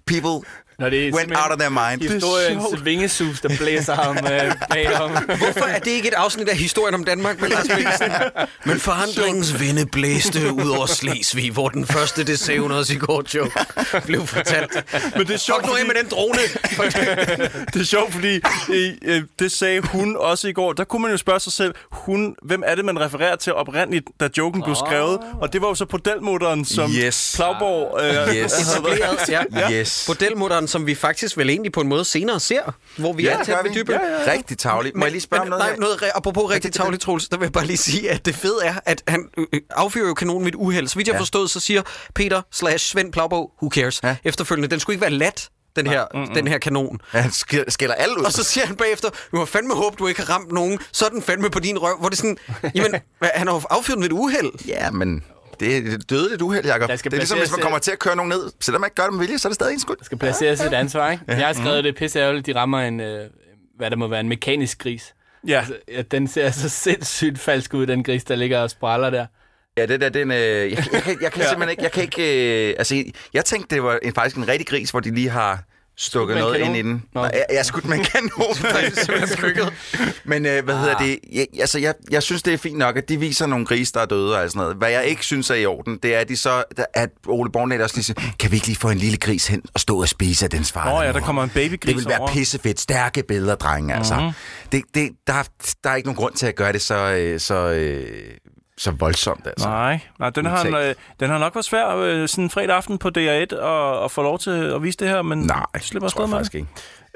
people 0.07 0.49
Når 0.79 0.89
det 0.89 1.07
er 1.07 1.13
went 1.13 1.31
out 1.31 1.51
of 1.51 1.57
their 1.57 1.69
mind. 1.69 2.01
Historiens 2.13 2.63
vingesus, 2.83 3.41
der 3.41 3.57
blæser 3.57 3.95
ham 3.95 4.17
øh, 4.17 4.53
bagom. 4.69 5.11
Hvorfor 5.11 5.65
er 5.65 5.79
det 5.79 5.91
ikke 5.91 6.07
et 6.07 6.13
afsnit 6.13 6.49
af 6.49 6.57
historien 6.57 6.95
om 6.95 7.03
Danmark 7.03 7.41
med 7.41 7.49
Lars 7.49 7.67
Mikkelsen? 7.75 8.11
Men 8.65 8.79
forandringens 8.79 9.59
vinde 9.59 9.85
blæste 9.85 10.53
ud 10.53 10.69
over 10.69 10.85
Slesvig, 10.85 11.51
hvor 11.51 11.69
den 11.69 11.87
første, 11.87 12.23
det 12.23 12.39
sagde 12.39 12.59
hun 12.59 12.71
også 12.71 12.93
i 12.93 12.97
går, 12.97 13.23
joke, 13.35 13.51
blev 14.05 14.27
fortalt. 14.27 14.83
Men 15.17 15.27
det 15.27 15.33
er 15.33 15.37
sjovt, 15.37 15.59
Fuck 15.61 15.67
nu 15.67 15.73
af 15.73 15.79
fordi- 15.79 15.93
med 15.93 16.03
den 16.03 16.09
drone. 16.11 16.39
det 17.73 17.81
er 17.81 17.85
sjovt, 17.85 18.13
fordi 18.13 18.39
øh, 19.05 19.21
det 19.39 19.51
sagde 19.51 19.81
hun 19.81 20.15
også 20.19 20.47
i 20.47 20.53
går. 20.53 20.73
Der 20.73 20.83
kunne 20.83 21.01
man 21.01 21.11
jo 21.11 21.17
spørge 21.17 21.39
sig 21.39 21.53
selv, 21.53 21.73
hun, 21.91 22.35
hvem 22.43 22.63
er 22.65 22.75
det, 22.75 22.85
man 22.85 22.99
refererer 23.01 23.35
til 23.35 23.53
oprindeligt, 23.53 24.05
da 24.19 24.29
joken 24.37 24.61
blev 24.63 24.75
skrevet? 24.75 25.19
Og 25.41 25.53
det 25.53 25.61
var 25.61 25.67
jo 25.67 25.75
så 25.75 25.85
Podelmutteren, 25.85 26.65
som 26.65 26.91
Yes. 26.91 27.33
Plagborg 27.35 27.99
øh, 28.01 28.35
Yes. 28.35 28.53
havde 28.53 28.85
været- 28.85 29.29
ja. 29.29 29.71
Yes. 29.71 30.03
Bordelmutteren, 30.07 30.64
som 30.67 30.87
vi 30.87 30.95
faktisk 30.95 31.37
vel 31.37 31.49
egentlig 31.49 31.71
på 31.71 31.81
en 31.81 31.87
måde 31.87 32.05
senere 32.05 32.39
ser, 32.39 32.75
hvor 32.97 33.13
vi 33.13 33.23
Ja, 33.23 33.31
er 33.33 33.63
ved 33.63 33.69
vi. 33.71 33.75
dybet. 33.79 33.93
Ja, 33.93 33.99
ja, 34.07 34.23
ja. 34.25 34.31
Rigtig 34.31 34.57
tavligt. 34.57 34.95
Må 34.95 35.05
jeg 35.05 35.11
lige 35.11 35.21
spørge 35.21 35.41
om 35.41 35.47
noget 35.47 35.61
Nej, 35.61 35.69
her? 35.71 35.79
noget 35.79 36.03
apropos 36.15 36.49
rigtig 36.51 36.73
tavligt, 36.73 37.01
Troels, 37.03 37.29
der 37.29 37.37
vil 37.37 37.45
jeg 37.45 37.51
bare 37.53 37.65
lige 37.65 37.77
sige, 37.77 38.11
at 38.11 38.25
det 38.25 38.35
fede 38.35 38.57
er, 38.63 38.75
at 38.85 39.03
han 39.07 39.29
øh, 39.37 39.45
øh, 39.53 39.61
affyrer 39.69 40.07
jo 40.07 40.13
kanonen 40.13 40.45
ved 40.45 40.51
et 40.51 40.55
uheld. 40.55 40.87
Så 40.87 40.95
vidt 40.95 41.07
jeg 41.07 41.13
Ja. 41.13 41.19
forstået, 41.19 41.49
så 41.49 41.59
siger 41.59 41.81
Peter 42.15 42.41
slash 42.51 42.85
Svend 42.85 43.11
Plagborg, 43.13 43.51
who 43.61 43.69
cares, 43.69 43.99
Ja. 44.03 44.15
efterfølgende, 44.23 44.67
den 44.71 44.79
skulle 44.79 44.93
ikke 44.93 45.01
være 45.01 45.11
lat, 45.11 45.49
den 45.75 45.87
her, 45.87 46.05
den 46.35 46.47
her 46.47 46.57
kanon. 46.57 46.99
Ja, 47.13 47.19
han 47.19 47.31
sk- 47.31 47.63
skælder 47.67 47.95
alle 47.95 48.19
ud. 48.19 48.23
Og 48.25 48.31
så 48.31 48.43
siger 48.43 48.65
han 48.65 48.75
bagefter, 48.75 49.09
du 49.31 49.37
har 49.37 49.45
fandme 49.45 49.73
håb, 49.73 49.99
du 49.99 50.07
ikke 50.07 50.21
har 50.21 50.33
ramt 50.33 50.51
nogen, 50.51 50.79
så 50.91 51.05
er 51.05 51.09
den 51.09 51.21
fandme 51.21 51.49
på 51.49 51.59
din 51.59 51.77
røv. 51.77 51.99
Hvor 51.99 52.09
det 52.09 52.17
sådan, 52.17 52.37
jamen, 52.75 52.95
han 53.21 53.47
har 53.47 53.65
affyret 53.69 53.99
ved 53.99 54.05
et 54.05 54.11
uheld. 54.11 54.51
Ja, 54.67 54.91
men 54.91 55.23
det 55.59 55.77
er 55.77 55.97
dødeligt 55.97 56.41
uheld, 56.41 56.65
Jacob. 56.65 56.89
Der 56.89 56.95
Det 56.95 57.13
er 57.13 57.17
ligesom, 57.17 57.39
hvis 57.39 57.51
man 57.51 57.59
kommer 57.59 57.79
til 57.79 57.91
at 57.91 57.99
køre 57.99 58.15
nogen 58.15 58.29
ned. 58.29 58.51
Selvom 58.61 58.81
man 58.81 58.87
ikke 58.87 58.95
gør 58.95 59.03
det 59.03 59.13
med 59.13 59.19
vilje, 59.19 59.37
så 59.39 59.47
er 59.47 59.49
det 59.49 59.55
stadig 59.55 59.73
en 59.73 59.79
skyld. 59.79 59.97
skal 60.01 60.17
placeres 60.17 60.61
et 60.61 60.73
ansvar, 60.73 61.11
ikke? 61.11 61.23
Jeg 61.27 61.45
har 61.45 61.53
skrevet, 61.53 61.83
det 61.83 61.89
er 61.89 61.93
pisse 61.99 62.19
ærgerligt, 62.19 62.45
de 62.45 62.55
rammer 62.55 62.79
en, 62.81 62.99
øh, 62.99 63.29
hvad 63.77 63.89
der 63.91 63.97
må 63.97 64.07
være, 64.07 64.19
en 64.19 64.29
mekanisk 64.29 64.79
gris. 64.79 65.13
Ja. 65.47 65.57
Altså, 65.59 65.73
ja, 65.91 66.01
den 66.01 66.27
ser 66.27 66.51
så 66.51 66.69
sindssygt 66.69 67.39
falsk 67.39 67.73
ud, 67.73 67.85
den 67.87 68.03
gris, 68.03 68.23
der 68.23 68.35
ligger 68.35 68.59
og 68.59 68.69
spræller 68.69 69.09
der. 69.09 69.25
Ja, 69.77 69.85
det 69.85 70.01
der, 70.01 70.09
den, 70.09 70.31
øh, 70.31 70.37
jeg, 70.37 70.71
jeg, 70.71 71.01
kan, 71.03 71.17
jeg 71.21 71.31
kan 71.31 71.41
Ja. 71.41 71.49
simpelthen 71.49 71.69
ikke, 71.69 71.83
jeg 71.83 71.91
kan 71.91 72.03
ikke, 72.03 72.69
øh, 72.69 72.75
altså, 72.77 73.03
jeg 73.33 73.45
tænkte, 73.45 73.75
det 73.75 73.83
var 73.83 73.99
en, 74.03 74.13
faktisk 74.13 74.35
en 74.37 74.47
rigtig 74.47 74.67
gris, 74.67 74.89
hvor 74.89 74.99
de 74.99 75.15
lige 75.15 75.29
har 75.29 75.63
stukket 75.97 76.37
noget 76.37 76.55
ind 76.55 76.63
kanon? 76.63 76.75
i 76.75 76.81
den. 76.81 77.03
Nå. 77.13 77.23
Jeg, 77.23 77.45
jeg 77.49 77.57
er 77.59 77.63
skudt 77.63 77.85
med 77.85 77.97
en 77.97 78.03
kanon. 78.03 78.55
Men 80.25 80.45
øh, 80.45 80.63
hvad 80.65 80.75
hedder 80.77 80.97
det? 80.97 81.19
Jeg, 81.33 81.47
altså, 81.59 81.79
jeg, 81.79 81.93
jeg 82.11 82.23
synes, 82.23 82.43
det 82.43 82.53
er 82.53 82.57
fint 82.57 82.77
nok, 82.77 82.97
at 82.97 83.09
de 83.09 83.19
viser 83.19 83.45
nogle 83.45 83.65
grise, 83.65 83.93
der 83.93 83.99
er 84.01 84.05
døde 84.05 84.37
og 84.41 84.49
sådan 84.49 84.59
noget. 84.59 84.75
Hvad 84.75 84.89
jeg 84.89 85.05
ikke 85.05 85.23
synes 85.25 85.49
er 85.49 85.55
i 85.55 85.65
orden, 85.65 85.99
det 86.03 86.15
er, 86.15 86.19
at 86.19 86.29
de 86.29 86.37
så, 86.37 86.63
at 86.93 87.09
Ole 87.27 87.51
Bornett 87.51 87.81
også 87.81 87.95
lige 87.95 88.03
siger, 88.03 88.21
kan 88.39 88.51
vi 88.51 88.55
ikke 88.55 88.67
lige 88.67 88.77
få 88.77 88.89
en 88.89 88.97
lille 88.97 89.17
gris 89.17 89.47
hen 89.47 89.61
og 89.73 89.79
stå 89.79 90.01
og 90.01 90.07
spise 90.09 90.45
af 90.45 90.49
dens 90.51 90.71
far? 90.71 90.89
Nå 90.93 91.01
ja, 91.01 91.07
der 91.07 91.19
mor?" 91.19 91.25
kommer 91.25 91.43
en 91.43 91.49
babygris 91.49 91.79
Det 91.89 91.95
vil 91.95 92.05
være 92.09 92.19
over. 92.19 92.31
pissefedt. 92.31 92.79
Stærke 92.79 93.23
billeder, 93.27 93.55
drenge, 93.55 93.95
altså. 93.95 94.15
Mhm. 94.15 94.31
Det, 94.71 94.81
det, 94.95 95.09
der, 95.27 95.33
er- 95.33 95.73
der 95.83 95.89
er 95.89 95.95
ikke 95.95 96.07
nogen 96.07 96.17
grund 96.17 96.33
til 96.33 96.45
at 96.47 96.55
gøre 96.55 96.73
det 96.73 96.81
så, 96.81 96.95
øh, 97.13 97.39
så, 97.39 97.55
øh, 97.55 98.23
så 98.77 98.91
voldsomt, 98.91 99.47
altså. 99.47 99.69
Nej, 99.69 99.99
nej 100.19 100.29
den, 100.29 100.45
har, 100.45 100.77
øh, 100.77 100.95
den 101.19 101.29
har 101.29 101.37
nok 101.37 101.55
været 101.55 101.65
svær 101.65 101.95
øh, 101.95 102.27
sådan 102.27 102.43
en 102.43 102.49
fredag 102.49 102.75
aften 102.75 102.97
på 102.97 103.11
DR1 103.17 103.57
og, 103.59 103.99
og 103.99 104.11
få 104.11 104.21
lov 104.23 104.39
til 104.39 104.51
at 104.51 104.83
vise 104.83 104.97
det 104.97 105.07
her, 105.07 105.21
men 105.21 105.39
Nej, 105.39 105.65
det 105.73 105.83
slipper 105.83 106.05
afsted 106.05 106.21
jeg 106.21 106.29
med 106.29 106.37
faktisk 106.37 106.55
ikke. 106.55 106.67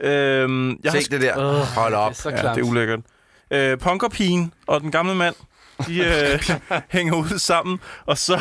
Øhm, 0.01 0.79
jeg 0.83 0.91
har 0.91 0.99
Se 0.99 1.09
det 1.09 1.21
der. 1.21 1.63
Hold 1.79 1.93
op. 1.93 2.09
Det 2.11 2.17
er 2.17 2.21
så 2.21 2.29
Ja, 2.29 2.35
det 2.35 2.57
er 2.57 2.69
ulækkert. 2.69 2.99
Øh, 3.51 3.77
punkerpigen 3.77 4.53
og 4.67 4.81
den 4.81 4.91
gamle 4.91 5.15
mand, 5.15 5.35
de 5.87 5.99
øh, 5.99 6.49
hænger 6.89 7.15
ud 7.15 7.39
sammen, 7.39 7.79
og 8.05 8.17
så 8.17 8.39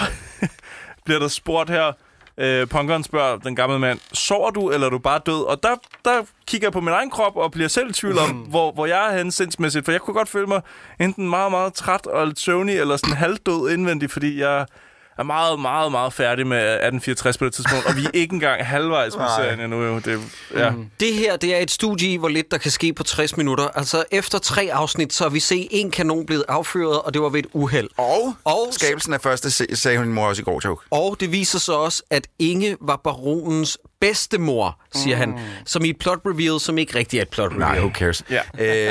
bliver 1.04 1.20
der 1.20 1.28
spurgt 1.28 1.70
her, 1.70 1.92
øh, 2.38 2.66
punkeren 2.66 3.04
spørger 3.04 3.36
den 3.36 3.56
gamle 3.56 3.78
mand, 3.78 4.00
sover 4.12 4.50
du, 4.50 4.70
eller 4.70 4.86
er 4.86 4.90
du 4.90 4.98
bare 4.98 5.20
død? 5.26 5.46
Og 5.46 5.62
der, 5.62 5.74
der 6.04 6.22
kigger 6.46 6.66
jeg 6.66 6.72
på 6.72 6.80
min 6.80 6.94
egen 6.94 7.10
krop 7.10 7.36
og 7.36 7.50
bliver 7.50 7.68
selv 7.68 7.90
i 7.90 7.92
tvivl 7.92 8.18
om, 8.18 8.30
hvor, 8.52 8.72
hvor 8.72 8.86
jeg 8.86 9.12
er 9.12 9.16
henne 9.16 9.32
sindsmæssigt, 9.32 9.84
for 9.84 9.92
jeg 9.92 10.00
kunne 10.00 10.14
godt 10.14 10.28
føle 10.28 10.46
mig 10.46 10.60
enten 11.00 11.28
meget, 11.28 11.50
meget 11.50 11.74
træt 11.74 12.06
og 12.06 12.26
lidt 12.26 12.40
søvnig, 12.40 12.78
eller 12.78 12.96
sådan 12.96 13.16
halvdød 13.16 13.70
indvendigt, 13.70 14.12
fordi 14.12 14.40
jeg 14.40 14.66
er 15.18 15.22
meget, 15.22 15.60
meget, 15.60 15.92
meget 15.92 16.12
færdig 16.12 16.46
med 16.46 16.58
1864 16.58 17.38
på 17.38 17.44
det 17.44 17.54
tidspunkt, 17.54 17.86
og 17.86 17.96
vi 17.96 18.04
er 18.04 18.10
ikke 18.14 18.34
engang 18.34 18.66
halvvejs 18.66 19.12
med 19.16 19.24
Nej. 19.24 19.42
serien 19.42 19.60
endnu. 19.60 19.82
Jo. 19.84 19.98
Det, 19.98 20.20
ja. 20.54 20.70
Mm. 20.70 20.90
Det 21.00 21.14
her, 21.14 21.36
det 21.36 21.54
er 21.54 21.58
et 21.58 21.70
studie 21.70 22.08
i, 22.12 22.16
hvor 22.16 22.28
lidt 22.28 22.50
der 22.50 22.58
kan 22.58 22.70
ske 22.70 22.92
på 22.92 23.02
60 23.02 23.36
minutter. 23.36 23.68
Altså, 23.74 24.04
efter 24.10 24.38
tre 24.38 24.68
afsnit, 24.72 25.12
så 25.12 25.24
har 25.24 25.30
vi 25.30 25.40
set 25.40 25.68
en 25.70 25.90
kanon 25.90 26.26
blevet 26.26 26.44
affyret, 26.48 27.02
og 27.02 27.14
det 27.14 27.22
var 27.22 27.28
ved 27.28 27.38
et 27.40 27.46
uheld. 27.52 27.88
Og, 27.96 28.34
Og- 28.44 28.68
skabelsen 28.70 29.12
af 29.12 29.20
første, 29.20 29.76
sagde 29.76 29.98
min 29.98 30.12
mor 30.12 30.26
også 30.28 30.42
i 30.42 30.44
går, 30.44 30.60
joke. 30.64 30.82
Og 30.90 31.16
det 31.20 31.32
viser 31.32 31.58
sig 31.58 31.74
også, 31.76 32.02
at 32.10 32.26
Inge 32.38 32.76
var 32.80 32.96
baronens 33.04 33.78
bedstemor, 34.00 34.80
siger 34.94 35.26
mm. 35.26 35.32
han. 35.32 35.44
Som 35.66 35.84
i 35.84 35.90
et 35.90 35.98
plot 35.98 36.18
reveal, 36.26 36.60
som 36.60 36.78
ikke 36.78 36.94
rigtig 36.98 37.18
er 37.18 37.22
et 37.22 37.28
plot 37.28 37.52
reveal. 37.52 37.60
Nej, 37.60 37.78
who 37.78 37.90
cares? 37.94 38.24
Ja. 38.30 38.40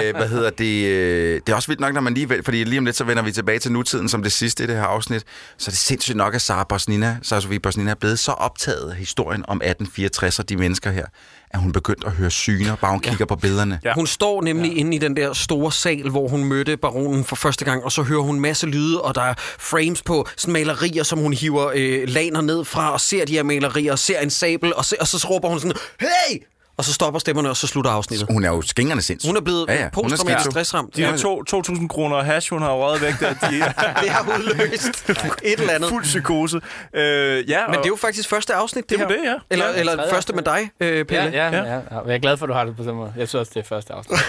Øh, 0.07 0.15
hvad 0.15 0.27
hedder 0.29 0.49
det? 0.49 0.87
øh, 0.87 1.41
Det 1.45 1.49
er 1.51 1.55
også 1.55 1.67
vildt 1.67 1.79
nok, 1.81 1.93
når 1.93 2.01
man 2.01 2.13
lige... 2.13 2.43
Fordi 2.45 2.63
lige 2.63 2.79
om 2.79 2.85
lidt, 2.85 2.95
så 2.95 3.03
vender 3.03 3.23
vi 3.23 3.31
tilbage 3.31 3.59
til 3.59 3.71
nutiden 3.71 4.09
som 4.09 4.23
det 4.23 4.31
sidste 4.31 4.63
i 4.63 4.67
det 4.67 4.75
her 4.75 4.83
afsnit. 4.83 5.23
Så 5.57 5.69
er 5.69 5.71
det 5.71 5.79
sindssygt 5.79 6.17
nok, 6.17 6.35
at 6.35 6.41
Sara 6.41 6.63
Bosnina, 6.69 7.17
Sara 7.21 7.41
Sofie 7.41 7.59
Bosnina 7.59 7.91
er 7.91 7.95
blevet 7.95 8.19
så 8.19 8.31
optaget 8.31 8.89
af 8.91 8.95
historien 8.95 9.45
om 9.47 9.57
1864 9.57 10.39
og 10.39 10.49
de 10.49 10.57
mennesker 10.57 10.91
her, 10.91 11.05
at 11.51 11.59
hun 11.59 11.71
begyndte 11.71 12.07
at 12.07 12.13
høre 12.13 12.31
syner, 12.31 12.75
bare 12.75 12.91
hun 12.91 12.99
kigger 12.99 13.25
på 13.25 13.35
billederne. 13.35 13.79
Ja. 13.83 13.93
Hun 13.93 14.07
står 14.07 14.41
nemlig 14.41 14.71
ja. 14.71 14.79
inde 14.79 14.95
i 14.95 14.99
den 14.99 15.15
der 15.15 15.33
store 15.33 15.71
sal, 15.71 16.09
hvor 16.09 16.27
hun 16.27 16.43
mødte 16.43 16.77
baronen 16.77 17.23
for 17.23 17.35
første 17.35 17.65
gang, 17.65 17.83
og 17.83 17.91
så 17.91 18.03
hører 18.03 18.21
hun 18.21 18.39
masse 18.39 18.67
lyde, 18.67 19.01
og 19.01 19.15
der 19.15 19.21
er 19.21 19.33
frames 19.59 20.01
på 20.01 20.27
sådan 20.37 20.53
malerier, 20.53 21.03
som 21.03 21.19
hun 21.19 21.33
hiver 21.33 21.71
øh, 21.75 22.07
laner 22.07 22.41
ned 22.41 22.65
fra, 22.65 22.93
og 22.93 23.01
ser 23.01 23.25
de 23.25 23.33
her 23.33 23.43
malerier, 23.43 23.91
og 23.91 23.99
ser 23.99 24.19
en 24.19 24.29
sabel, 24.29 24.75
og, 24.75 24.85
se, 24.85 24.95
og 24.99 25.07
så 25.07 25.27
råber 25.29 25.49
hun 25.49 25.59
sådan, 25.59 25.77
hey! 25.99 26.39
Og 26.77 26.85
så 26.85 26.93
stopper 26.93 27.19
stemmerne, 27.19 27.49
og 27.49 27.57
så 27.57 27.67
slutter 27.67 27.91
afsnittet. 27.91 28.27
Hun 28.31 28.43
er 28.43 28.49
jo 28.49 28.61
skingerne 28.61 29.01
sindssyg. 29.01 29.29
Hun 29.29 29.37
er 29.37 29.41
blevet 29.41 29.65
Ja, 29.67 29.73
ja, 29.73 29.79
ja. 29.79 29.83
ja. 29.83 29.89
Hun 29.95 30.05
er 30.05 30.09
posttraumatisk 30.09 30.51
stressramt. 30.51 30.95
De 30.95 31.05
her 31.05 31.17
to- 31.17 31.43
2.000 31.73 31.87
kroner 31.87 32.23
hash, 32.23 32.49
hun 32.53 32.61
har 32.61 32.73
røget 32.73 33.01
væk 33.01 33.19
der, 33.19 33.33
de 33.49 33.59
er 33.61 33.71
Det 34.01 34.09
har 34.09 34.37
udløst 34.39 35.09
et 35.09 35.59
eller 35.59 35.73
andet. 35.73 35.89
fuld 35.89 36.03
psykose. 36.03 36.61
Øh, 36.93 37.49
ja, 37.49 37.67
Men 37.67 37.75
det 37.75 37.83
er 37.83 37.87
jo 37.87 37.95
faktisk 37.95 38.29
første 38.29 38.53
afsnit, 38.53 38.89
det, 38.89 38.99
Det 38.99 39.03
er 39.05 39.07
her. 39.09 39.15
det, 39.17 39.25
ja. 39.25 39.33
Eller, 39.49 39.65
Ja, 39.69 39.79
eller 39.79 39.95
tredje 39.95 40.11
første 40.13 40.33
med 40.33 40.43
dig, 40.43 40.69
øh, 40.79 40.97
Ja, 40.97 41.03
Pelle. 41.03 41.23
ja, 41.33 41.49
ja, 41.49 41.63
ja. 41.73 41.79
Jeg 42.05 42.15
er 42.15 42.19
glad 42.19 42.37
for, 42.37 42.45
at 42.45 42.49
du 42.49 42.53
har 42.53 42.65
det 42.65 42.75
på 42.77 42.83
den 42.83 42.95
måde. 42.95 43.13
Jeg 43.17 43.27
synes 43.27 43.39
også, 43.39 43.51
det 43.55 43.59
er 43.63 43.67
første 43.67 43.93
afsnit. 43.93 44.19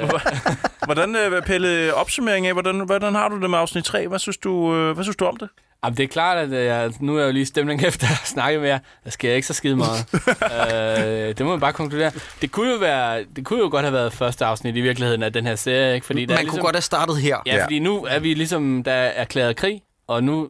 Hvordan, 0.84 1.16
øh, 1.16 1.42
Pelle, 1.42 1.94
opsummering 1.94 2.46
af, 2.46 2.52
hvordan, 2.52 2.80
hvordan 2.86 3.14
har 3.14 3.28
du 3.28 3.40
det 3.40 3.50
med 3.50 3.58
afsnit 3.58 3.84
3? 3.84 4.08
Hvad 4.08 4.18
synes 4.18 4.36
du, 4.36 4.74
øh, 4.74 4.94
hvad 4.94 5.04
synes 5.04 5.16
du 5.16 5.24
om 5.24 5.36
det? 5.36 5.48
Jamen, 5.84 5.96
det 5.96 6.02
er 6.04 6.08
klart, 6.08 6.38
at 6.38 6.64
jeg, 6.66 6.92
nu 7.00 7.14
er 7.16 7.20
jeg 7.20 7.26
jo 7.26 7.32
lige 7.32 7.46
stemning 7.46 7.82
efter 7.86 8.06
at 8.06 8.26
snakke 8.26 8.58
med 8.58 8.68
jer. 8.68 8.78
Der 9.04 9.10
sker 9.10 9.32
ikke 9.34 9.46
så 9.46 9.54
skide 9.54 9.76
meget. 9.76 10.06
øh, 11.28 11.28
det 11.28 11.40
må 11.40 11.50
man 11.50 11.60
bare 11.60 11.72
konkludere. 11.72 12.12
Det 12.42 12.50
kunne, 12.52 12.70
jo 12.72 12.78
være, 12.78 13.24
det 13.36 13.44
kunne 13.44 13.58
jo 13.60 13.68
godt 13.70 13.82
have 13.84 13.92
været 13.92 14.12
første 14.12 14.44
afsnit 14.44 14.76
i 14.76 14.80
virkeligheden 14.80 15.22
af 15.22 15.32
den 15.32 15.46
her 15.46 15.56
serie, 15.56 15.94
ikke? 15.94 16.06
Fordi 16.06 16.20
der 16.24 16.26
Man 16.26 16.38
er 16.38 16.42
ligesom, 16.42 16.56
kunne 16.58 16.62
godt 16.64 16.76
have 16.76 16.82
startet 16.82 17.16
her. 17.16 17.36
Ja, 17.46 17.64
fordi 17.64 17.78
nu 17.78 18.04
er 18.04 18.18
vi 18.18 18.34
ligesom, 18.34 18.82
der 18.82 18.92
er 18.92 19.08
erklæret 19.22 19.56
krig, 19.56 19.82
og 20.06 20.24
nu 20.24 20.48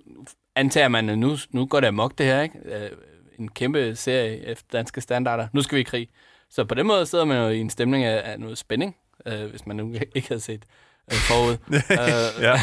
antager 0.56 0.88
man, 0.88 1.08
at 1.08 1.18
nu, 1.18 1.36
nu 1.50 1.66
går 1.66 1.80
det 1.80 1.86
amok 1.86 2.18
det 2.18 2.26
her, 2.26 2.42
ikke? 2.42 2.58
Øh, 2.64 2.90
En 3.38 3.48
kæmpe 3.48 3.96
serie 3.96 4.46
efter 4.46 4.64
danske 4.72 5.00
standarder. 5.00 5.48
Nu 5.52 5.62
skal 5.62 5.76
vi 5.76 5.80
i 5.80 5.84
krig. 5.84 6.08
Så 6.50 6.64
på 6.64 6.74
den 6.74 6.86
måde 6.86 7.06
sidder 7.06 7.24
man 7.24 7.36
jo 7.38 7.48
i 7.48 7.58
en 7.60 7.70
stemning 7.70 8.04
af, 8.04 8.32
af 8.32 8.40
noget 8.40 8.58
spænding, 8.58 8.96
øh, 9.26 9.44
hvis 9.50 9.66
man 9.66 9.76
nu 9.76 9.94
ikke 10.14 10.28
havde 10.28 10.40
set 10.40 10.62
øh, 11.12 11.18
forud. 11.18 11.56
øh, 11.74 12.42
Ja. 12.42 12.60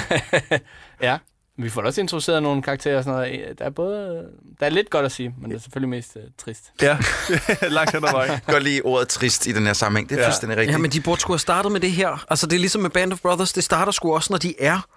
ja. 1.02 1.18
Vi 1.58 1.70
får 1.70 1.82
da 1.82 1.88
også 1.88 2.02
introduceret 2.02 2.44
nogle 2.44 2.62
karakterer 2.62 2.98
og 2.98 3.04
sådan 3.04 3.20
noget. 3.20 3.60
Der 3.60 3.66
er 3.66 3.70
både... 3.70 4.26
Der 4.60 4.66
er 4.66 4.70
lidt 4.70 4.90
godt 4.90 5.06
at 5.06 5.12
sige, 5.12 5.34
men 5.42 5.52
det 5.52 5.58
er 5.58 5.62
selvfølgelig 5.62 5.90
mest 5.90 6.16
uh, 6.16 6.22
trist. 6.38 6.72
Ja, 6.82 6.98
langt 7.70 7.92
hen 7.92 8.06
ad 8.06 8.12
vejen. 8.12 8.40
Godt 8.48 8.64
lide 8.64 8.82
ordet 8.82 9.08
trist 9.08 9.48
i 9.48 9.52
den 9.52 9.66
her 9.66 9.74
sammenhæng. 9.74 10.10
Det 10.10 10.18
er 10.18 10.22
ja. 10.22 10.28
fuldstændig 10.28 10.58
rigtigt. 10.58 10.74
Ja, 10.74 10.78
men 10.78 10.92
de 10.92 11.02
burde 11.02 11.22
skulle 11.22 11.36
have 11.36 11.40
startet 11.40 11.72
med 11.72 11.80
det 11.80 11.92
her. 11.92 12.26
Altså, 12.30 12.48
det 12.48 12.56
er 12.56 12.60
ligesom 12.60 12.82
med 12.82 12.90
Band 12.90 13.14
of 13.14 13.20
Brothers. 13.22 13.54
Det 13.54 13.64
starter 13.64 13.92
sgu 13.92 14.14
også, 14.14 14.34
når 14.34 14.38
de 14.38 14.54
er 14.60 14.88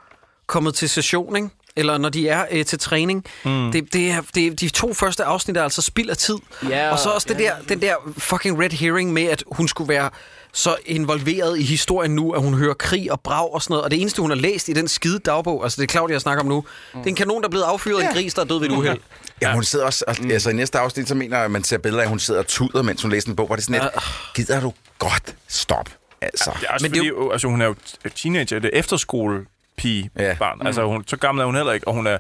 kommet 0.46 0.74
til 0.74 0.88
session, 0.88 1.36
ikke? 1.36 1.48
Eller 1.76 1.98
når 1.98 2.09
de 2.09 2.28
er 2.28 2.46
øh, 2.50 2.64
til 2.64 2.78
træning. 2.78 3.24
Mm. 3.44 3.72
Det, 3.72 3.92
det 3.92 4.11
er, 4.11 4.22
det 4.34 4.61
de 4.61 4.68
to 4.68 4.94
første 4.94 5.24
afsnit 5.24 5.56
er 5.56 5.62
altså 5.62 5.82
spild 5.82 6.11
af 6.11 6.16
tid. 6.16 6.36
Ja, 6.68 6.90
og 6.90 6.98
så 6.98 7.09
også 7.09 7.26
det 7.28 7.40
ja. 7.40 7.44
der, 7.44 7.54
den 7.68 7.80
der 7.80 7.94
fucking 8.18 8.62
red 8.62 8.70
herring 8.70 9.12
med, 9.12 9.24
at 9.24 9.44
hun 9.52 9.68
skulle 9.68 9.88
være 9.88 10.11
så 10.53 10.76
involveret 10.86 11.59
i 11.59 11.62
historien 11.62 12.14
nu, 12.14 12.32
at 12.32 12.42
hun 12.42 12.55
hører 12.55 12.74
krig 12.74 13.12
og 13.12 13.20
brag 13.20 13.53
og 13.55 13.62
sådan 13.62 13.72
noget. 13.72 13.84
Og 13.84 13.90
det 13.90 14.01
eneste, 14.01 14.22
hun 14.22 14.30
har 14.30 14.36
læst 14.36 14.68
i 14.68 14.72
den 14.72 14.88
skide 14.88 15.18
dagbog, 15.18 15.62
altså 15.62 15.82
det 15.82 15.88
er 15.88 15.92
Claudia, 15.92 16.14
jeg 16.14 16.20
snakker 16.20 16.42
om 16.42 16.49
nu, 16.49 16.61
mm. 16.61 17.01
det 17.01 17.07
er 17.07 17.11
en 17.11 17.16
kanon, 17.16 17.42
der 17.42 17.49
er 17.49 17.51
blevet 17.51 17.64
affyret 17.64 18.03
ja. 18.03 18.09
en 18.09 18.14
gris, 18.14 18.34
der 18.34 18.42
er 18.42 18.46
død 18.46 18.59
ved 18.61 18.68
et 18.68 18.76
uheld. 18.76 18.99
Ja, 19.42 19.53
hun 19.53 19.64
sidder 19.64 19.84
også, 19.84 20.05
mm. 20.20 20.30
altså 20.30 20.51
i 20.51 20.53
næste 20.53 20.78
afsnit, 20.78 21.09
så 21.09 21.14
mener 21.14 21.36
jeg, 21.36 21.44
at 21.44 21.51
man 21.51 21.64
ser 21.64 21.78
billeder 21.78 22.03
af, 22.03 22.07
at 22.07 22.11
hun 22.11 22.18
sidder 22.18 22.40
og 22.40 22.46
tuder, 22.46 22.82
mens 22.82 23.03
hun 23.03 23.11
læser 23.11 23.28
en 23.28 23.36
bog, 23.36 23.46
hvor 23.46 23.57
det 23.57 23.62
er 23.62 23.64
sådan 23.64 23.82
lidt, 23.82 24.05
gider 24.34 24.61
du 24.61 24.72
godt 24.99 25.36
stop? 25.49 25.90
Altså. 26.20 26.51
Det 26.61 26.66
er 26.68 26.72
også 26.72 26.84
Men 26.84 26.92
Men 26.92 27.01
det 27.01 27.09
er 27.09 27.14
fordi, 27.14 27.24
jo... 27.24 27.30
altså, 27.30 27.49
hun 27.49 27.61
er 27.61 27.66
jo 27.66 27.74
teenager, 28.14 28.59
det 28.59 28.70
er 28.74 28.78
efterskole 28.78 29.44
pige 29.79 30.11
Ja. 30.18 30.37
barn. 30.39 30.66
Altså, 30.66 30.85
hun, 30.87 31.05
så 31.07 31.16
gammel 31.16 31.43
er 31.43 31.47
hun 31.47 31.55
heller 31.57 31.72
ikke, 31.72 31.89
og 31.89 31.95
hun 31.95 32.07
er 32.07 32.18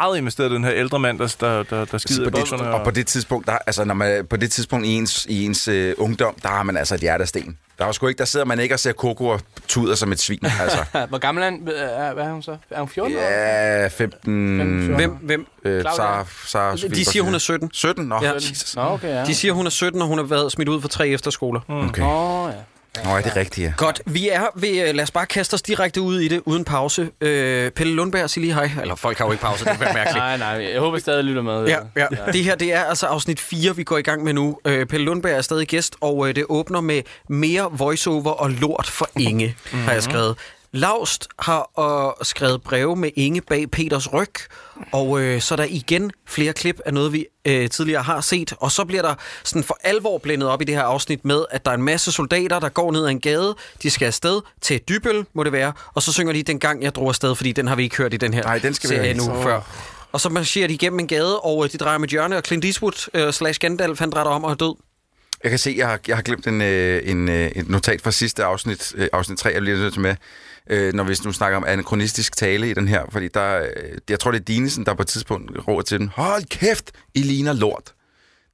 meget 0.00 0.16
investeret 0.18 0.50
i 0.50 0.54
den 0.54 0.64
her 0.64 0.72
ældre 0.74 0.98
mand, 0.98 1.18
der, 1.18 1.26
der, 1.40 1.62
der, 1.62 1.84
der 1.84 1.98
skider 1.98 2.22
i 2.26 2.30
på 2.30 2.30
bukserne. 2.38 2.70
og 2.70 2.84
på 2.84 2.90
det 2.90 3.06
tidspunkt, 3.06 3.46
der, 3.46 3.58
altså, 3.66 3.84
når 3.84 3.94
man, 3.94 4.26
på 4.26 4.36
det 4.36 4.50
tidspunkt 4.52 4.86
i 4.86 4.90
ens, 4.90 5.26
i 5.28 5.44
ens 5.46 5.68
øh, 5.68 5.94
ungdom, 5.98 6.34
der 6.42 6.48
har 6.48 6.62
man 6.62 6.76
altså 6.76 6.94
et 6.94 7.00
hjerte 7.00 7.22
af 7.22 7.28
sten. 7.28 7.56
Der 7.78 7.84
er 7.84 7.88
jo 7.88 7.92
sgu 7.92 8.06
ikke, 8.06 8.18
der 8.18 8.24
sidder 8.24 8.46
man 8.46 8.60
ikke 8.60 8.74
og 8.74 8.78
ser 8.78 8.92
Coco 8.92 9.26
og 9.26 9.40
tuder 9.68 9.94
som 9.94 10.12
et 10.12 10.20
svin. 10.20 10.38
Altså. 10.60 10.84
Hvor 11.08 11.18
gammel 11.18 11.42
er, 11.42 11.50
han? 11.50 11.60
Hvad 12.14 12.24
er 12.24 12.32
hun 12.32 12.42
så? 12.42 12.56
Er 12.70 12.78
hun 12.80 12.88
14 12.88 13.16
år? 13.16 13.20
Ja, 13.20 13.86
15... 13.88 14.86
Hvem, 14.94 15.10
hvem? 15.10 15.46
Øh? 15.64 15.82
Sara, 15.82 16.26
Sara, 16.46 16.76
De 16.76 17.04
siger, 17.04 17.22
hun 17.22 17.34
er 17.34 17.38
17. 17.38 17.70
17? 17.72 18.04
Nå, 18.04 18.18
Ja. 18.22 18.32
Jesus. 18.32 18.76
Nå, 18.76 18.82
okay, 18.82 19.08
ja. 19.08 19.24
De 19.24 19.34
siger, 19.34 19.52
hun 19.54 19.66
er 19.66 19.70
17, 19.70 20.02
og 20.02 20.08
hun 20.08 20.18
har 20.18 20.24
været 20.24 20.52
smidt 20.52 20.68
ud 20.68 20.80
for 20.80 20.88
tre 20.88 21.08
efterskoler. 21.08 21.60
Mm. 21.68 21.88
Okay. 21.88 22.02
Åh, 22.02 22.50
ja. 22.52 22.56
Nå, 23.04 23.16
er 23.16 23.20
det 23.20 23.36
rigtigt, 23.36 23.66
ja. 23.66 23.72
Godt, 23.76 24.02
vi 24.06 24.28
er 24.28 24.46
ved, 24.54 24.88
øh, 24.88 24.94
lad 24.94 25.02
os 25.02 25.10
bare 25.10 25.26
kaste 25.26 25.54
os 25.54 25.62
direkte 25.62 26.00
ud 26.00 26.20
i 26.20 26.28
det, 26.28 26.42
uden 26.44 26.64
pause. 26.64 27.10
Øh, 27.20 27.70
Pelle 27.70 27.94
Lundberg, 27.94 28.30
sig 28.30 28.40
lige 28.40 28.54
hej. 28.54 28.70
Eller 28.80 28.94
folk 28.94 29.18
har 29.18 29.24
jo 29.24 29.32
ikke 29.32 29.42
pause, 29.42 29.64
det 29.64 29.80
være 29.80 29.94
mærkeligt. 29.94 30.16
Nej, 30.24 30.36
nej, 30.36 30.70
jeg 30.72 30.80
håber 30.80 30.96
I 30.96 31.00
stadig 31.00 31.24
lytter 31.24 31.42
med. 31.42 31.66
Ja, 31.66 31.78
ja. 31.96 32.06
Det 32.32 32.44
her, 32.44 32.54
det 32.54 32.72
er 32.72 32.84
altså 32.84 33.06
afsnit 33.06 33.40
4, 33.40 33.76
vi 33.76 33.84
går 33.84 33.98
i 33.98 34.02
gang 34.02 34.24
med 34.24 34.32
nu. 34.32 34.58
Øh, 34.64 34.86
Pelle 34.86 35.04
Lundberg 35.04 35.32
er 35.32 35.42
stadig 35.42 35.68
gæst, 35.68 35.96
og 36.00 36.28
øh, 36.28 36.36
det 36.36 36.44
åbner 36.48 36.80
med 36.80 37.02
mere 37.28 37.68
voiceover 37.72 38.30
og 38.30 38.50
lort 38.50 38.86
for 38.86 39.08
Inge, 39.18 39.46
mm-hmm. 39.46 39.84
har 39.84 39.92
jeg 39.92 40.02
skrevet. 40.02 40.36
Laust 40.72 41.28
har 41.38 41.70
øh, 41.80 42.24
skrevet 42.26 42.62
breve 42.62 42.96
med 42.96 43.10
Inge 43.16 43.40
bag 43.40 43.70
Peters 43.70 44.12
ryg, 44.12 44.32
og 44.92 45.20
øh, 45.20 45.40
så 45.40 45.54
er 45.54 45.56
der 45.56 45.66
igen 45.68 46.10
flere 46.28 46.52
klip 46.52 46.80
af 46.86 46.94
noget, 46.94 47.12
vi 47.12 47.26
øh, 47.44 47.70
tidligere 47.70 48.02
har 48.02 48.20
set. 48.20 48.52
Og 48.58 48.72
så 48.72 48.84
bliver 48.84 49.02
der 49.02 49.14
sådan 49.44 49.64
for 49.64 49.78
alvor 49.84 50.18
blændet 50.18 50.48
op 50.48 50.62
i 50.62 50.64
det 50.64 50.74
her 50.74 50.82
afsnit 50.82 51.24
med, 51.24 51.44
at 51.50 51.64
der 51.64 51.70
er 51.70 51.74
en 51.74 51.82
masse 51.82 52.12
soldater, 52.12 52.58
der 52.60 52.68
går 52.68 52.92
ned 52.92 53.04
ad 53.04 53.10
en 53.10 53.20
gade. 53.20 53.54
De 53.82 53.90
skal 53.90 54.06
afsted 54.06 54.40
til 54.60 54.80
Dybøl, 54.88 55.26
må 55.32 55.44
det 55.44 55.52
være. 55.52 55.72
Og 55.94 56.02
så 56.02 56.12
synger 56.12 56.32
de 56.32 56.42
Den 56.42 56.58
gang 56.58 56.82
jeg 56.82 56.94
drog 56.94 57.08
afsted, 57.08 57.34
fordi 57.34 57.52
den 57.52 57.66
har 57.68 57.76
vi 57.76 57.82
ikke 57.82 57.96
hørt 57.96 58.14
i 58.14 58.16
den 58.16 58.34
her 58.34 58.42
Nej, 58.42 58.58
den 58.58 58.74
skal 58.74 58.90
vi 58.90 58.94
serie 58.94 59.14
høre. 59.14 59.16
nu 59.16 59.34
Så- 59.36 59.42
før. 59.42 59.60
Og 60.12 60.20
så 60.20 60.28
marcherer 60.28 60.68
de 60.68 60.74
igennem 60.74 60.98
en 61.00 61.06
gade, 61.06 61.40
og 61.40 61.64
øh, 61.64 61.72
de 61.72 61.78
drejer 61.78 61.98
med 61.98 62.08
hjørne, 62.08 62.36
og 62.36 62.42
Clint 62.46 62.64
Eastwood 62.64 63.08
øh, 63.14 63.32
slash 63.32 63.60
Gandalf, 63.60 63.98
han 63.98 64.10
drejer 64.10 64.26
om 64.26 64.44
og 64.44 64.50
er 64.50 64.54
død. 64.54 64.74
Jeg 65.44 65.50
kan 65.50 65.58
se, 65.58 65.74
jeg 65.78 65.88
har, 65.88 66.00
jeg 66.08 66.16
har 66.16 66.22
glemt 66.22 66.46
en, 66.46 66.62
øh, 66.62 67.02
en, 67.04 67.28
øh, 67.28 67.46
et 67.46 67.68
notat 67.68 68.00
fra 68.00 68.10
sidste 68.10 68.44
afsnit, 68.44 68.92
øh, 68.96 69.08
afsnit 69.12 69.38
3, 69.38 69.50
jeg 69.54 69.60
bliver 69.62 69.78
nødt 69.78 69.92
til 69.92 70.02
med, 70.02 70.14
når 70.92 71.04
vi 71.04 71.16
nu 71.24 71.32
snakker 71.32 71.56
om 71.56 71.64
anachronistisk 71.68 72.36
tale 72.36 72.70
i 72.70 72.74
den 72.74 72.88
her, 72.88 73.02
fordi 73.10 73.28
der, 73.28 73.66
jeg 74.10 74.20
tror, 74.20 74.30
det 74.30 74.40
er 74.40 74.44
Dinesen, 74.44 74.86
der 74.86 74.94
på 74.94 75.02
et 75.02 75.08
tidspunkt 75.08 75.68
råber 75.68 75.82
til 75.82 75.98
den, 76.00 76.08
hold 76.14 76.44
kæft, 76.48 76.90
I 77.14 77.18
ligner 77.22 77.52
lort. 77.52 77.92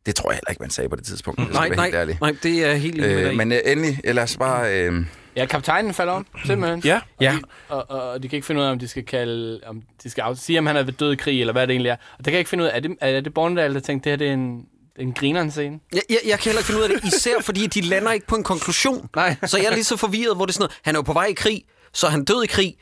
Det 0.07 0.15
tror 0.15 0.31
jeg 0.31 0.35
heller 0.37 0.51
ikke, 0.51 0.61
man 0.63 0.71
sagde 0.71 0.89
på 0.91 0.97
det 0.97 1.05
tidspunkt. 1.05 1.41
jeg 1.41 1.47
Nej, 1.53 1.69
nej, 1.69 1.85
helt 2.05 2.21
nej, 2.21 2.35
det 2.43 2.65
er 2.65 2.75
helt 2.75 2.95
enig 2.99 3.09
med 3.11 3.23
dig 3.25 3.31
Øh, 3.31 3.37
men 3.37 3.53
øh, 3.53 3.59
endelig, 3.67 4.01
lad 4.05 4.23
os 4.23 4.37
bare... 4.37 4.81
Øh, 4.89 5.05
Ja, 5.37 5.47
kaptajnen 5.47 5.95
falder 5.95 6.13
om, 6.13 6.27
simpelthen. 6.45 6.81
Ja. 6.85 7.01
Ja. 7.21 7.39
Og, 7.69 7.91
og, 7.91 8.11
og 8.11 8.23
de 8.23 8.29
kan 8.29 8.37
ikke 8.37 8.47
finde 8.47 8.61
ud 8.61 8.67
af, 8.67 8.71
om 8.71 8.79
de 8.79 8.89
skal 8.89 9.05
kalde, 9.05 9.61
om 9.67 9.83
de 10.03 10.11
skal 10.11 10.23
af- 10.23 10.37
sige, 10.37 10.59
om 10.59 10.67
han 10.67 10.77
er 10.77 10.83
ved 10.83 10.93
død 10.93 11.13
i 11.13 11.17
krig, 11.17 11.41
eller 11.41 11.53
hvad 11.53 11.67
det 11.67 11.73
egentlig 11.73 11.91
er. 11.91 11.95
Og 11.95 12.19
det 12.19 12.25
kan 12.25 12.33
jeg 12.33 12.39
ikke 12.39 12.51
finde 12.51 12.65
ud 12.65 12.69
af. 12.69 12.77
Er 12.77 12.81
det, 12.81 12.97
er 13.01 13.21
det 13.21 13.35
Bornedal, 13.35 13.75
der 13.75 13.81
tænkte, 13.81 14.11
det 14.11 14.13
her 14.13 14.17
det 14.17 14.29
er 14.29 14.33
en, 14.33 14.61
en 14.99 15.13
grineren 15.13 15.51
scene? 15.51 15.79
Jeg, 15.93 16.03
jeg, 16.11 16.19
jeg 16.27 16.39
kan 16.39 16.45
heller 16.45 16.61
ikke 16.61 16.67
finde 16.67 16.81
ud 16.81 16.85
af 16.85 16.91
det, 16.91 17.15
især 17.15 17.35
fordi 17.41 17.67
de 17.67 17.81
lander 17.81 18.13
ikke 18.13 18.27
på 18.27 18.35
en 18.37 18.43
konklusion. 18.43 19.09
Nej. 19.17 19.37
Så 19.47 19.59
jeg 19.59 19.67
er 19.67 19.75
lige 19.75 19.85
så 19.85 19.97
forvirret, 19.97 20.37
hvor 20.37 20.47
det 20.47 20.53
er 20.53 20.55
sådan 20.55 20.63
noget, 20.63 20.81
han 20.85 20.95
er 20.95 20.99
jo 20.99 21.03
på 21.03 21.13
vej 21.13 21.25
i 21.27 21.33
krig, 21.33 21.63
så 21.95 22.09
han 22.09 22.25
død 22.25 22.43
i 22.43 22.47
krig. 22.47 22.75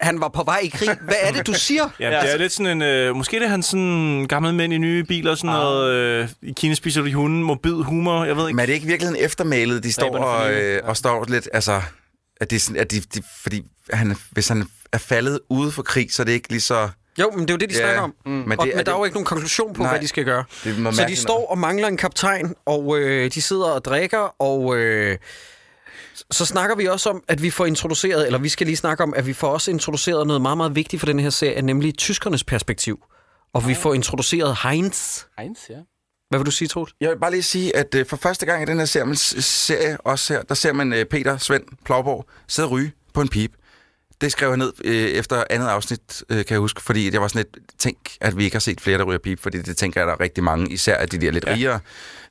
Han 0.00 0.20
var 0.20 0.28
på 0.28 0.42
vej 0.44 0.60
i 0.62 0.68
krig. 0.68 0.88
Hvad 1.00 1.16
er 1.20 1.32
det, 1.32 1.46
du 1.46 1.52
siger? 1.52 1.88
Ja, 2.00 2.06
det 2.06 2.32
er 2.32 2.36
lidt 2.36 2.52
sådan 2.52 2.72
en... 2.72 2.82
Øh, 2.82 3.16
måske 3.16 3.36
det 3.36 3.44
er 3.44 3.48
han 3.48 3.62
sådan 3.62 4.26
gammel 4.28 4.54
mænd 4.54 4.72
i 4.72 4.78
nye 4.78 5.04
biler, 5.04 5.34
sådan 5.34 5.50
noget... 5.50 5.94
Øh, 5.94 6.28
I 6.42 6.52
Kina 6.52 6.74
spiser 6.74 7.02
de 7.02 7.14
hunden, 7.14 7.42
morbid 7.42 7.72
humor, 7.72 8.24
jeg 8.24 8.36
ved 8.36 8.48
ikke. 8.48 8.56
men 8.56 8.62
er 8.62 8.66
det 8.66 8.72
ikke 8.72 8.84
i 8.84 8.88
virkeligheden 8.88 9.24
eftermælet, 9.24 9.84
de 9.84 9.92
står 9.92 10.18
og, 10.18 10.52
øh, 10.52 10.80
og 10.84 10.96
står 10.96 11.24
lidt, 11.28 11.48
altså... 11.52 11.82
At 12.40 12.50
det 12.50 12.56
er 12.56 12.60
sådan, 12.60 12.80
at 12.80 12.90
de, 12.90 13.00
de, 13.00 13.22
fordi 13.42 13.62
han, 13.92 14.16
hvis 14.30 14.48
han 14.48 14.66
er 14.92 14.98
faldet 14.98 15.40
ude 15.50 15.72
for 15.72 15.82
krig, 15.82 16.12
så 16.12 16.22
er 16.22 16.24
det 16.24 16.32
ikke 16.32 16.48
lige 16.48 16.60
så... 16.60 16.88
Jo, 17.20 17.30
men 17.30 17.40
det 17.40 17.50
er 17.50 17.54
jo 17.54 17.58
det, 17.58 17.70
de 17.70 17.74
Ja, 17.74 17.80
snakker 17.80 18.00
om. 18.02 18.14
mm. 18.26 18.32
Men, 18.32 18.58
og, 18.60 18.66
det 18.66 18.72
er 18.72 18.76
men 18.76 18.86
der 18.86 18.92
er 18.92 18.94
det- 18.96 19.00
jo 19.00 19.04
ikke 19.04 19.14
nogen 19.14 19.26
konklusion 19.26 19.74
på, 19.74 19.82
Nej. 19.82 19.92
hvad 19.92 20.00
de 20.00 20.08
skal 20.08 20.24
gøre. 20.24 20.44
Er 20.64 20.92
Så 20.92 21.04
de 21.08 21.16
står 21.16 21.46
og 21.50 21.58
mangler 21.58 21.88
en 21.88 21.96
kaptajn, 21.96 22.54
og 22.66 22.98
øh, 22.98 23.30
de 23.34 23.42
sidder 23.42 23.66
og 23.70 23.84
drikker, 23.84 24.42
og 24.42 24.76
øh, 24.76 25.18
så 26.30 26.44
snakker 26.46 26.76
vi 26.76 26.86
også 26.86 27.10
om, 27.10 27.22
at 27.28 27.42
vi 27.42 27.50
får 27.50 27.66
introduceret, 27.66 28.26
eller 28.26 28.38
vi 28.38 28.48
skal 28.48 28.66
lige 28.66 28.76
snakke 28.76 29.02
om, 29.02 29.14
at 29.16 29.26
vi 29.26 29.32
får 29.32 29.48
også 29.48 29.70
introduceret 29.70 30.26
noget 30.26 30.42
meget, 30.42 30.56
meget 30.56 30.74
vigtigt 30.74 31.00
for 31.00 31.06
den 31.06 31.18
her 31.20 31.30
serie, 31.30 31.62
nemlig 31.62 31.98
tyskernes 31.98 32.44
perspektiv. 32.44 32.98
Og 33.52 33.68
vi 33.68 33.74
får 33.74 33.94
introduceret 33.94 34.56
Heinz. 34.62 35.22
Heinz, 35.38 35.58
ja. 35.70 35.74
Hvad 36.30 36.38
vil 36.38 36.46
du 36.46 36.50
sige, 36.50 36.68
Troels? 36.68 36.92
Jeg 37.00 37.10
vil 37.10 37.18
bare 37.18 37.30
lige 37.30 37.42
sige, 37.42 37.76
at 37.76 37.94
øh, 37.94 38.06
for 38.06 38.16
første 38.16 38.46
gang 38.46 38.62
i 38.62 38.66
den 38.66 38.78
her 38.78 38.84
serie, 38.84 39.06
man, 39.06 39.16
serie 39.16 39.96
også 40.00 40.32
her, 40.34 40.42
der 40.42 40.54
ser 40.54 40.72
man 40.72 40.92
øh, 40.92 41.04
Peter 41.04 41.36
Svend 41.38 41.62
Plauborg 41.84 42.24
sidde 42.48 42.66
og 42.68 42.72
ryge 42.72 42.92
på 43.14 43.20
en 43.20 43.28
pip. 43.28 43.50
Det 44.20 44.32
skrev 44.32 44.48
jeg 44.48 44.56
ned 44.58 44.72
øh, 44.84 44.92
efter 44.94 45.44
andet 45.50 45.66
afsnit, 45.66 46.24
øh, 46.30 46.36
kan 46.36 46.46
jeg 46.50 46.58
huske, 46.58 46.82
fordi 46.82 47.12
jeg 47.12 47.20
var 47.20 47.28
sådan 47.28 47.38
lidt, 47.54 47.78
tænk, 47.78 47.96
at 48.20 48.36
vi 48.38 48.44
ikke 48.44 48.54
har 48.54 48.60
set 48.60 48.80
flere, 48.80 48.98
der 48.98 49.04
ryger 49.04 49.18
pip, 49.18 49.42
fordi 49.42 49.62
det 49.62 49.76
tænker 49.76 50.00
jeg, 50.00 50.06
der 50.06 50.12
er 50.14 50.20
rigtig 50.20 50.44
mange, 50.44 50.72
især 50.72 50.96
af 50.96 51.08
de 51.08 51.18
der 51.18 51.30
lidt 51.30 51.44
Ja. 51.46 51.52
rigere 51.54 51.80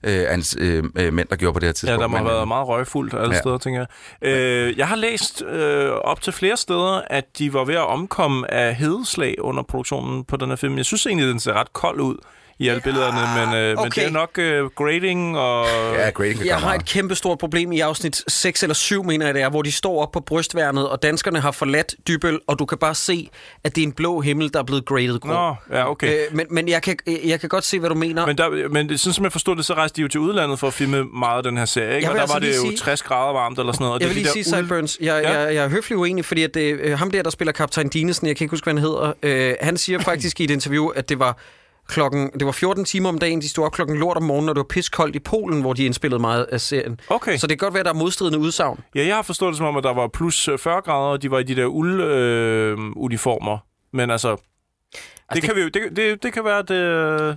øh, 0.03 0.25
ans, 0.29 0.55
øh, 0.59 0.83
øh, 0.95 1.13
mænd, 1.13 1.27
der 1.27 1.35
gjorde 1.35 1.53
på 1.53 1.59
det 1.59 1.65
her 1.65 1.69
Ja, 1.69 1.73
tidspunkt. 1.73 2.01
der 2.01 2.07
må 2.07 2.17
have 2.17 2.29
været 2.29 2.47
meget 2.47 2.67
røgfuldt 2.67 3.13
alle 3.13 3.27
Ja. 3.27 3.33
ja. 3.33 3.39
steder, 3.39 3.57
tænker 3.57 3.85
jeg. 4.21 4.29
Øh, 4.29 4.77
jeg 4.77 4.87
har 4.87 4.95
læst 4.95 5.41
øh, 5.41 5.89
op 5.91 6.21
til 6.21 6.33
flere 6.33 6.57
steder, 6.57 7.01
at 7.09 7.25
de 7.39 7.53
var 7.53 7.63
ved 7.65 7.75
at 7.75 7.87
omkomme 7.87 8.51
af 8.53 8.75
hedeslag 8.75 9.35
under 9.41 9.63
produktionen 9.63 10.23
på 10.23 10.37
den 10.37 10.49
her 10.49 10.55
film. 10.55 10.77
Jeg 10.77 10.85
synes 10.85 11.05
egentlig, 11.05 11.27
den 11.27 11.39
ser 11.39 11.53
ret 11.53 11.73
kold 11.73 11.99
ud 12.01 12.15
i 12.59 12.67
alle 12.67 12.81
billederne, 12.81 13.45
men, 13.45 13.55
øh, 13.59 13.67
men 13.69 13.77
okay. 13.77 14.01
det 14.01 14.07
er 14.07 14.11
nok 14.11 14.37
øh, 14.37 14.65
grading 14.65 15.37
og... 15.37 15.65
Ja, 15.95 16.09
grading 16.09 16.37
kan 16.37 16.47
Jeg 16.47 16.55
har 16.55 16.67
meget. 16.67 16.81
et 16.81 16.87
kæmpe 16.87 17.15
stort 17.15 17.37
problem 17.37 17.71
i 17.71 17.79
afsnit 17.79 18.23
6 18.27 18.63
eller 18.63 18.73
7, 18.73 19.03
mener 19.03 19.25
jeg 19.25 19.35
det 19.35 19.41
er, 19.41 19.49
hvor 19.49 19.61
de 19.61 19.71
står 19.71 20.01
op 20.01 20.11
på 20.11 20.19
brystværnet, 20.19 20.89
og 20.89 21.03
danskerne 21.03 21.39
har 21.39 21.51
forladt 21.51 21.95
Dybøl, 22.07 22.39
og 22.47 22.59
du 22.59 22.65
kan 22.65 22.77
bare 22.77 22.95
se, 22.95 23.29
at 23.63 23.75
det 23.75 23.81
er 23.81 23.85
en 23.85 23.91
blå 23.91 24.21
himmel, 24.21 24.53
der 24.53 24.59
er 24.59 24.63
blevet 24.63 24.85
gradet 24.85 25.21
grå. 25.21 25.29
Nå, 25.29 25.55
ja, 25.71 25.89
okay. 25.89 26.13
Øh, 26.13 26.35
men 26.35 26.45
men 26.49 26.67
jeg, 26.69 26.81
kan, 26.81 26.97
jeg 27.25 27.39
kan 27.39 27.49
godt 27.49 27.63
se, 27.63 27.79
hvad 27.79 27.89
du 27.89 27.95
mener. 27.95 28.25
Men, 28.25 28.37
der, 28.37 28.69
men 28.69 28.89
det- 28.89 28.99
sådan 28.99 29.13
som 29.13 29.23
jeg 29.23 29.31
forstod 29.31 29.55
det, 29.55 29.65
så 29.65 29.73
rejste 29.73 29.95
de 29.95 30.01
jo 30.01 30.07
til 30.07 30.19
udlandet 30.19 30.59
for 30.59 30.67
at 30.67 30.73
filme 30.73 31.03
meget 31.03 31.37
af 31.37 31.43
den 31.43 31.57
her 31.57 31.65
serie, 31.65 31.95
ikke? 31.95 32.09
Og 32.09 32.15
der 32.15 32.21
altså 32.21 32.35
var 32.35 32.39
det 32.39 32.55
jo 32.55 32.61
sige- 32.61 32.77
60 32.77 33.03
grader 33.03 33.33
varmt 33.33 33.59
eller 33.59 33.73
sådan 33.73 33.83
noget. 33.83 33.93
og 33.95 34.01
Jeg 34.01 34.09
det 34.09 34.15
vil 34.15 34.21
er 34.21 34.33
lige 34.33 34.39
de 34.39 34.43
sige, 34.43 34.55
Sideburns, 34.57 34.97
jeg, 35.01 35.21
Ja. 35.23 35.39
jeg, 35.39 35.55
jeg 35.55 35.63
er 35.65 35.69
høflig 35.69 35.97
uenig, 35.97 36.25
fordi 36.25 36.43
at 36.43 36.53
det, 36.53 36.61
øh, 36.79 36.99
ham 36.99 37.11
der, 37.11 37.23
der 37.23 37.29
spiller 37.29 37.51
kaptajn 37.51 37.89
Dinesen, 37.89 38.27
jeg 38.27 38.35
kan 38.35 38.45
ikke 38.45 38.51
huske, 38.53 38.65
hvad 38.65 38.73
han 38.73 38.81
hedder, 38.81 39.13
øh, 39.23 39.53
han 39.61 39.77
siger 39.77 39.99
faktisk 40.11 40.39
i 40.39 40.43
et 40.43 40.51
interview, 40.51 40.87
at 40.87 41.09
det 41.09 41.19
var 41.19 41.37
klokken, 41.87 42.29
det 42.39 42.45
var 42.45 42.51
14 42.51 42.85
timer 42.85 43.09
om 43.09 43.17
dagen, 43.19 43.41
de 43.41 43.49
stod 43.49 43.65
op 43.65 43.71
klokken 43.71 43.97
lort 43.97 44.17
om 44.17 44.23
morgenen, 44.23 44.49
og 44.49 44.55
det 44.55 44.59
var 44.59 44.65
piskoldt 44.69 45.15
i 45.15 45.19
Polen, 45.19 45.61
hvor 45.61 45.73
de 45.73 45.85
indspillede 45.85 46.21
meget 46.21 46.43
af 46.43 46.61
serien. 46.61 46.99
Okay. 47.09 47.37
Så 47.37 47.47
det 47.47 47.59
kan 47.59 47.65
godt 47.65 47.73
være, 47.73 47.79
at 47.79 47.85
der 47.85 47.91
er 47.93 47.95
modstridende 47.95 48.39
udsagn. 48.39 48.79
Ja, 48.95 49.05
jeg 49.07 49.15
har 49.15 49.21
forstået 49.21 49.49
det 49.51 49.57
som 49.57 49.65
om, 49.67 49.77
at 49.77 49.83
der 49.83 49.93
var 49.93 50.07
plus 50.07 50.47
øh, 50.47 50.57
40 50.59 50.81
grader, 50.81 51.09
og 51.11 51.21
de 51.21 51.31
var 51.31 51.39
i 51.39 51.43
de 51.43 51.55
der 51.55 51.65
uld-uniformer. 51.65 53.57
Men 53.93 54.09
altså, 54.11 54.31
det, 54.31 54.99
det- 55.33 55.43
kan 55.43 55.55
vi 55.55 55.61
jo, 55.61 55.67
det, 55.67 55.81
det, 55.95 56.23
det 56.23 56.33
kan 56.33 56.43
være, 56.43 56.57
at 56.59 56.67
det... 56.69 56.75
øh, 56.75 57.35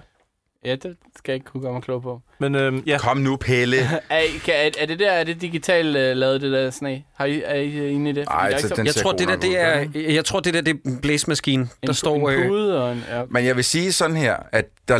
Ja, 0.64 0.74
det 0.74 0.96
skal 1.16 1.32
jeg 1.32 1.34
ikke 1.34 1.46
kunne 1.46 1.62
gøre 1.62 1.72
mig 1.72 1.82
klog 1.82 2.02
på. 2.02 2.20
Men 2.38 2.54
øhm, 2.54 2.82
ja. 2.86 2.98
Kom 2.98 3.16
nu, 3.16 3.36
Pelle. 3.36 3.76
er, 4.10 4.22
kan, 4.44 4.54
er, 4.54 4.70
er, 4.78 4.86
det 4.86 4.98
der, 4.98 5.10
er 5.10 5.24
det 5.24 5.40
digitalt 5.40 5.88
uh, 5.88 6.18
lavet, 6.18 6.40
det 6.40 6.52
der 6.52 6.70
sne? 6.70 7.02
Har 7.14 7.24
I, 7.24 7.42
er 7.44 7.54
I 7.54 7.90
inde 7.90 8.10
i 8.10 8.12
det? 8.12 8.24
Fordi 8.30 8.40
Ej, 8.40 8.48
der 8.48 8.56
er 8.56 8.60
så 8.60 8.82
Jeg 8.84 8.94
tror, 8.94 9.12
det 9.12 9.28
der, 9.28 9.36
det 9.36 9.60
er, 9.60 9.86
jeg 10.12 10.24
tror, 10.24 10.40
det 10.40 10.54
der, 10.54 10.60
det 10.60 10.74
er 10.74 10.90
en 10.90 11.00
blæsemaskine. 11.00 11.68
Der 11.86 11.92
står... 11.92 12.30
en 12.30 12.38
øh, 12.38 12.48
pude 12.48 12.84
og 12.84 12.92
en... 12.92 13.04
Ja. 13.10 13.22
Men 13.30 13.44
jeg 13.44 13.56
vil 13.56 13.64
sige 13.64 13.92
sådan 13.92 14.16
her, 14.16 14.36
at 14.52 14.64
der, 14.88 14.98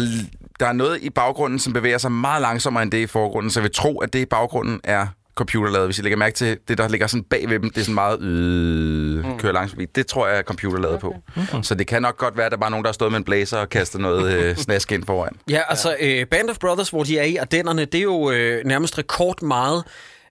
der 0.61 0.67
er 0.67 0.73
noget 0.73 1.03
i 1.03 1.11
baggrunden, 1.11 1.59
som 1.59 1.73
bevæger 1.73 1.99
sig 1.99 2.13
meget 2.13 2.43
langsommere 2.43 2.83
end 2.83 2.91
det 2.91 2.99
i 2.99 3.07
forgrunden, 3.07 3.51
så 3.51 3.61
jeg 3.61 3.63
vil 3.63 3.73
tro, 3.73 3.99
at 3.99 4.13
det 4.13 4.19
i 4.19 4.27
baggrunden 4.27 4.81
er 4.85 5.07
computerlavet. 5.41 5.87
Hvis 5.87 5.99
I 5.99 6.03
lægger 6.03 6.17
mærke 6.17 6.35
til 6.35 6.59
det, 6.69 6.79
der 6.79 6.89
ligger 6.89 7.07
sådan 7.07 7.25
bag 7.25 7.51
ved 7.51 7.59
dem, 7.59 7.71
det 7.71 7.81
er 7.81 7.85
sådan 7.85 7.95
meget 7.95 8.23
øh, 8.23 9.25
kører 9.39 9.53
langsomt. 9.53 9.97
Det 9.97 10.07
tror 10.07 10.29
jeg 10.29 10.39
er 10.39 10.43
computerlavet 10.43 11.01
på. 11.01 11.15
Så 11.63 11.75
det 11.75 11.87
kan 11.87 12.03
nok 12.03 12.17
godt 12.17 12.37
være, 12.37 12.47
at 12.47 12.53
der 12.53 12.59
bare 12.59 12.69
er 12.69 12.71
nogen, 12.71 12.85
der 12.85 12.89
har 12.89 12.93
stået 12.93 13.13
med 13.13 13.19
en 13.19 13.25
blazer 13.25 13.59
og 13.59 13.69
kastet 13.69 14.01
noget 14.01 14.33
øh, 14.33 14.57
snask 14.67 14.93
ind 14.93 15.05
foran. 15.07 15.33
Ja, 15.51 15.61
altså 15.69 15.97
øh, 16.01 16.27
Band 16.27 16.51
of 16.51 16.59
Brothers, 16.59 16.91
hvor 16.91 17.03
de 17.03 17.19
er 17.19 17.25
i 17.25 17.37
Ardennerne, 17.37 17.85
det 17.85 17.99
er 17.99 18.03
jo 18.03 18.31
øh, 18.31 18.65
nærmest 18.65 18.99
rekord 18.99 19.43
meget 19.43 19.85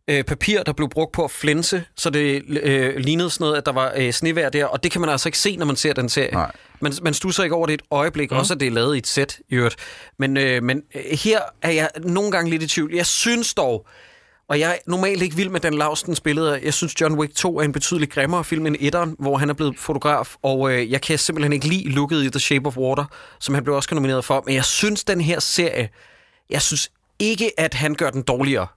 øh, 0.08 0.24
papir, 0.24 0.64
der 0.64 0.74
blev 0.74 0.90
brugt 0.90 1.12
på 1.12 1.24
at 1.24 1.32
flænse, 1.32 1.84
så 1.96 2.10
det 2.10 2.44
øh, 2.50 2.96
lignede 2.96 3.30
sådan 3.30 3.44
noget, 3.44 3.58
at 3.58 3.66
der 3.66 3.72
var 3.72 3.94
øh, 3.98 4.12
snevejr 4.12 4.50
der, 4.50 4.66
og 4.66 4.84
det 4.84 4.92
kan 4.92 5.02
man 5.02 5.10
altså 5.10 5.30
ikke 5.30 5.38
se, 5.38 5.58
når 5.58 5.66
man 5.66 5.76
ser 5.76 5.94
den 5.94 6.10
serie. 6.10 6.32
Nej. 6.32 6.52
Man, 6.80 6.94
man 7.02 7.14
stusser 7.14 7.44
ikke 7.44 7.56
over 7.56 7.66
det 7.66 7.74
et 7.74 7.82
øjeblik, 7.92 8.32
mm. 8.32 8.38
også 8.38 8.54
at 8.54 8.60
det 8.60 8.68
er 8.68 8.72
lavet 8.72 8.96
i 8.96 8.98
et 8.98 9.08
sæt, 9.08 9.40
i 9.50 9.56
øvrigt. 9.56 9.76
Men, 10.20 10.38
øh, 10.38 10.64
men 10.64 10.82
øh, 10.96 11.02
her 11.24 11.40
er 11.62 11.72
jeg 11.72 11.90
nogle 12.04 12.32
gange 12.32 12.50
lidt 12.50 12.64
i 12.64 12.68
tvivl. 12.68 12.94
Jeg 12.94 13.06
synes 13.06 13.54
dog, 13.54 13.88
og 14.50 14.60
jeg 14.60 14.72
er 14.72 14.78
normalt 14.88 15.22
ikke 15.22 15.36
vild 15.36 15.50
med 15.50 15.60
Dan 15.60 15.74
Laustens 15.74 16.22
billeder. 16.22 16.58
Jeg 16.64 16.74
synes, 16.74 17.02
John 17.02 17.20
Wick 17.20 17.36
2 17.36 17.60
er 17.60 17.64
en 17.64 17.72
betydeligt 17.72 18.12
grimmere 18.12 18.44
film 18.44 18.66
end 18.66 18.76
etteren, 18.80 19.16
hvor 19.20 19.38
han 19.38 19.50
er 19.50 19.54
blevet 19.54 19.80
fotograf, 19.80 20.36
og 20.42 20.72
øh, 20.72 20.92
jeg 20.92 21.02
kan 21.02 21.18
simpelthen 21.18 21.54
ikke 21.54 21.68
lide 21.68 21.90
looket 21.90 22.24
i 22.24 22.30
The 22.30 22.40
Shape 22.40 22.68
of 22.68 22.78
Water, 22.78 23.06
som 23.40 23.56
han 23.56 23.64
blev 23.64 23.76
også 23.76 23.96
nomineret 23.96 24.26
for. 24.26 24.44
Men 24.46 24.56
jeg 24.56 24.66
synes, 24.66 25.04
den 25.04 25.22
her 25.22 25.40
serie, 25.40 25.90
jeg 26.50 26.62
synes 26.62 26.92
ikke, 27.20 27.60
at 27.60 27.74
han 27.74 27.96
gør 27.96 28.10
den 28.10 28.22
dårligere. 28.22 28.68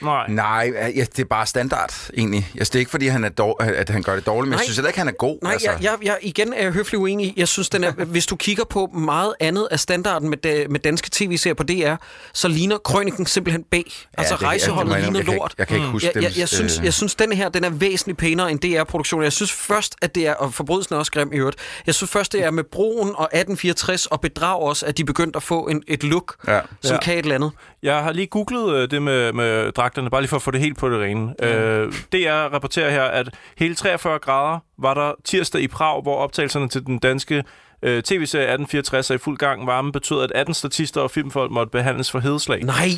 Nej. 0.00 0.28
Nej, 0.28 0.72
ja, 0.96 1.00
det 1.00 1.18
er 1.18 1.24
bare 1.24 1.46
standard, 1.46 1.94
egentlig. 2.16 2.50
Altså, 2.58 2.70
det 2.70 2.74
er 2.74 2.78
ikke, 2.78 2.90
fordi 2.90 3.06
han 3.06 3.24
er 3.24 3.28
dår- 3.28 3.62
at 3.62 3.88
han 3.88 4.02
gør 4.02 4.14
det 4.14 4.26
dårligt, 4.26 4.48
men 4.48 4.50
Nej. 4.50 4.58
jeg 4.58 4.64
synes 4.64 4.76
heller 4.76 4.88
ikke, 4.88 4.98
han 4.98 5.08
er 5.08 5.12
god. 5.12 5.38
Nej, 5.42 5.52
altså. 5.52 5.70
jeg, 5.70 5.78
jeg, 5.82 5.92
jeg, 6.02 6.16
igen 6.22 6.52
er 6.52 6.62
jeg 6.62 6.72
høflig 6.72 6.98
uenig. 7.00 7.34
Jeg 7.36 7.48
synes, 7.48 7.68
den 7.68 7.84
er, 7.84 7.92
hvis 8.14 8.26
du 8.26 8.36
kigger 8.36 8.64
på 8.64 8.86
meget 8.86 9.34
andet 9.40 9.68
af 9.70 9.80
standarden 9.80 10.28
med, 10.30 10.38
da, 10.38 10.64
med 10.70 10.80
danske 10.80 11.08
tv-serier 11.12 11.54
på 11.54 11.62
DR, 11.62 11.94
så 12.32 12.48
ligner 12.48 12.78
Krøniken 12.78 13.26
simpelthen 13.26 13.64
B. 13.64 13.74
Altså 13.74 14.34
det- 14.34 14.42
ja, 14.42 14.46
rejseholdet 14.46 14.80
det 14.80 14.88
må 14.88 14.94
jeg 14.94 15.02
ligner 15.12 15.20
indrømme. 15.20 15.32
Jeg 15.32 15.36
kan 15.36 15.36
lort. 15.38 15.50
ikke- 15.52 15.60
jeg 15.60 15.66
kan 15.66 15.76
ikke 15.76 15.88
huske 15.88 16.10
jeg, 16.14 16.22
jeg, 16.22 16.38
jeg, 16.38 16.48
synes, 16.48 16.78
øh, 16.78 16.84
jeg 16.84 16.94
synes, 16.94 17.14
den 17.14 17.32
her 17.32 17.48
den 17.48 17.64
er 17.64 17.70
væsentligt 17.70 18.18
pænere 18.18 18.50
end 18.50 18.58
DR-produktionen. 18.60 19.24
Jeg 19.24 19.32
synes 19.32 19.52
først, 19.52 19.96
at 20.02 20.14
det 20.14 20.26
er, 20.26 20.34
og 20.34 20.54
forbrydelsen 20.54 20.94
er 20.94 20.98
også 20.98 21.12
grim 21.12 21.32
i 21.32 21.36
øvrigt, 21.36 21.56
jeg 21.86 21.94
synes 21.94 22.10
først, 22.10 22.32
det 22.32 22.44
er 22.44 22.50
med 22.50 22.64
broen 22.64 23.08
og 23.14 23.28
1864 23.32 24.06
og 24.06 24.20
bedrag 24.20 24.60
også, 24.60 24.86
at 24.86 24.98
de 24.98 25.04
begyndte 25.04 25.36
at 25.36 25.42
få 25.42 25.60
en, 25.66 25.82
et 25.88 26.04
look, 26.04 26.34
ja. 26.48 26.60
som 26.82 26.94
Ja. 26.94 27.00
kan 27.00 27.14
et 27.14 27.18
eller 27.18 27.34
andet. 27.34 27.50
Jeg 27.82 27.96
har 28.02 28.12
lige 28.12 28.26
googlet 28.26 28.74
øh, 28.74 28.90
det 28.90 29.02
med, 29.02 29.32
med 29.32 29.72
dragterne, 29.82 30.10
bare 30.10 30.20
lige 30.20 30.28
for 30.28 30.36
at 30.36 30.42
få 30.42 30.50
det 30.50 30.60
helt 30.60 30.78
på 30.78 30.88
det 30.90 31.00
rene. 31.00 31.20
Mm. 31.42 31.46
Øh, 31.46 31.92
DR 32.12 32.54
rapporterer 32.54 32.90
her, 32.90 33.02
at 33.02 33.28
hele 33.58 33.74
43 33.74 34.18
grader 34.18 34.58
var 34.78 34.94
der 34.94 35.12
tirsdag 35.24 35.60
i 35.60 35.68
Prag, 35.68 36.02
hvor 36.02 36.16
optagelserne 36.16 36.68
til 36.68 36.86
den 36.86 36.98
danske 36.98 37.44
øh, 37.82 38.02
tv-serie 38.02 38.44
1864 38.44 39.10
er 39.10 39.14
i 39.14 39.18
fuld 39.18 39.38
gang. 39.38 39.66
Varmen 39.66 39.92
betød, 39.92 40.22
at 40.22 40.32
18 40.34 40.54
statister 40.54 41.00
og 41.00 41.10
filmfolk 41.10 41.50
måtte 41.50 41.70
behandles 41.70 42.10
for 42.10 42.18
hedeslag. 42.18 42.62
Nej, 42.64 42.88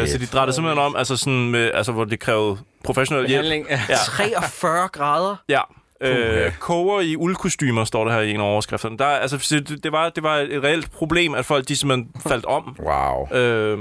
øh, 0.00 0.08
Så 0.08 0.18
de 0.18 0.26
drejer 0.26 0.50
simpelthen 0.50 0.84
om, 0.84 0.96
altså 0.96 1.16
sådan 1.16 1.50
med, 1.50 1.70
altså, 1.74 1.92
hvor 1.92 2.04
det 2.04 2.20
krævede 2.20 2.58
professionel 2.84 3.28
hjælp. 3.28 3.66
Ja. 3.70 3.80
ja. 3.88 3.94
43 4.06 4.88
grader. 4.88 5.36
Ja. 5.48 5.60
Øh, 6.02 6.52
koger 6.60 7.00
i 7.00 7.16
uldkostymer, 7.16 7.84
står 7.84 8.04
der 8.04 8.12
her 8.12 8.20
i 8.20 8.30
en 8.30 8.40
af 8.40 8.44
overskrifterne. 8.44 8.98
Der, 8.98 9.04
er- 9.04 9.18
altså, 9.18 9.46
det, 9.68 9.84
det, 9.84 9.92
var, 9.92 10.08
det 10.08 10.22
var 10.22 10.36
et 10.36 10.62
reelt 10.64 10.90
problem, 10.92 11.34
at 11.34 11.44
folk 11.44 11.68
de 11.68 11.76
simpelthen 11.76 12.08
faldt 12.28 12.44
om. 12.46 12.76
Wow. 12.82 13.38
Øh, 13.38 13.78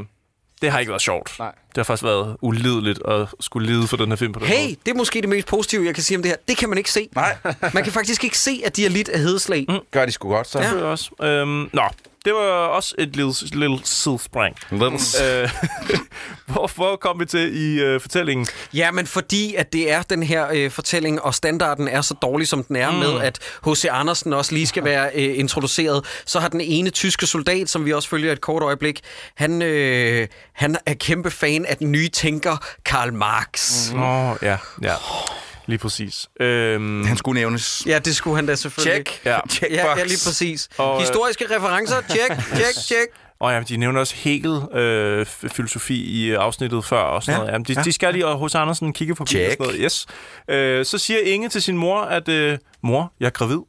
det 0.62 0.72
har 0.72 0.80
ikke 0.80 0.89
været 0.89 1.01
sjovt. 1.01 1.36
Nej. 1.39 1.51
Det 1.70 1.78
har 1.78 1.84
faktisk 1.84 2.03
været 2.03 2.38
ulideligt 2.41 2.99
at 3.07 3.28
skulle 3.39 3.68
lide 3.72 3.88
for 3.88 3.97
den 3.97 4.10
her 4.10 4.16
film 4.16 4.34
på 4.34 4.39
den 4.39 4.47
Hey, 4.47 4.64
måde. 4.64 4.76
det 4.86 4.91
er 4.91 4.95
måske 4.95 5.22
det 5.22 5.30
mest 5.30 5.47
positive, 5.47 5.86
jeg 5.86 5.93
kan 5.95 6.03
sige 6.03 6.18
om 6.18 6.22
det 6.24 6.30
her. 6.32 6.38
Det 6.47 6.57
kan 6.57 6.70
man 6.70 6.78
ikke 6.78 6.91
se. 6.91 7.10
Nej. 7.16 7.38
Man 7.74 7.84
kan 7.84 7.93
faktisk 7.93 8.24
ikke 8.24 8.38
se, 8.38 8.62
at 8.66 8.76
de 8.76 8.86
er 8.86 8.89
lidt 8.89 9.10
af 9.10 9.20
hedeslag. 9.20 9.66
Mm. 9.70 9.76
Gør 9.91 10.05
de 10.05 10.12
sgu 10.12 10.30
godt, 10.30 10.47
så. 10.47 10.60
Ja. 10.60 10.74
Også. 10.74 11.10
Øhm, 11.22 11.70
nå, 11.74 11.82
det 12.26 12.34
var 12.34 12.68
også 12.68 12.96
et 12.98 13.16
lille, 13.16 13.34
lille 13.52 13.80
sidespring. 13.84 14.56
Little. 14.72 15.00
Øh, 15.30 15.50
hvor, 16.46 16.72
hvor 16.76 16.96
kom 16.96 17.20
vi 17.20 17.26
til 17.26 17.58
i 17.58 17.80
øh, 17.80 18.02
fortællingen? 18.02 18.48
Ja, 18.74 18.92
men 18.92 19.08
fordi 19.08 19.56
at 19.56 19.74
det 19.74 19.92
er 19.92 20.02
den 20.02 20.24
her 20.24 20.48
øh, 20.54 20.72
fortælling, 20.72 21.22
og 21.22 21.36
standarden 21.36 21.88
er 21.88 22.02
så 22.02 22.14
dårlig, 22.14 22.48
som 22.48 22.64
den 22.64 22.76
er, 22.76 22.92
mm. 22.92 22.98
med 22.98 23.22
at 23.22 23.40
H.C. 23.68 23.86
Andersen 23.92 24.34
også 24.34 24.54
lige 24.54 24.68
skal 24.68 24.84
være 24.84 25.10
øh, 25.16 25.40
introduceret, 25.40 26.06
så 26.26 26.40
har 26.40 26.48
den 26.48 26.62
ene 26.62 26.90
tyske 26.90 27.26
soldat, 27.26 27.70
som 27.70 27.86
vi 27.86 27.94
også 27.94 28.10
følger 28.10 28.32
et 28.32 28.42
kort 28.42 28.64
øjeblik, 28.64 29.02
han, 29.36 29.62
øh, 29.62 30.28
han 30.54 30.78
er 30.86 30.94
kæmpe 30.94 31.32
fan 31.32 31.66
af 31.66 31.78
den 31.78 31.92
nye 31.92 32.10
tænker 32.10 32.58
Karl 32.86 33.14
Marx. 33.14 33.92
Nå, 33.92 34.38
ja, 34.42 34.58
ja. 34.84 34.94
Lige 35.70 35.80
præcis. 35.80 36.28
Øhm, 36.40 37.06
Han 37.06 37.18
skulle 37.18 37.40
nævnes. 37.42 37.84
Ja, 37.86 38.00
det 38.00 38.16
skulle 38.16 38.36
han 38.36 38.46
da 38.46 38.56
selvfølgelig. 38.56 38.94
Check. 39.08 39.26
Ja. 39.26 39.40
Check 39.50 39.72
Ja, 39.76 39.98
ja, 39.98 40.04
lige 40.04 40.20
præcis. 40.28 40.70
Og, 40.78 40.94
øh, 40.96 41.00
Historiske 41.00 41.46
referencer, 41.56 41.96
check, 42.10 42.42
check, 42.58 42.74
check. 42.86 43.08
Og 43.40 43.52
ja, 43.54 43.62
de 43.70 43.78
nævner 43.78 44.00
også 44.00 44.16
Hegel 44.18 44.62
øh, 44.80 45.26
filosofi 45.26 45.96
i 45.96 46.26
øh, 46.30 46.38
afsnittet 46.44 46.86
før 46.86 46.98
og 47.02 47.24
sådan 47.24 47.34
Ja, 47.34 47.38
noget. 47.40 47.52
Jamen, 47.54 47.66
de, 47.66 47.74
ja. 47.74 47.82
de 47.82 47.92
skal 47.92 48.14
lige, 48.14 48.26
og 48.28 48.38
hos 48.38 48.56
Andersen 48.56 48.94
kigge 48.94 49.16
Check. 49.16 49.22
og 49.22 49.28
sådan 49.30 49.56
noget. 49.60 49.76
Yes. 49.80 50.06
Øh, 50.50 50.86
så 50.86 50.98
siger 50.98 51.20
Inge 51.20 51.50
til 51.50 51.62
sin 51.62 51.78
mor, 51.78 52.02
at 52.02 52.30
øh, 52.30 52.58
mor, 52.84 53.14
jeg 53.20 53.26
er 53.26 53.30
gravid. 53.30 53.60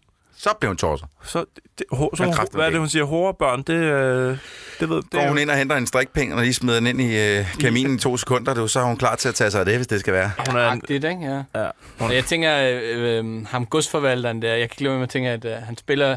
Så 0.42 0.50
blev 0.60 0.68
hun 0.68 0.76
torset. 0.76 1.06
Så, 1.24 1.44
det, 1.78 1.86
ho, 1.92 2.10
så 2.16 2.24
hun, 2.24 2.32
kræften 2.32 2.56
hvad 2.58 2.66
er 2.66 2.70
det, 2.70 2.78
hun 2.78 2.88
siger? 2.88 3.04
Hårdbørn, 3.04 3.62
det, 3.62 3.74
øh, 3.74 4.38
det 4.80 4.88
ved 4.88 4.96
det 4.96 5.10
Går 5.10 5.20
hun 5.28 5.36
jo- 5.36 5.42
ind 5.42 5.50
og 5.50 5.56
henter 5.56 5.76
en 5.76 5.86
strikpind, 5.86 6.32
og 6.32 6.42
lige 6.42 6.54
smider 6.54 6.78
den 6.78 6.86
ind 6.86 7.00
i 7.00 7.38
øh, 7.38 7.46
kaminen 7.60 7.94
i 7.96 7.98
to 7.98 8.16
sekunder, 8.16 8.54
du, 8.54 8.68
så 8.68 8.80
er 8.80 8.84
hun 8.84 8.96
klar 8.96 9.16
til 9.16 9.28
at 9.28 9.34
tage 9.34 9.50
sig 9.50 9.60
af 9.60 9.66
det, 9.66 9.76
hvis 9.76 9.86
det 9.86 10.00
skal 10.00 10.12
være. 10.14 10.30
Hun 10.48 10.56
er 10.56 10.68
en, 10.70 10.78
Agtigt, 10.82 11.04
ikke? 11.04 11.24
Ja. 11.54 11.60
ja, 11.62 11.68
Og 11.98 12.14
jeg 12.14 12.24
tænker, 12.24 12.56
øh, 12.58 13.18
øh, 13.24 13.46
ham 13.46 13.66
godsforvalteren 13.66 14.42
der, 14.42 14.48
jeg 14.48 14.58
kan 14.58 14.74
ikke 14.74 14.82
lade 14.84 14.94
med 14.94 15.02
at 15.02 15.08
tænke, 15.08 15.28
at 15.30 15.44
øh, 15.44 15.52
han 15.52 15.76
spiller 15.76 16.16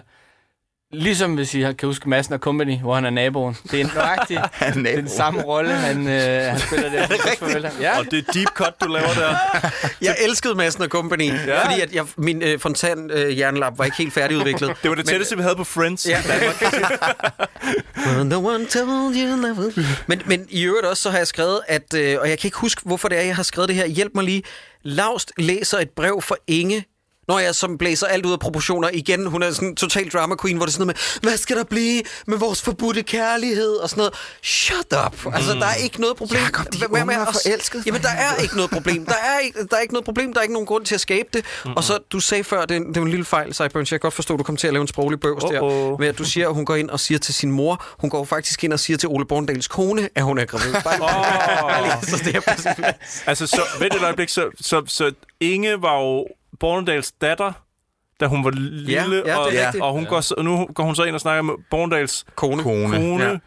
Ligesom 0.94 1.34
hvis 1.36 1.54
I 1.54 1.62
har- 1.62 1.74
kan 1.74 1.88
huske 1.88 2.10
Madsen 2.10 2.34
og 2.34 2.40
Company, 2.40 2.80
hvor 2.80 2.96
han 2.96 3.06
er 3.06 3.10
naboen. 3.10 3.58
Det 3.72 3.82
er 3.82 3.88
nøjagtigt 3.96 4.40
Han 4.52 4.78
er 4.80 4.82
det 4.84 4.92
er 4.92 4.96
den 5.02 5.10
samme 5.10 5.42
rolle, 5.42 5.72
han, 5.74 6.08
øh, 6.08 6.44
han 6.52 6.60
spiller 6.60 6.90
der. 6.90 7.08
Er? 7.68 7.70
Ja. 7.82 8.00
Og 8.00 8.06
det 8.12 8.26
er 8.28 8.32
deep 8.32 8.48
cut, 8.48 8.74
du 8.84 8.88
laver 8.88 9.14
der. 9.14 9.36
Jeg 10.08 10.16
elskede 10.28 10.56
Madsen 10.56 10.84
og 10.84 10.90
Company, 10.90 11.32
ja. 11.48 11.66
fordi 11.70 11.82
at 11.82 11.94
jeg, 11.96 12.06
min 12.18 12.42
øh, 12.42 12.60
fontan 12.60 13.12
øh, 13.14 13.40
jernlap 13.40 13.78
var 13.78 13.86
ikke 13.86 13.98
helt 13.98 14.14
færdigudviklet. 14.14 14.72
Det 14.84 14.90
var 14.90 14.96
det 14.96 15.06
tætteste, 15.08 15.36
vi 15.38 15.42
havde 15.44 15.56
på 15.56 15.64
Friends. 15.64 16.08
Ja. 16.10 16.18
When 18.18 18.28
no 18.28 18.38
one 18.48 18.66
told 18.66 19.16
you 19.16 19.36
never. 19.36 19.72
Men, 20.08 20.22
men 20.26 20.46
i 20.50 20.64
øvrigt 20.64 20.86
også, 20.86 21.04
så 21.04 21.10
har 21.10 21.18
jeg 21.18 21.28
skrevet, 21.28 21.60
at, 21.68 21.94
øh, 21.94 22.18
og 22.22 22.30
jeg 22.30 22.40
kan 22.40 22.48
ikke 22.48 22.58
huske, 22.58 22.82
hvorfor 22.86 23.08
det 23.08 23.18
er, 23.18 23.22
jeg 23.22 23.36
har 23.36 23.44
skrevet 23.44 23.68
det 23.70 23.76
her. 23.76 23.86
Hjælp 23.88 24.12
mig 24.16 24.24
lige. 24.24 24.44
Laust 24.84 25.32
læser 25.38 25.80
et 25.80 25.90
brev 25.90 26.22
for 26.22 26.38
Inge, 26.48 26.86
når 27.28 27.40
jeg 27.40 27.56
som 27.56 27.78
blæser 27.78 28.08
alt 28.08 28.26
ud 28.26 28.32
af 28.32 28.40
proportioner 28.40 28.90
igen. 28.94 29.26
Hun 29.26 29.44
er 29.44 29.52
sådan 29.52 29.68
en 29.68 29.76
total 29.76 30.10
drama 30.10 30.36
queen, 30.42 30.58
hvor 30.58 30.66
det 30.66 30.72
er 30.72 30.74
sådan 30.74 30.88
noget 30.88 30.98
med, 31.24 31.30
hvad 31.30 31.38
skal 31.38 31.58
der 31.58 31.64
blive 31.64 32.02
med 32.28 32.38
vores 32.38 32.62
forbudte 32.62 33.04
kærlighed 33.04 33.76
og 33.76 33.90
sådan 33.90 34.00
noget. 34.02 34.14
Shut 34.44 34.94
up. 35.06 35.34
Altså, 35.36 35.54
der 35.54 35.66
er 35.66 35.76
ikke 35.76 36.02
noget 36.02 36.18
problem. 36.18 36.42
Jakob, 36.42 36.74
de 36.74 36.78
Hvad 36.90 37.06
med 37.06 37.16
er 37.16 37.26
os? 37.26 37.38
forelskede. 37.44 37.84
Jamen, 37.86 38.02
der 38.02 38.10
er 38.10 38.36
ikke 38.42 38.56
noget 38.56 38.72
problem. 38.72 39.06
Der 39.06 39.14
er 39.14 39.40
ikke, 39.40 39.60
der 39.72 39.78
er 39.78 39.82
ikke 39.82 39.94
noget 39.94 40.06
problem. 40.06 40.34
Der 40.34 40.40
er 40.40 40.44
ikke 40.44 40.54
nogen 40.54 40.66
grund 40.68 40.86
til 40.86 40.96
at 40.96 41.02
skabe 41.02 41.30
det. 41.34 41.46
Mm-hmm. 41.46 41.78
Og 41.78 41.84
så, 41.84 42.00
du 42.12 42.20
sagde 42.20 42.44
før, 42.44 42.66
det 42.66 42.82
det 42.88 42.98
er 42.98 43.02
en 43.02 43.08
lille 43.08 43.26
fejl, 43.26 43.54
Cyburns. 43.54 43.92
Jeg 43.92 44.00
kan 44.00 44.06
godt 44.06 44.14
forstå, 44.14 44.34
at 44.34 44.38
du 44.38 44.44
kom 44.44 44.58
til 44.58 44.68
at 44.68 44.74
lave 44.74 44.82
en 44.82 44.88
sproglig 44.88 45.20
bøvs 45.20 45.44
der. 45.44 45.98
Med 46.00 46.08
at 46.08 46.18
du 46.18 46.24
siger, 46.24 46.48
at 46.48 46.54
hun 46.56 46.66
går 46.66 46.76
ind 46.76 46.90
og 46.90 47.00
siger 47.00 47.20
til 47.20 47.34
sin 47.34 47.52
mor, 47.52 47.86
hun 48.00 48.10
går 48.10 48.26
faktisk 48.26 48.64
ind 48.64 48.74
og 48.74 48.80
siger 48.80 48.98
til 48.98 49.10
Ole 49.10 49.26
Borndals 49.26 49.68
kone, 49.68 50.10
at 50.16 50.24
hun 50.24 50.38
er 50.38 50.46
gravid. 50.46 50.74
Bare, 50.84 50.94
Åh. 50.94 51.70
bare 51.70 51.84
lige, 51.84 52.18
så 52.18 52.24
det 52.26 52.36
er. 52.36 52.92
Altså, 53.28 53.48
så, 53.48 53.62
vent 53.80 53.94
et 53.94 54.04
øjeblik, 54.04 54.30
så, 54.30 54.50
så, 54.62 54.82
så 54.88 55.12
Inge 55.40 55.82
var 55.82 56.00
jo 56.00 56.26
Bornedals 56.64 57.12
datter, 57.12 57.52
da 58.20 58.26
hun 58.28 58.44
var 58.44 58.50
lille, 58.52 58.92
Ja, 58.92 59.04
ja, 59.26 59.32
er 59.32 59.36
og, 59.36 59.48
rigtigt. 59.48 59.84
og 59.84 59.92
hun 59.94 60.06
går, 60.06 60.22
så, 60.22 60.36
nu 60.42 60.66
går 60.76 60.84
hun 60.84 60.96
så 60.96 61.04
ind 61.04 61.16
og 61.16 61.22
snakker 61.22 61.42
med 61.42 61.54
Bornedals 61.70 62.26
Kone. 62.36 62.64
Kone. 62.64 62.88
kone. 62.98 63.24
Ja. 63.24 63.30
Ja. 63.30 63.38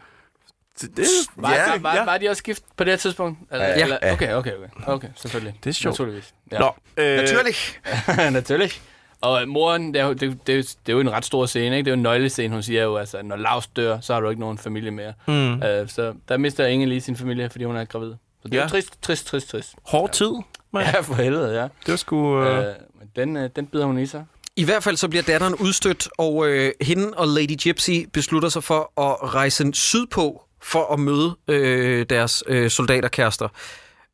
Det, 0.81 0.97
det, 0.97 1.05
Var, 1.35 1.53
Ja, 1.53 1.71
var, 1.71 1.77
var, 1.79 1.95
ja. 1.95 2.05
var 2.05 2.17
de 2.17 2.29
også 2.29 2.43
gift 2.43 2.63
på 2.77 2.83
det 2.83 2.91
her 2.91 2.97
tidspunkt? 2.97 3.39
Eller, 3.51 3.65
Ja. 3.67 3.81
eller, 3.83 3.97
okay, 4.13 4.33
okay, 4.33 4.53
okay. 4.53 4.67
Okay, 4.87 5.07
selvfølgelig. 5.15 5.55
Det 5.63 5.69
er 5.69 5.73
sjovt. 5.73 5.93
Naturligvis. 5.93 6.33
Ja. 6.51 6.59
Nå, 6.59 6.71
øh, 6.97 7.17
Naturligt. 7.17 7.79
Naturligt. 8.31 8.81
Og 9.21 9.41
øh, 9.41 9.47
moren, 9.47 9.93
det 9.93 10.01
er, 10.01 10.05
jo, 10.05 10.13
det, 10.13 10.47
det, 10.47 10.59
er 10.59 10.63
det 10.63 10.89
er 10.89 10.93
jo 10.93 10.99
en 10.99 11.11
ret 11.11 11.25
stor 11.25 11.45
scene, 11.45 11.77
ikke? 11.77 11.85
Det 11.85 11.91
er 11.91 11.95
jo 11.95 11.97
en 11.97 12.03
nøglescene, 12.03 12.53
hun 12.53 12.63
siger 12.63 12.83
jo, 12.83 12.97
altså, 12.97 13.21
når 13.21 13.35
Lars 13.35 13.67
dør, 13.67 13.99
så 13.99 14.13
har 14.13 14.19
du 14.21 14.29
ikke 14.29 14.39
nogen 14.39 14.57
familie 14.57 14.91
mere. 14.91 15.13
Mm. 15.27 15.63
Øh, 15.63 15.89
så 15.89 16.13
der 16.29 16.37
mister 16.37 16.65
Inge 16.65 16.85
lige 16.85 17.01
sin 17.01 17.15
familie, 17.15 17.49
fordi 17.49 17.63
hun 17.63 17.75
er 17.75 17.85
gravid. 17.85 18.11
Så 18.11 18.47
det 18.47 18.53
er 18.53 18.57
Ja. 18.57 18.63
jo 18.63 18.69
trist, 18.69 19.01
trist, 19.01 19.27
trist, 19.27 19.49
trist. 19.49 19.75
Hård 19.83 20.11
tid, 20.11 20.31
man. 20.73 20.83
Ja, 20.85 20.99
for 20.99 21.13
helvede, 21.13 21.55
ja. 21.55 21.61
Det 21.63 21.69
var 21.87 21.95
sgu... 21.95 22.43
Øh, 22.43 22.57
Øh, 22.67 22.73
den, 23.17 23.37
øh, 23.37 23.49
den 23.55 23.67
bider 23.67 23.85
hun 23.85 23.99
i 23.99 24.05
sig. 24.05 24.25
I 24.55 24.63
hvert 24.63 24.83
fald 24.83 24.97
så 24.97 25.07
bliver 25.07 25.23
datteren 25.23 25.55
udstødt, 25.55 26.09
og 26.17 26.47
øh, 26.47 26.71
hende 26.81 27.13
og 27.17 27.27
Lady 27.27 27.55
Gypsy 27.63 27.91
beslutter 28.13 28.49
sig 28.49 28.63
for 28.63 29.01
at 29.01 29.33
rejse 29.33 29.73
sydpå 29.73 30.43
for 30.63 30.93
at 30.93 30.99
møde 30.99 31.35
øh, 31.47 32.05
deres 32.09 32.43
øh, 32.47 32.69
soldaterkærester. 32.69 33.47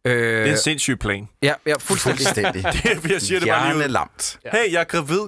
Øh, 0.06 0.14
det 0.14 0.47
er 0.47 0.51
en 0.51 0.58
sindssyg 0.58 0.99
plan. 0.99 1.30
ja, 1.41 1.54
ja, 1.66 1.74
fuldstændig. 1.80 2.26
Fuldstændig. 2.26 2.64
Det, 3.04 3.12
jeg 3.12 3.22
siger 3.22 3.39
det 3.39 3.49
bare 3.49 3.66
lige 3.66 3.76
ud. 3.76 3.80
Hjernelamt. 3.80 4.39
Hey, 4.51 4.72
jeg 4.72 4.80
er 4.80 4.84
gravid. 4.84 5.20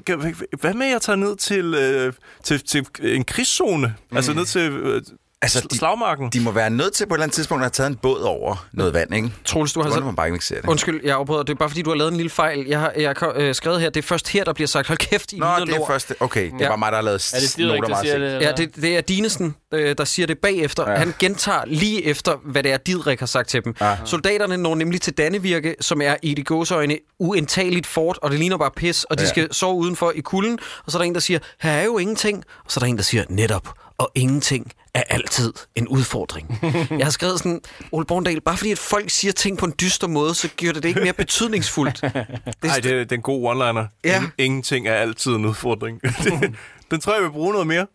Hvad 0.60 0.74
med, 0.74 0.86
at 0.86 0.92
jeg 0.92 1.02
tager 1.02 1.18
ned 1.18 1.36
til, 1.36 1.74
øh, 1.74 2.14
til, 2.44 2.60
til 2.60 2.86
en 3.02 3.24
krigszone? 3.24 3.96
Mm. 4.12 4.18
Altså 4.18 4.34
ned 4.34 4.46
til... 4.46 4.72
Øh, 4.72 5.02
Altså, 5.42 5.68
de, 5.72 5.78
slagmarken. 5.78 6.30
De 6.30 6.40
må 6.40 6.52
være 6.52 6.70
nødt 6.70 6.94
til 6.94 7.06
på 7.08 7.14
et 7.14 7.18
eller 7.18 7.24
andet 7.24 7.36
tidspunkt 7.36 7.62
at 7.62 7.66
have 7.66 7.70
taget 7.72 7.90
en 7.90 7.96
båd 7.96 8.22
over 8.22 8.66
noget 8.74 8.94
vand, 8.94 9.16
ikke? 9.16 9.34
Troels, 9.46 9.74
du 9.74 9.80
har 9.82 9.90
så... 9.90 9.94
altså- 9.96 10.06
man 10.06 10.16
bare 10.16 10.28
ikke 10.32 10.46
ser 10.46 10.62
det. 10.62 10.70
Undskyld, 10.70 11.02
jeg 11.04 11.16
afbryder. 11.16 11.44
Det 11.44 11.54
er 11.54 11.58
bare 11.58 11.70
fordi, 11.70 11.82
du 11.82 11.90
har 11.90 11.98
lavet 11.98 12.12
en 12.12 12.18
lille 12.18 12.30
fejl. 12.30 12.66
Jeg 12.68 12.80
har, 12.80 12.94
jeg 12.98 13.14
har 13.20 13.34
øh, 13.36 13.56
skrevet 13.56 13.82
her, 13.82 13.90
det 13.90 14.04
er 14.04 14.08
først 14.08 14.28
her, 14.30 14.44
der 14.44 14.54
bliver 14.54 14.68
sagt, 14.68 14.88
hold 14.88 14.98
kæft, 14.98 15.34
I 15.34 15.40
Nå, 15.40 15.46
det 15.46 15.62
er 15.62 15.66
lort. 15.78 15.88
først... 15.88 16.14
Okay, 16.20 16.52
det 16.60 16.70
var 16.70 16.76
mig, 16.76 16.92
der 16.92 16.98
har 16.98 17.02
lavet 17.04 17.32
Er 17.34 17.40
det 17.40 17.58
noter 17.68 17.82
der 17.82 17.90
meget 17.90 18.06
siger 18.06 18.18
det? 18.18 18.42
Ja, 18.42 18.52
det, 18.52 18.76
det 18.76 18.98
er 18.98 19.02
Dinesen, 19.02 19.56
øh, 19.74 19.96
der 19.98 20.06
siger 20.06 20.28
det 20.28 20.38
bagefter. 20.40 20.84
Ja. 20.84 20.92
Ja. 20.92 20.98
Han 20.98 21.14
gentager 21.20 21.62
lige 21.66 22.04
efter, 22.06 22.36
hvad 22.46 22.64
det 22.64 22.72
er, 22.72 22.78
Didrik 22.78 23.20
har 23.20 23.26
sagt 23.26 23.50
til 23.50 23.64
dem. 23.66 23.76
Ja. 23.82 23.98
Soldaterne 24.06 24.58
når 24.58 24.76
nemlig 24.76 25.02
til 25.02 25.14
Dannevirke, 25.14 25.76
som 25.82 26.02
er 26.02 26.16
i 26.22 26.34
de 26.34 26.44
gåseøjne 26.44 26.98
uindtageligt 27.20 27.88
fort, 27.88 28.20
og 28.22 28.32
det 28.32 28.40
ligner 28.40 28.58
bare 28.58 28.72
pis, 28.76 29.04
og 29.04 29.18
de 29.18 29.24
Ja. 29.24 29.28
ja. 29.28 29.30
skal 29.30 29.54
sove 29.54 29.76
udenfor 29.76 30.12
i 30.16 30.22
kulden. 30.22 30.60
Og 30.86 30.92
så 30.92 30.98
er 30.98 31.00
der 31.02 31.06
en, 31.08 31.14
der 31.14 31.20
siger, 31.20 31.40
her 31.62 31.72
er 31.72 31.84
jo 31.84 31.98
ingenting. 31.98 32.44
Og 32.66 32.72
så 32.72 32.78
er 32.78 32.82
der 32.82 32.88
en, 32.88 32.98
der 32.98 33.04
siger, 33.04 33.24
netop, 33.30 33.70
og 33.98 34.12
ingenting 34.16 34.72
er 34.96 35.04
altid 35.10 35.54
en 35.76 35.88
udfordring. 35.88 36.60
Jeg 37.00 37.06
har 37.06 37.12
skrevet 37.12 37.38
sådan, 37.40 37.62
Ole 37.92 38.06
Borndal, 38.06 38.42
bare 38.42 38.58
fordi 38.58 38.72
at 38.72 38.78
folk 38.80 39.10
siger 39.10 39.32
ting 39.32 39.58
på 39.58 39.66
en 39.66 39.74
dyster 39.82 40.08
måde, 40.08 40.36
så 40.36 40.50
gør 40.62 40.72
det 40.72 40.84
det 40.84 40.90
ikke 40.90 41.02
mere 41.02 41.14
betydningsfuldt. 41.14 42.02
Nej, 42.04 42.76
det, 42.84 42.84
det 42.84 43.12
er 43.12 43.16
en 43.16 43.22
god 43.22 43.52
one-liner. 43.56 44.00
Ja. 44.04 44.16
Ingen- 44.18 44.32
Ingenting 44.38 44.88
er 44.88 44.94
altid 44.94 45.32
en 45.32 45.46
udfordring. 45.46 46.02
Den 46.92 47.00
tror 47.02 47.14
jeg, 47.14 47.18
jeg 47.22 47.24
vil 47.24 47.32
bruge 47.34 47.52
noget 47.52 47.68
mere. 47.68 47.88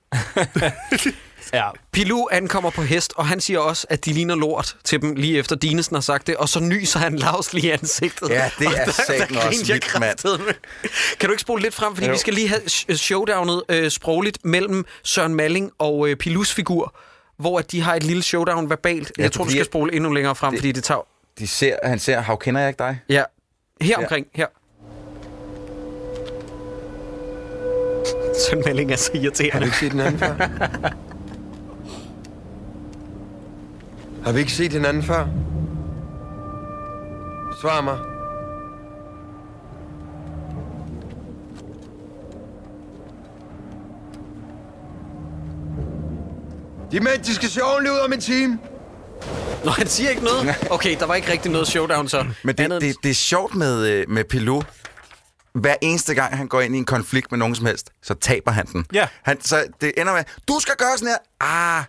Ja. 1.53 1.69
Pilou 1.93 2.29
ankommer 2.33 2.71
på 2.71 2.83
hest, 2.83 3.13
og 3.17 3.27
han 3.27 3.41
siger 3.41 3.59
også, 3.59 3.87
at 3.91 4.05
de 4.05 4.13
ligner 4.13 4.35
lort 4.35 4.77
til 4.85 5.03
dem, 5.03 5.15
lige 5.15 5.39
efter 5.39 5.57
Dinesen 5.57 5.97
har 5.97 6.01
sagt 6.01 6.27
det, 6.27 6.37
og 6.37 6.49
så 6.49 6.61
nyser 6.61 6.99
han 6.99 7.17
Lars 7.17 7.53
lige 7.53 7.67
i 7.67 7.71
ansigtet. 7.71 8.29
Ja, 8.31 8.51
det 8.59 8.67
Og 8.67 8.73
er 8.73 8.77
der 8.85 8.87
også 9.49 9.65
vildt, 9.73 10.01
mand. 10.01 10.19
Kan 11.21 11.29
du 11.29 11.33
ikke 11.33 11.41
spole 11.41 11.63
lidt 11.63 11.75
frem, 11.75 11.95
fordi 11.95 12.07
Jo. 12.07 12.13
vi 12.13 12.19
skal 12.19 12.35
lige 12.35 12.49
have 12.49 12.61
sh- 12.61 12.95
showdownet 12.95 13.63
øh, 13.69 13.91
sprogligt 13.91 14.39
mellem 14.45 14.85
Søren 15.05 15.35
Malling 15.35 15.71
og 15.79 16.09
øh, 16.09 16.17
Pilous 16.17 16.53
figur, 16.55 16.95
hvor 17.39 17.59
at 17.59 17.73
de 17.73 17.81
har 17.81 17.95
et 17.95 18.03
lille 18.03 18.23
showdown 18.23 18.71
verbalt. 18.71 19.13
Ja, 19.19 19.23
jeg 19.23 19.33
tror, 19.33 19.45
du 19.45 19.51
skal 19.51 19.65
spole 19.65 19.95
endnu 19.95 20.13
længere 20.13 20.35
frem, 20.35 20.51
det- 20.53 20.61
fordi 20.61 20.73
det 20.73 20.85
tager... 20.85 21.01
De 21.39 21.49
ser, 21.49 21.77
han 21.85 21.99
ser, 21.99 22.21
how 22.21 22.37
kender 22.37 22.61
jeg 22.61 22.69
ikke 22.71 22.79
dig? 22.79 23.01
Ja, 23.09 23.23
her 23.81 23.97
omkring, 23.99 24.27
her. 24.35 24.47
Søren 28.49 28.63
Malling 28.67 28.93
er 28.93 28.97
så 28.97 29.11
irriterende. 29.15 29.53
Har 29.53 29.59
du 29.59 29.65
ikke 29.65 29.77
set 29.77 29.93
den 29.93 30.01
anden 30.01 30.19
før? 30.19 30.35
Har 34.25 34.33
vi 34.33 34.41
ikke 34.41 34.53
set 34.53 34.73
hinanden 34.73 35.03
før? 35.03 35.27
Svar 37.61 37.81
mig. 37.81 37.99
De 46.93 47.01
mænd, 47.01 47.23
de 47.23 47.35
skal 47.35 47.49
se 47.49 47.63
ordentligt 47.65 47.93
ud 47.95 47.99
om 47.99 48.13
en 48.13 48.21
time. 48.21 48.59
Nå, 49.65 49.71
han 49.71 49.87
siger 49.87 50.11
ikke 50.11 50.25
noget? 50.25 50.57
Okay, 50.71 50.97
der 50.99 51.07
var 51.07 51.15
ikke 51.15 51.33
rigtig 51.33 51.51
noget 51.53 51.69
showdown 51.69 52.09
så. 52.09 52.27
Men 52.45 52.57
det, 52.57 52.71
det, 52.71 52.97
det 53.03 53.11
er 53.11 53.15
sjovt 53.15 53.55
med, 53.55 53.87
øh, 53.87 54.09
med 54.09 54.25
Pilou. 54.25 54.63
Hver 55.55 55.75
eneste 55.83 56.15
gang, 56.15 56.37
han 56.37 56.49
går 56.49 56.61
ind 56.61 56.75
i 56.75 56.79
en 56.79 56.85
konflikt 56.85 57.33
med 57.33 57.39
nogen 57.39 57.55
som 57.55 57.67
helst, 57.67 57.91
så 58.03 58.15
taber 58.15 58.51
han 58.51 58.67
den. 58.67 58.87
Ja. 58.93 59.07
Han, 59.23 59.41
så 59.41 59.65
det 59.81 59.93
ender 59.97 60.13
med, 60.13 60.25
du 60.49 60.59
skal 60.61 60.75
gøre 60.79 60.99
sådan 60.99 61.09
her. 61.09 61.17
Ah, 61.79 61.85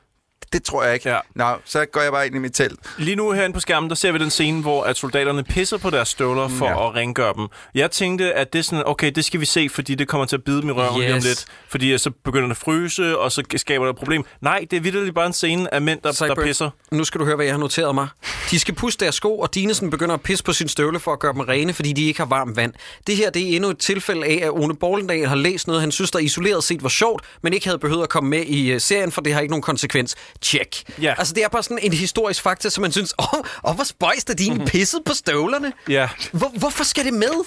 det 0.53 0.63
tror 0.63 0.83
jeg 0.83 0.93
ikke. 0.93 1.09
Ja. 1.09 1.17
Nå, 1.35 1.45
så 1.65 1.85
går 1.85 2.01
jeg 2.01 2.11
bare 2.11 2.25
ind 2.25 2.35
i 2.35 2.39
mit 2.39 2.53
telt. 2.53 2.79
Lige 2.97 3.15
nu 3.15 3.31
herinde 3.31 3.53
på 3.53 3.59
skærmen, 3.59 3.89
der 3.89 3.95
ser 3.95 4.11
vi 4.11 4.17
den 4.17 4.29
scene, 4.29 4.61
hvor 4.61 4.83
at 4.83 4.97
soldaterne 4.97 5.43
pisser 5.43 5.77
på 5.77 5.89
deres 5.89 6.07
støvler 6.07 6.47
for 6.47 6.65
Ja. 6.65 6.87
at 6.89 6.95
rengøre 6.95 7.33
dem. 7.37 7.47
Jeg 7.75 7.91
tænkte, 7.91 8.33
at 8.33 8.53
det 8.53 8.59
er 8.59 8.63
sådan, 8.63 8.83
okay, 8.87 9.11
det 9.11 9.25
skal 9.25 9.39
vi 9.39 9.45
se, 9.45 9.69
fordi 9.69 9.95
det 9.95 10.07
kommer 10.07 10.25
til 10.25 10.35
at 10.35 10.43
bide 10.43 10.61
dem 10.61 10.69
i 10.69 10.71
røven 10.71 10.89
yes. 11.01 11.05
lige 11.05 11.13
om 11.13 11.19
lidt. 11.23 11.45
Fordi 11.69 11.93
øh, 11.93 11.99
så 11.99 12.11
begynder 12.25 12.47
det 12.47 12.51
at 12.51 12.57
fryse, 12.57 13.17
og 13.17 13.31
så 13.31 13.43
skaber 13.55 13.85
der 13.85 13.89
et 13.93 13.97
problem. 13.97 14.23
Nej, 14.41 14.65
det 14.71 14.77
er 14.77 14.81
vitterligt 14.81 15.15
bare 15.15 15.25
en 15.27 15.33
scene 15.33 15.73
af 15.73 15.81
mænd, 15.81 16.01
der, 16.03 16.11
der 16.11 16.43
pisser. 16.45 16.69
Nu 16.91 17.03
skal 17.03 17.19
du 17.19 17.25
høre, 17.25 17.35
hvad 17.35 17.45
jeg 17.45 17.53
har 17.53 17.59
noteret 17.59 17.95
mig. 17.95 18.07
De 18.51 18.59
skal 18.59 18.73
pusse 18.75 18.99
deres 18.99 19.15
sko, 19.15 19.39
og 19.39 19.55
Dinesen 19.55 19.89
begynder 19.89 20.13
at 20.13 20.21
pisse 20.21 20.43
på 20.43 20.53
sin 20.53 20.67
støvle 20.67 20.99
for 20.99 21.13
at 21.13 21.19
gøre 21.19 21.33
dem 21.33 21.41
rene, 21.41 21.73
fordi 21.73 21.93
de 21.93 22.05
ikke 22.07 22.19
har 22.19 22.25
varmt 22.27 22.55
vand. 22.55 22.73
Det 23.07 23.15
her 23.15 23.29
det 23.29 23.51
er 23.51 23.55
endnu 23.55 23.69
et 23.69 23.77
tilfælde 23.77 24.25
af, 24.25 24.39
at 24.43 24.49
One 24.51 24.75
Borlendal 24.75 25.25
har 25.27 25.35
læst 25.35 25.67
noget, 25.67 25.81
han 25.81 25.91
synes, 25.91 26.11
der 26.11 26.19
isoleret 26.19 26.63
set 26.63 26.83
var 26.83 26.89
sjovt, 26.89 27.23
men 27.41 27.53
ikke 27.53 27.65
havde 27.65 27.79
behøvet 27.79 28.03
at 28.03 28.09
komme 28.09 28.29
med 28.29 28.43
i 28.45 28.75
uh, 28.75 28.81
serien, 28.81 29.11
for 29.11 29.21
det 29.21 29.33
har 29.33 29.41
ikke 29.41 29.51
nogen 29.51 29.61
konsekvens. 29.61 30.15
Check. 30.41 30.83
Ja. 31.01 31.13
Altså, 31.17 31.33
det 31.33 31.43
er 31.43 31.49
bare 31.49 31.63
sådan 31.63 31.79
en 31.81 31.93
historisk 31.93 32.41
fakta, 32.41 32.69
som 32.69 32.81
man 32.81 32.91
synes, 32.91 33.13
åh, 33.19 33.39
oh, 33.63 33.75
hvor 33.75 33.83
spøjst 33.83 34.29
er 34.29 34.33
din 34.33 34.65
pisset 34.65 34.99
på 35.05 35.13
støvlerne. 35.13 35.73
Ja. 35.89 36.09
Hvor, 36.31 36.51
hvorfor 36.57 36.83
skal 36.83 37.05
det 37.05 37.13
med? 37.13 37.45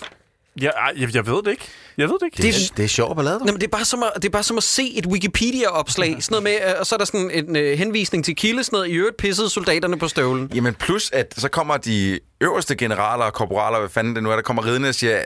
Ja, 0.61 0.70
jeg, 0.97 1.14
jeg 1.14 1.26
ved 1.26 1.42
det 1.42 1.51
ikke. 1.51 1.68
Jeg 1.99 2.09
ved 2.09 2.14
det 2.20 2.26
ikke. 2.26 2.36
Det, 2.36 2.42
det, 2.55 2.70
er, 2.70 2.74
det 2.76 2.84
er 2.84 2.88
sjovt 2.88 3.16
ballade. 3.16 3.38
Nå, 3.38 3.45
men 3.45 3.55
det, 3.55 3.62
er 3.62 3.68
bare 3.68 3.84
som 3.84 4.03
at, 4.03 4.11
det 4.14 4.24
er 4.24 4.30
bare 4.30 4.42
som 4.42 4.57
at 4.57 4.62
se 4.62 4.92
et 4.97 5.07
Wikipedia-opslag. 5.07 6.16
Sådan 6.22 6.42
noget 6.42 6.42
med, 6.62 6.70
øh, 6.70 6.80
og 6.80 6.86
så 6.86 6.95
er 6.95 6.97
der 6.99 7.05
sådan 7.05 7.30
en 7.30 7.57
øh, 7.57 7.78
henvisning 7.78 8.24
til 8.24 8.36
kilde, 8.36 8.64
sådan 8.64 8.76
noget, 8.76 8.88
i 8.88 8.92
øvrigt 8.92 9.16
pissede 9.16 9.51
soldaterne 9.51 9.99
på 9.99 10.09
støvlen. 10.09 10.51
Jamen 10.55 10.74
plus, 10.74 11.11
at 11.12 11.34
så 11.36 11.49
kommer 11.49 11.76
de 11.76 12.18
øverste 12.40 12.76
generaler 12.76 13.24
og 13.24 13.32
korporaler, 13.32 13.78
hvad 13.78 13.88
fanden 13.88 14.14
det 14.14 14.22
nu 14.22 14.30
er, 14.30 14.34
der 14.34 14.42
kommer 14.42 14.66
ridende 14.66 14.88
og 14.88 14.95
siger, 14.95 15.12
"Ja, 15.12 15.22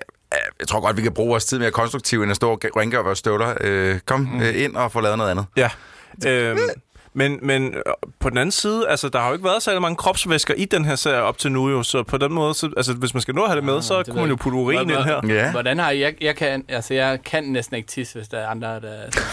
jeg 0.60 0.68
tror 0.68 0.80
godt, 0.80 0.96
vi 0.96 1.02
kan 1.02 1.12
bruge 1.14 1.28
vores 1.28 1.44
tid 1.44 1.58
mere 1.58 1.70
konstruktivt, 1.70 2.22
end 2.22 2.30
at 2.30 2.36
stå 2.36 2.50
og 2.50 2.60
rengøre 2.76 3.04
vores 3.04 3.18
støvler. 3.18 3.54
Øh, 3.60 3.98
kom 4.06 4.20
mm. 4.20 4.40
øh, 4.40 4.62
ind 4.62 4.76
og 4.76 4.92
få 4.92 5.00
lavet 5.00 5.18
noget 5.18 5.30
andet. 5.30 5.46
Ja. 5.56 5.70
Øhm, 6.26 6.58
men, 7.18 7.38
men 7.42 7.74
øh, 7.74 7.82
på 8.20 8.30
den 8.30 8.38
anden 8.38 8.52
side, 8.52 8.88
altså, 8.88 9.08
der 9.08 9.18
har 9.18 9.26
jo 9.28 9.32
ikke 9.32 9.44
været 9.44 9.62
særlig 9.62 9.82
mange 9.82 9.96
kropsvæsker 9.96 10.54
i 10.54 10.64
den 10.64 10.84
her 10.84 10.96
serie 10.96 11.22
op 11.22 11.38
til 11.38 11.52
nu, 11.52 11.68
jo, 11.70 11.82
så 11.82 12.02
på 12.02 12.18
den 12.18 12.32
måde, 12.32 12.54
så, 12.54 12.70
altså, 12.76 12.92
hvis 12.94 13.14
man 13.14 13.20
skal 13.20 13.34
nå 13.34 13.42
at 13.42 13.48
have 13.48 13.56
det 13.56 13.64
med, 13.64 13.82
så 13.82 14.02
kunne 14.08 14.20
man 14.20 14.30
jo 14.30 14.36
putte 14.36 14.58
urin 14.58 14.80
ind 14.80 14.90
her. 14.90 15.20
Ja. 15.28 15.50
Hvordan 15.50 15.78
har 15.78 15.90
I- 15.90 16.00
jeg, 16.00 16.14
jeg 16.20 16.36
kan, 16.36 16.64
altså 16.68 16.94
jeg 16.94 17.18
kan 17.24 17.44
næsten 17.44 17.76
ikke 17.76 17.88
tisse, 17.88 18.14
hvis 18.18 18.28
der 18.28 18.38
er 18.38 18.48
andre, 18.48 18.68
der... 18.68 18.80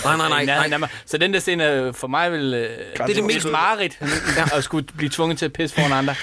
Nej, 0.05 0.17
nej, 0.29 0.45
nej, 0.45 0.67
nej. 0.67 0.77
mig. 0.77 0.89
Så 1.05 1.17
den 1.17 1.33
der 1.33 1.39
scene 1.39 1.93
for 1.93 2.07
mig 2.07 2.31
vil... 2.31 2.51
Det 2.51 2.69
er 2.99 3.05
det 3.05 3.23
mest 3.23 3.51
mareridt, 3.51 3.99
at 4.55 4.63
skulle 4.63 4.87
blive 4.97 5.09
tvunget 5.09 5.39
til 5.39 5.45
at 5.45 5.53
pisse 5.53 5.75
foran 5.75 5.91
andre. 5.91 6.15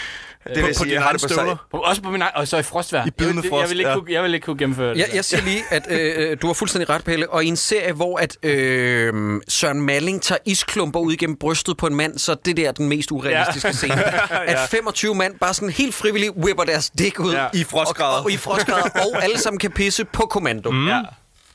Det 0.48 0.56
vil 0.56 0.62
på 0.62 0.72
sige, 0.72 0.84
dine 0.84 0.92
jeg 0.94 1.02
har 1.02 1.08
egne 1.08 1.18
det 1.18 1.28
på 1.28 1.34
sig. 1.34 1.56
På, 1.70 1.78
også 1.78 2.02
på 2.02 2.10
min 2.10 2.22
egen, 2.22 2.32
og 2.36 2.48
så 2.48 2.56
i 2.56 2.62
frostvær. 2.62 3.06
I 3.06 3.10
bidende 3.10 3.36
jeg, 3.36 3.42
vil- 3.42 3.50
frost, 3.50 3.62
jeg, 3.62 3.70
vil 3.70 3.78
ikke 3.78 3.90
ja. 3.90 3.98
kunne, 3.98 4.12
jeg 4.12 4.22
vil 4.22 4.34
ikke 4.34 4.44
kunne 4.44 4.58
gennemføre 4.58 4.90
det. 4.90 4.98
Jeg, 4.98 5.06
jeg 5.14 5.24
siger 5.24 5.42
lige, 5.42 5.62
at 5.70 5.82
øh, 5.90 6.36
du 6.42 6.46
har 6.46 6.54
fuldstændig 6.54 6.88
ret, 6.90 7.04
Pelle. 7.04 7.30
Og 7.30 7.44
i 7.44 7.48
en 7.48 7.56
serie, 7.56 7.92
hvor 7.92 8.16
at, 8.18 8.36
øh, 8.42 9.40
Søren 9.48 9.82
Malling 9.82 10.22
tager 10.22 10.38
isklumper 10.46 11.00
ud 11.00 11.12
igennem 11.12 11.36
brystet 11.36 11.76
på 11.76 11.86
en 11.86 11.94
mand, 11.94 12.18
så 12.18 12.34
det 12.34 12.56
der 12.56 12.68
er 12.68 12.72
den 12.72 12.88
mest 12.88 13.10
urealistiske 13.12 13.68
Ja. 13.68 13.72
scene. 13.72 14.04
At 14.50 14.68
25 14.70 15.14
mand 15.14 15.38
bare 15.38 15.54
sådan 15.54 15.70
helt 15.70 15.94
frivilligt 15.94 16.32
whipper 16.36 16.64
deres 16.64 16.90
dæk 16.90 17.20
ud. 17.20 17.32
Ja. 17.34 17.46
I 17.54 17.64
frostgrader. 17.64 18.18
Og, 18.18 18.24
og, 18.24 18.30
i 18.32 18.36
frostgrader, 18.36 18.88
og 19.14 19.22
alle 19.24 19.38
sammen 19.38 19.58
kan 19.58 19.70
pisse 19.70 20.04
på 20.04 20.22
kommando. 20.22 20.70
Mm. 20.70 20.88
Ja, 20.88 21.00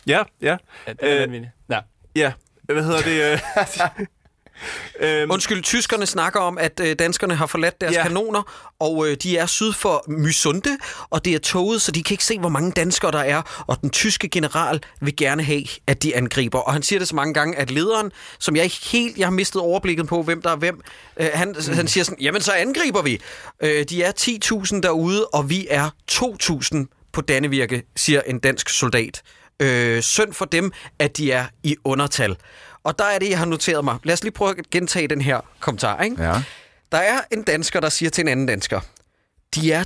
Ja, 0.08 0.24
ja. 0.42 0.58
ja 0.88 0.94
det 0.94 1.22
er 1.22 1.28
Øh. 1.30 1.42
Ja. 1.70 1.80
Ja, 2.16 2.32
hvad 2.74 2.84
hedder 2.84 3.02
det? 3.02 3.42
Øh, 5.00 5.22
øhm, 5.22 5.32
Undskyld, 5.32 5.64
tyskerne 5.64 6.06
snakker 6.06 6.40
om, 6.40 6.58
at 6.58 6.80
øh, 6.80 6.96
danskerne 7.00 7.36
har 7.36 7.46
forladt 7.46 7.82
deres 7.82 7.94
ja. 7.94 8.04
kanoner, 8.04 8.74
og 8.80 9.08
øh, 9.08 9.18
de 9.24 9.38
er 9.38 9.46
syd 9.46 9.74
for 9.74 10.06
Mysunde, 10.08 10.78
og 11.10 11.26
det 11.26 11.36
er 11.36 11.40
toget, 11.40 11.82
så 11.82 11.92
de 11.92 12.04
kan 12.04 12.14
ikke 12.14 12.26
se, 12.26 12.40
hvor 12.40 12.50
mange 12.50 12.72
danskere 12.72 13.12
der 13.12 13.20
er, 13.20 13.64
og 13.68 13.82
den 13.82 13.90
tyske 13.90 14.30
general 14.30 14.82
vil 15.02 15.16
gerne 15.16 15.44
have, 15.44 15.64
at 15.88 16.04
de 16.04 16.16
angriber. 16.16 16.60
Og 16.60 16.74
han 16.74 16.84
siger 16.84 17.00
det 17.00 17.08
så 17.08 17.16
mange 17.16 17.34
gange, 17.34 17.58
at 17.58 17.72
lederen, 17.72 18.12
som 18.40 18.56
jeg 18.56 18.64
ikke 18.64 18.80
helt, 18.84 19.18
jeg 19.18 19.26
har 19.26 19.32
mistet 19.32 19.62
overblikket 19.62 20.08
på, 20.08 20.24
hvem 20.24 20.42
der 20.42 20.50
er 20.50 20.56
hvem, 20.56 20.82
øh, 21.20 21.30
han, 21.34 21.56
mm. 21.68 21.74
han 21.74 21.88
siger 21.88 22.04
sådan, 22.04 22.22
jamen 22.22 22.42
så 22.42 22.52
angriber 22.52 23.02
vi. 23.02 23.22
Øh, 23.64 23.86
de 23.90 24.04
er 24.04 24.12
10.000 24.74 24.82
derude, 24.82 25.28
og 25.28 25.50
vi 25.50 25.68
er 25.70 25.90
2.000 26.12 27.10
på 27.14 27.22
Dannevirke, 27.22 27.84
siger 27.96 28.22
en 28.22 28.40
dansk 28.40 28.70
soldat. 28.70 29.22
Øh, 29.60 30.02
synd 30.02 30.34
for 30.34 30.46
dem, 30.46 30.72
at 31.00 31.18
de 31.18 31.32
er 31.32 31.46
i 31.64 31.76
undertal. 31.84 32.36
Og 32.88 33.00
der 33.00 33.06
er 33.06 33.20
det, 33.20 33.30
jeg 33.30 33.38
har 33.38 33.46
noteret 33.46 33.84
mig. 33.84 33.98
Lad 34.04 34.14
os 34.14 34.24
lige 34.24 34.32
prøve 34.32 34.56
at 34.58 34.70
gentage 34.72 35.08
den 35.08 35.22
her 35.22 35.40
kommentar. 35.60 36.04
Ikke? 36.04 36.24
Ja. 36.24 36.44
Der 36.92 36.98
er 36.98 37.22
en 37.32 37.44
dansker, 37.44 37.80
der 37.80 37.90
siger 37.90 38.10
til 38.10 38.22
en 38.22 38.28
anden 38.28 38.46
dansker, 38.46 38.80
de 39.56 39.72
er 39.72 39.84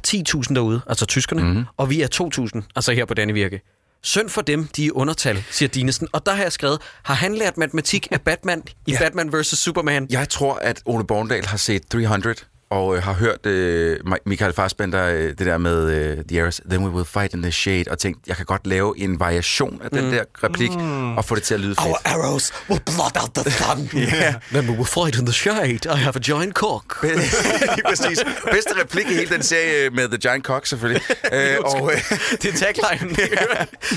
10.000 0.47 0.53
derude, 0.53 0.81
altså 0.87 1.05
tyskerne, 1.05 1.43
mm-hmm. 1.43 1.65
og 1.77 1.89
vi 1.89 2.01
er 2.01 2.07
2.000, 2.55 2.61
altså 2.75 2.91
her 2.91 3.05
på 3.05 3.13
Dannevirke. 3.13 3.61
Synd 4.03 4.29
for 4.29 4.41
dem, 4.41 4.67
de 4.67 4.85
er 4.85 4.91
undertal, 4.93 5.43
siger 5.51 5.69
Dinesen. 5.69 6.07
Og 6.11 6.25
der 6.25 6.31
har 6.33 6.43
jeg 6.43 6.51
skrevet, 6.51 6.81
har 7.03 7.13
han 7.13 7.35
lært 7.35 7.57
matematik 7.57 8.07
af 8.11 8.21
Batman 8.21 8.63
i 8.87 8.91
ja. 8.91 8.97
Batman 8.97 9.33
vs. 9.33 9.47
Superman? 9.47 10.07
Jeg 10.09 10.29
tror, 10.29 10.55
at 10.55 10.81
Ole 10.85 11.07
Borndal 11.07 11.45
har 11.45 11.57
set 11.57 11.87
300 11.87 12.35
og 12.71 12.95
øh, 12.95 13.03
har 13.03 13.13
hørt 13.13 13.45
øh, 13.45 13.99
Mi- 14.07 14.23
Michael 14.25 14.53
Fassbender, 14.53 15.05
øh, 15.05 15.23
det 15.23 15.39
der 15.39 15.57
med 15.57 15.91
øh, 15.91 16.17
The 16.29 16.39
Arrows, 16.41 16.61
Then 16.69 16.83
we 16.83 16.89
will 16.91 17.05
fight 17.05 17.33
in 17.33 17.41
the 17.41 17.51
shade, 17.51 17.83
og 17.91 17.99
tænkt, 17.99 18.27
jeg 18.27 18.35
kan 18.35 18.45
godt 18.45 18.67
lave 18.67 18.93
en 18.99 19.19
variation 19.19 19.81
af 19.83 19.89
den 19.89 20.05
Mm. 20.05 20.11
der 20.11 20.23
replik, 20.43 20.71
mm. 20.75 21.17
og 21.17 21.25
få 21.25 21.35
det 21.35 21.43
til 21.43 21.53
at 21.53 21.59
lyde 21.59 21.75
fedt. 21.75 21.87
Our 21.87 21.97
arrows 22.05 22.53
will 22.69 22.81
blot 22.85 23.17
out 23.21 23.33
the 23.35 23.51
sun. 23.51 23.89
yeah. 24.01 24.33
Then 24.51 24.69
we 24.69 24.75
will 24.75 24.85
fight 24.85 25.19
in 25.19 25.25
the 25.25 25.33
shade. 25.33 25.79
I 25.85 25.97
have 25.97 26.15
a 26.15 26.19
giant 26.19 26.53
cock. 26.53 27.03
Lige 27.75 27.83
præcis. 27.87 28.23
Bedste 28.51 28.71
replik 28.81 29.05
i 29.05 29.13
hele 29.13 29.29
den 29.29 29.43
serie 29.43 29.89
med 29.89 30.07
The 30.07 30.17
Giant 30.17 30.45
Cock, 30.45 30.65
selvfølgelig. 30.65 31.03
øh, 31.33 31.57
og, 31.59 31.91
øh, 31.93 32.17
det 32.41 32.45
er 32.45 32.57
tagline. 32.73 33.15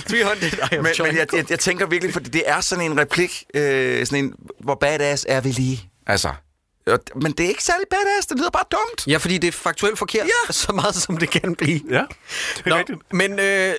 300, 0.08 0.46
I 0.46 0.50
have 0.70 0.82
men, 0.82 0.92
giant 0.92 0.98
men 1.12 1.16
jeg, 1.18 1.26
jeg, 1.34 1.50
jeg 1.50 1.58
tænker 1.58 1.86
virkelig, 1.86 2.12
fordi 2.12 2.30
det 2.30 2.42
er 2.46 2.60
sådan 2.60 2.84
en 2.90 2.98
replik, 3.00 3.44
øh, 3.54 4.06
sådan 4.06 4.24
en, 4.24 4.32
hvor 4.60 4.74
badass 4.80 5.26
er 5.28 5.40
vi 5.40 5.48
lige? 5.50 5.90
Altså, 6.06 6.28
Men 7.22 7.32
det 7.32 7.44
er 7.44 7.48
ikke 7.48 7.64
særlig 7.64 7.86
badass, 7.90 8.26
det 8.26 8.38
lyder 8.38 8.50
bare 8.50 8.64
dumt. 8.70 9.06
Ja, 9.06 9.16
fordi 9.16 9.38
det 9.38 9.48
er 9.48 9.52
faktuelt 9.52 9.98
forkert, 9.98 10.26
ja. 10.26 10.52
så 10.62 10.72
meget 10.72 10.94
som 10.94 11.16
det 11.16 11.30
kan 11.30 11.54
blive. 11.54 11.80
Ja, 11.90 11.94
det 12.56 12.66
er 12.66 12.70
Nå, 12.70 12.76
rigtigt. 12.76 12.98
Men 13.12 13.32
øh, 13.32 13.74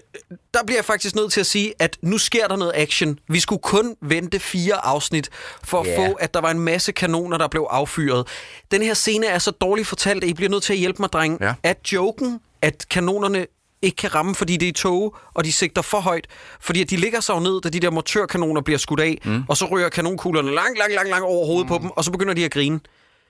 der 0.53 0.63
bliver 0.65 0.77
jeg 0.77 0.85
faktisk 0.85 1.15
nødt 1.15 1.31
til 1.31 1.39
at 1.39 1.45
sige, 1.45 1.73
at 1.79 1.97
nu 2.01 2.17
sker 2.17 2.47
der 2.47 2.55
noget 2.55 2.71
action. 2.75 3.19
Vi 3.27 3.39
skulle 3.39 3.61
kun 3.61 3.95
vente 4.01 4.39
fire 4.39 4.85
afsnit 4.85 5.29
for 5.63 5.79
at 5.81 5.87
få, 5.95 6.13
at 6.13 6.33
der 6.33 6.41
var 6.41 6.51
en 6.51 6.59
masse 6.59 6.91
kanoner, 6.91 7.37
der 7.37 7.47
blev 7.47 7.67
affyret. 7.69 8.27
Den 8.71 8.81
her 8.81 8.93
scene 8.93 9.25
er 9.25 9.39
så 9.39 9.51
dårligt 9.51 9.87
fortalt, 9.87 10.23
at 10.23 10.29
I 10.29 10.33
bliver 10.33 10.49
nødt 10.49 10.63
til 10.63 10.73
at 10.73 10.79
hjælpe 10.79 11.01
mig, 11.01 11.11
dreng. 11.13 11.37
Ja. 11.41 11.53
At 11.63 11.93
joken, 11.93 12.39
at 12.61 12.85
kanonerne 12.89 13.45
ikke 13.81 13.95
kan 13.95 14.15
ramme, 14.15 14.35
fordi 14.35 14.57
det 14.57 14.67
er 14.67 14.73
tog, 14.73 15.15
og 15.33 15.45
de 15.45 15.51
sigter 15.51 15.81
for 15.81 15.99
højt. 15.99 16.27
Fordi 16.59 16.81
at 16.81 16.89
de 16.89 16.97
ligger 16.97 17.19
sig 17.19 17.33
jo 17.33 17.39
ned, 17.39 17.61
da 17.61 17.69
de 17.69 17.79
der 17.79 17.89
motorkanoner 17.89 18.61
bliver 18.61 18.77
skudt 18.77 18.99
af, 18.99 19.17
mm. 19.25 19.43
og 19.49 19.57
så 19.57 19.65
rører 19.65 19.89
kanonkuglerne 19.89 20.53
lang, 20.55 20.77
lang, 20.77 20.93
lang, 20.93 21.09
lang 21.09 21.23
over 21.23 21.45
hovedet 21.45 21.65
mm. 21.65 21.69
på 21.69 21.77
dem, 21.81 21.91
og 21.91 22.03
så 22.03 22.11
begynder 22.11 22.33
de 22.33 22.45
at 22.45 22.51
grine. 22.51 22.79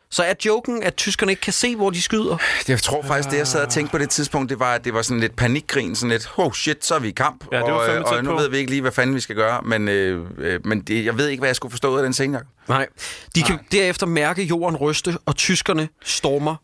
Så 0.09 0.23
er 0.23 0.33
joken, 0.45 0.83
at 0.83 0.95
tyskerne 0.95 1.31
ikke 1.31 1.41
kan 1.41 1.53
se, 1.53 1.75
hvor 1.75 1.89
de 1.89 2.01
skyder? 2.01 2.37
Jeg 2.67 2.81
tror 2.81 3.01
faktisk, 3.03 3.29
det 3.31 3.37
jeg 3.37 3.47
sad 3.47 3.65
og 3.65 3.69
tænkte 3.71 3.91
på 3.91 3.97
det 3.97 4.09
tidspunkt, 4.09 4.49
det 4.49 4.59
var, 4.59 4.73
at 4.75 4.85
det 4.85 4.93
var 4.93 5.01
sådan 5.01 5.19
lidt 5.19 5.35
panikgrin, 5.35 5.95
sådan 5.95 6.09
lidt, 6.09 6.29
oh 6.37 6.51
shit, 6.53 6.85
så 6.85 6.95
er 6.95 6.99
vi 6.99 7.07
i 7.07 7.11
kamp, 7.11 7.45
Ja, 7.51 7.57
det 7.57 7.65
var 7.65 7.71
og, 7.71 7.85
fandme 7.87 8.05
og 8.07 8.23
nu 8.23 8.29
på. 8.31 8.37
ved 8.37 8.49
vi 8.49 8.57
ikke 8.57 8.69
lige, 8.71 8.81
hvad 8.81 8.91
fanden 8.91 9.15
vi 9.15 9.19
skal 9.19 9.35
gøre, 9.35 9.61
men, 9.61 9.87
øh, 9.87 10.25
øh, 10.37 10.59
men 10.67 10.81
det, 10.81 11.05
jeg 11.05 11.17
ved 11.17 11.27
ikke, 11.27 11.41
hvad 11.41 11.49
jeg 11.49 11.55
skulle 11.55 11.71
forstå 11.71 11.91
ud 11.93 11.97
af 11.97 12.03
den 12.03 12.13
scene. 12.13 12.41
Nej. 12.67 12.87
De 13.35 13.43
kan 13.43 13.59
derefter 13.71 14.05
mærke 14.05 14.43
jorden 14.43 14.75
ryste, 14.77 15.17
og 15.25 15.35
tyskerne 15.35 15.89
stormer. 16.03 16.55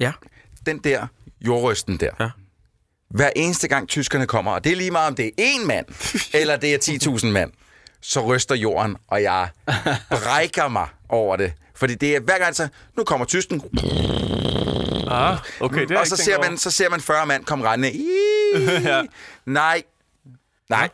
Ja. 0.00 0.12
Den 0.66 0.78
der 0.78 1.06
jordrysten 1.40 1.96
der, 1.96 2.10
Ja. 2.20 2.28
hver 3.10 3.30
eneste 3.36 3.68
gang 3.68 3.88
tyskerne 3.88 4.26
kommer, 4.26 4.52
og 4.52 4.64
det 4.64 4.72
er 4.72 4.76
lige 4.76 4.90
meget, 4.90 5.08
om 5.08 5.14
det 5.14 5.26
er 5.26 5.30
én 5.42 5.66
mand, 5.66 5.86
eller 6.40 6.56
det 6.56 6.74
er 6.74 6.78
10.000 7.18 7.26
mand, 7.26 7.52
så 8.02 8.20
ryster 8.20 8.54
jorden, 8.54 8.96
og 9.08 9.22
jeg 9.22 9.48
brækker 10.10 10.68
mig 10.68 10.86
over 11.08 11.36
det. 11.36 11.52
Fordi 11.76 11.94
det 11.94 12.16
er 12.16 12.20
hver 12.20 12.38
gang, 12.38 12.56
så 12.56 12.68
nu 12.96 13.04
kommer 13.04 13.26
tysken, 13.26 13.62
Ah, 15.10 15.38
okay, 15.60 15.80
det 15.80 15.90
er 15.90 15.98
og 16.00 16.06
så 16.06 16.16
ser, 16.16 16.38
man, 16.42 16.58
så 16.58 16.70
ser 16.70 16.90
man 16.90 17.00
40 17.00 17.26
mand 17.26 17.44
komme 17.44 17.68
rendende. 17.70 17.98
Ja. 18.90 19.02
Nej. 19.46 19.82
Nej. 20.70 20.88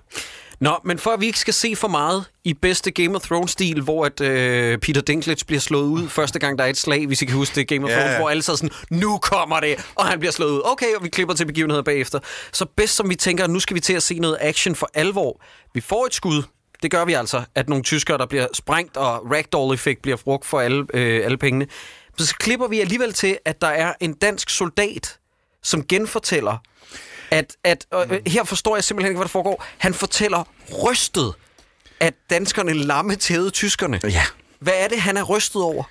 Nå, 0.60 0.78
men 0.84 0.98
for 0.98 1.10
at 1.10 1.20
vi 1.20 1.26
ikke 1.26 1.38
skal 1.38 1.54
se 1.54 1.76
for 1.76 1.88
meget 1.88 2.24
i 2.44 2.54
bedste 2.54 2.90
Game 2.90 3.16
of 3.16 3.22
Thrones-stil, 3.22 3.80
hvor 3.80 4.06
at, 4.06 4.20
øh, 4.20 4.78
Peter 4.78 5.00
Dinklage 5.00 5.44
bliver 5.46 5.60
slået 5.60 5.84
ud 5.84 6.08
første 6.08 6.38
gang, 6.38 6.58
der 6.58 6.64
er 6.64 6.68
et 6.68 6.76
slag, 6.76 7.06
hvis 7.06 7.22
I 7.22 7.24
kan 7.24 7.34
huske 7.34 7.54
det, 7.54 7.68
Game 7.68 7.84
of 7.84 7.90
Ja, 7.90 8.00
Thrones, 8.00 8.16
hvor 8.16 8.30
alle 8.30 8.42
så 8.42 8.56
sådan, 8.56 8.70
nu 8.90 9.18
kommer 9.18 9.60
det, 9.60 9.86
og 9.94 10.06
han 10.06 10.18
bliver 10.18 10.32
slået 10.32 10.50
ud. 10.50 10.60
Okay, 10.64 10.94
og 10.96 11.04
vi 11.04 11.08
klipper 11.08 11.34
til 11.34 11.44
begivenheder 11.46 11.82
bagefter. 11.82 12.18
Så 12.52 12.66
bedst 12.76 12.96
som 12.96 13.10
vi 13.10 13.14
tænker, 13.14 13.46
nu 13.46 13.60
skal 13.60 13.74
vi 13.74 13.80
til 13.80 13.92
at 13.92 14.02
se 14.02 14.18
noget 14.18 14.38
action 14.40 14.74
for 14.74 14.90
alvor. 14.94 15.42
Vi 15.74 15.80
får 15.80 16.06
et 16.06 16.14
skud, 16.14 16.42
det 16.82 16.90
gør 16.90 17.04
vi 17.04 17.12
altså, 17.12 17.42
at 17.54 17.68
nogle 17.68 17.84
tyskere, 17.84 18.18
der 18.18 18.26
bliver 18.26 18.46
sprængt, 18.54 18.96
og 18.96 19.30
ragdoll-effekt 19.30 20.02
bliver 20.02 20.16
brugt 20.16 20.46
for 20.46 20.60
alle, 20.60 20.86
øh, 20.94 21.24
alle 21.24 21.38
pengene. 21.38 21.66
Så 22.18 22.34
klipper 22.38 22.68
vi 22.68 22.80
alligevel 22.80 23.12
til, 23.12 23.38
at 23.44 23.60
der 23.60 23.68
er 23.68 23.92
en 24.00 24.14
dansk 24.14 24.50
soldat, 24.50 25.18
som 25.62 25.86
genfortæller, 25.86 26.56
at, 27.30 27.56
at 27.64 27.86
øh, 27.94 28.20
her 28.26 28.44
forstår 28.44 28.76
jeg 28.76 28.84
simpelthen 28.84 29.10
ikke, 29.10 29.18
hvad 29.18 29.24
der 29.24 29.30
foregår. 29.30 29.64
Han 29.78 29.94
fortæller 29.94 30.44
rystet, 30.84 31.34
at 32.00 32.14
danskerne 32.30 32.72
lammetævede 32.72 33.50
tyskerne. 33.50 34.00
Ja. 34.04 34.22
Hvad 34.60 34.72
er 34.76 34.88
det, 34.88 35.00
han 35.00 35.16
er 35.16 35.22
rystet 35.22 35.62
over? 35.62 35.84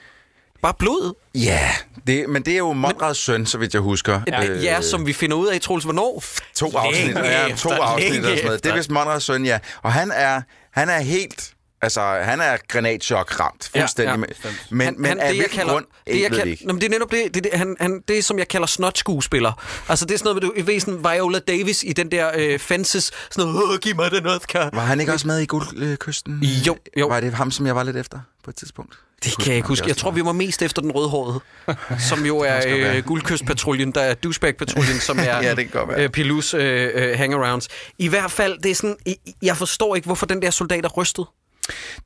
Bare 0.62 0.74
blodet? 0.74 1.14
Ja, 1.36 1.72
det, 2.08 2.30
men 2.30 2.46
det 2.46 2.54
er 2.54 2.58
jo 2.58 2.74
Monrads 2.74 3.18
søn, 3.18 3.46
så 3.46 3.58
vidt 3.58 3.74
jeg 3.74 3.82
husker. 3.82 4.22
Ja, 4.28 4.48
øh, 4.48 4.64
ja, 4.64 4.82
som 4.82 5.06
vi 5.06 5.14
finder 5.14 5.38
ud 5.38 5.48
af, 5.48 5.62
Troels, 5.62 5.84
hvornår? 5.84 6.24
To 6.56 6.78
afsnit, 6.78 7.06
Længe 7.06 7.30
ja, 7.30 7.48
to 7.48 7.54
efter, 7.54 7.84
afsnit 7.84 8.26
og 8.26 8.26
sådan 8.26 8.46
noget. 8.46 8.64
Det 8.64 8.72
er 8.72 8.76
vist 8.76 8.92
Monrads 8.92 9.24
søn, 9.24 9.46
ja. 9.46 9.60
Og 9.82 9.94
han 9.94 10.12
er, 10.12 10.42
han 10.72 10.90
er 10.90 11.00
helt... 11.00 11.54
Altså, 11.84 12.02
han 12.02 12.42
er 12.42 12.58
granatchok 12.68 13.40
ramt, 13.40 13.72
fuldstændig. 13.76 14.16
Ja, 14.16 14.26
ja, 14.44 14.52
men, 14.70 15.02
men 15.02 15.20
af 15.20 15.36
hvilken 15.36 15.68
grund, 15.68 15.86
det, 15.86 15.94
jeg 16.08 16.16
ikke, 16.16 16.24
ved 16.24 16.30
kalder, 16.30 16.46
vi 16.46 16.52
ikke. 16.52 16.68
Nå, 16.68 16.74
men 16.74 16.82
det 16.82 16.88
er 16.88 16.92
netop 16.92 17.12
det, 17.12 17.34
det, 17.34 17.44
det, 17.44 17.54
han, 17.54 17.76
han, 17.80 18.02
det 18.08 18.18
er, 18.18 18.22
som 18.22 18.40
jeg 18.40 18.48
kalder 18.48 18.68
snot-skuespiller. 18.68 19.52
Altså, 19.90 20.06
det 20.06 20.14
er 20.14 20.18
sådan 20.18 20.36
noget, 20.36 20.44
med, 20.44 20.64
du 20.64 20.72
ved 20.72 20.80
sådan 20.80 21.04
Viola 21.04 21.40
Davis 21.40 21.84
i 21.84 21.94
den 21.94 22.12
der 22.12 22.32
øh, 22.36 22.60
Fences, 22.60 23.12
sådan 23.32 23.52
noget, 23.52 23.82
giv 23.82 23.96
mig 23.96 24.12
det 24.12 24.24
noget, 24.24 24.48
kan. 24.48 24.70
Var 24.74 24.82
han 24.82 25.00
ikke 25.00 25.14
også 25.14 25.28
med 25.28 25.40
i 25.40 25.46
Guldkysten? 25.46 26.40
Jo, 26.44 26.78
jo. 26.98 27.08
Var 27.08 27.20
det 27.20 27.34
ham, 27.34 27.52
som 27.52 27.66
jeg 27.66 27.76
var 27.76 27.84
lidt 27.84 27.98
efter 27.98 28.20
på 28.44 28.50
et 28.50 28.56
tidspunkt? 28.56 29.00
Det 29.24 29.38
kan 29.38 29.48
jeg 29.48 29.56
ikke 29.56 29.68
huske. 29.68 29.88
Jeg 29.88 29.98
tror, 29.98 30.12
vi 30.12 30.26
var 30.26 30.32
mest 30.32 30.62
efter 30.62 30.82
den 30.82 30.92
rødhårede, 30.92 31.39
som 32.10 32.26
jo 32.26 32.38
er 32.38 32.62
øh, 32.68 33.04
guldkystpatruljen, 33.04 33.92
der 33.92 34.02
er 34.02 34.14
douchebag-patruljen, 34.14 35.00
som 35.00 35.20
er 35.20 35.24
Ja, 35.24 35.56
det 35.56 35.70
øh, 35.98 36.10
Pilus 36.10 36.54
øh, 36.54 36.89
øh, 36.94 37.18
hangarounds. 37.18 37.68
I 37.98 38.08
hvert 38.08 38.32
fald, 38.32 38.60
det 38.60 38.72
er 38.72 38.76
sådan, 38.76 38.96
jeg 39.42 39.58
forstår 39.58 39.96
ikke, 39.96 40.06
hvorfor 40.06 40.26
den 40.26 40.42
der 40.42 40.50
soldat 40.50 40.86
er 40.86 40.89
rystet. 40.89 41.26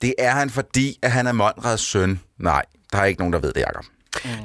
Det 0.01 0.13
er 0.17 0.31
han, 0.31 0.49
fordi 0.49 0.99
at 1.01 1.11
han 1.11 1.27
er 1.27 1.31
Monrads 1.31 1.81
søn. 1.81 2.19
Nej, 2.39 2.63
der 2.91 2.97
er 2.97 3.05
ikke 3.05 3.21
nogen, 3.21 3.33
der 3.33 3.39
ved 3.39 3.53
det, 3.53 3.61
Jacob. 3.61 3.86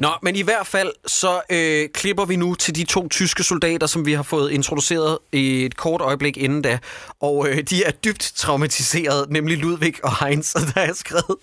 Nå, 0.00 0.10
men 0.22 0.36
i 0.36 0.42
hvert 0.42 0.66
fald, 0.66 0.92
så 1.06 1.40
øh, 1.50 1.88
klipper 1.94 2.24
vi 2.24 2.36
nu 2.36 2.54
til 2.54 2.74
de 2.74 2.84
to 2.84 3.08
tyske 3.08 3.42
soldater, 3.42 3.86
som 3.86 4.06
vi 4.06 4.12
har 4.12 4.22
fået 4.22 4.50
introduceret 4.52 5.18
i 5.32 5.64
et 5.64 5.76
kort 5.76 6.00
øjeblik 6.00 6.36
inden 6.36 6.62
da. 6.62 6.78
Og 7.20 7.48
øh, 7.48 7.58
de 7.70 7.84
er 7.84 7.90
dybt 7.90 8.32
traumatiseret, 8.36 9.30
nemlig 9.30 9.58
Ludvig 9.58 9.94
og 10.04 10.24
Heinz. 10.26 10.54
Og 10.54 10.60
der 10.74 10.80
er 10.80 10.92
skrevet, 10.94 11.36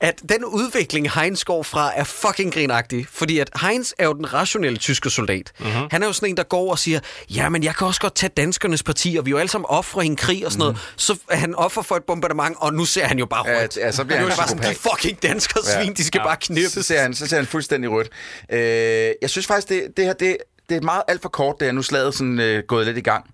at 0.00 0.14
den 0.28 0.44
udvikling, 0.44 1.10
Heinz 1.12 1.44
går 1.44 1.62
fra, 1.62 1.92
er 1.96 2.04
fucking 2.04 2.54
grinagtig. 2.54 3.06
Fordi 3.12 3.38
at 3.38 3.50
Heinz 3.60 3.90
er 3.98 4.04
jo 4.06 4.12
den 4.12 4.32
rationelle 4.34 4.78
tyske 4.78 5.10
soldat. 5.10 5.52
Mhm. 5.58 5.68
Mm-hmm. 5.68 5.88
Han 5.90 6.02
er 6.02 6.06
jo 6.06 6.12
sådan 6.12 6.28
en, 6.28 6.36
der 6.36 6.42
går 6.42 6.70
og 6.70 6.78
siger, 6.78 7.00
ja, 7.30 7.48
men 7.48 7.62
jeg 7.62 7.76
kan 7.76 7.86
også 7.86 8.00
godt 8.00 8.14
tage 8.14 8.30
danskernes 8.36 8.82
parti, 8.82 9.16
og 9.18 9.26
vi 9.26 9.30
er 9.30 9.32
jo 9.32 9.38
alle 9.38 9.50
sammen 9.50 9.66
ofre 9.68 10.02
i 10.04 10.06
en 10.06 10.16
krig 10.16 10.46
og 10.46 10.52
sådan 10.52 10.58
noget. 10.60 10.78
Så 10.96 11.16
er 11.30 11.36
han 11.36 11.54
offer 11.54 11.82
for 11.82 11.96
et 11.96 12.04
bombardement, 12.04 12.56
og 12.60 12.74
nu 12.74 12.84
ser 12.84 13.04
han 13.06 13.18
jo 13.18 13.26
bare 13.26 13.42
Mhm. 13.42 13.52
Ja, 13.52 13.62
rødt. 13.62 13.76
ja, 13.76 13.92
så 13.92 14.04
bliver 14.04 14.16
er 14.16 14.20
han 14.20 14.30
det 14.30 14.36
bare 14.38 14.48
sådan, 14.48 14.70
de 14.70 14.74
fucking 14.74 15.22
danskere 15.22 15.62
svin, 15.64 15.94
de 15.94 16.04
skal 16.04 16.20
bare 16.20 16.36
knippes. 16.40 16.72
Så 16.72 16.82
ser 16.82 17.00
han, 17.02 17.14
så 17.14 17.26
ser 17.26 17.36
han 17.36 17.46
fuldstændig 17.66 17.90
rødt. 17.90 18.08
Øh, 18.52 19.14
jeg 19.22 19.30
synes 19.30 19.46
faktisk, 19.46 19.68
det, 19.68 19.96
det 19.96 20.04
her, 20.04 20.12
det, 20.12 20.36
det 20.68 20.76
er 20.76 20.80
meget 20.80 21.02
alt 21.08 21.22
for 21.22 21.28
kort, 21.28 21.56
det 21.60 21.68
er 21.68 21.72
nu 21.72 21.82
slaget 21.82 22.14
sådan, 22.14 22.40
øh, 22.40 22.62
gået 22.68 22.86
lidt 22.86 22.98
i 22.98 23.00
gang. 23.00 23.24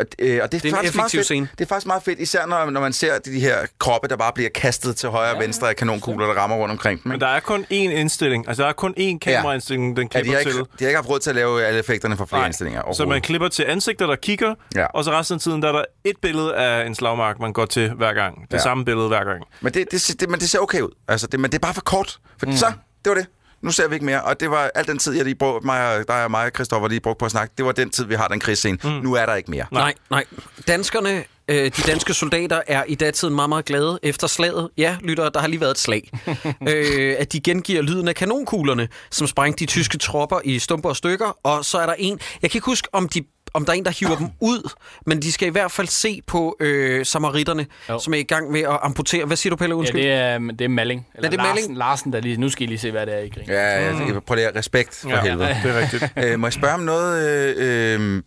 Og, 0.00 0.06
øh, 0.18 0.40
og 0.42 0.52
det, 0.52 0.62
Det 0.62 0.68
er 0.68 0.72
en 0.72 0.74
faktisk 0.76 0.96
meget 0.96 1.10
fedt. 1.12 1.24
scene. 1.24 1.48
Det 1.58 1.64
er 1.64 1.68
faktisk 1.68 1.86
meget 1.86 2.02
fedt, 2.02 2.18
især 2.20 2.46
når, 2.46 2.70
når 2.70 2.80
man 2.80 2.92
ser 2.92 3.18
de 3.18 3.40
her 3.40 3.56
kroppe, 3.78 4.08
der 4.08 4.16
bare 4.16 4.32
bliver 4.34 4.50
kastet 4.54 4.96
til 4.96 5.08
højre 5.08 5.34
og 5.34 5.40
venstre 5.40 5.68
af 5.68 5.76
kanonkugler, 5.76 6.26
der 6.26 6.34
rammer 6.34 6.56
rundt 6.56 6.72
omkring 6.72 7.02
dem. 7.02 7.08
Men 7.08 7.16
ikke? 7.16 7.24
der 7.24 7.30
er 7.30 7.40
kun 7.40 7.64
én 7.64 7.74
indstilling. 7.74 8.48
Altså, 8.48 8.62
der 8.62 8.68
er 8.68 8.72
kun 8.72 8.94
én 8.98 9.18
kameraindstilling, 9.18 9.96
den 9.96 10.08
Ja, 10.14 10.18
de, 10.18 10.22
klipper 10.24 10.32
har 10.32 10.38
ikke, 10.40 10.50
til. 10.52 10.60
de 10.60 10.84
har 10.84 10.86
ikke 10.88 10.96
haft 10.96 11.08
råd 11.08 11.18
til 11.20 11.30
at 11.30 11.36
lave 11.36 11.64
alle 11.64 11.78
effekterne 11.78 12.16
for 12.16 12.24
flere 12.24 12.40
Nej. 12.40 12.46
indstillinger 12.46 12.92
Så 12.92 13.06
man 13.06 13.20
klipper 13.20 13.48
til 13.48 13.62
ansigter, 13.68 14.06
der 14.06 14.16
kigger, 14.16 14.54
Ja. 14.76 14.84
og 14.86 15.04
så 15.04 15.10
resten 15.10 15.34
af 15.34 15.40
tiden, 15.40 15.62
der 15.62 15.68
er 15.68 15.72
der 15.72 15.84
et 16.04 16.16
billede 16.22 16.54
af 16.56 16.86
en 16.86 16.94
slagmark, 16.94 17.38
man 17.40 17.52
går 17.52 17.66
til 17.66 17.90
hver 17.90 18.12
gang. 18.12 18.42
Det 18.42 18.52
Ja. 18.52 18.58
samme 18.58 18.84
billede 18.84 19.08
hver 19.08 19.24
gang. 19.24 19.42
Men 19.60 19.74
det, 19.74 19.90
det, 19.90 20.16
det, 20.20 20.30
men 20.30 20.40
det 20.40 20.50
ser 20.50 20.58
okay 20.58 20.80
ud. 20.80 20.90
Altså, 21.08 21.26
det, 21.26 21.40
men 21.40 21.50
det 21.50 21.56
er 21.58 21.60
bare 21.60 21.74
for 21.74 21.80
kort. 21.82 22.18
For 22.38 22.46
mm. 22.46 22.56
så, 22.56 22.66
det 23.04 23.10
var 23.10 23.14
det. 23.14 23.26
Nu 23.62 23.70
ser 23.70 23.88
vi 23.88 23.94
ikke 23.94 24.06
mere. 24.06 24.22
Og 24.22 24.40
det 24.40 24.50
var 24.50 24.70
al 24.74 24.86
den 24.86 24.98
tid, 24.98 25.12
jeg 25.16 25.24
lige 25.24 25.34
brugte, 25.34 25.66
mig, 25.66 25.96
og- 25.96 26.08
der 26.08 26.14
er 26.14 26.28
mig 26.28 26.44
og 26.44 26.50
Christoffer 26.54 26.88
lige 26.88 27.00
brugt 27.00 27.18
på 27.18 27.24
at 27.24 27.30
snakke. 27.30 27.54
Det 27.58 27.66
var 27.66 27.72
den 27.72 27.90
tid, 27.90 28.04
vi 28.04 28.14
har 28.14 28.28
den 28.28 28.40
krigsscene. 28.40 28.78
Mm. 28.84 28.90
Nu 28.90 29.14
er 29.14 29.26
der 29.26 29.34
ikke 29.34 29.50
mere. 29.50 29.66
Nej, 29.72 29.94
nej. 30.10 30.24
Danskerne, 30.68 31.24
øh, 31.48 31.64
de 31.64 31.70
danske 31.86 32.14
soldater, 32.14 32.60
er 32.66 32.84
i 32.88 32.94
datiden 32.94 33.34
meget, 33.34 33.48
meget 33.48 33.64
glade 33.64 33.98
efter 34.02 34.26
slaget. 34.26 34.68
Ja, 34.78 34.96
lytter, 35.02 35.28
der 35.28 35.40
har 35.40 35.48
lige 35.48 35.60
været 35.60 35.70
et 35.70 35.78
slag. 35.78 36.10
øh, 36.68 37.16
at 37.18 37.32
de 37.32 37.40
gengiver 37.40 37.82
lyden 37.82 38.08
af 38.08 38.14
kanonkuglerne, 38.14 38.88
som 39.10 39.26
sprængte 39.26 39.60
de 39.60 39.66
tyske 39.66 39.98
tropper 39.98 40.40
i 40.44 40.58
stumper 40.58 40.88
og 40.88 40.96
stykker. 40.96 41.36
Og 41.42 41.64
så 41.64 41.78
er 41.78 41.86
der 41.86 41.94
en, 41.98 42.20
jeg 42.42 42.50
kan 42.50 42.58
ikke 42.58 42.66
huske, 42.66 42.88
om 42.92 43.08
de 43.08 43.22
om 43.54 43.64
der 43.64 43.72
er 43.72 43.76
en, 43.76 43.84
der 43.84 43.90
hiver 43.90 44.16
dem 44.16 44.28
ud, 44.40 44.70
men 45.06 45.22
de 45.22 45.32
skal 45.32 45.48
i 45.48 45.50
hvert 45.50 45.72
fald 45.72 45.88
se 45.88 46.22
på 46.26 46.56
øh, 46.60 47.06
samaritterne, 47.06 47.66
Jo. 47.88 47.98
som 47.98 48.14
er 48.14 48.18
i 48.18 48.22
gang 48.22 48.50
med 48.50 48.60
at 48.60 48.78
amputere. 48.82 49.24
Hvad 49.24 49.36
siger 49.36 49.50
du, 49.50 49.56
Pelle? 49.56 49.74
Ja, 49.74 49.78
Undskyld. 49.78 50.02
det 50.02 50.12
er, 50.12 50.38
det 50.38 50.60
er 50.60 50.68
Malling. 50.68 51.06
Eller 51.14 51.30
det 51.30 51.38
er 51.38 51.42
Larsen, 51.42 51.54
Malling? 51.62 51.78
Larsen, 51.78 52.12
der 52.12 52.20
lige... 52.20 52.36
Nu 52.36 52.48
skal 52.48 52.62
I 52.62 52.66
lige 52.66 52.78
se, 52.78 52.90
hvad 52.90 53.06
det 53.06 53.14
er, 53.14 53.18
I 53.18 53.28
griner. 53.28 53.54
Ja, 53.54 53.86
ja, 53.86 53.92
mm. 53.92 54.20
prøv 54.26 54.34
lige 54.34 54.48
at 54.48 54.56
respekt 54.56 54.94
for 54.94 55.08
Ja, 55.08 55.16
ja, 55.16 55.22
helvede. 55.22 55.48
det 55.62 55.70
er 55.76 55.78
rigtigt. 55.80 56.04
øh, 56.32 56.38
må 56.40 56.46
jeg 56.46 56.52
spørge 56.52 56.74
om 56.74 56.80
noget? 56.80 57.28
Øh, 57.56 58.00
øh, 58.00 58.22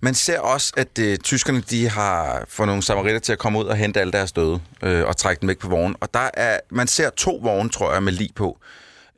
man 0.00 0.14
ser 0.14 0.40
også, 0.40 0.72
at 0.76 0.98
øh, 1.00 1.16
tyskerne 1.16 1.60
de 1.60 1.88
har 1.88 2.44
fået 2.48 2.66
nogle 2.66 2.82
samaritter 2.82 3.20
til 3.20 3.32
at 3.32 3.38
komme 3.38 3.58
ud 3.58 3.64
og 3.64 3.76
hente 3.76 4.00
alle 4.00 4.12
deres 4.12 4.32
døde 4.32 4.60
øh, 4.82 5.04
og 5.06 5.16
trække 5.16 5.40
dem 5.40 5.48
væk 5.48 5.58
på 5.58 5.68
vognen. 5.68 5.96
Og 6.00 6.14
der 6.14 6.30
er, 6.34 6.58
man 6.70 6.86
ser 6.86 7.10
to 7.10 7.40
vogne, 7.42 7.68
tror 7.70 7.92
jeg, 7.92 8.02
med 8.02 8.12
lig 8.12 8.30
på. 8.34 8.58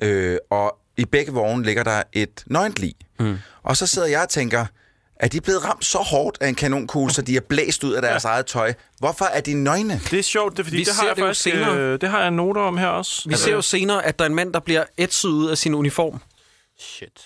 Øh, 0.03 0.37
og 0.51 0.79
i 0.97 1.05
begge 1.05 1.33
vogne 1.33 1.65
ligger 1.65 1.83
der 1.83 2.03
et 2.13 2.45
nøgent 2.47 2.79
lig. 2.79 2.95
Mm. 3.21 3.39
Og 3.63 3.77
så 3.77 3.87
sidder 3.87 4.09
jeg 4.09 4.23
og 4.23 4.29
tænker, 4.29 4.67
er 5.21 5.29
de 5.29 5.41
blevet 5.41 5.65
ramt 5.65 5.85
så 5.85 5.99
hårdt 5.99 6.39
af 6.41 6.49
en 6.49 6.55
kanonkugle, 6.55 7.13
så 7.15 7.23
de 7.23 7.37
er 7.37 7.41
blæst 7.41 7.85
ud 7.85 7.93
af 7.93 8.03
deres 8.03 8.25
eget 8.25 8.47
tøj? 8.47 8.73
Hvorfor 8.99 9.25
er 9.25 9.41
de 9.41 9.55
nøgne? 9.55 10.01
Det 10.11 10.19
er 10.19 10.23
sjovt, 10.23 10.53
det 10.53 10.59
er, 10.59 10.65
fordi 10.65 10.77
Vi 10.77 10.85
det 10.85 10.93
har 10.95 11.03
ser 11.03 11.07
jeg 11.09 11.17
det 11.17 11.23
faktisk 11.25 11.43
senere. 11.43 11.77
øh, 11.79 12.01
det 12.01 12.09
har 12.09 12.21
jeg 12.23 12.31
noter 12.31 12.61
om 12.61 12.77
her 12.77 12.87
også. 12.89 13.29
Vi 13.29 13.35
ser 13.37 13.53
jo 13.53 13.63
senere, 13.63 14.05
at 14.05 14.19
der 14.19 14.25
er 14.25 14.29
en 14.29 14.35
mand, 14.35 14.53
der 14.53 14.61
bliver 14.61 14.85
ætset 14.99 15.29
ud 15.29 15.49
af 15.49 15.59
sin 15.59 15.75
uniform. 15.75 16.21
Shit. 16.81 17.21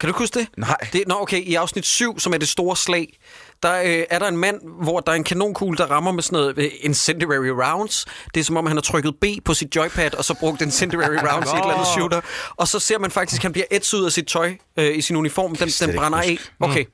Kan 0.00 0.08
du 0.12 0.18
huske 0.18 0.38
det? 0.38 0.48
Nej. 0.56 0.76
Det, 0.92 1.04
nå, 1.08 1.14
okay, 1.20 1.42
i 1.42 1.54
afsnit 1.54 1.86
7, 1.86 2.18
som 2.18 2.32
er 2.34 2.38
det 2.38 2.48
store 2.48 2.76
slag, 2.76 3.18
der 3.62 3.82
øh, 3.82 4.04
er 4.10 4.18
der 4.18 4.28
en 4.28 4.36
mand, 4.36 4.60
hvor 4.82 5.00
der 5.00 5.12
er 5.12 5.16
en 5.16 5.24
kanonkugle, 5.24 5.76
der 5.78 5.86
rammer 5.86 6.12
med 6.12 6.22
sådan 6.22 6.36
noget 6.36 6.58
øh, 6.58 6.70
incendiary 6.80 7.48
rounds. 7.48 8.06
Det 8.34 8.40
er 8.40 8.44
som 8.44 8.56
om, 8.56 8.66
han 8.66 8.76
har 8.76 8.80
trykket 8.82 9.14
B 9.20 9.24
på 9.44 9.54
sit 9.54 9.76
joypad, 9.76 10.14
og 10.14 10.24
så 10.24 10.34
brugt 10.34 10.62
incendiary 10.62 11.16
rounds 11.32 11.46
i 11.50 11.54
et 11.54 11.60
eller 11.60 11.74
andet 11.74 11.86
shooter. 11.86 12.20
Og 12.56 12.68
så 12.68 12.78
ser 12.78 12.98
man 12.98 13.10
faktisk, 13.10 13.40
at 13.40 13.42
han 13.42 13.52
bliver 13.52 13.66
ætset 13.70 13.98
ud 13.98 14.04
af 14.04 14.12
sit 14.12 14.26
tøj 14.26 14.54
øh, 14.76 14.96
i 14.98 15.00
sin 15.00 15.16
uniform. 15.16 15.56
Den, 15.56 15.68
den 15.68 15.96
brænder 15.96 16.18
af. 16.18 16.38
Okay. 16.60 16.84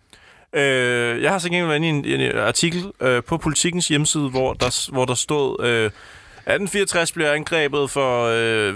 Øh, 0.53 1.23
jeg 1.23 1.31
har 1.31 1.39
så 1.39 1.49
gengæld 1.49 1.67
været 1.67 1.83
inde 1.83 2.09
i 2.09 2.15
en, 2.15 2.21
en 2.21 2.39
artikel 2.39 2.93
øh, 3.01 3.23
på 3.23 3.37
Politikens 3.37 3.89
hjemmeside, 3.89 4.29
hvor 4.29 4.53
der, 4.53 4.91
hvor 4.93 5.05
der 5.05 5.15
stod, 5.15 5.67
øh, 5.67 5.91
1864 6.47 7.13
bliver 7.13 7.33
angrebet 7.33 7.91
for 7.91 8.27
øh, 8.27 8.75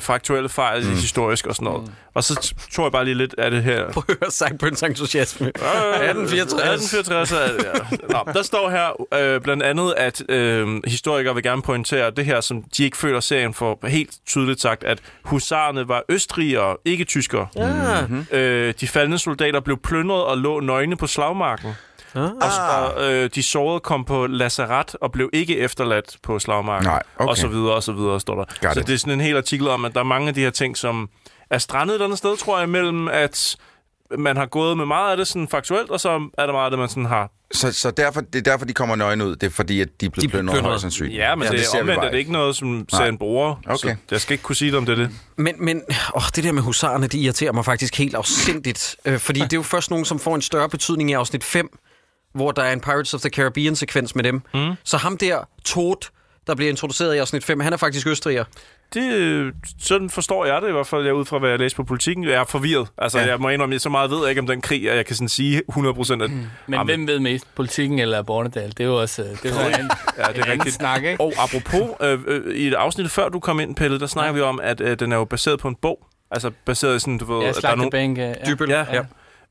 faktuelle 0.00 0.48
fejl 0.48 0.84
mm. 0.84 0.90
historisk 0.90 1.46
og 1.46 1.54
sådan 1.54 1.64
noget. 1.64 1.86
Mm. 1.86 1.92
Og 2.14 2.24
så 2.24 2.54
tror 2.72 2.84
jeg 2.84 2.92
bare 2.92 3.04
lige 3.04 3.14
lidt 3.14 3.34
af 3.38 3.50
det 3.50 3.62
her. 3.62 3.92
Prøv 3.92 4.02
at 4.08 4.16
høre 4.22 4.30
Sankt 4.30 4.82
entusiasme. 4.82 5.46
Øh, 5.46 5.52
1864. 5.52 6.94
1864 6.94 7.32
er, 7.32 7.38
ja. 7.38 8.24
Nå, 8.24 8.32
der 8.32 8.42
står 8.42 8.70
her 8.70 9.06
øh, 9.14 9.40
blandt 9.40 9.62
andet, 9.62 9.94
at 9.96 10.22
øh, 10.28 10.80
historikere 10.86 11.34
vil 11.34 11.42
gerne 11.42 11.62
pointere 11.62 12.10
det 12.10 12.24
her, 12.24 12.40
som 12.40 12.62
de 12.76 12.84
ikke 12.84 12.96
føler 12.96 13.20
serien 13.20 13.54
for 13.54 13.78
helt 13.86 14.10
tydeligt 14.26 14.60
sagt, 14.60 14.84
at 14.84 14.98
husarerne 15.24 15.88
var 15.88 16.02
østrigere, 16.08 16.76
ikke 16.84 17.04
tyskere. 17.04 17.46
Ja. 17.56 18.00
Mm-hmm. 18.00 18.26
Øh, 18.36 18.74
de 18.80 18.88
faldende 18.88 19.18
soldater 19.18 19.60
blev 19.60 19.78
plyndret 19.82 20.24
og 20.24 20.38
lå 20.38 20.60
nøgne 20.60 20.96
på 20.96 21.06
slagmarken. 21.06 21.74
Ah. 22.14 22.22
Og, 22.22 22.94
og 22.94 23.12
øh, 23.12 23.30
de 23.34 23.42
sårede 23.42 23.80
kom 23.80 24.04
på 24.04 24.26
lazaret 24.26 24.96
og 25.00 25.12
blev 25.12 25.30
ikke 25.32 25.58
efterladt 25.58 26.16
på 26.22 26.38
slagmarken. 26.38 26.86
Nej, 26.86 27.02
okay. 27.16 27.28
Og 27.28 27.36
så 27.36 27.48
videre, 27.48 27.74
og 27.74 27.82
så 27.82 27.92
videre, 27.92 28.20
står 28.20 28.34
der. 28.34 28.44
Got 28.60 28.74
så 28.74 28.80
it. 28.80 28.86
det 28.86 28.94
er 28.94 28.98
sådan 28.98 29.12
en 29.12 29.20
hel 29.20 29.36
artikel 29.36 29.68
om, 29.68 29.84
at 29.84 29.94
der 29.94 30.00
er 30.00 30.04
mange 30.04 30.28
af 30.28 30.34
de 30.34 30.40
her 30.40 30.50
ting, 30.50 30.76
som 30.76 31.08
er 31.50 31.58
strandet 31.58 31.96
et 31.96 32.02
andet 32.02 32.18
sted, 32.18 32.36
tror 32.36 32.58
jeg, 32.58 32.68
mellem 32.68 33.08
at 33.08 33.56
man 34.18 34.36
har 34.36 34.46
gået 34.46 34.76
med 34.76 34.86
meget 34.86 35.10
af 35.10 35.16
det 35.16 35.26
sådan 35.26 35.48
faktuelt, 35.48 35.90
og 35.90 36.00
så 36.00 36.28
er 36.38 36.46
der 36.46 36.52
meget 36.52 36.64
af 36.64 36.70
det, 36.70 36.78
man 36.78 36.88
sådan 36.88 37.04
har... 37.04 37.30
Så, 37.52 37.72
så 37.72 37.90
derfor, 37.90 38.20
det 38.20 38.34
er 38.34 38.50
derfor, 38.50 38.64
de 38.64 38.72
kommer 38.72 38.96
nøgne 38.96 39.26
ud. 39.26 39.36
Det 39.36 39.46
er 39.46 39.50
fordi, 39.50 39.80
at 39.80 39.88
de 40.00 40.06
er 40.06 40.10
blevet 40.10 40.30
plyndret 40.30 40.62
højst 40.62 40.80
sandsynligt. 40.80 41.18
Ja, 41.18 41.34
men 41.34 41.44
ja, 41.44 41.50
det, 41.52 41.66
ser 41.66 41.78
er 41.78 41.82
vi 41.82 41.90
omvendt, 41.90 42.04
er 42.04 42.10
det 42.10 42.18
ikke 42.18 42.32
noget, 42.32 42.56
som 42.56 42.68
Nej. 42.68 42.84
serien 42.92 43.18
bruger. 43.18 43.54
Okay. 43.66 43.88
Så 43.88 43.96
jeg 44.10 44.20
skal 44.20 44.32
ikke 44.32 44.42
kunne 44.42 44.56
sige 44.56 44.70
det, 44.70 44.78
om 44.78 44.86
det 44.86 44.92
er 44.92 44.96
det. 44.96 45.10
Men, 45.36 45.54
men 45.58 45.82
åh, 46.14 46.22
det 46.36 46.44
der 46.44 46.52
med 46.52 46.62
husarerne, 46.62 47.06
det 47.06 47.18
irriterer 47.18 47.52
mig 47.52 47.64
faktisk 47.64 47.98
helt 47.98 48.14
afsindigt. 48.14 48.96
Øh, 49.04 49.18
fordi 49.18 49.40
det 49.50 49.52
er 49.52 49.56
jo 49.56 49.62
først 49.62 49.90
nogen, 49.90 50.04
som 50.04 50.18
får 50.18 50.34
en 50.34 50.42
større 50.42 50.68
betydning 50.68 51.10
i 51.10 51.12
afsnit 51.12 51.44
5, 51.44 51.78
hvor 52.38 52.52
der 52.52 52.62
er 52.62 52.72
en 52.72 52.80
Pirates 52.80 53.14
of 53.14 53.20
the 53.20 53.30
Caribbean-sekvens 53.30 54.14
med 54.14 54.24
dem. 54.24 54.42
Mm. 54.54 54.72
Så 54.84 54.96
ham 54.96 55.16
der, 55.16 55.38
Toad, 55.64 56.10
der 56.46 56.54
bliver 56.54 56.70
introduceret 56.70 57.14
i 57.14 57.18
afsnit 57.18 57.44
5, 57.44 57.60
han 57.60 57.72
er 57.72 57.76
faktisk 57.76 58.06
østriger. 58.06 58.44
Det, 58.94 59.52
sådan 59.80 60.10
forstår 60.10 60.44
jeg 60.46 60.62
det 60.62 60.68
i 60.68 60.72
hvert 60.72 60.86
fald, 60.86 61.04
jeg 61.04 61.14
ud 61.14 61.24
fra, 61.24 61.38
hvad 61.38 61.50
jeg 61.50 61.58
læste 61.58 61.76
på 61.76 61.84
politikken. 61.84 62.24
Jeg 62.24 62.32
er 62.32 62.44
forvirret. 62.44 62.88
Altså, 62.98 63.18
Ja. 63.18 63.24
ja. 63.24 63.30
jeg 63.30 63.38
må 63.40 63.48
indrømme, 63.48 63.78
så 63.78 63.88
meget 63.88 64.10
ved 64.10 64.18
jeg 64.20 64.28
ikke 64.28 64.40
om 64.40 64.46
den 64.46 64.60
krig, 64.60 64.90
at 64.90 64.96
jeg 64.96 65.06
kan 65.06 65.16
sådan 65.16 65.28
sige 65.28 65.62
100% 65.72 66.12
at... 66.22 66.30
Men 66.66 66.84
hvem 66.84 67.06
ved 67.06 67.18
mest? 67.20 67.54
Politikken 67.54 67.98
eller 67.98 68.22
Bornedal? 68.22 68.68
Det 68.68 68.80
er 68.80 68.84
jo 68.84 69.00
også 69.00 69.22
øh, 69.22 69.28
det 69.28 69.44
er 69.44 69.62
jo 69.62 69.68
en, 69.68 69.74
Ja, 69.74 69.78
det 69.78 69.90
er 70.18 70.28
en 70.28 70.36
anden 70.36 70.50
rigtigt. 70.52 70.74
snak, 70.74 71.04
ikke? 71.04 71.20
Og 71.20 71.32
apropos, 71.38 71.90
øh, 72.00 72.18
øh, 72.26 72.54
i 72.56 72.66
et 72.68 72.74
afsnit 72.74 73.10
før 73.10 73.28
du 73.28 73.40
kom 73.40 73.60
ind, 73.60 73.76
Pelle, 73.76 74.00
der 74.00 74.06
snakker 74.06 74.32
vi 74.32 74.40
om, 74.40 74.60
at 74.62 74.80
øh, 74.80 74.98
den 74.98 75.12
er 75.12 75.16
jo 75.16 75.24
baseret 75.24 75.58
på 75.60 75.68
en 75.68 75.74
bog. 75.82 76.06
Altså 76.30 76.50
baseret 76.64 76.96
i 76.96 76.98
sådan, 76.98 77.18
du 77.18 77.34
ved... 77.34 77.42
Ja, 77.42 77.48
at 77.48 77.54
der 77.62 77.68
er 77.68 77.74
nogle- 77.74 77.90
Slagtebænk, 77.90 78.18
ja. 78.18 78.34
Dybøl, 78.46 78.70
ja. 78.70 78.84
ja. 78.92 79.02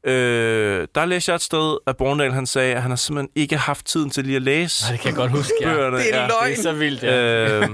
Øh, 0.07 0.87
der 0.95 1.05
læste 1.05 1.29
jeg 1.29 1.35
et 1.35 1.41
sted, 1.41 1.77
at 1.87 1.97
Borndal 1.97 2.31
han 2.31 2.45
sagde, 2.45 2.75
at 2.75 2.81
han 2.81 2.91
har 2.91 2.95
simpelthen 2.95 3.29
ikke 3.35 3.57
haft 3.57 3.85
tiden 3.85 4.09
til 4.09 4.23
lige 4.25 4.35
at 4.35 4.41
læse 4.41 4.83
Nej, 4.85 4.91
det 4.91 4.99
kan 4.99 5.09
jeg 5.09 5.15
godt 5.15 5.31
huske, 5.31 5.53
ja. 5.61 5.73
bøgerne. 5.73 5.97
Det 5.97 6.15
er 6.15 6.21
ja. 6.21 6.27
løgn. 6.27 6.51
Det 6.51 6.57
er 6.57 6.61
så 6.61 6.73
vildt, 6.73 7.03
ja. 7.03 7.59
Øh, 7.59 7.69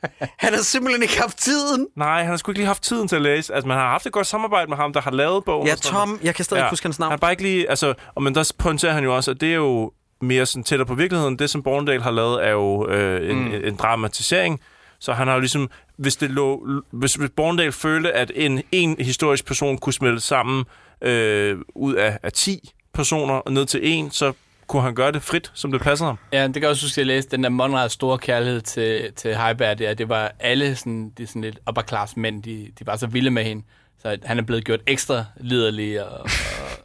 Han 0.38 0.54
har 0.54 0.62
simpelthen 0.62 1.02
ikke 1.02 1.20
haft 1.20 1.38
tiden. 1.38 1.86
nej, 1.96 2.18
han 2.18 2.30
har 2.30 2.36
sgu 2.36 2.50
ikke 2.50 2.58
lige 2.58 2.66
haft 2.66 2.82
tiden 2.82 3.08
til 3.08 3.16
at 3.16 3.22
læse. 3.22 3.54
Altså, 3.54 3.68
man 3.68 3.76
har 3.76 3.88
haft 3.88 4.06
et 4.06 4.12
godt 4.12 4.26
samarbejde 4.26 4.68
med 4.68 4.76
ham, 4.76 4.92
der 4.92 5.00
har 5.00 5.10
lavet 5.10 5.44
bogen. 5.44 5.68
Ja. 5.68 5.74
Tom, 5.74 6.20
jeg 6.22 6.34
kan 6.34 6.44
stadig 6.44 6.60
ikke 6.60 6.70
huske 6.70 6.86
hans 6.86 6.98
navn. 6.98 7.10
Han 7.10 7.12
har 7.12 7.20
bare 7.20 7.30
ikke 7.30 7.42
lige... 7.42 7.70
Altså, 7.70 7.94
og 8.14 8.22
men 8.22 8.34
der 8.34 8.52
pointerer 8.58 8.92
han 8.92 9.04
jo 9.04 9.16
også, 9.16 9.30
at 9.30 9.40
det 9.40 9.50
er 9.50 9.56
jo 9.56 9.92
mere 10.20 10.46
sådan 10.46 10.64
tættere 10.64 10.86
på 10.86 10.94
virkeligheden. 10.94 11.38
Det, 11.38 11.50
som 11.50 11.62
Borndal 11.62 12.02
har 12.02 12.10
lavet, 12.10 12.46
er 12.46 12.50
jo 12.50 12.88
øh, 12.88 13.30
en, 13.30 13.44
mm. 13.44 13.54
en 13.64 13.76
dramatisering. 13.76 14.60
Så 14.98 15.12
han 15.12 15.26
har 15.26 15.34
jo 15.34 15.40
ligesom... 15.40 15.70
Hvis, 15.96 16.16
det 16.16 16.30
lå, 16.30 16.66
hvis, 16.90 17.14
hvis 17.14 17.30
Borndal 17.36 17.72
følte, 17.72 18.12
at 18.12 18.32
en, 18.34 18.62
en 18.72 18.96
historisk 19.00 19.46
person 19.46 19.78
kunne 19.78 19.92
smelte 19.92 20.20
sammen 20.20 20.64
øh, 21.02 21.58
ud 21.74 21.94
af, 21.94 22.18
af 22.22 22.32
10 22.32 22.72
personer 22.94 23.34
og 23.34 23.52
ned 23.52 23.66
til 23.66 23.80
en, 23.82 24.10
så 24.10 24.32
kunne 24.66 24.82
han 24.82 24.94
gøre 24.94 25.12
det 25.12 25.22
frit, 25.22 25.50
som 25.54 25.72
det 25.72 25.80
passede 25.80 26.06
ham. 26.06 26.18
Ja, 26.32 26.46
det 26.46 26.54
kan 26.54 26.62
jeg 26.62 26.70
også 26.70 26.84
huske, 26.86 26.94
at 26.94 26.98
jeg 26.98 27.06
læste 27.06 27.36
den 27.36 27.44
der 27.44 27.50
Monrads 27.50 27.92
store 27.92 28.18
kærlighed 28.18 28.60
til, 28.60 29.12
til 29.16 29.36
Heiberg. 29.36 29.78
Det, 29.78 29.98
det 29.98 30.08
var 30.08 30.32
alle 30.40 30.76
sådan, 30.76 31.12
de 31.18 31.26
sådan 31.26 31.42
lidt 31.42 31.58
upper 31.68 31.82
class 31.82 32.16
mænd, 32.16 32.42
de, 32.42 32.68
de 32.78 32.86
var 32.86 32.96
så 32.96 33.06
vilde 33.06 33.30
med 33.30 33.44
hende. 33.44 33.62
Så 34.02 34.18
han 34.24 34.38
er 34.38 34.42
blevet 34.42 34.64
gjort 34.64 34.80
ekstra 34.86 35.24
liderlig 35.36 36.04
og, 36.04 36.20
og 36.20 36.28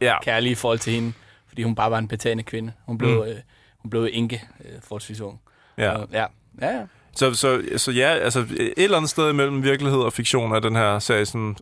Ja. 0.00 0.22
kærlig 0.22 0.50
i 0.50 0.54
forhold 0.54 0.78
til 0.78 0.92
hende, 0.92 1.12
fordi 1.48 1.62
hun 1.62 1.74
bare 1.74 1.90
var 1.90 1.98
en 1.98 2.08
betagende 2.08 2.42
kvinde. 2.42 2.72
Hun 2.86 2.98
blev, 2.98 3.10
mm. 3.24 3.30
øh, 3.30 3.36
hun 3.78 3.90
blev 3.90 4.08
enke 4.12 4.42
øh, 4.64 4.70
forholdsvis 4.82 5.20
ung. 5.20 5.40
Ja. 5.78 5.90
Og, 5.90 6.08
ja. 6.12 6.26
ja, 6.60 6.76
ja. 6.76 6.82
Så, 7.16 7.34
så, 7.34 7.62
så 7.76 7.90
ja, 7.92 8.08
altså 8.08 8.40
et 8.40 8.72
eller 8.76 8.96
andet 8.96 9.10
sted 9.10 9.32
mellem 9.32 9.62
virkelighed 9.62 10.00
og 10.00 10.12
fiktion 10.12 10.52
er 10.52 10.60
den 10.60 10.76
her 10.76 10.98
serie 10.98 11.26
sådan 11.26 11.56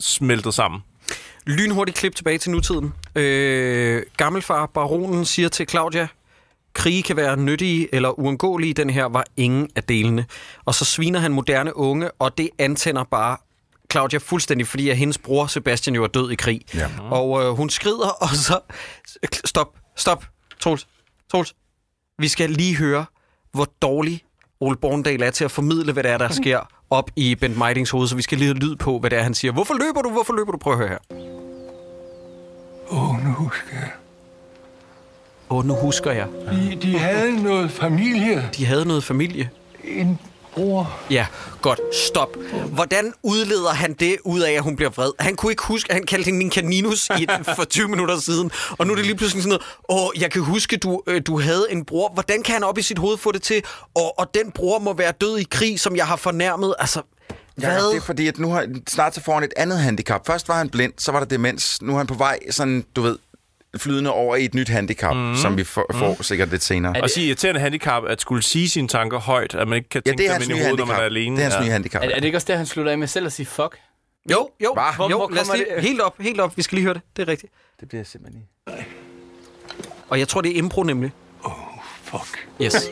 smeltet 0.00 0.54
sammen. 0.54 0.80
Lynhurtigt 1.46 1.98
klip 1.98 2.14
tilbage 2.14 2.38
til 2.38 2.50
nutiden. 2.50 2.94
Øh, 3.14 4.02
gammelfar 4.16 4.66
Baronen 4.66 5.24
siger 5.24 5.48
til 5.48 5.68
Claudia, 5.68 6.08
krige 6.72 7.02
kan 7.02 7.16
være 7.16 7.36
nyttige 7.36 7.94
eller 7.94 8.18
uundgåelige. 8.20 8.74
Den 8.74 8.90
her 8.90 9.04
var 9.04 9.24
ingen 9.36 9.68
af 9.76 9.82
delene. 9.82 10.26
Og 10.64 10.74
så 10.74 10.84
sviner 10.84 11.20
han 11.20 11.32
moderne 11.32 11.76
unge, 11.76 12.10
og 12.10 12.38
det 12.38 12.50
antænder 12.58 13.04
bare 13.04 13.36
Claudia 13.92 14.18
fuldstændig, 14.18 14.66
fordi 14.66 14.88
at 14.88 14.96
hendes 14.96 15.18
bror 15.18 15.46
Sebastian 15.46 15.94
jo 15.94 16.04
er 16.04 16.08
død 16.08 16.30
i 16.30 16.34
krig. 16.34 16.60
Ja. 16.74 16.88
Og 17.00 17.42
øh, 17.42 17.50
hun 17.50 17.70
skrider, 17.70 18.08
og 18.24 18.28
så... 18.28 18.60
Stop, 19.44 19.78
stop, 19.96 20.24
Troels, 20.60 20.86
Troels. 21.30 21.54
Vi 22.18 22.28
skal 22.28 22.50
lige 22.50 22.76
høre, 22.76 23.04
hvor 23.52 23.68
dårlig 23.82 24.22
Ole 24.60 24.76
Borndal 24.76 25.22
er 25.22 25.30
til 25.30 25.44
at 25.44 25.50
formidle, 25.50 25.92
hvad 25.92 26.02
det 26.02 26.10
er, 26.10 26.18
der 26.18 26.32
sker 26.32 26.60
op 26.92 27.10
i 27.16 27.34
Bent 27.34 27.58
Meidings 27.58 27.90
hoved, 27.90 28.08
så 28.08 28.16
vi 28.16 28.22
skal 28.22 28.38
lige 28.38 28.48
have 28.48 28.58
lyd 28.58 28.76
på, 28.76 28.98
hvad 28.98 29.10
det 29.10 29.18
er, 29.18 29.22
han 29.22 29.34
siger. 29.34 29.52
Hvorfor 29.52 29.74
løber 29.74 30.02
du? 30.02 30.10
Hvorfor 30.10 30.32
løber 30.32 30.52
du? 30.52 30.58
Prøv 30.58 30.72
at 30.72 30.78
høre 30.78 30.88
her. 30.88 30.98
Åh, 32.90 33.10
oh, 33.10 33.24
nu 33.24 33.32
husker 33.32 33.72
jeg. 33.72 33.90
Åh, 35.50 35.58
oh, 35.58 35.66
nu 35.66 35.74
husker 35.74 36.12
jeg. 36.12 36.26
De, 36.50 36.78
de 36.82 36.98
havde 36.98 37.42
noget 37.42 37.70
familie. 37.70 38.48
De 38.56 38.66
havde 38.66 38.88
noget 38.88 39.04
familie. 39.04 39.50
En 39.84 40.18
bror. 40.54 41.00
Ja, 41.10 41.26
godt. 41.62 41.80
Stop. 42.08 42.36
Hvordan 42.72 43.12
udleder 43.22 43.70
han 43.70 43.92
det 43.92 44.16
ud 44.24 44.40
af, 44.40 44.52
at 44.52 44.62
hun 44.62 44.76
bliver 44.76 44.90
vred? 44.90 45.12
Han 45.18 45.36
kunne 45.36 45.52
ikke 45.52 45.62
huske, 45.66 45.90
at 45.90 45.94
han 45.96 46.06
kaldte 46.06 46.24
hende 46.24 46.38
min 46.38 46.50
kaninus 46.50 47.08
i 47.18 47.26
for 47.56 47.64
20 47.64 47.88
minutter 47.88 48.18
siden. 48.20 48.50
Og 48.78 48.86
nu 48.86 48.92
er 48.92 48.96
det 48.96 49.06
lige 49.06 49.16
pludselig 49.16 49.42
sådan 49.42 49.58
noget, 49.88 50.04
åh, 50.16 50.22
jeg 50.22 50.30
kan 50.30 50.42
huske, 50.42 50.76
du, 50.76 51.02
øh, 51.06 51.22
du 51.26 51.40
havde 51.40 51.66
en 51.70 51.84
bror. 51.84 52.10
Hvordan 52.14 52.42
kan 52.42 52.52
han 52.52 52.64
op 52.64 52.78
i 52.78 52.82
sit 52.82 52.98
hoved 52.98 53.18
få 53.18 53.32
det 53.32 53.42
til? 53.42 53.62
Og, 53.94 54.18
og 54.18 54.34
den 54.34 54.50
bror 54.50 54.78
må 54.78 54.92
være 54.92 55.12
død 55.20 55.38
i 55.38 55.46
krig, 55.50 55.80
som 55.80 55.96
jeg 55.96 56.06
har 56.06 56.16
fornærmet. 56.16 56.74
Altså, 56.78 57.02
Ja, 57.60 57.66
hvad? 57.72 57.90
det 57.90 57.96
er 57.96 58.00
fordi, 58.00 58.28
at 58.28 58.38
nu 58.38 58.50
har 58.50 58.66
snart 58.88 59.14
så 59.14 59.20
får 59.22 59.34
han 59.34 59.42
et 59.44 59.52
andet 59.56 59.78
handicap. 59.78 60.26
Først 60.26 60.48
var 60.48 60.54
han 60.58 60.68
blind, 60.68 60.92
så 60.98 61.12
var 61.12 61.18
der 61.18 61.26
demens. 61.26 61.82
Nu 61.82 61.92
er 61.92 61.96
han 61.96 62.06
på 62.06 62.14
vej 62.14 62.38
sådan, 62.50 62.84
du 62.96 63.02
ved, 63.02 63.18
flydende 63.76 64.10
over 64.12 64.36
i 64.36 64.44
et 64.44 64.54
nyt 64.54 64.68
handicap, 64.68 65.16
mm. 65.16 65.36
som 65.36 65.56
vi 65.56 65.64
får, 65.64 65.86
får 65.94 66.08
Mhm. 66.12 66.22
sikkert 66.22 66.50
lidt 66.50 66.62
senere. 66.62 67.02
Og 67.02 67.10
sige 67.10 67.26
irriterende 67.26 67.60
handicap, 67.60 68.02
at 68.08 68.20
skulle 68.20 68.42
sige 68.42 68.68
sine 68.70 68.88
tanker 68.88 69.18
højt, 69.18 69.54
at 69.54 69.68
man 69.68 69.76
ikke 69.76 69.88
kan 69.88 70.02
Ja, 70.06 70.10
tænke 70.10 70.22
det 70.22 70.30
er 70.30 70.38
dem 70.38 70.50
ind 70.50 70.58
i 70.58 70.62
hovedet, 70.62 70.78
når 70.78 70.84
man 70.86 70.96
er 70.96 71.00
handicap. 71.00 71.16
alene. 71.16 71.36
Det 71.36 71.40
er 71.44 71.44
hans 71.50 71.54
ja. 71.54 71.64
nye 71.64 71.70
handicap. 71.70 72.02
Er, 72.02 72.08
er 72.08 72.14
det 72.14 72.24
ikke 72.24 72.38
også 72.38 72.46
der, 72.50 72.56
han 72.56 72.66
slutter 72.66 72.92
af 72.92 72.98
med 72.98 73.06
selv 73.08 73.26
at 73.26 73.32
sige 73.32 73.46
fuck? 73.46 73.78
Jo, 74.30 74.48
jo, 74.64 74.72
Hvor- 74.96 75.10
jo 75.10 75.16
hvor 75.16 75.30
lad 75.30 75.42
os 75.42 75.48
kommer 75.48 75.64
lige, 75.64 75.74
det? 75.76 75.82
helt 75.82 76.00
op, 76.00 76.14
helt 76.20 76.40
op. 76.40 76.56
Vi 76.56 76.62
skal 76.62 76.76
lige 76.76 76.84
høre 76.84 76.94
det. 76.94 77.02
Det 77.16 77.22
er 77.22 77.28
rigtigt. 77.28 77.52
Det 77.80 77.88
bliver 77.88 78.04
simpelthen 78.04 78.42
ikke. 78.42 78.84
Og 80.08 80.18
jeg 80.18 80.28
tror, 80.28 80.40
det 80.40 80.52
er 80.52 80.56
impro 80.56 80.82
nemlig. 80.82 81.12
Fuck. 82.04 82.46
Yes. 82.62 82.74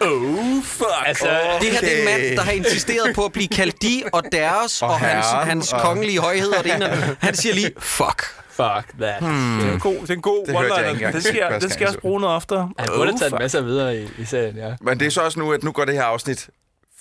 Oh, 0.00 0.62
fuck. 0.64 0.88
Altså, 1.06 1.28
Det 1.60 1.70
her 1.70 1.80
det 1.80 1.94
er 1.94 1.98
en 1.98 2.04
mand, 2.04 2.36
der 2.36 2.42
har 2.42 2.52
insisteret 2.52 3.14
på 3.14 3.24
at 3.24 3.32
blive 3.32 3.48
kaldt 3.48 3.82
de 3.82 4.02
og 4.12 4.22
deres, 4.32 4.82
og, 4.82 4.88
Og 4.88 4.98
hans, 4.98 5.26
hans 5.26 5.72
og- 5.72 5.80
kongelige 5.80 6.18
højhed 6.20 6.48
og 6.52 6.64
det 6.64 6.74
ene. 6.74 6.84
det. 6.84 7.16
Han 7.20 7.34
siger 7.34 7.54
lige, 7.54 7.70
fuck. 7.78 8.22
Fuck 8.56 8.98
that. 9.00 9.20
Hmm. 9.22 9.58
Det 9.60 9.68
er 9.68 9.72
en 9.72 9.80
god, 9.80 9.94
det 9.94 10.10
er 10.10 10.14
en 10.14 10.22
god 10.22 10.46
Det 10.46 10.52
jeg 10.52 10.60
one-liner. 10.60 11.12
Den 11.12 11.22
skal, 11.22 11.38
første 11.40 11.60
den 11.60 11.70
skal 11.70 11.80
jeg 11.80 11.88
også 11.88 11.96
så. 11.96 12.00
bruge 12.00 12.20
noget 12.20 12.36
oftere. 12.36 12.70
Han 12.78 12.88
burde 12.96 13.10
have 13.10 13.18
taget 13.18 13.30
fuck. 13.32 13.40
masser 13.40 13.62
videre 13.62 13.96
i, 13.98 14.08
i 14.18 14.24
serien, 14.24 14.56
ja. 14.56 14.74
Men 14.80 15.00
det 15.00 15.06
er 15.06 15.10
så 15.10 15.20
også 15.20 15.38
nu, 15.38 15.52
at 15.52 15.62
nu 15.62 15.72
går 15.72 15.84
det 15.84 15.94
her 15.94 16.02
afsnit 16.02 16.48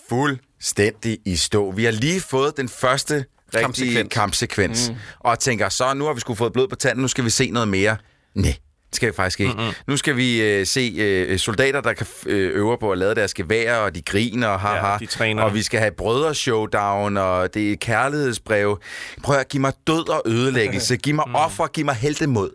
fuldstændig 0.10 1.18
i 1.26 1.36
stå. 1.36 1.72
Vi 1.72 1.84
har 1.86 1.92
lige 1.92 2.22
fået 2.22 2.58
den 2.58 2.70
første 2.70 3.16
rigtige 3.16 3.62
Kampsekvens. 3.62 4.14
kampsekvens. 4.14 4.90
Mm. 4.90 4.96
Og 5.20 5.40
tænker, 5.40 5.70
så 5.70 5.94
nu 5.94 6.06
har 6.06 6.14
vi 6.14 6.20
skulle 6.20 6.38
fået 6.38 6.54
blod 6.54 6.68
på 6.68 6.76
tanden, 6.76 7.02
nu 7.02 7.08
skal 7.08 7.24
vi 7.26 7.30
se 7.30 7.52
noget 7.52 7.68
mere. 7.68 7.98
Nej, 8.36 8.56
skal 8.96 9.08
vi 9.08 9.14
faktisk 9.16 9.40
ikke. 9.40 9.54
Mm-hmm. 9.54 9.74
Nu 9.88 9.98
skal 9.98 10.18
vi 10.18 10.42
øh, 10.42 10.66
se 10.66 10.94
øh, 10.98 11.40
soldater, 11.40 11.82
der 11.82 11.94
kan 11.94 12.08
øh, 12.26 12.56
øve 12.56 12.78
på 12.78 12.92
at 12.92 12.98
lade 12.98 13.16
deres 13.16 13.34
geværer, 13.34 13.78
og 13.78 13.96
de 13.96 14.02
griner 14.02 14.48
og 14.48 14.60
haha. 14.60 14.92
Ja, 14.92 14.98
de 14.98 15.06
træner. 15.06 15.44
Og 15.44 15.54
vi 15.54 15.64
skal 15.64 15.80
have 15.80 15.92
brødre-showdown, 15.92 17.18
og 17.18 17.54
det 17.54 17.72
er 17.72 17.76
kærlighedsbrev. 17.76 18.80
Prøv 19.24 19.38
at 19.38 19.48
give 19.50 19.62
mig 19.62 19.74
død 19.88 20.10
og 20.10 20.22
ødelæggelse. 20.26 20.98
Giv 21.06 21.16
mig 21.16 21.26
offer, 21.34 21.68
giv 21.68 21.86
mig 21.86 21.96
heldemod. 21.96 22.50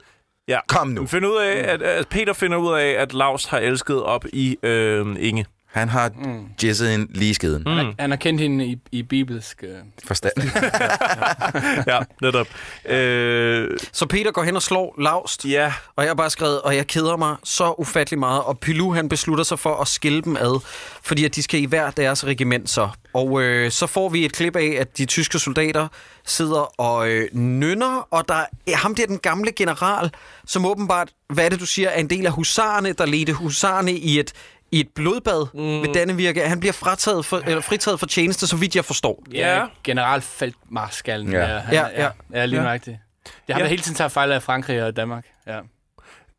Ja. 0.49 0.59
Kom 0.69 0.89
nu. 0.89 1.07
Find 1.07 1.27
ud 1.27 1.37
af, 1.37 1.73
at, 1.73 1.83
at 1.83 2.09
Peter 2.09 2.33
finder 2.33 2.57
ud 2.59 2.75
af, 2.75 2.89
at 2.89 3.15
Lars 3.15 3.45
har 3.45 3.59
elsket 3.59 4.03
op 4.03 4.25
i 4.33 4.57
øh, 4.63 5.07
Inge. 5.19 5.47
Han 5.73 5.89
har 5.89 6.11
mm. 6.25 6.45
jizzet 6.63 6.95
en 6.95 7.09
lige 7.15 7.31
i 7.31 7.35
skeden. 7.35 7.67
Han, 7.67 7.77
har, 7.77 7.95
han 7.99 8.11
har 8.11 8.17
kendt 8.17 8.41
hende 8.41 8.67
i, 8.67 8.79
i 8.93 9.03
bibelsk... 9.03 9.63
Øh, 9.63 9.71
Forstand. 10.05 10.33
ja, 11.93 11.99
netop. 12.23 12.47
Øh, 12.89 13.69
Så 13.93 14.07
Peter 14.07 14.31
går 14.33 14.43
hen 14.43 14.57
og 14.57 14.63
slår 14.63 14.95
Laust, 14.99 15.45
ja. 15.45 15.73
og 15.97 16.05
jeg 16.05 16.11
har 16.11 16.15
bare 16.15 16.31
skrevet, 16.31 16.61
og 16.61 16.77
jeg 16.77 16.87
keder 16.87 17.17
mig 17.17 17.37
så 17.45 17.75
ufattelig 17.79 18.19
meget, 18.19 18.43
og 18.43 18.59
Pilu 18.59 18.93
han 18.93 19.09
beslutter 19.09 19.45
sig 19.45 19.59
for 19.59 19.75
at 19.75 19.89
skille 19.89 20.23
dem 20.23 20.37
ad, 20.37 20.61
fordi 21.03 21.25
at 21.25 21.35
de 21.35 21.43
skal 21.43 21.61
i 21.61 21.65
hver 21.65 21.91
deres 21.91 22.27
regiment 22.27 22.71
så. 22.71 22.89
Og 23.15 23.43
øh, 23.43 23.71
så 23.71 23.87
får 23.87 24.09
vi 24.09 24.25
et 24.25 24.33
klip 24.33 24.57
af, 24.57 24.77
at 24.81 24.99
de 24.99 25.05
tyske 25.05 25.39
soldater 25.39 25.89
sidder 26.27 26.81
og 26.81 27.09
øh, 27.09 27.29
nynner, 27.33 28.09
og 28.11 28.29
der 28.29 28.45
er 28.67 28.77
ham 28.77 28.95
der 28.95 29.07
den 29.07 29.19
gamle 29.19 29.53
general, 29.53 30.11
som 30.47 30.67
åbenbart, 30.67 31.09
hvad 31.29 31.45
er 31.45 31.49
det 31.49 31.61
du 31.61 31.67
siger, 31.67 31.89
er 31.89 32.01
en 32.01 32.11
del 32.11 32.27
af 32.27 32.33
husarerne, 32.33 32.93
der 32.93 33.07
ledte 33.07 33.33
husarerne 33.33 33.93
i 33.93 34.19
et 34.19 34.33
i 34.73 34.81
et 34.81 34.89
blodbad 34.95 35.47
mm. 35.55 35.61
ved 35.83 35.95
Dannevirke. 35.95 36.41
Han 36.49 36.61
bliver 36.61 36.73
frataget 36.73 37.25
for, 37.25 37.39
eller 37.47 37.61
fritaget 37.61 38.01
for 38.01 38.07
tjeneste, 38.07 38.47
så 38.47 38.57
vidt 38.57 38.77
jeg 38.77 38.85
forstår. 38.85 39.23
Ja, 39.33 39.65
generalfeltmarskallen. 39.85 41.33
Ja. 41.33 41.39
Ja, 41.39 41.59
han, 41.59 41.75
Ja, 41.75 41.81
ja, 41.81 41.89
ja. 41.97 42.03
ja. 42.03 42.11
ja 42.41 42.45
lige 42.47 42.59
Ja. 42.59 42.65
nøjagtigt. 42.65 42.97
Det 43.25 43.33
har 43.55 43.59
Ja. 43.61 43.65
ja. 43.65 43.69
hele 43.69 43.83
tiden 43.83 43.97
taget 43.97 44.13
fejl 44.13 44.33
af 44.33 44.43
Frankrig 44.43 44.85
og 44.85 44.97
Danmark. 44.97 45.25
Ja. 45.47 45.61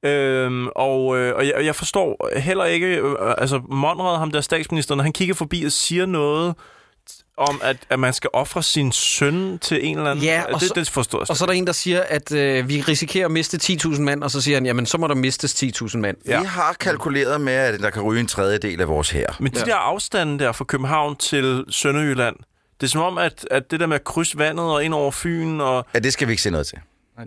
Øhm, 0.09 0.67
og, 0.67 1.17
øh, 1.17 1.35
og 1.35 1.45
jeg, 1.47 1.55
og 1.55 1.65
jeg 1.65 1.75
forstår 1.75 2.29
heller 2.39 2.65
ikke, 2.65 2.87
øh, 2.87 3.15
altså 3.37 3.61
Monrad, 3.69 4.17
ham 4.17 4.31
der 4.31 4.41
statsminister, 4.41 4.95
når 4.95 5.03
han 5.03 5.13
kigger 5.13 5.35
forbi 5.35 5.63
og 5.63 5.71
siger 5.71 6.05
noget 6.05 6.55
om, 7.41 7.61
at, 7.63 7.77
at 7.89 7.99
man 7.99 8.13
skal 8.13 8.29
ofre 8.33 8.63
sin 8.63 8.91
søn 8.91 9.59
til 9.59 9.85
en 9.85 9.97
eller 9.97 10.11
anden. 10.11 10.25
Ja, 10.25 10.43
og 10.53 10.59
det, 10.59 10.67
så- 10.67 10.73
det 10.75 10.89
forstår 10.89 11.19
jeg 11.19 11.29
Og 11.29 11.37
så 11.37 11.43
er 11.43 11.45
der 11.45 11.53
en, 11.53 11.67
der 11.67 11.73
siger, 11.73 12.01
at 12.09 12.31
øh, 12.31 12.69
vi 12.69 12.81
risikerer 12.81 13.25
at 13.25 13.31
miste 13.31 13.57
10.000 13.85 14.01
mand, 14.01 14.23
og 14.23 14.31
så 14.31 14.41
siger 14.41 14.55
han, 14.55 14.65
jamen 14.65 14.85
så 14.85 14.97
må 14.97 15.07
der 15.07 15.15
mistes 15.15 15.63
10.000 15.63 15.97
mand. 15.97 16.17
Ja. 16.27 16.39
Vi 16.39 16.45
har 16.45 16.75
kalkuleret 16.79 17.41
med, 17.41 17.53
at 17.53 17.79
der 17.79 17.89
kan 17.89 18.01
ryge 18.01 18.19
en 18.19 18.27
tredjedel 18.27 18.81
af 18.81 18.87
vores 18.87 19.09
her. 19.09 19.27
Men 19.39 19.51
de 19.51 19.59
ja. 19.59 19.65
der 19.65 19.75
afstande 19.75 20.39
der 20.43 20.51
fra 20.51 20.65
København 20.65 21.15
til 21.15 21.65
Sønderjylland, 21.69 22.35
det 22.81 22.87
er 22.87 22.91
som 22.91 23.01
om, 23.01 23.17
at, 23.17 23.47
at 23.51 23.71
det 23.71 23.79
der 23.79 23.85
med 23.87 23.95
at 23.95 24.03
krydse 24.03 24.37
vandet 24.37 24.65
og 24.65 24.83
ind 24.85 24.93
over 24.93 25.11
Fyn 25.11 25.59
og... 25.59 25.85
Ja, 25.93 25.99
det 25.99 26.13
skal 26.13 26.27
vi 26.27 26.33
ikke 26.33 26.43
se 26.43 26.49
noget 26.49 26.67
til. 26.67 26.77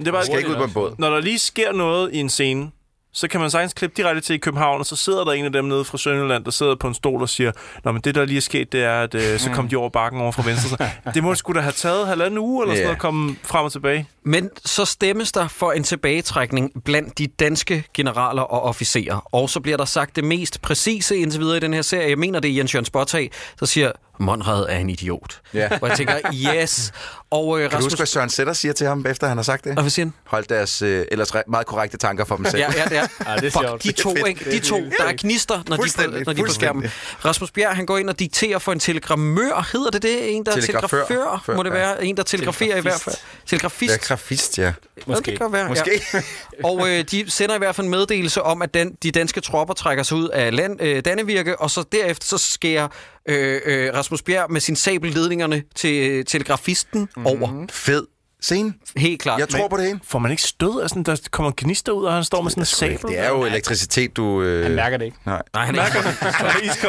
Det 0.04 0.12
var, 0.12 0.22
skal 0.22 0.38
ikke 0.38 0.50
ud 0.50 0.56
på 0.56 0.64
en 0.64 0.72
båd. 0.72 0.94
Når 0.98 1.10
der 1.10 1.20
lige 1.20 1.38
sker 1.38 1.72
noget 1.72 2.12
i 2.12 2.16
en 2.18 2.30
scene, 2.30 2.70
så 3.14 3.28
kan 3.28 3.40
man 3.40 3.50
sagtens 3.50 3.72
klippe 3.72 3.94
direkte 3.96 4.20
til 4.20 4.34
i 4.34 4.38
København, 4.38 4.80
og 4.80 4.86
så 4.86 4.96
sidder 4.96 5.24
der 5.24 5.32
en 5.32 5.44
af 5.44 5.52
dem 5.52 5.64
nede 5.64 5.84
fra 5.84 5.98
Sønderjylland, 5.98 6.44
der 6.44 6.50
sidder 6.50 6.74
på 6.74 6.88
en 6.88 6.94
stol 6.94 7.22
og 7.22 7.28
siger, 7.28 7.52
Nå, 7.84 7.92
men 7.92 8.00
det 8.02 8.14
der 8.14 8.24
lige 8.24 8.36
er 8.36 8.40
sket, 8.40 8.72
det 8.72 8.84
er, 8.84 9.00
at 9.02 9.14
øh, 9.14 9.38
så 9.38 9.50
kom 9.50 9.68
de 9.68 9.76
over 9.76 9.88
bakken 9.88 10.20
over 10.20 10.32
fra 10.32 10.42
venstre. 10.46 10.68
Så, 10.68 10.86
det 11.14 11.22
må 11.22 11.34
sgu 11.34 11.52
da 11.52 11.60
have 11.60 11.72
taget 11.72 12.06
halvanden 12.06 12.38
uge, 12.38 12.62
eller 12.64 12.74
sådan 12.74 12.78
Ja. 12.82 12.84
noget, 12.84 12.96
at 12.96 13.00
komme 13.00 13.36
frem 13.42 13.64
og 13.64 13.72
tilbage. 13.72 14.08
Men 14.24 14.50
så 14.64 14.84
stemmes 14.84 15.32
der 15.32 15.48
for 15.48 15.72
en 15.72 15.84
tilbagetrækning 15.84 16.70
blandt 16.84 17.18
de 17.18 17.26
danske 17.26 17.84
generaler 17.94 18.42
og 18.42 18.62
officerer. 18.62 19.28
Og 19.34 19.50
så 19.50 19.60
bliver 19.60 19.76
der 19.76 19.84
sagt 19.84 20.16
det 20.16 20.24
mest 20.24 20.62
præcise 20.62 21.16
indtil 21.16 21.40
videre 21.40 21.56
i 21.56 21.60
den 21.60 21.74
her 21.74 21.82
serie. 21.82 22.08
Jeg 22.08 22.18
mener, 22.18 22.40
det 22.40 22.50
er 22.50 22.54
Jens 22.54 22.74
Jørgen 22.74 22.84
Spottag, 22.84 23.30
der 23.60 23.66
siger, 23.66 23.92
Monrad 24.18 24.66
er 24.68 24.76
en 24.78 24.90
idiot. 24.90 25.40
Ja. 25.54 25.68
Og 25.82 25.88
jeg 25.88 25.96
tænker, 25.96 26.14
yes. 26.56 26.92
Og 27.30 27.60
øh, 27.60 27.70
Kan 27.70 27.78
du 27.78 27.84
huske, 27.84 27.96
hvad 27.96 28.06
Søren 28.06 28.30
Sætter 28.30 28.52
siger 28.52 28.72
til 28.72 28.86
ham, 28.86 29.06
efter 29.08 29.26
han 29.28 29.36
har 29.38 29.42
sagt 29.42 29.64
det? 29.64 29.76
Og 29.76 29.82
hvad 29.82 29.90
siger 29.90 30.06
han? 30.06 30.12
Hold 30.24 30.44
deres 30.44 30.82
øh, 30.82 31.06
ellers 31.12 31.34
re- 31.34 31.42
meget 31.48 31.66
korrekte 31.66 31.96
tanker 31.96 32.24
for 32.24 32.36
dem 32.36 32.44
selv. 32.44 32.58
Ja, 32.58 32.72
ja, 32.76 32.84
det 32.84 32.96
er. 32.98 33.06
Ja, 33.30 33.36
det 33.36 33.44
er 33.56 33.70
Fuck, 33.70 33.82
de 33.82 33.92
to, 33.92 34.14
Det 34.14 34.22
er 34.22 34.26
ikke? 34.26 34.50
De 34.50 34.58
to, 34.58 34.76
der 34.98 35.04
er 35.04 35.12
gnister, 35.18 35.62
når 35.68 35.76
de, 35.76 35.82
er 35.98 36.06
på, 36.06 36.10
når 36.26 36.32
de 36.32 36.40
er 36.40 36.46
på 36.46 36.52
skærmen. 36.52 36.90
Rasmus 37.24 37.50
Bjerg, 37.50 37.76
han 37.76 37.86
går 37.86 37.98
ind 37.98 38.10
og 38.10 38.18
dikterer 38.18 38.58
for 38.58 38.72
en 38.72 38.80
telegrammør. 38.80 39.68
Hedder 39.72 39.90
det 39.90 40.02
det? 40.02 40.36
En, 40.36 40.46
der 40.46 40.52
er 40.52 40.60
Telegrafør. 40.60 41.06
telegrafør, 41.06 41.42
Før, 41.46 41.56
må 41.56 41.62
det 41.62 41.72
være. 41.72 42.04
En, 42.04 42.16
der 42.16 42.22
telegraferer 42.22 42.76
i 42.76 42.80
hvert 42.80 43.00
fald. 43.00 43.16
Telegrafist. 43.46 43.92
Grafist, 44.14 44.58
ja. 44.58 44.72
Måske. 45.06 45.30
Ja, 45.30 45.30
det 45.30 45.40
kan 45.40 45.52
være, 45.52 45.68
Måske. 45.68 46.00
Ja. 46.14 46.20
Og 46.68 46.88
øh, 46.88 47.04
de 47.10 47.30
sender 47.30 47.54
i 47.54 47.58
hvert 47.58 47.74
fald 47.74 47.84
en 47.84 47.90
meddelelse 47.90 48.42
om, 48.42 48.62
at 48.62 48.74
den, 48.74 48.96
de 49.02 49.10
danske 49.10 49.40
tropper 49.40 49.74
trækker 49.74 50.02
sig 50.02 50.16
ud 50.16 50.28
af 50.28 50.56
land, 50.56 50.82
øh, 50.82 51.04
Dannevirke, 51.04 51.60
og 51.60 51.70
så 51.70 51.84
derefter 51.92 52.26
så 52.26 52.38
skærer 52.38 52.88
øh, 53.28 53.60
øh, 53.64 53.94
Rasmus 53.94 54.22
Bjerg 54.22 54.52
med 54.52 54.60
sin 54.60 54.76
sabel 54.76 55.10
ledningerne 55.10 55.62
til 55.74 56.10
øh, 56.10 56.24
telegrafisten 56.24 57.00
mm-hmm. 57.00 57.26
over. 57.26 57.66
Fed 57.70 58.06
scene. 58.44 58.74
Helt 58.96 59.22
klart. 59.22 59.40
Jeg 59.40 59.48
tror 59.48 59.68
på 59.68 59.76
det 59.76 59.86
hele. 59.86 60.00
Får 60.04 60.18
man 60.18 60.30
ikke 60.30 60.42
stød 60.42 60.88
sådan, 60.88 61.02
der 61.02 61.16
kommer 61.30 61.52
gnister 61.56 61.92
ud, 61.92 62.04
og 62.04 62.12
han 62.12 62.24
står 62.24 62.42
med 62.42 62.50
sådan 62.50 62.62
en 62.62 62.66
sabel? 62.66 62.98
Det 63.02 63.18
er 63.18 63.28
jo 63.28 63.44
elektricitet, 63.44 64.16
du... 64.16 64.42
Øh... 64.42 64.62
Han 64.62 64.74
mærker 64.74 64.96
det 64.96 65.04
ikke. 65.04 65.16
Nej. 65.26 65.42
Nej, 65.54 65.64
han, 65.64 65.74
mærker 65.76 66.02
det. 66.02 66.14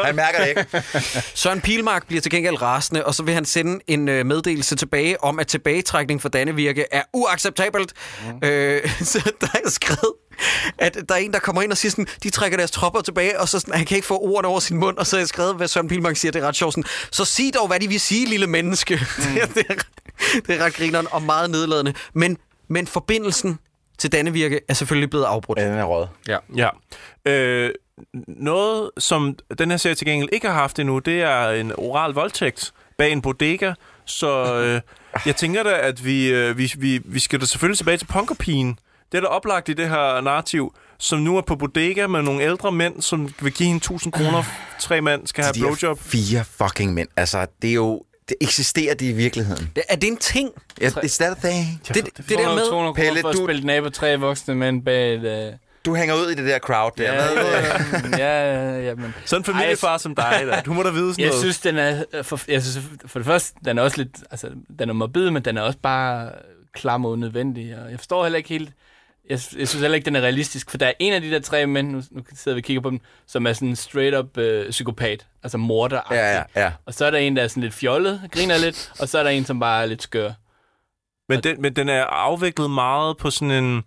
Han 0.05 0.15
mærker 0.15 0.39
det 0.39 0.47
ikke. 0.47 0.83
Søren 1.41 1.61
Pilmark 1.61 2.07
bliver 2.07 2.21
til 2.21 2.31
gengæld 2.31 2.61
rasende, 2.61 3.05
og 3.05 3.15
så 3.15 3.23
vil 3.23 3.33
han 3.33 3.45
sende 3.45 3.79
en 3.87 4.09
øh, 4.09 4.25
meddelelse 4.25 4.75
tilbage 4.75 5.23
om, 5.23 5.39
at 5.39 5.47
tilbagetrækning 5.47 6.21
for 6.21 6.29
Dannevirke 6.29 6.85
er 6.91 7.01
uacceptabelt. 7.13 7.93
Mm. 8.41 8.47
Øh, 8.47 8.89
så 9.13 9.31
der 9.41 9.47
er 9.65 9.69
skrevet, 9.69 10.13
at 10.77 10.97
der 11.09 11.15
er 11.15 11.19
en, 11.19 11.33
der 11.33 11.39
kommer 11.39 11.61
ind 11.61 11.71
og 11.71 11.77
siger 11.77 11.89
sådan, 11.89 12.07
de 12.23 12.29
trækker 12.29 12.57
deres 12.57 12.71
tropper 12.71 13.01
tilbage, 13.01 13.39
og 13.39 13.49
så 13.49 13.59
sådan, 13.59 13.73
han 13.73 13.85
kan 13.85 13.95
ikke 13.95 14.07
få 14.07 14.17
ordene 14.19 14.47
over 14.47 14.59
sin 14.59 14.77
mund, 14.77 14.97
og 14.97 15.07
så 15.07 15.15
har 15.15 15.21
jeg 15.21 15.27
skrevet, 15.27 15.55
hvad 15.55 15.67
Søren 15.67 15.87
Pilmark 15.87 16.17
siger, 16.17 16.31
det 16.31 16.43
er 16.43 16.47
ret 16.47 16.55
sjovt. 16.55 16.73
Sådan, 16.73 16.89
så 17.11 17.25
sig 17.25 17.51
dog, 17.53 17.67
hvad 17.67 17.79
de 17.79 17.87
vil 17.87 17.99
sige, 17.99 18.29
lille 18.29 18.47
menneske. 18.47 18.95
Mm. 19.17 19.23
det, 19.33 19.41
er, 19.41 19.47
det, 19.47 19.65
er, 19.69 19.73
ret- 19.73 20.47
det 20.47 20.55
er 20.61 20.65
ret 20.65 20.73
grineren 20.73 21.07
og 21.11 21.21
meget 21.23 21.49
nedladende. 21.49 21.93
Men, 22.13 22.37
men 22.67 22.87
forbindelsen 22.87 23.59
til 23.97 24.11
Dannevirke 24.11 24.59
er 24.69 24.73
selvfølgelig 24.73 25.09
blevet 25.09 25.25
afbrudt. 25.25 25.59
Ja, 25.59 25.65
den 25.69 25.73
er 25.77 25.83
rød. 25.83 26.07
Ja. 26.27 26.37
Ja. 26.55 26.69
Øh, 27.31 27.71
noget, 28.27 28.91
som 28.97 29.35
den 29.57 29.69
her 29.71 29.77
serie 29.77 29.95
til 29.95 30.07
gengæld 30.07 30.29
ikke 30.31 30.47
har 30.47 30.53
haft 30.53 30.79
endnu, 30.79 30.99
det 30.99 31.21
er 31.21 31.49
en 31.49 31.71
oral 31.77 32.11
voldtægt 32.13 32.71
bag 32.97 33.11
en 33.11 33.21
bodega. 33.21 33.73
Så 34.05 34.55
øh, 34.55 34.81
jeg 35.25 35.35
tænker 35.35 35.63
da, 35.63 35.69
at 35.69 36.05
vi, 36.05 36.27
øh, 36.27 36.57
vi, 36.57 36.73
vi, 36.77 37.01
vi 37.05 37.19
skal 37.19 37.41
da 37.41 37.45
selvfølgelig 37.45 37.77
tilbage 37.77 37.97
til 37.97 38.05
punkerpigen. 38.05 38.79
Det 39.11 39.17
er 39.17 39.21
da 39.21 39.27
oplagt 39.27 39.69
i 39.69 39.73
det 39.73 39.89
her 39.89 40.21
narrativ, 40.21 40.75
som 40.99 41.19
nu 41.19 41.37
er 41.37 41.41
på 41.41 41.55
bodega 41.55 42.07
med 42.07 42.21
nogle 42.21 42.43
ældre 42.43 42.71
mænd, 42.71 43.01
som 43.01 43.29
vil 43.41 43.53
give 43.53 43.67
hende 43.67 43.77
1000 43.77 44.13
kroner. 44.13 44.43
Tre 44.79 45.01
mænd 45.01 45.27
skal 45.27 45.43
have 45.43 45.53
De 45.53 45.59
blowjob. 45.59 45.99
fire 45.99 46.43
fucking 46.45 46.93
mænd. 46.93 47.07
Altså, 47.17 47.45
det 47.61 47.69
er 47.69 47.73
jo... 47.73 48.03
Det 48.29 48.37
eksisterer 48.41 48.93
det 48.95 49.05
i 49.05 49.11
virkeligheden. 49.11 49.71
Er 49.89 49.95
det 49.95 50.07
en 50.07 50.17
ting? 50.17 50.49
Ja, 50.81 50.87
it's 50.89 51.17
that 51.17 51.37
a 51.45 51.49
thing. 51.49 51.81
Det, 51.87 51.95
det, 51.95 52.17
det 52.17 52.29
der 52.37 52.55
med... 52.55 52.69
200 52.69 52.93
Pelle, 52.95 53.21
for 53.21 53.29
at 53.29 53.35
du- 53.35 53.45
spille 53.45 53.65
nabo 53.65 53.89
tre 53.89 54.17
voksne 54.19 54.55
mænd 54.55 54.83
bag 54.83 55.13
et... 55.15 55.49
Uh... 55.53 55.57
Du 55.85 55.95
hænger 55.95 56.15
ud 56.15 56.27
i 56.31 56.35
det 56.35 56.45
der 56.45 56.59
crowd 56.59 56.91
der. 56.97 57.13
Ja, 57.13 57.23
ja, 58.17 58.53
ja, 58.53 58.79
ja, 58.79 58.95
men... 58.95 59.13
Sådan 59.25 59.41
en 59.41 59.43
familiefar 59.45 59.97
som 59.97 60.15
dig, 60.15 60.43
da. 60.51 60.61
du 60.65 60.73
må 60.73 60.83
da 60.83 60.89
vide 60.89 61.13
sådan 61.13 61.21
Jeg 61.23 61.27
noget. 61.29 61.41
synes, 61.41 61.59
den 61.59 61.77
er... 61.77 62.03
øh, 62.13 62.23
For, 62.23 62.39
jeg 62.47 62.63
synes, 62.63 62.85
for 63.05 63.19
det 63.19 63.25
første, 63.25 63.53
den 63.65 63.77
er 63.77 63.81
også 63.81 63.97
lidt... 63.97 64.17
Altså, 64.31 64.49
den 64.79 64.89
er 64.89 64.93
morbid, 64.93 65.29
men 65.29 65.45
den 65.45 65.57
er 65.57 65.61
også 65.61 65.77
bare 65.83 66.29
klam 66.73 67.05
og 67.05 67.11
unødvendig. 67.11 67.75
Og 67.85 67.91
jeg 67.91 67.99
forstår 67.99 68.23
heller 68.23 68.37
ikke 68.37 68.49
helt... 68.49 68.69
Jeg, 69.29 69.39
jeg 69.57 69.67
synes 69.67 69.73
heller 69.73 69.95
ikke, 69.95 70.05
den 70.05 70.15
er 70.15 70.21
realistisk, 70.21 70.69
for 70.71 70.77
der 70.77 70.87
er 70.87 70.93
en 70.99 71.13
af 71.13 71.21
de 71.21 71.31
der 71.31 71.39
tre 71.39 71.65
mænd, 71.67 71.91
nu, 71.91 72.01
nu 72.11 72.21
sidder 72.35 72.55
vi 72.55 72.59
og 72.59 72.63
kigger 72.63 72.81
på 72.81 72.89
dem, 72.89 72.99
som 73.27 73.47
er 73.47 73.53
sådan 73.53 73.67
en 73.67 73.75
straight-up 73.75 74.37
øh, 74.37 74.69
psykopat, 74.69 75.25
altså 75.43 75.57
morder 75.57 76.01
Ja, 76.11 76.35
ja, 76.37 76.43
ja. 76.55 76.71
Og 76.85 76.93
så 76.93 77.05
er 77.05 77.11
der 77.11 77.17
en, 77.17 77.35
der 77.35 77.43
er 77.43 77.47
sådan 77.47 77.63
lidt 77.63 77.73
fjollet, 77.73 78.21
griner 78.31 78.57
lidt, 78.57 78.91
og 78.99 79.09
så 79.09 79.19
er 79.19 79.23
der 79.23 79.29
en, 79.29 79.45
som 79.45 79.59
bare 79.59 79.81
er 79.81 79.85
lidt 79.85 80.01
skør. 80.03 80.31
Men 81.29 81.43
den, 81.43 81.61
men 81.61 81.75
den 81.75 81.89
er 81.89 82.03
afviklet 82.03 82.71
meget 82.71 83.17
på 83.17 83.29
sådan 83.31 83.51
en 83.63 83.83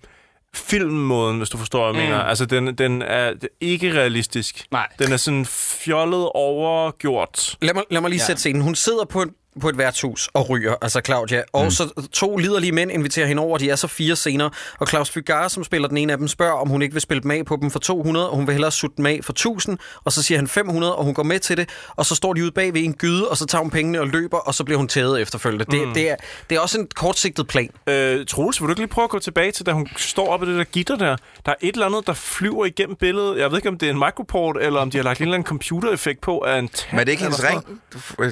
filmmåden, 0.54 1.38
hvis 1.38 1.48
du 1.48 1.58
forstår, 1.58 1.92
hvad 1.92 2.00
jeg 2.02 2.08
Mm. 2.10 2.14
mener. 2.16 2.24
Altså, 2.24 2.46
den, 2.46 2.74
den 2.74 3.02
er 3.02 3.32
ikke 3.60 3.92
realistisk. 3.92 4.66
Nej. 4.70 4.88
Den 4.98 5.12
er 5.12 5.16
sådan 5.16 5.46
fjollet 5.46 6.28
overgjort. 6.34 7.56
Lad 7.62 7.74
mig, 7.74 7.82
lad 7.90 8.00
mig 8.00 8.10
lige 8.10 8.20
Ja. 8.20 8.26
sætte 8.26 8.40
scenen. 8.40 8.62
Hun 8.62 8.74
sidder 8.74 9.04
på 9.04 9.22
et, 9.22 9.28
på 9.60 9.68
et 9.68 9.78
værtshus 9.78 10.28
og 10.34 10.50
ryger, 10.50 10.74
altså 10.82 11.00
Claudia. 11.04 11.42
Og 11.52 11.64
mm. 11.64 11.70
så 11.70 12.08
to 12.12 12.36
liderlige 12.36 12.72
mænd 12.72 12.92
inviterer 12.92 13.26
hende 13.26 13.42
over, 13.42 13.58
de 13.58 13.70
er 13.70 13.76
så 13.76 13.86
fire 13.86 14.16
scener. 14.16 14.50
Og 14.78 14.88
Claus 14.88 15.10
Fugard, 15.10 15.50
som 15.50 15.64
spiller 15.64 15.88
den 15.88 15.96
ene 15.96 16.12
af 16.12 16.18
dem, 16.18 16.28
spørger, 16.28 16.52
om 16.52 16.68
hun 16.68 16.82
ikke 16.82 16.92
vil 16.92 17.02
spille 17.02 17.22
dem 17.22 17.30
af 17.30 17.46
på 17.46 17.58
dem 17.60 17.70
for 17.70 17.78
200, 17.78 18.30
og 18.30 18.36
hun 18.36 18.46
vil 18.46 18.52
hellere 18.52 18.72
sutte 18.72 18.96
dem 18.96 19.06
af 19.06 19.20
for 19.22 19.32
1000. 19.32 19.78
Og 20.04 20.12
så 20.12 20.22
siger 20.22 20.38
han 20.38 20.48
500, 20.48 20.96
og 20.96 21.04
hun 21.04 21.14
går 21.14 21.22
med 21.22 21.38
til 21.38 21.56
det. 21.56 21.68
Og 21.96 22.06
så 22.06 22.14
står 22.14 22.32
de 22.32 22.42
ude 22.42 22.50
bag 22.50 22.74
ved 22.74 22.84
en 22.84 22.94
gyde, 22.94 23.28
og 23.28 23.36
så 23.36 23.46
tager 23.46 23.62
hun 23.62 23.70
pengene 23.70 24.00
og 24.00 24.06
løber, 24.06 24.38
og 24.38 24.54
så 24.54 24.64
bliver 24.64 24.78
hun 24.78 24.88
taget 24.88 25.20
efterfølgende. 25.20 25.64
Mm. 25.68 25.86
Det, 25.86 25.94
det, 25.94 26.10
er, 26.10 26.16
det 26.50 26.56
er 26.56 26.60
også 26.60 26.80
en 26.80 26.88
kortsigtet 26.94 27.46
plan. 27.46 27.70
Øh, 27.86 28.26
Troels, 28.26 28.60
vil 28.60 28.66
du 28.66 28.72
ikke 28.72 28.80
lige 28.80 28.88
prøve 28.88 29.04
at 29.04 29.10
gå 29.10 29.18
tilbage 29.18 29.52
til, 29.52 29.66
da 29.66 29.72
hun 29.72 29.88
står 29.96 30.28
oppe 30.28 30.46
i 30.46 30.48
det 30.48 30.58
der 30.58 30.64
gitter 30.64 30.96
der? 30.96 31.16
Der 31.46 31.52
er 31.52 31.56
et 31.60 31.72
eller 31.72 31.86
andet, 31.86 32.06
der 32.06 32.12
flyver 32.12 32.66
igennem 32.66 32.96
billedet. 32.96 33.38
Jeg 33.38 33.50
ved 33.50 33.58
ikke, 33.58 33.68
om 33.68 33.78
det 33.78 33.86
er 33.86 33.92
en 33.92 33.98
microport, 33.98 34.56
eller 34.60 34.80
om 34.80 34.90
de 34.90 34.98
har 34.98 35.04
lagt 35.04 35.18
en 35.18 35.22
eller 35.22 35.34
anden 35.34 35.46
computereffekt 35.46 36.20
på 36.20 36.38
af 36.38 36.58
en 36.58 36.68
tand. 36.68 36.88
Men 36.92 37.00
er 37.00 37.04
det 37.04 37.12
ikke 37.12 37.22
hendes 37.22 37.44
ring? 37.44 37.80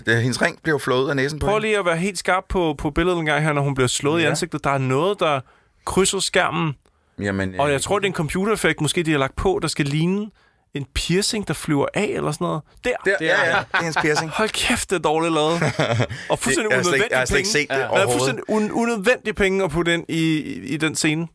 Hendes 0.06 0.42
ring 0.42 0.58
bliver 0.62 0.78
flået 0.78 1.05
ud 1.06 1.10
af 1.10 1.16
næsen 1.16 1.38
på 1.38 1.46
Prøv 1.46 1.54
hende. 1.54 1.66
lige 1.66 1.78
at 1.78 1.84
være 1.84 1.96
helt 1.96 2.18
skarp 2.18 2.44
på, 2.48 2.74
på 2.78 2.90
billedet 2.90 3.18
en 3.18 3.26
gang 3.26 3.44
her, 3.44 3.52
når 3.52 3.62
hun 3.62 3.74
bliver 3.74 3.88
slået 3.88 4.18
ja. 4.18 4.20
i 4.20 4.24
Ja. 4.24 4.30
ansigtet. 4.30 4.64
Der 4.64 4.70
er 4.70 4.78
noget, 4.78 5.20
der 5.20 5.40
krydser 5.84 6.18
skærmen. 6.18 6.74
Jamen, 7.20 7.60
Og 7.60 7.70
jeg 7.72 7.82
tror, 7.82 7.98
det 7.98 8.04
er 8.06 8.10
en 8.10 8.14
computereffekt, 8.14 8.80
måske 8.80 9.02
de 9.02 9.10
har 9.10 9.18
lagt 9.18 9.36
på, 9.36 9.58
der 9.62 9.68
skal 9.68 9.86
ligne 9.86 10.26
en 10.74 10.86
piercing, 10.94 11.48
der 11.48 11.54
flyver 11.54 11.86
af, 11.94 12.04
eller 12.14 12.32
sådan 12.32 12.44
noget. 12.44 12.62
Der! 12.84 12.90
Der, 13.04 13.14
ja, 13.20 13.26
ja, 13.26 13.50
det 13.50 13.66
er 13.74 13.78
hendes 13.78 13.96
piercing. 14.02 14.30
Hold 14.30 14.48
kæft, 14.48 14.90
det 14.90 14.96
er 14.96 15.00
dårligt 15.00 15.34
lavet. 15.34 15.52
Og 16.30 16.38
fuldstændig 16.38 16.66
unødvendige 16.78 17.06
jeg 17.10 17.18
har 17.18 17.24
slet 17.24 17.38
ikke 17.38 17.48
penge. 17.54 17.62
set 17.62 17.68
det 17.70 17.76
Ja. 17.76 17.80
Er 17.82 17.88
overhovedet. 17.88 18.12
fuldstændig 18.12 18.44
un- 18.50 18.72
unødvendige 18.82 19.34
penge 19.34 19.64
at 19.64 19.70
putte 19.70 19.94
ind 19.94 20.04
i, 20.08 20.38
i, 20.40 20.60
i 20.66 20.76
den 20.76 20.94
scene. 20.96 21.26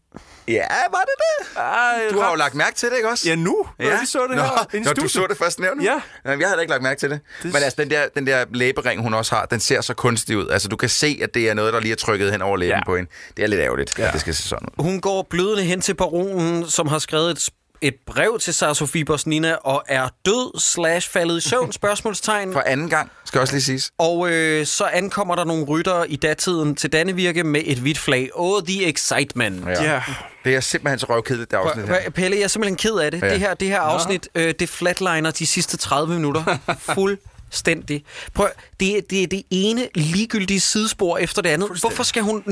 Ja, 0.48 0.68
var 0.92 1.00
det 1.02 1.16
det? 1.18 1.58
Ej, 1.58 2.02
Du 2.12 2.20
har 2.20 2.30
jo 2.30 2.36
lagt 2.36 2.56
mærke 2.56 2.76
til 2.76 2.90
det, 2.90 2.96
ikke 2.98 3.10
også? 3.10 3.30
Ja, 3.30 3.36
nu. 3.36 3.66
Ja. 3.80 4.00
Vi 4.00 4.06
så 4.06 4.28
det 4.28 4.36
Nå, 4.38 4.42
her 4.44 4.84
Nå, 4.86 4.92
du 4.94 5.08
så 5.08 5.28
det 5.30 5.38
først 5.38 5.60
nævnt? 5.60 5.84
Ja. 5.84 6.02
Jamen, 6.26 6.40
jeg 6.40 6.48
havde 6.48 6.56
da 6.58 6.62
ikke 6.62 6.72
lagt 6.72 6.84
mærke 6.84 7.00
til 7.00 7.10
det. 7.10 7.20
Det- 7.44 7.54
Men 7.54 7.64
altså, 7.64 7.82
den 7.82 7.90
der, 7.90 8.02
den 8.16 8.28
der 8.28 8.46
læbering, 8.54 9.02
hun 9.02 9.14
også 9.14 9.36
har, 9.36 9.46
den 9.46 9.60
ser 9.60 9.82
så 9.82 9.94
kunstig 9.94 10.38
ud. 10.38 10.50
Altså, 10.50 10.68
du 10.68 10.76
kan 10.78 10.90
se, 10.90 11.20
at 11.24 11.34
det 11.34 11.50
er 11.50 11.54
noget, 11.54 11.74
der 11.74 11.80
lige 11.80 11.92
er 11.92 11.96
trykket 11.96 12.32
hen 12.32 12.42
over 12.42 12.58
læben 12.58 12.78
Ja. 12.78 12.86
på 12.86 12.96
hende. 12.96 13.10
Det 13.38 13.44
er 13.44 13.48
lidt 13.48 13.62
ærgerligt, 13.62 14.00
ja. 14.00 14.08
at 14.08 14.14
det 14.14 14.22
skal 14.22 14.36
se 14.36 14.44
sådan 14.44 14.68
ud. 14.78 14.84
Hun 14.84 15.02
går 15.02 15.28
blødende 15.30 15.64
hen 15.64 15.82
til 15.82 15.94
baronen, 15.94 16.70
som 16.70 16.88
har 16.88 17.00
skrevet 17.00 17.32
et, 17.32 17.50
et 17.82 17.96
brev 18.06 18.40
til 18.40 18.54
Sara 18.54 18.74
Sofie 18.74 19.06
Bosnina, 19.06 19.54
og 19.54 19.84
er 19.88 20.10
død 20.26 20.60
slash 20.60 21.10
faldet 21.10 21.38
i 21.46 21.50
søvn, 21.50 21.72
spørgsmålstegn. 21.82 22.54
For 22.54 22.64
anden 22.66 22.90
gang, 22.90 23.12
skal 23.26 23.42
også 23.42 23.54
lige 23.54 23.64
siges. 23.64 23.92
Og 23.98 24.32
øh, 24.32 24.66
så 24.66 24.84
ankommer 24.86 25.36
der 25.36 25.44
nogle 25.44 25.66
ryttere 25.66 26.12
i 26.12 26.16
datiden 26.16 26.76
til 26.76 26.94
Dannevirke 26.94 27.44
med 27.44 27.62
et 27.66 27.78
hvidt 27.78 27.98
flag. 28.00 28.30
Oh, 28.34 28.62
the 28.64 28.86
excitement. 28.88 29.68
Ja. 29.68 30.02
Det 30.46 30.56
er 30.56 30.60
simpelthen 30.60 31.00
så 31.00 31.06
røvkedeligt, 31.10 31.52
det 31.52 31.58
afsnit 31.58 31.86
her. 31.86 32.10
Pelle, 32.10 32.38
jeg 32.38 32.44
er 32.44 32.48
simpelthen 32.48 32.76
ked 32.78 32.96
af 33.00 33.12
det. 33.12 33.22
Ja. 33.22 33.30
Det 33.32 33.40
her, 33.40 33.54
det 33.54 33.68
her 33.68 33.80
afsnit, 33.82 34.30
øh, 34.36 34.54
det 34.60 34.70
flatliner 34.70 35.32
de 35.32 35.48
sidste 35.48 35.78
30 35.78 36.14
minutter 36.14 36.58
fuldstændig. 36.96 38.04
Prøv, 38.34 38.48
det, 38.80 38.98
er- 38.98 39.02
det 39.10 39.24
er 39.24 39.28
det 39.28 39.44
ene 39.50 39.88
ligegyldige 39.96 40.60
sidespor 40.60 41.18
efter 41.18 41.42
det 41.42 41.50
andet. 41.50 41.70
Hvorfor 41.80 42.04
skal 42.04 42.22
hun 42.24 42.44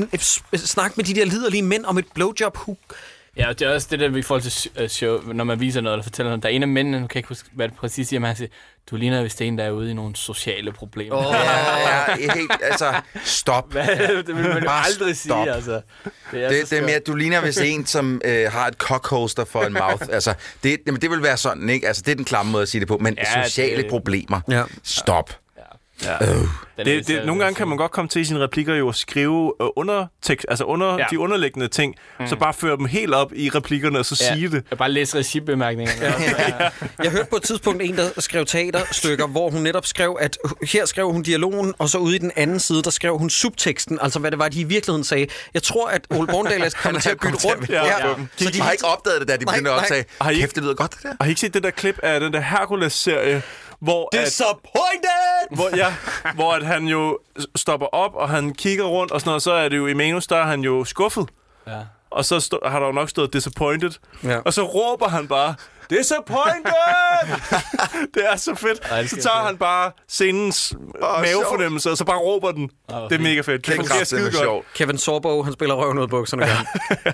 snakke 0.56 0.94
med 0.96 1.04
de 1.04 1.14
der 1.14 1.24
liderlige 1.24 1.62
mænd 1.62 1.84
om 1.84 1.98
et 1.98 2.04
blowjob? 2.14 2.56
Who, 2.56 2.76
Ja, 3.36 3.48
og 3.48 3.58
det 3.58 3.68
er 3.68 3.74
også 3.74 3.88
det 3.90 4.00
der 4.00 4.16
i 4.16 4.22
forhold 4.22 4.42
til 4.42 4.70
øh, 4.78 4.88
show, 4.88 5.20
når 5.32 5.44
man 5.44 5.60
viser 5.60 5.80
noget 5.80 5.94
eller 5.94 6.02
fortæller 6.02 6.30
noget. 6.30 6.42
Der 6.42 6.48
er 6.48 6.52
en 6.52 6.62
af 6.62 6.68
mændene, 6.68 7.00
nu 7.00 7.06
kan 7.06 7.14
jeg 7.14 7.18
ikke 7.18 7.28
huske, 7.28 7.48
hvad 7.52 7.68
det 7.68 7.76
præcis 7.76 8.08
siger, 8.08 8.20
men 8.20 8.26
han 8.26 8.36
siger, 8.36 8.48
du 8.90 8.96
ligner 8.96 9.22
vist 9.22 9.40
en, 9.40 9.58
der 9.58 9.64
er 9.64 9.70
ude 9.70 9.90
i 9.90 9.94
nogle 9.94 10.16
sociale 10.16 10.72
problemer. 10.72 11.16
Åh, 11.16 11.34
ja, 11.34 12.10
ja, 12.10 12.32
helt, 12.34 12.52
altså, 12.62 12.94
stop. 13.24 13.72
Hvad? 13.72 13.86
Det 14.26 14.36
vil 14.36 14.44
man 14.48 14.58
jo 14.58 14.64
Bare 14.66 14.84
aldrig 14.86 15.16
stop. 15.16 15.44
sige, 15.44 15.54
altså. 15.54 15.72
Det, 15.72 16.50
det, 16.50 16.70
det 16.70 16.78
er 16.78 16.82
mere, 16.82 16.98
du 16.98 17.14
ligner 17.14 17.40
vist 17.40 17.60
en, 17.60 17.86
som 17.86 18.20
øh, 18.24 18.52
har 18.52 18.66
et 18.66 18.74
cockholster 18.74 19.44
for 19.44 19.62
en 19.62 19.72
mouth. 19.72 20.06
Altså, 20.12 20.34
det, 20.62 20.78
jamen, 20.86 21.00
det 21.00 21.10
vil 21.10 21.22
være 21.22 21.36
sådan, 21.36 21.68
ikke? 21.68 21.86
Altså, 21.88 22.02
det 22.06 22.12
er 22.12 22.16
den 22.16 22.24
klamme 22.24 22.52
måde 22.52 22.62
at 22.62 22.68
sige 22.68 22.80
det 22.80 22.88
på. 22.88 22.98
Men 22.98 23.14
ja, 23.18 23.44
sociale 23.44 23.82
det- 23.82 23.90
problemer. 23.90 24.40
Ja. 24.50 24.62
Stop. 24.84 25.36
Ja. 26.04 26.30
Øh. 26.30 26.36
Det, 26.86 27.06
det, 27.08 27.26
nogle 27.26 27.42
gange 27.44 27.54
kan 27.56 27.68
man 27.68 27.76
godt 27.78 27.90
komme 27.92 28.08
til 28.08 28.20
i 28.20 28.24
sine 28.24 28.40
replikker 28.40 28.74
jo 28.74 28.88
at 28.88 28.94
skrive 28.94 29.52
øh, 29.62 29.66
under 29.76 30.06
tekst, 30.22 30.46
altså 30.48 30.64
under 30.64 30.86
Ja. 30.92 30.96
ja. 30.98 31.04
de 31.10 31.18
underliggende 31.18 31.68
ting, 31.68 31.94
mm. 32.20 32.26
så 32.26 32.36
bare 32.36 32.54
føre 32.54 32.76
dem 32.76 32.84
helt 32.86 33.14
op 33.14 33.32
i 33.34 33.48
replikkerne 33.54 33.98
og 33.98 34.04
så 34.06 34.24
Ja. 34.30 34.34
sige 34.34 34.50
det. 34.50 34.64
Jeg 34.70 34.78
bare 34.78 34.90
læse 34.90 35.18
recibemærkningerne. 35.18 36.14
Jeg 37.04 37.10
hørte 37.10 37.26
på 37.30 37.36
et 37.36 37.42
tidspunkt 37.42 37.82
en, 37.82 37.96
der 37.96 38.08
skrev 38.18 38.46
teaterstykker, 38.46 39.26
hvor 39.26 39.50
hun 39.50 39.62
netop 39.62 39.86
skrev, 39.86 40.16
at 40.20 40.38
her 40.72 40.86
skrev 40.86 41.12
hun 41.12 41.22
dialogen, 41.22 41.74
og 41.78 41.88
så 41.88 41.98
ude 41.98 42.16
i 42.16 42.18
den 42.18 42.32
anden 42.36 42.60
side, 42.60 42.82
der 42.82 42.90
skrev 42.90 43.18
hun 43.18 43.30
subteksten, 43.30 43.98
altså 44.02 44.18
hvad 44.18 44.30
det 44.30 44.38
var, 44.38 44.48
de 44.48 44.60
i 44.60 44.64
virkeligheden 44.64 45.04
sagde. 45.04 45.26
Jeg 45.54 45.62
tror, 45.62 45.88
at 45.88 46.06
Ole 46.10 46.26
Borndal 46.26 46.60
er 46.62 46.70
kommet 46.82 47.02
til 47.02 47.10
at 47.10 47.20
bytte 47.20 47.38
rundt. 47.48 47.68
Ja, 47.70 47.86
ja. 47.86 48.14
Så 48.36 48.50
de 48.50 48.60
har 48.60 48.70
ikke 48.72 48.84
opdaget 48.84 49.20
det, 49.20 49.28
da 49.28 49.36
de 49.36 49.46
begyndte 49.46 49.70
at 49.70 49.76
optage. 49.76 50.04
Har 50.20 50.30
I 50.30 50.32
ikke- 50.34 50.42
Kæft, 50.46 50.54
det 50.54 50.62
lyder 50.62 50.74
godt, 50.74 50.90
det 50.94 51.02
der. 51.02 51.12
Har 51.20 51.26
I 51.26 51.28
ikke 51.28 51.40
set 51.40 51.54
det 51.54 51.62
der 51.62 51.70
klip 51.70 51.98
af 52.02 52.20
den 52.20 52.32
der 52.32 52.40
Hercules-serie, 52.40 53.42
hvor, 53.80 54.16
at, 54.16 54.24
Disappointed! 54.26 55.56
hvor, 55.56 55.76
ja, 55.76 55.94
hvor 56.34 56.52
at 56.52 56.66
han 56.66 56.84
jo 56.84 57.18
stopper 57.56 57.86
op, 57.86 58.14
og 58.14 58.28
han 58.28 58.54
kigger 58.54 58.84
rundt, 58.84 59.12
og 59.12 59.20
sådan 59.20 59.28
noget, 59.28 59.42
så 59.42 59.52
er 59.52 59.68
det 59.68 59.76
jo 59.76 59.86
i 59.86 59.94
manus, 59.94 60.26
der 60.26 60.36
er 60.36 60.46
han 60.46 60.60
jo 60.60 60.84
skuffet. 60.84 61.28
Ja. 61.66 61.78
Og 62.10 62.24
så 62.24 62.40
stå, 62.40 62.60
har 62.66 62.78
der 62.80 62.86
jo 62.86 62.92
nok 62.92 63.10
stået 63.10 63.32
disappointed. 63.32 63.90
Ja. 64.24 64.38
Og 64.38 64.52
så 64.52 64.62
råber 64.62 65.08
han 65.08 65.28
bare, 65.28 65.54
disappointed! 65.90 66.72
det 68.14 68.30
er 68.32 68.36
så 68.36 68.54
fedt. 68.54 68.80
Ej, 68.90 69.06
så 69.06 69.16
tager 69.16 69.46
han 69.46 69.56
bare 69.56 69.92
scenens 70.08 70.74
mavefornemmelse, 71.00 71.90
og 71.90 71.96
så 71.96 72.04
bare 72.04 72.18
råber 72.18 72.52
den. 72.52 72.70
det 72.88 73.12
er 73.12 73.18
mega 73.18 73.40
fedt. 73.40 73.66
Det 73.66 73.74
fungerer 73.74 74.04
skide 74.04 74.32
godt. 74.32 74.64
Kevin 74.74 74.98
Sorbo, 74.98 75.42
han 75.42 75.52
spiller 75.52 75.74
røven 75.74 75.98
ud 75.98 76.02
af 76.02 76.08
bukserne. 76.08 76.44
han. 76.44 76.66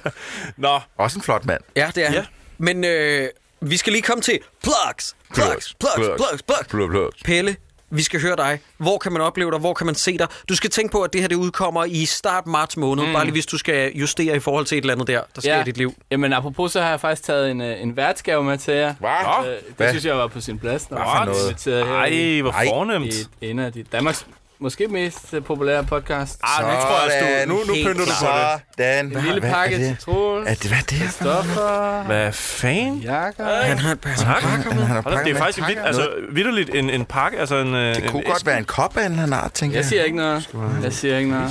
Nå, 0.57 0.81
Også 0.97 1.19
en 1.19 1.23
flot 1.23 1.45
mand. 1.45 1.63
Ja, 1.77 1.91
det 1.95 2.03
er 2.03 2.07
han. 2.07 2.15
Ja. 2.15 2.25
Men 2.59 2.85
øh, 2.85 3.29
vi 3.71 3.77
skal 3.77 3.93
lige 3.93 4.03
komme 4.03 4.23
til 4.23 4.39
plugs, 4.63 5.17
plugs, 5.35 5.75
plugs, 5.81 5.95
plugs, 5.97 6.43
plugs. 6.43 6.69
Plug, 6.69 6.91
plug. 6.91 7.11
Pelle, 7.25 7.57
vi 7.91 8.03
skal 8.03 8.21
høre 8.21 8.37
dig. 8.37 8.61
Hvor 8.79 8.99
kan 8.99 9.13
man 9.13 9.23
opleve 9.23 9.51
dig? 9.51 9.59
Hvor 9.59 9.75
kan 9.75 9.87
man 9.87 9.95
se 9.95 10.19
dig? 10.19 10.27
Du 10.49 10.57
skal 10.57 10.71
tænke 10.71 10.93
på, 10.93 11.03
at 11.03 11.13
det 11.13 11.21
her 11.21 11.29
det 11.29 11.37
udkommer 11.37 11.85
i 11.85 12.05
start 12.05 12.47
marts 12.47 12.77
måned. 12.77 13.07
Mm. 13.07 13.13
Bare 13.13 13.25
lige 13.25 13.33
hvis 13.33 13.47
du 13.47 13.59
skal 13.59 13.93
justere 13.93 14.37
i 14.37 14.39
forhold 14.39 14.67
til 14.67 14.79
et 14.79 14.83
eller 14.83 14.95
andet 14.95 15.07
der, 15.09 15.21
der 15.35 15.41
sker 15.41 15.61
i 15.61 15.65
dit 15.65 15.77
liv. 15.77 15.95
Jamen, 16.11 16.33
apropos, 16.33 16.73
så 16.73 16.81
har 16.81 16.91
jeg 16.91 17.01
faktisk 17.01 17.23
taget 17.23 17.51
en, 17.51 17.61
øh, 17.61 17.83
en 17.83 17.97
værtsgave 17.97 18.45
med 18.45 18.59
til 18.59 18.75
jer. 18.75 18.95
Hvad? 19.01 19.47
Øh, 19.47 19.53
det 19.53 19.63
Hvad? 19.77 19.89
synes 19.91 20.05
jeg 20.05 20.17
var 20.17 20.27
på 20.27 20.41
sin 20.41 20.59
plads. 20.59 20.91
Når 20.91 20.97
Hvad 20.97 21.07
jeg 21.07 21.13
for 21.13 21.19
var 21.19 21.85
noget? 21.95 22.37
ej, 22.37 22.41
hvor 22.43 22.53
fornemt. 22.69 23.15
i 23.41 23.51
en 23.51 23.59
af 23.59 23.73
de 23.73 23.83
Danmarks 23.93 24.27
måske 24.61 24.89
mest 24.89 25.35
øh, 25.35 25.45
populære 25.45 25.85
podcast. 25.85 26.39
Ah, 26.43 26.65
nu 26.65 26.71
tror 26.71 27.05
jeg, 27.11 27.15
at 27.17 27.49
du, 27.49 27.53
nu, 27.55 27.59
nu 27.67 27.75
pynter 27.75 27.93
du 27.93 27.99
på 27.99 28.05
det. 28.05 28.61
Sådan. 28.79 29.07
En 29.17 29.23
lille 29.25 29.41
pakke 29.41 29.77
til 29.77 29.97
Troels, 30.05 30.51
Er 30.51 30.55
det, 30.55 30.67
hvad 30.67 30.79
er 30.79 30.83
det 30.83 30.99
her 30.99 31.09
for 31.09 31.25
noget? 31.25 31.45
stoffer, 31.45 32.03
Hvad 32.03 32.33
fanden? 32.33 32.99
jakker. 32.99 33.45
Han 33.63 33.79
har, 33.79 33.97
han 34.05 34.27
har. 34.27 34.41
Han 34.41 34.79
har 34.83 34.95
Hold 34.95 35.05
da, 35.05 35.11
pakket 35.11 35.25
Det 35.27 35.35
er 35.35 35.39
faktisk 35.39 35.69
vidt, 35.69 35.79
altså, 35.85 36.09
vidderligt 36.33 36.71
en, 36.75 36.91
en 36.91 37.05
pakke, 37.05 37.39
altså 37.39 37.57
en... 37.57 37.75
Det 37.75 38.11
kunne 38.11 38.23
godt 38.23 38.47
være 38.47 38.59
en 38.59 38.65
kop 38.65 38.97
af 38.97 39.01
en 39.07 39.11
eller 39.13 39.23
anden 39.23 39.33
art, 39.39 39.53
tænker 39.53 39.75
Jeg 39.77 39.83
jeg. 39.83 39.89
siger 39.89 40.05
ikke 40.05 40.17
noget. 40.17 40.51
Jeg 40.83 40.93
siger 40.93 41.19
ikke 41.19 41.31
noget. 41.31 41.51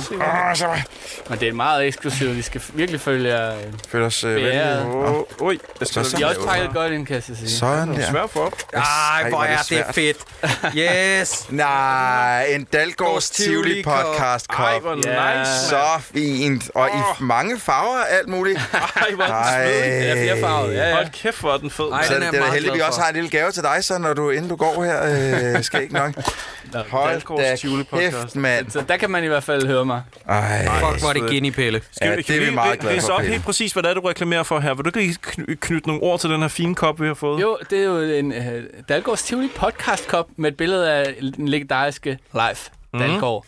Men 1.30 1.38
det 1.40 1.48
er 1.48 1.52
meget 1.52 1.86
eksklusivt. 1.86 2.36
Vi 2.36 2.42
skal 2.42 2.62
virkelig 2.74 3.00
følge 3.00 3.28
jer. 3.34 3.54
øh, 3.54 3.62
Føler 3.88 4.06
os 4.06 4.24
øh, 4.24 4.34
venlige. 4.34 4.52
Det 5.80 5.88
Så- 5.88 6.04
skal 6.04 6.24
også 6.26 6.46
pakket 6.48 6.70
godt 6.74 6.92
ind, 6.92 7.06
kan 7.06 7.14
jeg 7.14 7.22
så 7.22 7.34
sige. 7.34 7.50
Sådan 7.50 7.88
der. 7.94 8.10
svært 8.10 8.30
for 8.30 8.40
op. 8.40 8.52
Ej, 8.74 9.28
hvor 9.28 9.42
er 9.42 9.46
er 9.46 9.56
det 9.68 9.84
det 9.86 9.94
fedt. 9.94 10.16
Yes. 11.22 11.46
Nej, 11.50 12.44
en 12.44 12.64
Dalgårds 12.98 13.30
Tivoli 13.30 13.82
podcast 13.82 14.46
Ej, 14.50 14.72
kop. 14.72 14.82
hvor 14.82 15.08
Ja. 15.10 15.38
nice. 15.38 15.68
Så 15.68 15.76
fint. 16.14 16.70
Og 16.74 16.88
i 16.88 17.22
mange 17.24 17.60
farver 17.60 17.98
og 17.98 18.10
alt 18.10 18.28
muligt. 18.28 18.58
Ej, 18.96 19.10
hvor 19.14 19.24
er 19.24 19.28
Ej. 19.28 19.64
Det 19.64 20.10
er 20.10 20.14
flere 20.14 20.40
farvet. 20.40 20.74
Ja, 20.74 20.88
ja. 20.88 20.94
Hold 20.94 21.06
kæft, 21.12 21.40
hvor 21.40 21.52
er 21.52 21.56
den 21.58 21.70
fed. 21.70 21.84
Ej, 21.92 22.04
Så 22.06 22.14
den 22.14 22.20
det 22.22 22.26
er 22.26 22.28
er 22.28 22.32
da 22.32 22.38
meget 22.38 22.52
heldigt, 22.52 22.74
vi 22.74 22.80
også 22.80 23.00
har 23.00 23.08
en 23.08 23.14
lille 23.14 23.30
gave 23.30 23.50
til 23.52 23.62
dig, 23.62 23.84
så 23.84 23.98
når 23.98 24.14
du, 24.14 24.30
inden 24.30 24.48
du 24.48 24.56
går 24.56 24.84
her, 24.84 25.54
øh, 25.56 25.62
skal 25.64 25.82
ikke 25.82 25.94
nok. 25.94 26.12
Hold 26.90 27.10
Dalgaards 27.10 27.42
da 27.50 27.56
Tivoli 27.56 27.84
podcast. 27.84 28.16
kæft, 28.22 28.36
mand. 28.36 28.70
Så 28.70 28.84
der 28.88 28.96
kan 28.96 29.10
man 29.10 29.24
i 29.24 29.26
hvert 29.26 29.44
fald 29.44 29.66
høre 29.66 29.84
mig. 29.84 30.02
Ej. 30.28 30.64
Fuck, 30.64 31.00
hvor 31.00 31.08
er 31.08 31.12
det 31.12 31.30
geni, 31.30 31.50
Pelle. 31.50 31.80
Ja, 32.00 32.16
det 32.16 32.26
kan 32.26 32.36
er 32.42 32.44
vi 32.44 32.50
meget 32.54 32.78
glade 32.78 33.00
for, 33.00 33.12
op 33.12 33.20
helt 33.20 33.44
præcis, 33.44 33.72
hvad 33.72 33.82
det 33.82 33.90
er, 33.90 33.94
du 33.94 34.00
reklamerer 34.00 34.42
for 34.42 34.60
her? 34.60 34.74
Vil 34.74 34.84
du 34.84 34.98
ikke 34.98 35.56
knytte 35.60 35.88
nogle 35.88 36.02
ord 36.02 36.20
til 36.20 36.30
den 36.30 36.40
her 36.40 36.48
fine 36.48 36.74
kop, 36.74 37.00
vi 37.00 37.06
har 37.06 37.14
fået? 37.14 37.40
Jo, 37.42 37.58
det 37.70 37.78
er 37.80 37.84
jo 37.84 38.00
en 38.00 38.26
uh, 38.32 38.38
Dalgårds 38.88 39.22
Tivoli 39.22 39.48
podcast 39.56 40.08
kop 40.08 40.26
med 40.36 40.50
et 40.50 40.56
billede 40.56 40.92
af 40.92 41.14
den 41.36 41.48
legendariske 41.48 42.18
Live 42.32 42.56
Dalgaard. 42.98 43.44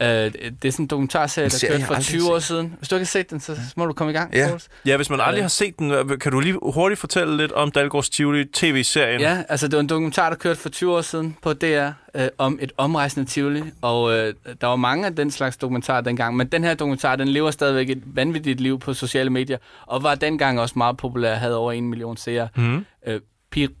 Uh, 0.00 0.06
det 0.06 0.64
er 0.64 0.70
sådan 0.70 0.84
en 0.84 0.86
dokumentarserie, 0.86 1.44
En 1.46 1.50
der 1.50 1.68
kørte 1.68 1.84
for 1.84 1.94
aldrig 1.94 2.04
20 2.06 2.20
set. 2.20 2.30
år 2.30 2.38
siden. 2.38 2.74
Hvis 2.78 2.88
du 2.88 2.94
ikke 2.94 3.00
har 3.00 3.06
set 3.06 3.30
den, 3.30 3.40
så 3.40 3.56
må 3.76 3.86
du 3.86 3.92
komme 3.92 4.12
i 4.12 4.16
gang. 4.16 4.34
Ja. 4.34 4.50
Ja, 4.86 4.96
hvis 4.96 5.10
man 5.10 5.20
aldrig 5.20 5.44
har 5.44 5.48
set 5.48 5.78
den, 5.78 5.88
hvad- 5.90 6.18
kan 6.18 6.32
du 6.32 6.40
lige 6.40 6.58
hurtigt 6.62 7.00
fortælle 7.00 7.36
lidt 7.36 7.52
om 7.52 7.70
Dalgårds 7.70 8.10
Tivoli 8.10 8.44
tv-serien? 8.44 9.20
Ja, 9.20 9.42
altså 9.48 9.68
det 9.68 9.74
var 9.76 9.80
en 9.80 9.88
dokumentar, 9.88 10.30
der 10.30 10.36
kørte 10.36 10.60
for 10.60 10.68
20 10.68 10.96
år 10.96 11.00
siden 11.00 11.36
på 11.42 11.52
DR 11.52 11.88
øh, 12.14 12.28
om 12.38 12.58
et 12.62 12.72
omrejsende 12.76 13.30
Tivoli, 13.30 13.62
og 13.82 14.12
øh, 14.12 14.34
der 14.60 14.66
var 14.66 14.76
mange 14.76 15.06
af 15.06 15.16
den 15.16 15.30
slags 15.30 15.56
dokumentarer 15.56 16.00
dengang, 16.00 16.36
men 16.36 16.46
den 16.46 16.64
her 16.64 16.74
dokumentar, 16.74 17.16
den 17.16 17.28
lever 17.28 17.50
stadigvæk 17.50 17.90
et 17.90 18.02
vanvittigt 18.06 18.60
liv 18.60 18.78
på 18.80 18.94
sociale 18.94 19.30
medier, 19.30 19.58
og 19.86 20.02
var 20.02 20.14
dengang 20.14 20.60
også 20.60 20.74
meget 20.78 20.96
populær, 20.96 21.34
havde 21.34 21.56
over 21.56 21.72
en 21.72 21.88
million 21.90 22.16
seere. 22.16 22.48
Mhm. 22.56 22.86
Øh, 23.06 23.20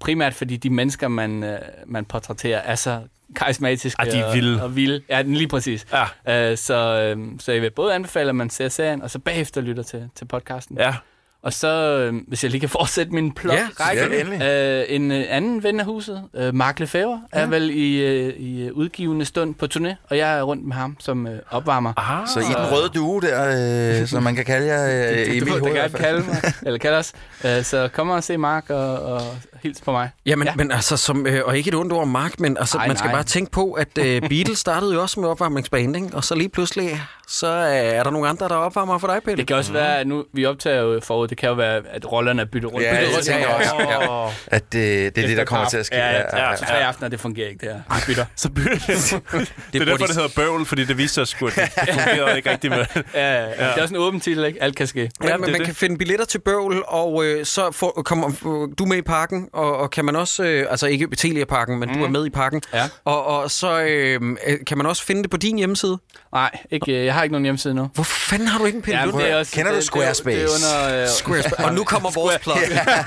primært 0.00 0.34
fordi 0.34 0.56
de 0.56 0.70
mennesker, 0.70 1.08
man, 1.08 1.44
øh, 1.44 1.58
man 1.86 2.04
portrætterer, 2.04 2.58
er 2.58 2.74
så 2.74 3.00
karismatiske 3.36 4.00
Ah, 4.00 4.06
de 4.12 4.18
er 4.18 4.24
og- 4.24 4.34
vilde. 4.34 4.62
og 4.62 4.76
vilde. 4.76 5.00
Ja, 5.08 5.22
den 5.22 5.34
lige 5.34 5.48
præcis. 5.48 5.86
Ja. 6.26 6.50
Øh, 6.50 6.56
så, 6.58 6.74
øh, 7.16 7.18
så 7.38 7.52
jeg 7.52 7.62
vil 7.62 7.70
både 7.70 7.94
anbefale, 7.94 8.28
at 8.28 8.36
man 8.36 8.50
ser 8.50 8.68
serien, 8.68 9.02
og 9.02 9.10
så 9.10 9.18
bagefter 9.18 9.60
lytter 9.60 9.82
til, 9.82 10.08
til 10.16 10.24
podcasten. 10.24 10.78
Ja. 10.78 10.94
Og 11.42 11.52
så, 11.52 11.68
øh, 11.68 12.14
hvis 12.28 12.42
jeg 12.44 12.50
lige 12.50 12.60
kan 12.60 12.68
fortsætte 12.68 13.12
min 13.12 13.32
plot 13.32 13.54
Ja, 13.54 13.66
række, 13.80 14.34
ja, 14.44 14.80
øh, 14.80 14.84
en 14.88 15.10
øh, 15.12 15.24
anden 15.28 15.62
ven 15.62 15.80
af 15.80 15.86
huset, 15.86 16.22
øh, 16.34 16.54
Mark 16.54 16.80
Lefebvre, 16.80 17.22
ja. 17.34 17.40
er 17.40 17.46
vel 17.46 17.70
i, 17.70 17.96
øh, 18.04 18.34
i 18.36 18.62
øh, 18.66 18.72
udgivende 18.72 19.24
stund 19.24 19.54
på 19.54 19.66
turné, 19.74 19.94
og 20.10 20.16
jeg 20.18 20.38
er 20.38 20.42
rundt 20.42 20.66
med 20.66 20.74
ham 20.76 20.96
som 21.00 21.26
øh, 21.26 21.38
opvarmer. 21.50 21.92
Aha. 21.96 22.26
Så 22.26 22.40
i 22.40 22.42
den 22.42 22.72
røde 22.72 22.88
due 22.94 23.20
der, 23.20 24.00
øh, 24.00 24.06
som 24.08 24.22
man 24.22 24.34
kan 24.34 24.44
kalde 24.44 24.66
jer 24.66 24.86
øh, 25.10 25.18
det, 25.18 25.28
i 25.28 25.30
det, 25.40 25.42
det, 25.42 25.48
hoved. 25.50 25.62
det 25.74 25.86
i 25.86 25.90
kan 25.90 25.90
kalde 26.00 26.26
mig, 26.26 26.36
eller 26.66 26.78
kalde 26.78 26.96
os. 26.98 27.12
Øh, 27.44 27.62
så 27.62 27.88
kom 27.92 28.10
og 28.10 28.24
se 28.24 28.36
Mark 28.36 28.70
og, 28.70 28.98
og 29.02 29.20
hils 29.62 29.80
på 29.80 29.92
mig. 29.92 30.10
Jamen, 30.26 30.46
ja. 30.46 30.52
men 30.56 30.72
altså, 30.72 30.96
som, 30.96 31.26
øh, 31.26 31.42
og 31.44 31.58
ikke 31.58 31.68
et 31.68 31.74
ondt 31.74 31.92
ord 31.92 32.02
om 32.02 32.08
Mark, 32.08 32.40
men 32.40 32.56
altså, 32.56 32.78
Ej, 32.78 32.86
man 32.86 32.96
skal 32.96 33.08
nej. 33.08 33.14
bare 33.14 33.24
tænke 33.24 33.50
på, 33.50 33.72
at 33.72 33.98
øh, 33.98 34.20
Beatles 34.28 34.58
startede 34.58 34.94
jo 34.94 35.02
også 35.02 35.20
med 35.20 35.28
opvarmningsband, 35.28 35.96
ikke? 35.96 36.08
og 36.12 36.24
så 36.24 36.34
lige 36.34 36.48
pludselig, 36.48 37.02
så 37.28 37.46
øh, 37.46 37.74
er 37.74 38.02
der 38.02 38.10
nogle 38.10 38.28
andre, 38.28 38.48
der 38.48 38.54
opvarmer 38.54 38.98
for 38.98 39.06
dig, 39.06 39.20
Pelle. 39.24 39.36
Det 39.36 39.46
kan 39.46 39.56
også 39.56 39.72
være, 39.72 39.98
at 39.98 40.06
nu, 40.06 40.24
vi 40.32 40.46
optager 40.46 40.80
jo 40.82 41.00
forud, 41.02 41.28
det 41.28 41.38
kan 41.38 41.48
jo 41.48 41.54
være, 41.54 41.82
at 41.90 42.12
rollerne 42.12 42.42
er 42.42 42.46
byttet 42.46 42.72
rundt. 42.72 42.86
Ja, 42.86 42.90
byttet 42.90 43.08
det 43.08 43.14
rundt. 43.16 43.26
tænker 43.26 43.48
jeg 43.48 43.56
også. 43.56 44.34
Ja. 44.46 44.56
At 44.56 44.72
det, 44.72 45.16
det 45.16 45.24
er 45.24 45.28
det, 45.28 45.36
der 45.36 45.44
kommer 45.44 45.68
til 45.68 45.76
at 45.76 45.86
ske. 45.86 45.96
Ja, 45.96 46.10
ja, 46.10 46.36
ja, 46.36 46.50
ja, 46.50 46.56
Så 46.56 46.64
tre 46.64 46.84
aftener, 46.84 47.08
det 47.08 47.20
fungerer 47.20 47.48
ikke, 47.48 47.66
det 47.66 47.74
her. 47.74 48.02
Bytter. 48.06 48.24
Så 48.36 48.48
bytter 48.48 48.70
det. 49.38 49.52
det 49.72 49.80
er 49.80 49.84
derfor, 49.84 50.06
det 50.06 50.14
hedder 50.16 50.28
bøvl, 50.36 50.66
fordi 50.66 50.84
det 50.84 50.98
viste 50.98 51.14
sig 51.14 51.28
sgu, 51.28 51.46
at 51.46 51.54
det 51.54 51.94
fungerede 51.94 52.36
ikke 52.36 52.50
rigtig 52.50 52.70
med. 52.70 52.84
Ja, 53.14 53.44
ja. 53.44 53.46
Det 53.46 53.58
er 53.60 53.82
også 53.82 53.94
en 53.94 54.00
åben 54.00 54.20
titel, 54.20 54.44
ikke? 54.44 54.62
Alt 54.62 54.76
kan 54.76 54.86
ske. 54.86 55.10
Ja, 55.24 55.36
men 55.36 55.52
man 55.52 55.64
kan 55.64 55.74
finde 55.74 55.98
billetter 55.98 56.24
til 56.24 56.38
bøvl, 56.38 56.82
og 56.86 57.24
øh, 57.24 57.44
så 57.44 57.70
får, 57.72 58.02
kommer 58.04 58.28
øh, 58.28 58.68
du 58.78 58.84
med 58.84 58.96
i 58.96 59.02
parken, 59.02 59.48
og, 59.52 59.76
og 59.76 59.90
kan 59.90 60.04
man 60.04 60.16
også, 60.16 60.42
øh, 60.44 60.66
altså 60.70 60.86
ikke 60.86 61.08
Telia-parken, 61.16 61.78
men 61.78 61.88
mm. 61.88 61.94
du 61.98 62.04
er 62.04 62.08
med 62.08 62.26
i 62.26 62.30
parken, 62.30 62.62
Ja. 62.74 62.88
og, 63.04 63.26
og 63.26 63.50
så 63.50 63.80
øh, 63.80 64.20
øh, 64.46 64.58
kan 64.66 64.76
man 64.76 64.86
også 64.86 65.04
finde 65.04 65.22
det 65.22 65.30
på 65.30 65.36
din 65.36 65.58
hjemmeside. 65.58 65.98
Nej, 66.32 66.50
ikke, 66.70 66.98
øh, 66.98 67.04
jeg 67.04 67.14
har 67.14 67.22
ikke 67.22 67.32
nogen 67.32 67.44
hjemmeside 67.44 67.74
nu. 67.74 67.90
Hvor 67.94 68.04
fanden 68.04 68.48
har 68.48 68.58
du 68.58 68.64
ikke 68.64 68.76
en 68.76 68.82
pille? 68.82 69.00
Ja, 69.00 69.06
men 69.06 69.14
det 69.14 69.30
er 69.30 69.36
også, 69.36 69.52
Kender 69.52 69.70
du 69.70 69.76
det, 69.76 69.84
Squarespace? 69.84 70.40
Det, 70.40 70.48
det 70.48 70.64
er 70.66 70.86
under, 70.88 71.02
øh, 71.02 71.08
Squarespace. 71.20 71.64
Og 71.64 71.74
nu 71.74 71.84
kommer 71.84 72.10
vores 72.10 72.38
plug. 72.38 72.56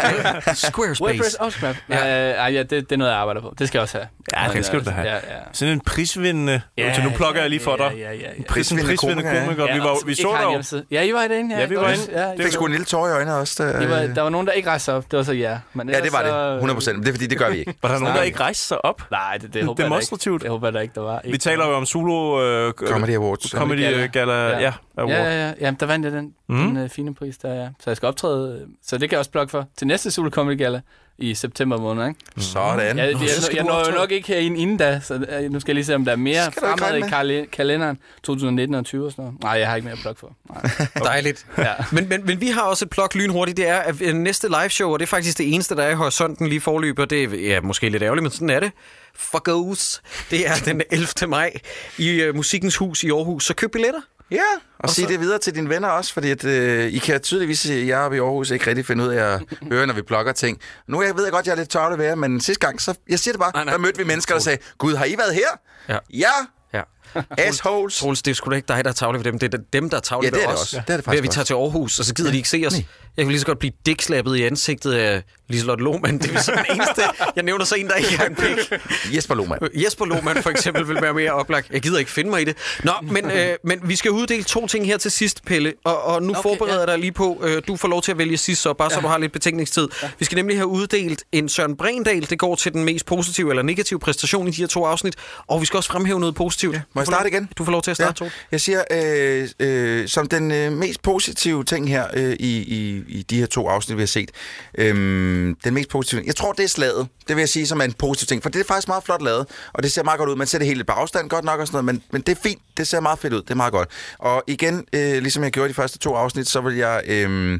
Squarespace. 0.53 1.03
WordPress 1.03 1.35
og 1.35 1.51
Scrap. 1.51 1.75
Ja. 1.89 2.29
Øh, 2.29 2.35
ej, 2.37 2.51
ja, 2.53 2.59
det, 2.59 2.69
det 2.71 2.91
er 2.91 2.97
noget, 2.97 3.11
jeg 3.11 3.19
arbejder 3.19 3.41
på. 3.41 3.53
Det 3.59 3.67
skal 3.67 3.77
jeg 3.77 3.83
også 3.83 3.97
have. 3.97 4.07
Ja, 4.37 4.47
det 4.53 4.65
skal 4.65 4.79
du 4.79 4.85
da 4.85 4.89
øh, 4.89 4.95
have. 4.95 5.07
Ja, 5.07 5.13
ja. 5.15 5.19
Sådan 5.53 5.73
en 5.73 5.79
prisvindende... 5.79 6.61
Ja, 6.77 6.93
så 6.93 7.01
nu 7.01 7.09
plukker 7.09 7.41
jeg 7.41 7.49
lige 7.49 7.59
for 7.59 7.75
dig. 7.75 7.91
Ja, 7.97 8.01
ja, 8.03 8.11
ja. 8.11 8.19
ja. 8.21 8.27
En 8.37 8.43
prisvindende 8.43 8.97
komiker. 8.97 9.73
Vi, 9.73 9.79
var, 9.79 10.05
vi 10.05 10.15
så 10.15 10.61
dig. 10.71 10.83
Ja, 10.91 11.03
I 11.03 11.13
var 11.13 11.23
inde. 11.23 11.59
Ja, 11.59 11.65
vi 11.65 11.75
var 11.75 11.89
inde. 11.89 12.03
Ja, 12.11 12.31
Det 12.31 12.43
fik 12.43 12.51
sgu 12.53 12.65
en 12.65 12.71
lille 12.71 12.85
tår 12.85 13.07
i 13.07 13.11
øjnene 13.11 13.35
også. 13.35 13.63
Der, 13.63 13.81
I 13.81 13.89
var, 13.89 14.13
der 14.15 14.21
var 14.21 14.29
nogen, 14.29 14.47
der 14.47 14.53
ikke 14.53 14.69
rejste 14.69 14.85
sig 14.85 14.93
op. 14.93 15.11
Det 15.11 15.17
var 15.17 15.23
så 15.23 15.33
ja. 15.33 15.57
Men 15.73 15.89
ja, 15.89 16.01
det 16.01 16.13
var 16.13 16.23
det. 16.49 16.53
100 16.55 16.75
procent. 16.75 16.99
Det 16.99 17.07
er 17.07 17.13
fordi, 17.13 17.27
det 17.27 17.37
gør 17.37 17.49
vi 17.49 17.57
ikke. 17.57 17.73
Var 17.81 17.89
der 17.89 17.99
nogen, 17.99 18.15
der 18.15 18.21
ikke 18.23 18.39
rejste 18.39 18.63
sig 18.63 18.85
op? 18.85 19.01
Nej, 19.11 19.37
det, 19.41 19.53
det 19.53 19.63
håber 19.65 19.71
jeg 19.71 19.77
da 19.77 19.83
ikke. 19.83 19.83
Demonstrativt. 19.83 20.41
Det 20.41 20.49
håber 20.49 20.67
jeg 20.67 20.73
da 20.73 20.79
ikke, 20.79 20.95
der 20.95 21.01
var. 21.01 21.21
Vi 21.25 21.37
taler 21.37 21.67
jo 21.67 21.73
om 21.75 21.85
Zulu... 21.85 22.41
Øh, 22.41 22.73
Comedy 22.73 23.15
Awards. 23.15 23.49
Comedy 23.51 23.79
Gala. 23.79 24.05
Gala, 24.05 24.33
ja, 24.33 24.59
ja 24.59 24.71
Award. 24.97 25.11
Ja, 25.11 25.23
ja, 25.23 25.47
ja. 25.47 25.53
Jamen, 25.61 25.77
der 25.79 25.85
vandt 25.85 26.05
jeg 26.05 26.13
den, 26.13 26.33
mm. 26.49 26.75
den 26.75 26.89
fine 26.89 27.15
pris, 27.15 27.37
der 27.37 27.53
ja. 27.53 27.67
Så 27.79 27.89
jeg 27.89 27.97
skal 27.97 28.07
optræde. 28.07 28.59
øh, 28.61 28.67
Så 28.85 28.97
det 28.97 29.09
kan 29.09 29.11
jeg 29.11 29.19
også 29.19 29.31
plukke 29.31 29.51
for. 29.51 29.65
Til 29.77 29.87
næste 29.87 30.11
Sule 30.11 30.31
Comedy 30.31 30.57
Gala, 30.57 30.81
i 31.17 31.35
september 31.35 31.77
måned, 31.77 32.07
ikke? 32.07 32.19
Sådan. 32.37 32.97
Jeg, 32.97 32.97
jeg, 32.97 33.21
jeg, 33.21 33.55
jeg 33.55 33.63
når 33.63 33.89
jo 33.89 33.95
nok 33.95 34.11
ikke 34.11 34.27
herinde 34.27 34.59
inden 34.59 34.77
da, 34.77 34.99
så 35.03 35.13
øh, 35.13 35.51
nu 35.51 35.59
skal 35.59 35.71
jeg 35.71 35.75
lige 35.75 35.85
se, 35.85 35.95
om 35.95 36.05
der 36.05 36.11
er 36.11 36.15
mere 36.15 36.51
fremad 36.59 36.97
i 36.97 37.01
kal- 37.01 37.47
kalenderen 37.51 37.97
2019 38.23 38.75
og 38.75 38.85
20 38.85 39.05
og 39.05 39.11
sådan 39.11 39.25
noget. 39.25 39.41
Nej, 39.43 39.51
jeg 39.51 39.67
har 39.67 39.75
ikke 39.75 39.87
mere 39.87 39.97
pluk 39.97 40.19
for. 40.19 40.35
Nej. 40.49 40.87
Dejligt. 41.11 41.45
Ja. 41.57 41.73
Men, 41.91 42.09
men, 42.09 42.25
men 42.25 42.41
vi 42.41 42.47
har 42.47 42.61
også 42.61 42.85
et 42.85 42.89
plok 42.89 43.15
lynhurtigt. 43.15 43.57
Det 43.57 43.67
er 43.67 43.77
at 43.77 44.01
øh, 44.01 44.13
næste 44.13 44.47
live 44.47 44.69
show, 44.69 44.93
og 44.93 44.99
det 44.99 45.05
er 45.05 45.07
faktisk 45.09 45.37
det 45.37 45.53
eneste, 45.53 45.75
der 45.75 45.83
er 45.83 45.89
i 45.89 45.95
horisonten 45.95 46.47
lige 46.47 46.61
forløber. 46.61 47.05
Det 47.05 47.23
er 47.23 47.37
ja, 47.53 47.61
måske 47.61 47.89
lidt 47.89 48.03
ærgerligt, 48.03 48.23
men 48.23 48.31
sådan 48.31 48.49
er 48.49 48.59
det. 48.59 48.71
Fuckos. 49.15 50.01
Det 50.31 50.47
er 50.47 50.53
den 50.65 50.81
11. 50.91 51.07
maj 51.27 51.53
i 51.97 52.27
uh, 52.27 52.35
Musikkens 52.35 52.75
Hus 52.75 53.03
i 53.03 53.09
Aarhus. 53.09 53.45
Så 53.45 53.53
køb 53.53 53.71
billetter. 53.71 54.01
Ja, 54.31 54.37
og, 54.55 54.61
og 54.79 54.89
sig 54.89 55.07
det 55.07 55.19
videre 55.19 55.39
til 55.39 55.55
dine 55.55 55.69
venner 55.69 55.87
også, 55.87 56.13
fordi 56.13 56.31
at, 56.31 56.45
øh, 56.45 56.93
I 56.93 56.97
kan 56.97 57.21
tydeligvis, 57.21 57.69
at 57.69 57.87
jeg 57.87 57.97
oppe 57.99 58.17
i 58.17 58.19
Aarhus 58.19 58.51
ikke 58.51 58.67
rigtig 58.67 58.85
finde 58.85 59.03
ud 59.03 59.09
af 59.09 59.33
at 59.33 59.41
høre, 59.71 59.87
når 59.87 59.93
vi 59.93 60.01
plukker 60.01 60.31
ting. 60.31 60.59
Nu 60.87 61.01
jeg 61.01 61.15
ved 61.15 61.23
jeg 61.23 61.31
godt, 61.31 61.43
at 61.43 61.47
jeg 61.47 61.51
er 61.53 61.57
lidt 61.57 61.69
tør 61.69 61.79
at 61.79 61.99
være, 61.99 62.15
men 62.15 62.41
sidste 62.41 62.65
gang, 62.67 62.81
så 62.81 62.95
jeg 63.09 63.19
siger 63.19 63.33
det 63.33 63.39
bare, 63.39 63.51
nej, 63.53 63.63
nej. 63.63 63.71
der 63.73 63.79
mødte 63.79 63.97
vi 63.97 64.03
mennesker, 64.03 64.33
der 64.35 64.41
sagde, 64.41 64.57
Gud, 64.77 64.95
har 64.95 65.05
I 65.05 65.15
været 65.17 65.33
her? 65.35 65.47
Ja. 65.89 65.97
Ja! 66.13 66.27
Ja. 66.73 66.81
Assholes. 67.47 67.97
Troels, 67.97 68.21
det 68.21 68.31
er 68.31 68.35
sgu 68.35 68.49
da 68.49 68.55
ikke 68.55 68.67
dig, 68.67 68.83
der 68.83 68.89
er 68.89 68.93
tavle 68.93 69.17
ved 69.17 69.23
dem. 69.25 69.39
Det 69.39 69.53
er 69.53 69.57
dem, 69.73 69.89
der 69.89 69.97
er 69.97 70.01
tavle 70.01 70.25
Ja, 70.25 70.29
det 70.29 70.37
ved 70.37 70.43
er 70.43 70.47
det 70.47 70.55
os. 70.55 70.61
også. 70.61 70.81
Det 70.87 70.93
er 70.93 70.97
det 70.97 71.07
Ved 71.07 71.17
at 71.17 71.23
vi 71.23 71.27
tager 71.27 71.45
til 71.45 71.53
Aarhus, 71.53 71.99
og 71.99 72.05
så 72.05 72.13
gider 72.13 72.31
de 72.31 72.37
ikke 72.37 72.49
se 72.49 72.63
os. 72.67 72.73
Jeg 73.17 73.25
kan 73.25 73.31
lige 73.31 73.39
så 73.39 73.45
godt 73.45 73.59
blive 73.59 73.73
dækslappet 73.85 74.35
i 74.35 74.43
ansigtet 74.43 74.93
af 74.93 75.23
Liselotte 75.49 75.83
Lohmann. 75.83 76.17
Det 76.17 76.35
er 76.35 76.39
så 76.39 76.51
den 76.51 76.75
eneste. 76.75 77.01
Jeg 77.35 77.43
nævner 77.43 77.65
så 77.65 77.75
en, 77.75 77.87
der 77.87 77.95
ikke 77.95 78.17
har 78.17 78.25
en 78.25 78.35
pik. 78.35 78.79
Jesper 79.15 79.35
Lohmann. 79.35 79.69
Jesper 79.75 80.05
Lohmann 80.05 80.43
for 80.43 80.49
eksempel 80.49 80.87
vil 80.87 81.01
være 81.01 81.13
mere 81.13 81.31
oplagt. 81.31 81.69
Jeg 81.71 81.81
gider 81.81 81.99
ikke 81.99 82.11
finde 82.11 82.29
mig 82.29 82.41
i 82.41 82.45
det. 82.45 82.57
Nå, 82.83 82.91
men, 83.01 83.31
øh, 83.31 83.55
men 83.63 83.79
vi 83.83 83.95
skal 83.95 84.11
uddele 84.11 84.43
to 84.43 84.67
ting 84.67 84.85
her 84.85 84.97
til 84.97 85.11
sidst, 85.11 85.45
Pelle. 85.45 85.73
Og, 85.83 86.03
og 86.03 86.23
nu 86.23 86.29
okay, 86.29 86.41
forbereder 86.41 86.79
jeg 86.79 86.87
dig 86.87 86.99
lige 86.99 87.11
på, 87.11 87.41
øh, 87.43 87.61
du 87.67 87.75
får 87.75 87.87
lov 87.87 88.01
til 88.01 88.11
at 88.11 88.17
vælge 88.17 88.37
sidst, 88.37 88.61
så 88.61 88.73
bare 88.73 88.89
ja. 88.91 88.95
så 88.95 89.01
du 89.01 89.07
har 89.07 89.17
lidt 89.17 89.31
betænkningstid. 89.31 89.87
Ja. 90.03 90.09
Vi 90.19 90.25
skal 90.25 90.35
nemlig 90.35 90.57
have 90.57 90.67
uddelt 90.67 91.23
en 91.31 91.49
Søren 91.49 91.77
Brendal. 91.77 92.29
Det 92.29 92.39
går 92.39 92.55
til 92.55 92.73
den 92.73 92.83
mest 92.83 93.05
positive 93.05 93.49
eller 93.49 93.63
negative 93.63 93.99
præstation 93.99 94.47
i 94.47 94.51
de 94.51 94.61
her 94.61 94.67
to 94.67 94.85
afsnit. 94.85 95.15
Og 95.47 95.61
vi 95.61 95.65
skal 95.65 95.77
også 95.77 95.89
fremhæve 95.89 96.19
noget 96.19 96.35
positivt. 96.35 96.75
Ja. 96.75 96.81
Må 96.93 97.01
jeg 97.01 97.07
starte 97.07 97.29
igen? 97.29 97.49
Du 97.57 97.65
får 97.65 97.71
lov 97.71 97.81
til 97.81 97.91
at 97.91 97.97
starte, 97.97 98.23
ja. 98.23 98.29
Jeg 98.51 98.61
siger, 98.61 98.83
øh, 98.91 99.49
øh, 99.59 100.07
som 100.07 100.27
den 100.27 100.51
øh, 100.51 100.71
mest 100.71 101.01
positive 101.01 101.63
ting 101.63 101.89
her 101.89 102.05
øh, 102.13 102.35
i, 102.39 102.57
i, 102.57 103.02
i 103.07 103.23
de 103.23 103.39
her 103.39 103.45
to 103.45 103.67
afsnit, 103.67 103.97
vi 103.97 104.01
har 104.01 104.07
set. 104.07 104.31
Øhm, 104.77 105.55
den 105.63 105.73
mest 105.73 105.89
positive 105.89 106.23
Jeg 106.25 106.35
tror, 106.35 106.51
det 106.51 106.63
er 106.63 106.67
slaget. 106.67 107.07
Det 107.27 107.35
vil 107.35 107.41
jeg 107.41 107.49
sige, 107.49 107.67
som 107.67 107.79
er 107.79 107.83
en 107.83 107.93
positiv 107.93 108.27
ting. 108.27 108.43
For 108.43 108.49
det 108.49 108.59
er 108.59 108.65
faktisk 108.67 108.87
meget 108.87 109.03
flot 109.03 109.21
lavet, 109.21 109.47
og 109.73 109.83
det 109.83 109.91
ser 109.91 110.03
meget 110.03 110.17
godt 110.17 110.29
ud. 110.29 110.35
Man 110.35 110.47
ser 110.47 110.57
det 110.57 110.67
helt 110.67 110.87
på 110.87 110.93
afstand 110.93 111.29
godt 111.29 111.45
nok 111.45 111.59
og 111.59 111.67
sådan 111.67 111.85
noget, 111.85 111.85
men, 111.85 112.03
men 112.11 112.21
det 112.21 112.37
er 112.37 112.41
fint. 112.43 112.61
Det 112.77 112.87
ser 112.87 112.99
meget 112.99 113.19
fedt 113.19 113.33
ud. 113.33 113.41
Det 113.41 113.51
er 113.51 113.55
meget 113.55 113.73
godt. 113.73 113.89
Og 114.19 114.43
igen, 114.47 114.85
øh, 114.93 115.21
ligesom 115.21 115.43
jeg 115.43 115.51
gjorde 115.51 115.67
i 115.67 115.69
de 115.69 115.73
første 115.73 115.97
to 115.97 116.15
afsnit, 116.15 116.47
så 116.47 116.61
vil 116.61 116.75
jeg... 116.75 117.01
Øh, 117.07 117.59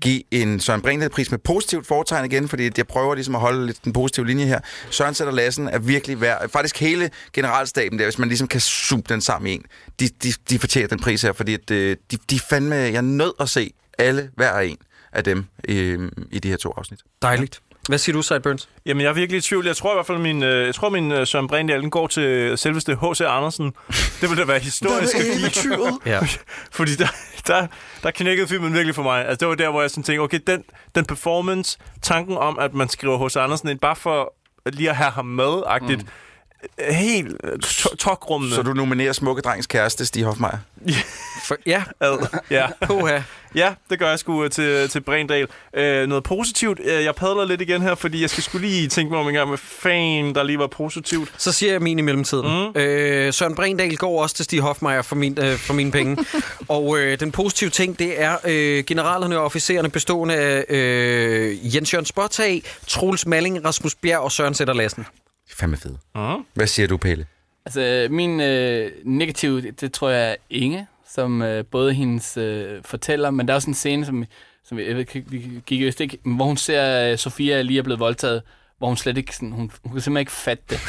give 0.00 0.22
en 0.30 0.60
Søren 0.60 0.80
Brindal-pris 0.80 1.30
med 1.30 1.38
positivt 1.38 1.86
foretegn 1.86 2.24
igen, 2.24 2.48
fordi 2.48 2.70
jeg 2.76 2.86
prøver 2.86 3.14
ligesom 3.14 3.34
at 3.34 3.40
holde 3.40 3.66
lidt 3.66 3.84
den 3.84 3.92
positive 3.92 4.26
linje 4.26 4.44
her. 4.44 4.60
Søren 4.90 5.14
Sætter 5.14 5.32
Lassen 5.32 5.68
er 5.68 5.78
virkelig 5.78 6.20
værd. 6.20 6.48
Faktisk 6.48 6.80
hele 6.80 7.10
generalstaben 7.32 7.98
der, 7.98 8.04
hvis 8.04 8.18
man 8.18 8.28
ligesom 8.28 8.48
kan 8.48 8.60
zoome 8.60 9.02
den 9.08 9.20
sammen 9.20 9.50
i 9.50 9.54
en, 9.54 9.64
de, 10.00 10.08
de, 10.22 10.32
de 10.50 10.58
fortjener 10.58 10.88
den 10.88 11.00
pris 11.00 11.22
her, 11.22 11.32
fordi 11.32 11.54
at, 11.54 11.70
øh, 11.70 11.96
de, 12.10 12.16
de 12.30 12.40
fandme, 12.40 12.74
jeg 12.74 12.94
er 12.94 13.00
nødt 13.00 13.34
at 13.40 13.48
se 13.48 13.72
alle 13.98 14.30
hver 14.36 14.58
en 14.58 14.76
af 15.12 15.24
dem 15.24 15.44
øh, 15.68 16.10
i 16.30 16.38
de 16.38 16.48
her 16.48 16.56
to 16.56 16.74
afsnit. 16.76 17.00
Dejligt. 17.22 17.60
Hvad 17.88 17.98
siger 17.98 18.16
du, 18.16 18.22
Sideburns? 18.22 18.68
Jamen, 18.86 19.00
jeg 19.00 19.08
er 19.08 19.12
virkelig 19.12 19.38
i 19.38 19.40
tvivl. 19.40 19.66
Jeg 19.66 19.76
tror 19.76 19.92
i 19.92 19.96
hvert 19.96 20.06
fald, 20.06 20.18
min, 20.18 20.42
øh, 20.42 20.66
jeg 20.66 20.74
tror, 20.74 20.88
min 20.88 21.12
øh, 21.12 21.26
Søren 21.26 21.48
Brindal, 21.48 21.82
den 21.82 21.90
går 21.90 22.06
til 22.06 22.58
selveste 22.58 22.94
H.C. 22.94 23.20
Andersen. 23.20 23.72
Det 24.20 24.30
ville 24.30 24.36
da 24.36 24.46
være 24.46 24.58
historisk 24.58 25.14
at 25.14 25.24
give. 25.64 26.00
Ja. 26.06 26.20
Fordi 26.78 26.94
der, 26.94 27.08
der, 27.46 27.66
der 28.02 28.10
knækkede 28.10 28.48
filmen 28.48 28.74
virkelig 28.74 28.94
for 28.94 29.02
mig. 29.02 29.26
Altså, 29.26 29.36
det 29.40 29.48
var 29.48 29.54
der, 29.54 29.70
hvor 29.70 29.80
jeg 29.80 29.90
sådan 29.90 30.02
tænkte, 30.04 30.20
okay, 30.20 30.40
den, 30.46 30.64
den 30.94 31.04
performance, 31.04 31.78
tanken 32.02 32.36
om, 32.36 32.58
at 32.58 32.74
man 32.74 32.88
skriver 32.88 33.28
H.C. 33.28 33.36
Andersen 33.36 33.68
ind, 33.68 33.78
bare 33.78 33.96
for 33.96 34.34
lige 34.66 34.90
at 34.90 34.96
have 34.96 35.10
ham 35.10 35.26
med-agtigt, 35.26 36.02
mm. 36.02 36.08
Helt 36.90 37.36
øh, 37.44 37.58
to- 37.58 37.96
tokrummende. 37.96 38.54
Så 38.56 38.62
du 38.62 38.72
nominerer 38.72 39.12
smukke 39.12 39.42
drengs 39.42 39.66
kæreste, 39.66 40.06
Stig 40.06 40.24
Hofmeier? 40.24 40.58
For, 41.48 41.56
ja. 41.66 41.82
Ad, 42.00 42.26
ja. 42.50 42.66
Ja, 43.54 43.74
det 43.90 43.98
gør 43.98 44.08
jeg 44.08 44.18
sgu 44.18 44.44
øh, 44.44 44.50
til, 44.50 44.88
til 44.88 45.00
Brindal. 45.00 45.46
Øh, 45.74 46.06
noget 46.08 46.24
positivt. 46.24 46.80
Øh, 46.84 47.04
jeg 47.04 47.14
padler 47.14 47.44
lidt 47.44 47.60
igen 47.60 47.82
her, 47.82 47.94
fordi 47.94 48.20
jeg 48.22 48.30
skal 48.30 48.42
skulle 48.44 48.66
lige 48.68 48.88
tænke 48.88 49.10
mig 49.10 49.20
om 49.20 49.28
en 49.28 49.34
gang 49.34 49.50
med 49.50 49.58
fan, 49.58 50.34
der 50.34 50.42
lige 50.42 50.58
var 50.58 50.66
positivt. 50.66 51.32
Så 51.38 51.52
siger 51.52 51.72
jeg 51.72 51.82
min 51.82 51.98
i 51.98 52.02
mellemtiden. 52.02 52.70
Mm. 52.74 52.80
Øh, 52.80 53.32
Søren 53.32 53.54
Brindal 53.54 53.96
går 53.96 54.22
også 54.22 54.34
til 54.36 54.44
Stig 54.44 54.60
Hofmeier 54.60 55.02
for, 55.02 55.16
min, 55.16 55.38
øh, 55.40 55.56
for 55.56 55.74
mine 55.74 55.90
penge. 55.92 56.24
og 56.68 56.98
øh, 56.98 57.20
den 57.20 57.32
positive 57.32 57.70
ting, 57.70 57.98
det 57.98 58.22
er 58.22 58.36
øh, 58.44 58.84
generalerne 58.84 59.38
og 59.38 59.44
officererne 59.44 59.88
bestående 59.90 60.34
af 60.34 60.64
øh, 60.68 61.74
Jens 61.74 61.94
Jørgen 61.94 62.06
Spottag, 62.06 62.62
Troels 62.86 63.26
Malling, 63.26 63.64
Rasmus 63.64 63.94
Bjerg 63.94 64.20
og 64.20 64.32
Søren 64.32 64.54
Sætter 64.54 64.74
Lassen. 64.74 65.06
Fandme 65.62 65.76
fed. 65.76 65.94
Mm. 66.14 66.44
Hvad 66.54 66.66
siger 66.66 66.88
du, 66.88 66.96
Pelle? 66.96 67.26
Altså, 67.66 68.06
min 68.10 68.40
øh, 68.40 68.90
negative, 69.04 69.62
det, 69.62 69.80
det 69.80 69.92
tror 69.92 70.08
jeg 70.08 70.30
er 70.30 70.36
Inge, 70.50 70.86
som 71.08 71.42
øh, 71.42 71.64
både 71.64 71.94
hendes 71.94 72.36
øh, 72.36 72.84
fortæller, 72.84 73.30
men 73.30 73.48
der 73.48 73.54
er 73.54 73.54
også 73.54 73.70
en 73.70 73.74
scene, 73.74 74.06
som, 74.06 74.24
som 74.64 74.78
jeg 74.78 74.86
ved, 74.86 74.98
ikke, 74.98 75.24
vi 75.28 75.62
gik 75.66 75.80
jo 75.80 75.86
ikke, 76.00 76.18
hvor 76.24 76.44
hun 76.44 76.56
ser, 76.56 77.10
øh, 77.10 77.18
Sofia 77.18 77.62
lige 77.62 77.78
er 77.78 77.82
blevet 77.82 78.00
voldtaget, 78.00 78.42
hvor 78.78 78.88
hun 78.88 78.96
slet 78.96 79.16
ikke, 79.18 79.34
sådan, 79.34 79.52
hun, 79.52 79.70
hun 79.84 79.92
kan 79.92 80.00
simpelthen 80.00 80.16
ikke 80.16 80.32
fatte 80.32 80.64
det. 80.70 80.80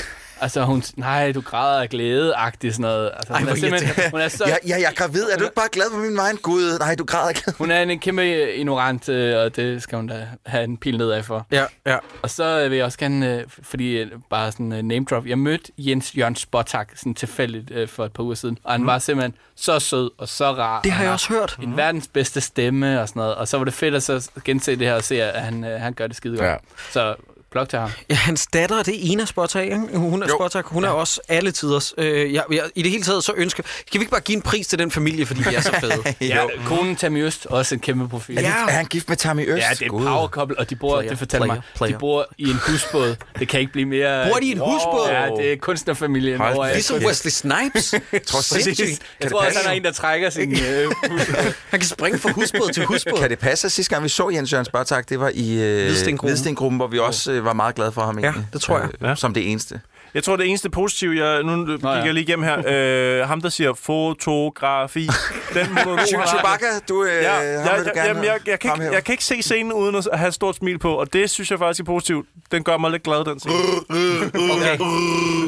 Altså, 0.44 0.64
hun, 0.64 0.84
nej, 0.96 1.32
du 1.32 1.42
græder 1.42 1.82
af 1.82 1.90
glæde-agtigt, 1.90 2.74
sådan 2.76 2.82
noget. 2.82 3.12
Altså, 3.16 3.34
Ej, 3.34 3.40
hun, 3.40 3.50
er 3.50 3.56
simpelthen, 3.56 4.12
hun 4.12 4.20
er 4.20 4.28
så... 4.28 4.44
Ja, 4.48 4.56
ja, 4.68 4.76
jeg 4.82 4.90
er 4.90 4.94
gravid. 4.96 5.24
Er 5.32 5.38
du 5.38 5.44
ikke 5.44 5.56
bare 5.56 5.68
glad 5.72 5.86
på 5.92 5.98
min 5.98 6.18
vej? 6.18 6.32
Gud, 6.42 6.80
nej, 6.80 6.96
du 6.96 7.04
græder 7.06 7.30
ikke. 7.30 7.42
Hun 7.58 7.72
er 7.72 7.82
en 7.82 8.00
kæmpe 8.00 8.54
ignorant, 8.56 9.10
øh, 9.10 9.38
og 9.38 9.56
det 9.56 9.84
skal 9.84 9.96
hun 9.96 10.08
da 10.08 10.28
have 10.46 10.64
en 10.64 10.78
pil 10.78 10.98
nedad 10.98 11.24
for. 11.24 11.48
Ja, 11.52 11.64
ja. 11.86 11.98
Og 12.22 12.30
så 12.30 12.44
øh, 12.62 12.70
vil 12.72 12.76
jeg 12.76 12.86
også 12.86 12.98
gerne, 12.98 13.36
øh, 13.38 13.44
fordi 13.64 13.98
øh, 13.98 14.12
bare 14.30 14.52
sådan 14.52 14.72
uh, 14.72 14.78
name 14.82 15.06
drop, 15.10 15.26
jeg 15.26 15.40
mødte 15.40 15.72
Jens 15.78 16.18
Jørgen 16.18 16.36
Spottak 16.36 16.90
sådan 16.96 17.14
tilfældigt 17.16 17.72
øh, 17.72 17.88
for 17.88 18.06
et 18.06 18.12
par 18.14 18.24
uger 18.24 18.36
siden, 18.36 18.58
og 18.64 18.72
han 18.72 18.80
Mm. 18.82 18.84
mm. 18.84 18.88
var 18.88 19.00
simpelthen 19.00 19.34
så 19.56 19.80
sød 19.80 20.10
og 20.18 20.28
så 20.30 20.52
rar. 20.52 20.82
Det 20.82 20.92
har 20.92 21.04
jeg 21.04 21.14
også 21.14 21.34
hørt. 21.34 21.58
En 21.64 21.78
verdens 21.78 22.08
bedste 22.08 22.42
stemme 22.42 23.02
og 23.02 23.10
sådan 23.10 23.20
noget, 23.20 23.36
og 23.36 23.48
så 23.48 23.58
var 23.58 23.64
det 23.64 23.74
fedt 23.74 23.96
at 23.96 24.04
så 24.04 24.30
gense 24.46 24.72
det 24.76 24.88
her 24.88 24.96
og 24.96 25.04
se, 25.04 25.24
at 25.24 25.42
han, 25.42 25.64
øh, 25.64 25.82
han 25.82 25.94
gør 25.94 26.08
det 26.08 26.16
skide 26.16 26.38
godt. 26.38 26.50
Ja. 26.50 26.56
Så 26.92 27.16
plok 27.54 27.70
til 27.70 27.80
ham. 27.80 27.90
Ja, 28.10 28.16
hans 28.16 28.48
datter, 28.54 28.84
det 28.84 28.96
er 28.96 29.00
Ina 29.12 29.26
Spottag, 29.26 29.64
ikke? 29.64 29.80
Hun 29.94 30.24
er 30.24 30.28
Spottag, 30.28 30.64
hun 30.66 30.84
er 30.84 30.90
også 30.90 31.22
alle 31.28 31.52
tiders. 31.52 31.94
Øh, 31.98 32.34
jeg, 32.34 32.44
jeg, 32.52 32.62
I 32.76 32.82
det 32.82 32.92
hele 32.92 33.04
taget 33.04 33.24
så 33.24 33.34
ønsker... 33.36 33.64
Kan 33.64 34.00
vi 34.00 34.00
ikke 34.00 34.12
bare 34.12 34.22
give 34.22 34.36
en 34.36 34.42
pris 34.42 34.68
til 34.68 34.80
den 34.80 34.92
familie, 34.92 35.26
fordi 35.26 35.44
de 35.44 35.56
er 35.56 35.62
så 35.62 35.72
fede? 35.82 36.16
ja, 36.22 36.46
konen 36.66 36.96
Tammy 36.96 37.24
Øst, 37.24 37.46
også 37.46 37.76
en 37.76 37.82
kæmpe 37.82 38.10
profil. 38.10 38.38
De, 38.38 38.42
er 38.46 38.50
han 38.72 38.86
gift 38.86 39.10
med 39.10 39.18
Tammy 39.18 39.48
Øst? 39.48 39.64
Ja, 39.64 39.70
det 39.70 39.82
er 39.82 39.86
et 39.86 39.92
power 39.92 40.28
couple, 40.28 40.60
og 40.60 40.70
de 40.70 40.76
bor, 40.76 40.96
Player, 40.96 41.10
det 41.10 41.18
fortæller 41.20 41.46
player, 41.46 41.56
mig, 41.56 41.64
player. 41.76 41.94
de 41.94 42.00
bor 42.00 42.28
i 42.38 42.50
en 42.50 42.60
husbåd. 42.68 43.16
Det 43.40 43.48
kan 43.48 43.60
ikke 43.60 43.72
blive 43.72 43.86
mere... 43.86 44.30
Bor 44.30 44.38
de 44.40 44.46
i 44.46 44.52
en 44.52 44.58
husbåd? 44.58 45.08
Ja, 45.10 45.30
det 45.38 45.54
er 45.54 45.58
kunstnerfamilien. 45.58 46.38
Hold 46.38 46.68
da 46.68 46.74
Ligesom 46.74 47.06
Wesley 47.06 47.32
Snipes. 47.32 47.96
Tror 48.28 48.42
Sindssygt. 48.42 48.90
Jeg 48.90 48.98
det 49.22 49.32
tror 49.32 49.46
også, 49.46 49.60
han 49.60 49.72
er 49.72 49.76
en, 49.76 49.84
der 49.84 49.92
trækker 49.92 50.30
sin 50.30 50.52
øh. 50.52 50.92
Han 51.72 51.80
kan 51.80 51.90
springe 51.90 52.20
fra 52.20 52.32
husbåd 52.32 52.74
til 52.74 52.86
husbåd. 52.86 53.20
Kan 53.20 53.30
det 53.30 53.40
passe, 53.40 53.66
at 53.66 53.72
sidste 53.72 53.90
gang 53.96 54.04
vi 54.04 54.10
så 54.10 54.30
Jens 54.30 54.52
Jørgen 54.54 54.66
Spartak, 54.66 55.10
det 55.10 55.20
var 55.20 55.32
i 55.34 55.54
øh, 55.54 55.86
Hvidstengruppen. 55.86 56.30
Hvidstengruppen, 56.30 56.78
hvor 56.78 56.88
vi 56.88 57.00
også 57.00 57.32
øh, 57.32 57.43
var 57.46 57.54
meget 57.54 57.76
glade 57.76 57.92
for 57.92 58.02
ham 58.02 58.20
Ja, 58.20 58.26
egentlig. 58.26 58.48
det 58.54 58.62
tror 58.62 58.78
jeg. 58.80 58.90
Øh, 59.02 59.10
Ja. 59.10 59.16
Som 59.16 59.34
det 59.34 59.52
eneste. 59.52 59.82
Jeg 60.14 60.24
tror, 60.24 60.36
det 60.36 60.48
eneste 60.48 60.70
positive, 60.70 61.26
jeg, 61.26 61.44
nu 61.44 61.66
gik 61.66 61.84
ja. 61.84 61.90
jeg 61.90 62.14
lige 62.14 62.24
igennem 62.24 62.46
her, 62.46 62.58
øh, 63.22 63.28
ham 63.28 63.42
der 63.42 63.50
siger 63.50 63.74
fotografi, 63.74 65.10
den 65.54 65.66
Chewbacca, 66.08 66.66
du, 66.90 67.04
øh, 67.04 67.24
Ja, 67.24 67.32
ham 67.32 67.44
jeg, 67.44 67.74
vil 67.78 67.86
du 67.86 67.90
jeg, 67.90 67.94
gerne 67.94 68.08
jamen, 68.08 68.24
jeg, 68.24 68.40
jeg, 68.48 68.60
kan 68.60 68.72
ikke, 68.76 68.94
jeg 68.94 69.04
kan 69.04 69.14
ikke 69.14 69.26
se 69.26 69.42
scenen 69.42 69.74
uden 69.74 69.96
at 69.96 70.08
have 70.14 70.28
et 70.28 70.34
stort 70.34 70.56
smil 70.56 70.80
på, 70.80 70.94
og 70.94 71.14
det 71.14 71.30
synes 71.30 71.52
jeg 71.52 71.60
faktisk 71.60 71.80
er 71.80 71.86
positivt. 71.86 72.28
Den 72.52 72.64
gør 72.64 72.78
mig 72.78 72.92
lidt 72.92 73.04
glad, 73.04 73.26
den 73.26 73.40
scene. 73.40 73.56
Okay. 74.54 74.78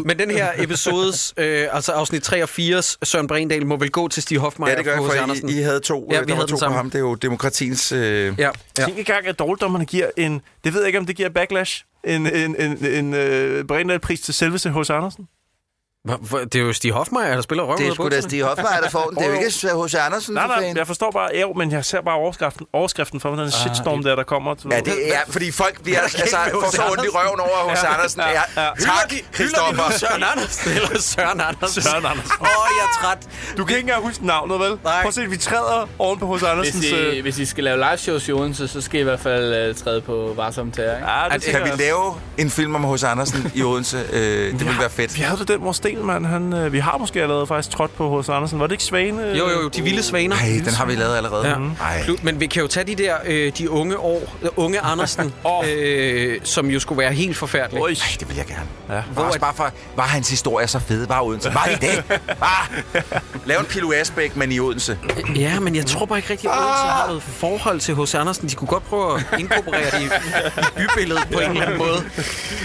Men 0.06 0.20
den 0.20 0.32
her 0.32 0.48
episodes, 0.58 1.34
øh, 1.38 1.68
altså 1.72 1.92
afsnit 1.92 2.24
3 2.24 2.44
og 2.44 2.50
4, 2.50 2.82
Søren 2.82 3.28
Brindal, 3.28 3.66
må 3.66 3.78
vel 3.78 3.92
gå 3.92 4.08
til 4.08 4.24
Stig 4.24 4.38
Hofmeier 4.38 4.72
Ja, 4.72 4.78
det 4.78 4.86
gør 4.86 4.92
og 4.92 5.04
jeg, 5.04 5.06
H.C. 5.06 5.16
for 5.16 5.24
Andersen. 5.24 5.50
I, 5.50 5.60
I 5.60 5.62
havde 5.62 5.80
to. 5.80 6.08
Ja, 6.12 6.16
Ja, 6.16 6.22
vi 6.24 6.32
havde 6.32 6.48
to 6.48 6.58
på 6.68 6.74
ham. 6.74 6.90
Det 6.90 6.96
er 6.96 7.00
jo 7.00 7.16
demokratiens... 7.16 7.92
Øh, 7.92 8.34
Ja, 8.40 8.50
ja. 8.78 8.86
Tænk 8.86 8.98
engang, 8.98 9.28
at 9.28 9.40
dårligdommerne 9.40 9.86
giver 9.86 10.08
en... 10.18 10.42
Det 10.64 10.74
ved 10.74 10.82
jeg 10.82 10.88
ikke, 10.88 11.00
om 11.00 11.06
det 11.06 11.16
giver 11.16 11.30
backlash. 11.30 11.86
En, 12.06 12.26
en, 12.26 12.56
en, 12.62 12.86
en 12.86 13.14
øh, 13.14 13.66
Brindal-pris 13.66 14.22
til 14.22 14.34
selveste 14.34 14.70
hos 14.70 14.90
Andersen. 14.90 15.28
Det 16.06 16.56
er 16.56 16.60
jo 16.60 16.74
Stig 16.74 16.92
Hofmeier, 16.92 17.36
der 17.36 17.42
spiller 17.42 17.64
røven 17.64 17.78
det 17.78 17.88
er 17.88 17.94
sgu 17.94 18.10
da. 18.10 18.22
Stig 18.22 18.44
Hofmeier, 18.44 18.82
der 18.82 18.90
får 18.90 19.04
den. 19.10 19.18
Det 19.18 19.26
er 19.26 19.30
jo 19.30 19.34
ikke 19.34 19.86
H.C. 19.86 19.96
Andersen, 19.96 20.34
Nej, 20.34 20.48
nej, 20.48 20.74
jeg 20.76 20.88
forstår 20.88 21.12
bare, 21.12 21.30
jo, 21.42 21.54
men 21.54 21.72
jeg 21.72 21.86
ser 21.86 22.02
bare 22.02 22.16
overskriften, 22.16 22.66
overskriften 22.74 23.20
for, 23.20 23.36
den 23.36 23.52
shitstorm 23.52 24.04
der, 24.04 24.16
der 24.16 24.24
kommer. 24.24 24.56
Til 24.56 24.70
Ja, 24.72 24.80
det 24.80 25.16
er, 25.16 25.20
fordi 25.30 25.52
folk 25.52 25.84
bliver 25.84 26.00
altså, 26.00 26.38
får 26.54 26.76
så 26.76 26.84
ondt 26.92 27.06
i 27.06 27.08
røven 27.08 27.40
over 27.40 27.70
hos 27.70 27.84
Andersen. 27.84 28.22
Ja, 28.22 28.64
tak, 28.80 29.14
Christoffer. 29.34 29.92
Søren 29.92 30.24
Andersen 30.24 30.72
eller 30.78 31.00
Søren 31.00 31.42
Andersen? 31.42 31.82
Søren 31.82 32.06
Andersen. 32.06 32.32
Åh, 32.42 32.48
oh, 32.48 32.68
jeg 32.78 32.86
er 32.86 33.02
træt. 33.02 33.58
Du 33.58 33.66
kan 33.66 33.78
ikke 33.78 33.88
engang 33.88 34.04
huske 34.08 34.26
navnet, 34.26 34.60
vel? 34.60 34.80
Nej. 34.84 35.02
Prøv 35.02 35.08
at 35.08 35.14
se, 35.14 35.30
vi 35.30 35.38
træder 35.38 35.88
oven 36.00 36.20
på 36.20 36.26
hos 36.26 36.42
Hvis 36.42 36.50
Andersens... 36.50 36.86
I, 36.86 36.96
øh, 36.96 37.22
hvis 37.22 37.40
I 37.40 37.46
skal 37.46 37.64
lave 37.64 37.78
live 37.78 37.98
shows 37.98 38.28
i 38.28 38.32
Odense, 38.32 38.68
så 38.68 38.82
skal 38.82 38.98
I 38.98 39.02
i 39.02 39.04
hvert 39.04 39.20
fald 39.20 39.70
uh, 39.70 39.76
træde 39.76 40.02
på 40.02 40.34
varsomme 40.36 40.72
tæer, 40.72 40.96
ikke? 40.96 41.10
Ja, 41.10 41.38
det 41.38 41.44
Kan 41.44 41.64
vi 41.64 41.84
lave 41.84 42.16
en 42.38 42.50
film 42.50 42.76
om 42.76 42.94
H.C. 42.94 43.04
Andersen 43.04 43.52
i 43.56 43.64
Odense? 43.64 43.98
Øh, 44.14 44.52
det 44.52 44.60
ville 44.60 44.80
være 44.80 44.90
fedt. 44.90 45.18
Vi 45.18 45.22
havde 45.22 45.40
det 45.40 45.48
den, 45.48 45.60
hvor 45.62 45.72
Sten 45.72 45.95
Stegelmann, 45.96 46.26
han, 46.26 46.54
øh, 46.54 46.74
vi 46.74 46.80
har 46.80 46.98
måske 46.98 47.22
allerede 47.22 47.48
faktisk 47.48 47.78
trådt 47.78 47.96
på 47.96 48.10
hos 48.10 48.30
Andersen. 48.30 48.60
Var 48.60 48.68
det 48.68 48.74
ikke 48.74 48.84
Svane? 48.84 49.22
Jo, 49.24 49.50
jo, 49.50 49.62
jo, 49.62 49.68
de 49.70 49.82
vilde 49.82 50.04
svaner. 50.04 50.36
Nej, 50.36 50.62
den 50.66 50.74
har 50.74 50.86
vi 50.86 50.96
lavet 50.96 51.18
allerede. 51.18 51.48
Ja. 51.48 51.56
Plu- 52.02 52.20
Men 52.24 52.40
vi 52.40 52.46
kan 52.48 52.62
jo 52.62 52.68
tage 52.68 52.84
de 52.84 53.04
der, 53.04 53.16
øh, 53.26 53.52
de 53.58 53.70
unge 53.70 53.98
år, 53.98 54.36
øh, 54.42 54.50
unge 54.56 54.80
Andersen, 54.80 55.34
øh, 55.70 56.40
som 56.44 56.68
jo 56.70 56.80
skulle 56.80 57.00
være 57.00 57.14
helt 57.14 57.38
forfærdelige. 57.38 57.84
Oj. 57.84 57.90
Ej, 57.90 57.96
det 58.20 58.30
vil 58.30 58.36
jeg 58.38 58.46
gerne. 58.46 58.96
Ja. 58.98 59.02
Hvor 59.14 59.24
også 59.24 59.40
bare 59.40 59.54
for, 59.54 59.72
var 59.96 60.04
hans 60.04 60.30
historie 60.30 60.68
så 60.68 60.80
fed? 60.80 61.08
Var 61.08 61.22
Odense? 61.22 61.54
Var 61.54 61.68
det 61.72 61.82
det? 61.82 62.04
Var? 62.40 62.70
Lav 63.46 63.60
en 63.60 63.66
Pilo 63.66 63.92
Asbæk, 63.94 64.36
men 64.36 64.52
i 64.52 64.60
Odense. 64.60 64.98
Ja, 65.36 65.60
men 65.60 65.76
jeg 65.76 65.86
tror 65.86 66.06
bare 66.06 66.18
ikke 66.18 66.30
rigtig, 66.30 66.50
at 66.50 66.58
Odense 66.58 66.84
har 66.84 67.08
noget 67.08 67.24
forhold 67.24 67.80
til 67.80 67.96
H.C. 67.96 68.16
Andersen. 68.16 68.50
De 68.50 68.56
kunne 68.56 68.68
godt 68.68 68.84
prøve 68.84 69.18
at 69.18 69.40
inkorporere 69.40 69.86
det 69.92 70.02
i, 70.02 70.06
i 70.06 70.88
bybilledet 70.88 71.28
på 71.34 71.40
en 71.40 71.50
eller 71.50 71.62
anden 71.62 71.78
måde. 71.78 72.04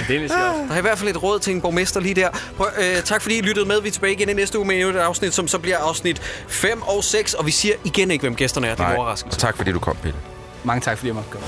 Det 0.09 0.17
er. 0.25 0.29
Der 0.69 0.75
er 0.75 0.79
i 0.79 0.81
hvert 0.81 0.99
fald 0.99 1.11
et 1.11 1.23
råd 1.23 1.39
til 1.39 1.55
en 1.55 1.61
borgmester 1.61 2.01
lige 2.01 2.15
der. 2.15 2.29
Prøv, 2.57 2.67
øh, 2.79 3.03
tak 3.03 3.20
fordi 3.21 3.39
I 3.39 3.41
lyttede 3.41 3.67
med. 3.67 3.81
Vi 3.81 3.89
er 3.89 3.93
tilbage 3.93 4.13
igen 4.13 4.29
i 4.29 4.33
næste 4.33 4.59
uge 4.59 4.67
med 4.67 4.77
et 4.77 4.97
afsnit, 4.97 5.35
som 5.35 5.49
så 5.49 5.59
bliver 5.59 5.79
afsnit 5.79 6.23
5 6.49 6.83
og 6.83 7.05
6. 7.05 7.35
Og 7.35 7.47
vi 7.47 7.51
siger 7.51 7.75
igen 7.85 8.11
ikke, 8.11 8.23
hvem 8.23 8.35
gæsterne 8.35 8.67
er. 8.67 8.75
Det 8.75 8.85
er 8.85 8.89
en 8.89 8.97
overraskelse. 8.97 9.39
Tak 9.39 9.57
fordi 9.57 9.73
du 9.73 9.79
kom, 9.79 9.97
Pelle. 10.03 10.19
Mange 10.65 10.81
tak, 10.81 10.99
fordi 10.99 11.07
jeg 11.07 11.15
måtte 11.15 11.31
komme. 11.31 11.47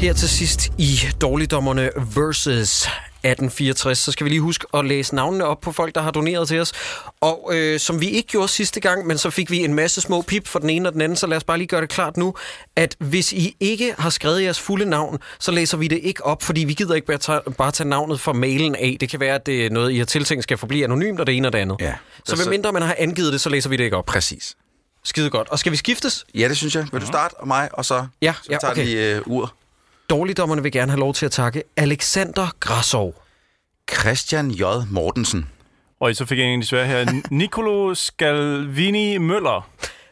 Her 0.00 0.12
til 0.12 0.28
sidst 0.28 0.68
i 0.78 0.98
Dårligdommerne 1.20 1.90
versus 2.14 2.88
1864, 3.18 3.98
så 3.98 4.12
skal 4.12 4.24
vi 4.24 4.30
lige 4.30 4.40
huske 4.40 4.66
at 4.74 4.84
læse 4.84 5.14
navnene 5.14 5.44
op 5.44 5.60
på 5.60 5.72
folk, 5.72 5.94
der 5.94 6.00
har 6.00 6.10
doneret 6.10 6.48
til 6.48 6.60
os. 6.60 6.72
Og 7.20 7.50
øh, 7.52 7.80
som 7.80 8.00
vi 8.00 8.08
ikke 8.08 8.28
gjorde 8.28 8.48
sidste 8.48 8.80
gang, 8.80 9.06
men 9.06 9.18
så 9.18 9.30
fik 9.30 9.50
vi 9.50 9.58
en 9.58 9.74
masse 9.74 10.00
små 10.00 10.22
pip 10.22 10.46
for 10.48 10.58
den 10.58 10.70
ene 10.70 10.88
og 10.88 10.92
den 10.92 11.00
anden, 11.00 11.16
så 11.16 11.26
lad 11.26 11.36
os 11.36 11.44
bare 11.44 11.58
lige 11.58 11.68
gøre 11.68 11.80
det 11.80 11.88
klart 11.88 12.16
nu, 12.16 12.34
at 12.76 12.96
hvis 12.98 13.32
I 13.32 13.56
ikke 13.60 13.94
har 13.98 14.10
skrevet 14.10 14.42
jeres 14.42 14.60
fulde 14.60 14.86
navn, 14.86 15.18
så 15.38 15.52
læser 15.52 15.76
vi 15.76 15.88
det 15.88 16.00
ikke 16.02 16.24
op, 16.24 16.42
fordi 16.42 16.64
vi 16.64 16.74
gider 16.74 16.94
ikke 16.94 17.06
bare 17.06 17.18
tage, 17.18 17.40
bare 17.58 17.70
tage 17.70 17.88
navnet 17.88 18.20
fra 18.20 18.32
mailen 18.32 18.74
af. 18.74 18.96
Det 19.00 19.08
kan 19.08 19.20
være, 19.20 19.34
at 19.34 19.46
det 19.46 19.66
er 19.66 19.70
noget, 19.70 19.92
I 19.92 19.98
har 19.98 20.04
tiltænkt 20.04 20.42
skal 20.42 20.58
forblive 20.58 20.84
anonymt, 20.84 21.20
og 21.20 21.26
det 21.26 21.36
ene 21.36 21.48
og 21.48 21.52
det 21.52 21.58
andet. 21.58 21.76
Ja. 21.80 21.94
Så 22.24 22.36
medmindre 22.36 22.72
man 22.72 22.82
har 22.82 22.96
angivet 22.98 23.32
det, 23.32 23.40
så 23.40 23.48
læser 23.48 23.70
vi 23.70 23.76
det 23.76 23.84
ikke 23.84 23.96
op. 23.96 24.06
Præcis. 24.06 24.56
Skide 25.04 25.30
godt. 25.30 25.48
Og 25.48 25.58
skal 25.58 25.72
vi 25.72 25.76
skiftes? 25.76 26.24
Ja, 26.34 26.48
det 26.48 26.56
synes 26.56 26.74
jeg. 26.74 26.86
Vil 26.92 27.00
du 27.00 27.06
starte 27.06 27.34
og 27.34 27.46
mig, 27.46 27.68
og 27.72 27.84
så, 27.84 28.06
Ja, 28.22 28.34
så 28.42 28.48
ja, 28.50 28.56
tager 28.60 28.72
okay. 28.72 28.84
vi 28.86 28.92
øh, 28.96 29.22
ur. 29.26 29.54
Dårligdommerne 30.10 30.62
vil 30.62 30.72
gerne 30.72 30.92
have 30.92 31.00
lov 31.00 31.14
til 31.14 31.26
at 31.26 31.32
takke 31.32 31.62
Alexander 31.76 32.48
Grasov. 32.60 33.22
Christian 33.92 34.50
J. 34.50 34.62
Mortensen. 34.90 35.48
Og 36.00 36.16
så 36.16 36.24
fik 36.24 36.38
jeg 36.38 36.46
en 36.46 36.60
af 36.60 36.62
de 36.62 36.66
svære 36.66 36.86
her. 36.86 37.22
Nicolo 37.30 37.94
Scalvini 37.94 39.18
Møller. 39.18 39.70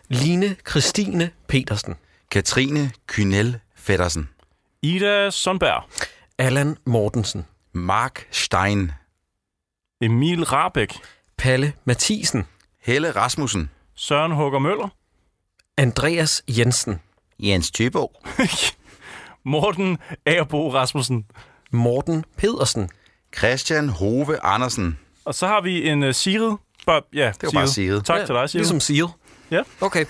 Line 0.08 0.56
Christine 0.68 1.30
Petersen. 1.48 1.94
Katrine 2.30 2.90
Kynel 3.06 3.58
Feddersen. 3.74 4.28
Ida 4.82 5.30
Sundberg. 5.30 5.82
Allan 6.38 6.76
Mortensen. 6.84 7.46
Mark 7.72 8.26
Stein. 8.30 8.92
Emil 10.00 10.44
Rabeck. 10.44 10.94
Palle 11.36 11.72
Mathisen. 11.84 12.46
Helle 12.82 13.10
Rasmussen. 13.10 13.70
Søren 13.94 14.32
Hugger 14.32 14.58
Møller. 14.58 14.88
Andreas 15.76 16.42
Jensen. 16.48 17.00
Jens 17.40 17.70
Tøbo. 17.70 18.12
Morten 19.46 19.98
Agerbo 20.26 20.68
Rasmussen. 20.68 21.24
Morten 21.72 22.24
Pedersen. 22.36 22.90
Christian 23.36 23.88
Hove 23.88 24.44
Andersen. 24.44 24.98
Og 25.24 25.34
så 25.34 25.46
har 25.46 25.60
vi 25.60 25.88
en 25.88 26.02
uh, 26.02 26.14
Sigrid. 26.14 26.52
Bare, 26.86 27.02
ja, 27.12 27.32
Det 27.40 27.42
var 27.42 27.50
bare 27.50 27.68
Sigrid. 27.68 28.00
Tak 28.00 28.26
til 28.26 28.34
dig, 28.34 28.50
Sigrid. 28.50 28.60
Ligesom 28.60 28.80
Seal. 28.80 29.06
Ja. 29.50 29.62
Okay. 29.80 30.04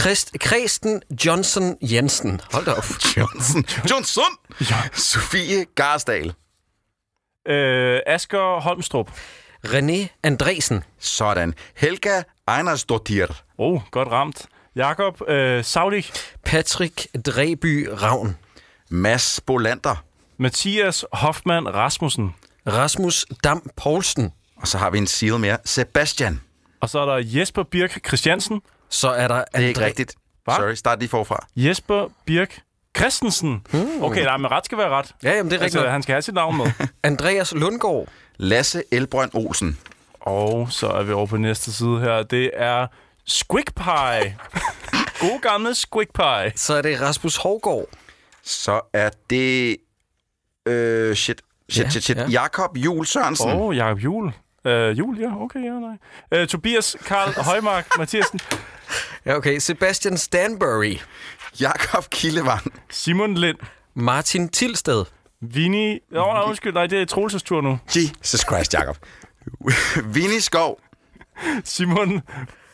Christ, 0.00 0.36
Kristen 0.40 1.02
Johnson 1.26 1.76
Jensen. 1.82 2.40
Hold 2.52 2.64
da 2.64 2.70
op. 2.72 2.84
Johnson. 3.16 3.64
Johnson! 3.90 4.24
Sofie 4.92 5.64
Garsdal. 5.74 6.34
Øh, 7.48 8.00
Asger 8.06 8.60
Holmstrup. 8.60 9.10
René 9.66 10.08
Andresen. 10.22 10.84
Sådan. 10.98 11.54
Helga 11.76 12.22
Einarsdottir. 12.48 13.26
Oh, 13.58 13.80
godt 13.90 14.08
ramt. 14.08 14.46
Jakob 14.76 15.28
øh, 15.28 15.64
Saudik. 15.64 16.12
Patrick 16.44 17.06
Dreby 17.26 17.88
Ravn. 18.02 18.36
Mads 18.88 19.40
Bolander. 19.46 20.04
Mathias 20.38 21.04
Hoffmann 21.12 21.74
Rasmussen. 21.74 22.34
Rasmus 22.66 23.26
Dam 23.44 23.70
Poulsen. 23.76 24.32
Og 24.56 24.68
så 24.68 24.78
har 24.78 24.90
vi 24.90 24.98
en 24.98 25.06
seal 25.06 25.38
mere. 25.38 25.58
Sebastian. 25.64 26.40
Og 26.80 26.90
så 26.90 26.98
er 27.00 27.06
der 27.06 27.22
Jesper 27.24 27.62
Birk 27.62 28.06
Christiansen. 28.06 28.62
Så 28.88 29.08
er 29.08 29.28
der 29.28 29.34
Det 29.54 29.64
er 29.64 29.68
ikke 29.68 29.80
rigtigt. 29.84 30.14
Hva? 30.44 30.54
Sorry, 30.56 30.74
start 30.74 30.98
lige 30.98 31.08
forfra. 31.08 31.46
Jesper 31.56 32.08
Birk 32.26 32.60
Christensen. 32.96 33.66
Hmm. 33.70 34.02
Okay, 34.02 34.24
nej, 34.24 34.36
men 34.36 34.50
ret 34.50 34.64
skal 34.64 34.78
være 34.78 34.88
ret. 34.88 35.14
Ja, 35.22 35.36
jamen 35.36 35.50
det 35.50 35.58
er 35.58 35.62
Altså, 35.62 35.78
rigtigt. 35.78 35.92
han 35.92 36.02
skal 36.02 36.12
have 36.12 36.22
sit 36.22 36.34
navn 36.34 36.56
med. 36.56 36.66
Andreas 37.02 37.54
Lundgaard. 37.54 38.08
Lasse 38.36 38.82
Elbrønd 38.90 39.30
Olsen. 39.34 39.78
Og 40.20 40.72
så 40.72 40.88
er 40.88 41.02
vi 41.02 41.12
over 41.12 41.26
på 41.26 41.36
næste 41.36 41.72
side 41.72 42.00
her. 42.00 42.22
Det 42.22 42.50
er 42.54 42.86
Squig 43.26 43.74
Pie. 43.76 44.36
God 45.20 45.40
gamle 45.42 45.74
Squig 45.74 46.08
Pie. 46.14 46.52
Så 46.56 46.74
er 46.74 46.82
det 46.82 47.00
Rasmus 47.00 47.36
Hårgaard. 47.36 47.86
Så 48.42 48.80
er 48.92 49.10
det... 49.30 49.76
Øh, 50.66 51.16
shit. 51.16 51.42
Shit, 51.70 51.84
Ja, 51.84 51.90
shit, 51.90 52.04
shit. 52.04 52.16
ja. 52.16 52.26
Jakob 52.28 52.76
Jul 52.76 53.06
Sørensen. 53.06 53.50
Åh, 53.50 53.60
oh, 53.60 53.76
Jacob 53.76 53.98
Jul. 53.98 54.32
Uh, 54.64 54.98
Jul, 54.98 55.18
ja, 55.20 55.36
okay, 55.40 55.60
ja, 55.64 55.70
nej. 55.80 56.42
Uh, 56.42 56.46
Tobias 56.48 56.96
Karl 57.04 57.32
Højmark 57.50 57.86
Mathiasen. 57.98 58.40
Ja, 59.26 59.36
okay. 59.36 59.58
Sebastian 59.58 60.18
Stanbury. 60.18 60.96
Jakob 61.60 62.10
Kildevang. 62.10 62.72
Simon 62.90 63.34
Lind. 63.34 63.58
Martin 63.94 64.48
Tilsted. 64.48 65.04
Vinnie... 65.40 66.00
Åh, 66.14 66.28
oh, 66.28 66.34
nej, 66.34 66.42
undskyld, 66.48 66.72
nej, 66.72 66.86
det 66.86 67.02
er 67.02 67.06
Troelses 67.06 67.42
tur 67.42 67.60
nu. 67.60 67.78
Jesus 67.96 68.40
Christ, 68.40 68.74
Jakob. 68.74 68.96
Vinnie 70.14 70.40
Skov. 70.40 70.78
Simon... 71.64 72.22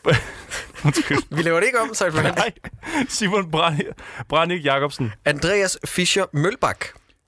Vi 1.37 1.41
laver 1.41 1.59
det 1.59 1.65
ikke 1.65 1.81
om, 1.81 1.93
så 1.93 2.09
Nej. 2.09 2.51
Simon 3.09 3.51
Brannik 4.29 4.65
Jacobsen. 4.65 5.11
Andreas 5.25 5.77
Fischer 5.85 6.25
Mølbak. 6.33 6.85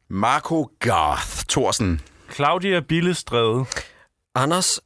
Marco 0.09 0.69
Garth 0.79 1.45
Thorsen. 1.49 2.01
Claudia 2.33 2.79
Billestræde. 2.79 3.65
Anders 4.35 4.79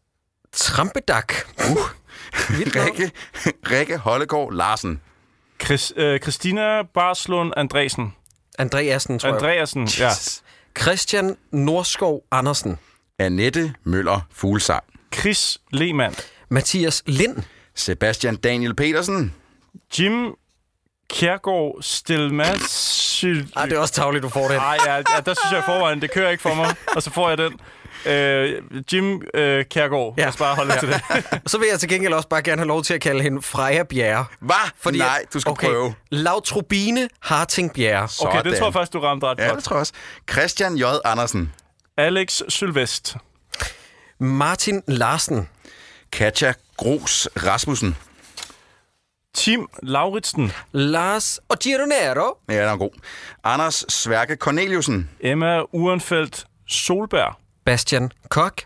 Trampedak. 0.51 1.33
Uh. 1.71 1.77
Rikke, 2.49 3.11
Rikke 3.71 3.97
Hollegaard 3.97 4.53
Larsen. 4.53 5.01
Chris, 5.63 5.93
øh, 5.95 6.19
Christina 6.19 6.83
Barslund 6.93 7.53
Andresen. 7.57 8.13
Andreasen, 8.59 9.19
tror 9.19 9.29
jeg. 9.29 9.35
Andreasen, 9.35 9.87
ja. 9.99 10.09
Christian 10.81 11.37
Norskov 11.51 12.23
Andersen. 12.31 12.77
Annette 13.19 13.73
Møller 13.83 14.19
Fuglsang. 14.31 14.83
Chris 15.13 15.57
Lehmann. 15.71 16.15
Mathias 16.49 17.03
Lind. 17.05 17.37
Sebastian 17.75 18.35
Daniel 18.35 18.75
Petersen. 18.75 19.33
Jim 19.99 20.33
Kjærgaard 21.09 21.77
Stelmas... 21.81 23.23
Ej, 23.55 23.65
det 23.65 23.73
er 23.73 23.79
også 23.79 23.93
tavligt, 23.93 24.23
du 24.23 24.29
får 24.29 24.47
det. 24.47 24.57
Nej, 24.57 24.77
ja, 24.85 24.95
ja, 24.95 25.01
der 25.25 25.33
synes 25.33 25.51
jeg 25.51 25.59
i 25.59 25.63
forvejen, 25.65 26.01
det 26.01 26.11
kører 26.11 26.29
ikke 26.29 26.41
for 26.41 26.53
mig. 26.53 26.75
Og 26.95 27.03
så 27.03 27.09
får 27.11 27.29
jeg 27.29 27.37
den. 27.37 27.59
Øh, 28.05 28.61
Jim 28.93 29.21
øh, 29.33 29.65
Kjærgaard. 29.65 30.13
Ja. 30.17 30.21
Lad 30.21 30.29
os 30.29 30.37
bare 30.37 30.55
holde 30.55 30.73
ja. 30.73 30.79
til 30.79 30.89
det. 30.89 31.01
Så 31.51 31.57
vil 31.57 31.67
jeg 31.71 31.79
til 31.79 31.89
gengæld 31.89 32.13
også 32.13 32.27
bare 32.27 32.41
gerne 32.41 32.59
have 32.59 32.67
lov 32.67 32.83
til 32.83 32.93
at 32.93 33.01
kalde 33.01 33.21
hende 33.23 33.41
Freja 33.41 33.83
Bjerre. 33.83 34.25
Hvad? 34.39 34.91
Nej, 34.91 35.25
du 35.33 35.39
skal 35.39 35.49
okay, 35.51 35.67
prøve. 35.67 35.93
Lautrobine 36.11 37.09
Harting 37.19 37.73
Bjerre. 37.73 38.03
Okay, 38.03 38.37
Sådan. 38.37 38.51
det 38.51 38.57
tror 38.57 38.67
jeg 38.67 38.73
faktisk, 38.73 38.93
du 38.93 38.99
ramte 38.99 39.25
ret 39.27 39.39
Ja, 39.39 39.45
godt. 39.45 39.55
det 39.55 39.63
tror 39.63 39.75
jeg 39.75 39.79
også. 39.79 39.93
Christian 40.31 40.75
J. 40.75 40.83
Andersen. 41.05 41.53
Alex 41.97 42.41
Sylvest. 42.49 43.15
Martin 44.19 44.81
Larsen. 44.87 45.49
Katja 46.15 46.53
Gros 46.77 47.29
Rasmussen. 47.43 47.95
Tim 49.33 49.67
Lauritsen. 49.83 50.51
Lars 50.71 51.39
og 51.49 51.59
Gironero. 51.59 52.37
Ja, 52.49 52.53
den 52.53 52.69
er 52.69 52.77
god. 52.77 52.89
Anders 53.43 53.85
Sværke 53.89 54.35
Corneliusen. 54.35 55.09
Emma 55.19 55.61
Urenfeldt 55.73 56.45
Solberg. 56.67 57.35
Bastian 57.65 58.11
Kok. 58.29 58.61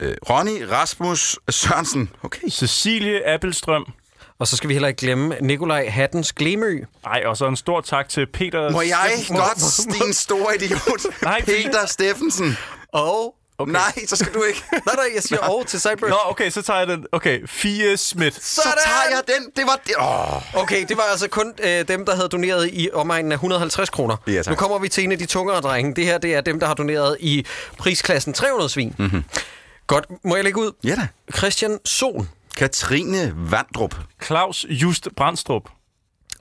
Øh, 0.00 0.14
Ronny 0.30 0.62
Rasmus 0.62 1.38
Sørensen. 1.50 2.10
Okay. 2.22 2.48
Cecilie 2.50 3.34
Appelstrøm. 3.34 3.86
Og 4.38 4.48
så 4.48 4.56
skal 4.56 4.68
vi 4.68 4.74
heller 4.74 4.88
ikke 4.88 5.00
glemme 5.00 5.36
Nikolaj 5.40 5.88
Hattens 5.88 6.32
Glemø. 6.32 6.80
Ej, 7.04 7.22
og 7.26 7.36
så 7.36 7.46
en 7.46 7.56
stor 7.56 7.80
tak 7.80 8.08
til 8.08 8.26
Peter... 8.26 8.70
Må 8.70 8.80
jeg 8.80 8.96
Steffensen. 9.06 9.36
godt, 9.36 10.02
din 10.02 10.12
store 10.12 10.54
idiot? 10.56 11.14
Nej, 11.22 11.40
Peter 11.44 11.86
Steffensen. 11.86 12.56
Og... 12.92 13.34
Okay. 13.58 13.72
Nej, 13.72 14.06
så 14.06 14.16
skal 14.16 14.34
du 14.34 14.42
ikke. 14.42 14.62
nej, 14.86 14.94
nej, 14.94 15.04
jeg 15.14 15.22
siger 15.22 15.38
og 15.40 15.66
til 15.66 15.80
Cyber. 15.80 16.08
Nå, 16.08 16.16
okay, 16.24 16.50
så 16.50 16.62
tager 16.62 16.78
jeg 16.78 16.88
den. 16.88 17.06
Okay, 17.12 17.48
Fie 17.48 17.96
Schmidt. 17.96 18.44
Så 18.44 18.62
tager 18.84 19.16
jeg 19.16 19.22
den. 19.26 19.50
Det 19.56 19.66
var 19.66 19.80
det. 19.86 19.94
Oh. 19.98 20.62
Okay, 20.62 20.84
det 20.88 20.96
var 20.96 21.02
altså 21.02 21.28
kun 21.28 21.52
øh, 21.62 21.88
dem, 21.88 22.06
der 22.06 22.14
havde 22.14 22.28
doneret 22.28 22.70
i 22.72 22.88
omegnen 22.92 23.32
af 23.32 23.36
150 23.36 23.90
kroner. 23.90 24.16
Ja, 24.26 24.42
tak. 24.42 24.46
nu 24.46 24.54
kommer 24.54 24.78
vi 24.78 24.88
til 24.88 25.04
en 25.04 25.12
af 25.12 25.18
de 25.18 25.26
tungere 25.26 25.60
drenge. 25.60 25.94
Det 25.94 26.04
her, 26.04 26.18
det 26.18 26.34
er 26.34 26.40
dem, 26.40 26.60
der 26.60 26.66
har 26.66 26.74
doneret 26.74 27.16
i 27.20 27.46
prisklassen 27.78 28.32
300 28.32 28.68
svin. 28.68 28.94
Mm-hmm. 28.98 29.24
Godt, 29.86 30.04
må 30.24 30.34
jeg 30.36 30.44
lægge 30.44 30.60
ud? 30.60 30.72
Ja 30.84 30.94
da. 30.94 31.08
Christian 31.36 31.78
Sohn. 31.84 32.28
Katrine 32.56 33.32
Vandrup. 33.36 33.94
Claus 34.24 34.66
Just 34.68 35.08
Brandstrup. 35.16 35.62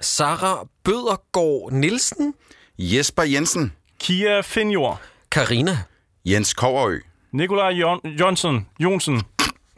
Sara 0.02 0.68
Bødergaard 0.84 1.72
Nielsen. 1.72 2.34
Jesper 2.78 3.24
Jensen. 3.24 3.74
Kia 4.00 4.42
Finjord. 4.42 5.02
Karina. 5.32 5.78
Jens 6.26 6.54
Koverø. 6.54 7.00
Nikolaj 7.34 7.72
Jon- 7.74 8.08
Johnson. 8.20 8.68
Jonsen. 8.80 9.22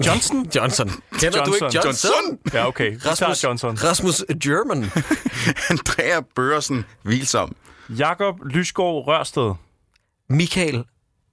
Johnson? 0.05 0.47
Johnson. 0.55 0.91
Kender 1.19 1.43
du 1.45 1.53
ikke 1.53 1.65
Johnson? 1.85 2.39
Ja, 2.53 2.67
okay. 2.67 2.91
Vi 2.91 2.97
Rasmus, 3.05 3.43
Johnson. 3.43 3.77
Rasmus 3.83 4.23
German. 4.43 4.83
Andrea 5.69 6.21
Børsen, 6.35 6.85
hvilsom. 7.03 7.55
Jakob 7.89 8.35
Lysgaard 8.45 9.07
Rørsted. 9.07 9.53
Michael 10.29 10.83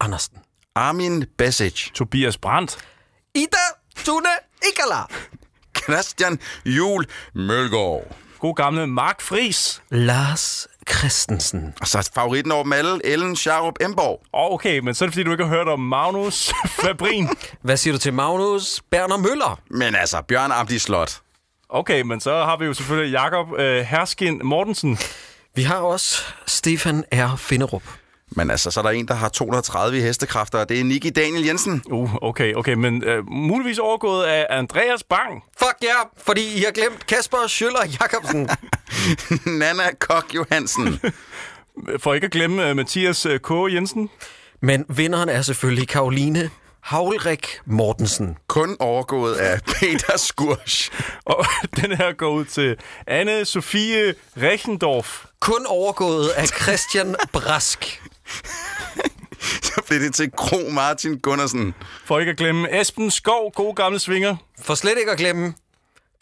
Andersen. 0.00 0.36
Armin 0.74 1.24
Besic. 1.38 1.90
Tobias 1.94 2.38
Brandt. 2.38 2.78
Ida 3.34 3.56
Tune 4.04 4.28
Ikala. 4.72 5.04
Christian 5.76 6.38
Jul 6.64 7.06
Mølgaard. 7.34 8.16
God 8.38 8.54
gamle 8.54 8.86
Mark 8.86 9.20
Fris. 9.20 9.82
Lars 9.90 10.68
Christensen. 10.98 11.74
Og 11.80 11.86
så 11.88 12.10
favoritten 12.14 12.52
over 12.52 12.62
dem 12.62 12.72
alle, 12.72 13.06
Ellen 13.06 13.36
Scharup 13.36 13.74
Emborg. 13.80 14.20
Oh, 14.32 14.54
okay, 14.54 14.78
men 14.78 14.94
så 14.94 15.04
er 15.04 15.06
det 15.06 15.14
fordi, 15.14 15.24
du 15.24 15.30
ikke 15.32 15.44
har 15.44 15.56
hørt 15.56 15.68
om 15.68 15.80
Magnus 15.80 16.52
Fabrin. 16.82 17.28
Hvad 17.62 17.76
siger 17.76 17.94
du 17.94 17.98
til 17.98 18.12
Magnus 18.12 18.80
Berner 18.90 19.16
Møller? 19.16 19.60
Men 19.70 19.94
altså, 19.94 20.22
Bjørn 20.28 20.52
Amdi 20.52 20.78
Slot. 20.78 21.20
Okay, 21.68 22.00
men 22.02 22.20
så 22.20 22.44
har 22.44 22.56
vi 22.56 22.64
jo 22.64 22.74
selvfølgelig 22.74 23.12
Jakob 23.12 23.46
øh, 23.58 23.80
Herskin 23.80 24.40
Mortensen. 24.44 24.98
Vi 25.54 25.62
har 25.62 25.76
også 25.76 26.22
Stefan 26.46 27.04
R. 27.12 27.36
Finderup. 27.36 27.82
Men 28.30 28.50
altså, 28.50 28.70
så 28.70 28.80
er 28.80 28.84
der 28.84 28.90
en, 28.90 29.08
der 29.08 29.14
har 29.14 29.28
230 29.28 29.98
i 29.98 30.00
hestekræfter, 30.00 30.58
og 30.58 30.68
det 30.68 30.80
er 30.80 30.84
Nicky 30.84 31.12
Daniel 31.16 31.44
Jensen. 31.44 31.82
Uh, 31.90 32.14
okay, 32.22 32.54
okay, 32.54 32.74
men 32.74 33.04
øh, 33.04 33.30
muligvis 33.30 33.78
overgået 33.78 34.24
af 34.24 34.46
Andreas 34.50 35.02
Bang. 35.02 35.44
Fuck 35.58 35.76
ja, 35.82 35.86
yeah, 35.86 36.06
fordi 36.16 36.58
I 36.58 36.60
har 36.60 36.72
glemt 36.72 37.06
Kasper 37.06 37.46
Schøller 37.48 37.86
Jacobsen. 38.00 38.48
Nana 39.58 39.82
Kok 39.98 40.34
Johansen. 40.34 41.00
For 42.02 42.14
ikke 42.14 42.24
at 42.24 42.30
glemme 42.30 42.68
øh, 42.68 42.76
Mathias 42.76 43.26
øh, 43.26 43.40
K. 43.40 43.50
Jensen. 43.50 44.10
Men 44.60 44.84
vinderen 44.88 45.28
er 45.28 45.42
selvfølgelig 45.42 45.88
Karoline 45.88 46.50
Havlrik 46.80 47.60
Mortensen. 47.66 48.36
Kun 48.46 48.76
overgået 48.78 49.34
af 49.34 49.60
Peter 49.80 50.16
Skursch. 50.16 50.90
Og 51.24 51.44
den 51.76 51.96
her 51.96 52.12
går 52.12 52.30
ud 52.30 52.44
til 52.44 52.76
anne 53.06 53.44
Sofie 53.44 54.14
Rechendorf. 54.36 55.24
Kun 55.40 55.66
overgået 55.66 56.28
af 56.28 56.46
Christian 56.46 57.14
Brask. 57.32 58.02
Så 59.62 59.82
blev 59.86 60.00
det 60.00 60.14
til 60.14 60.32
Kro 60.36 60.70
Martin 60.70 61.18
Gunnarsen. 61.18 61.74
For 62.04 62.18
ikke 62.18 62.30
at 62.30 62.36
glemme 62.36 62.80
Esben 62.80 63.10
Skov, 63.10 63.52
god 63.52 63.74
gamle 63.74 63.98
svinger. 63.98 64.36
For 64.62 64.74
slet 64.74 64.98
ikke 64.98 65.12
at 65.12 65.18
glemme 65.18 65.54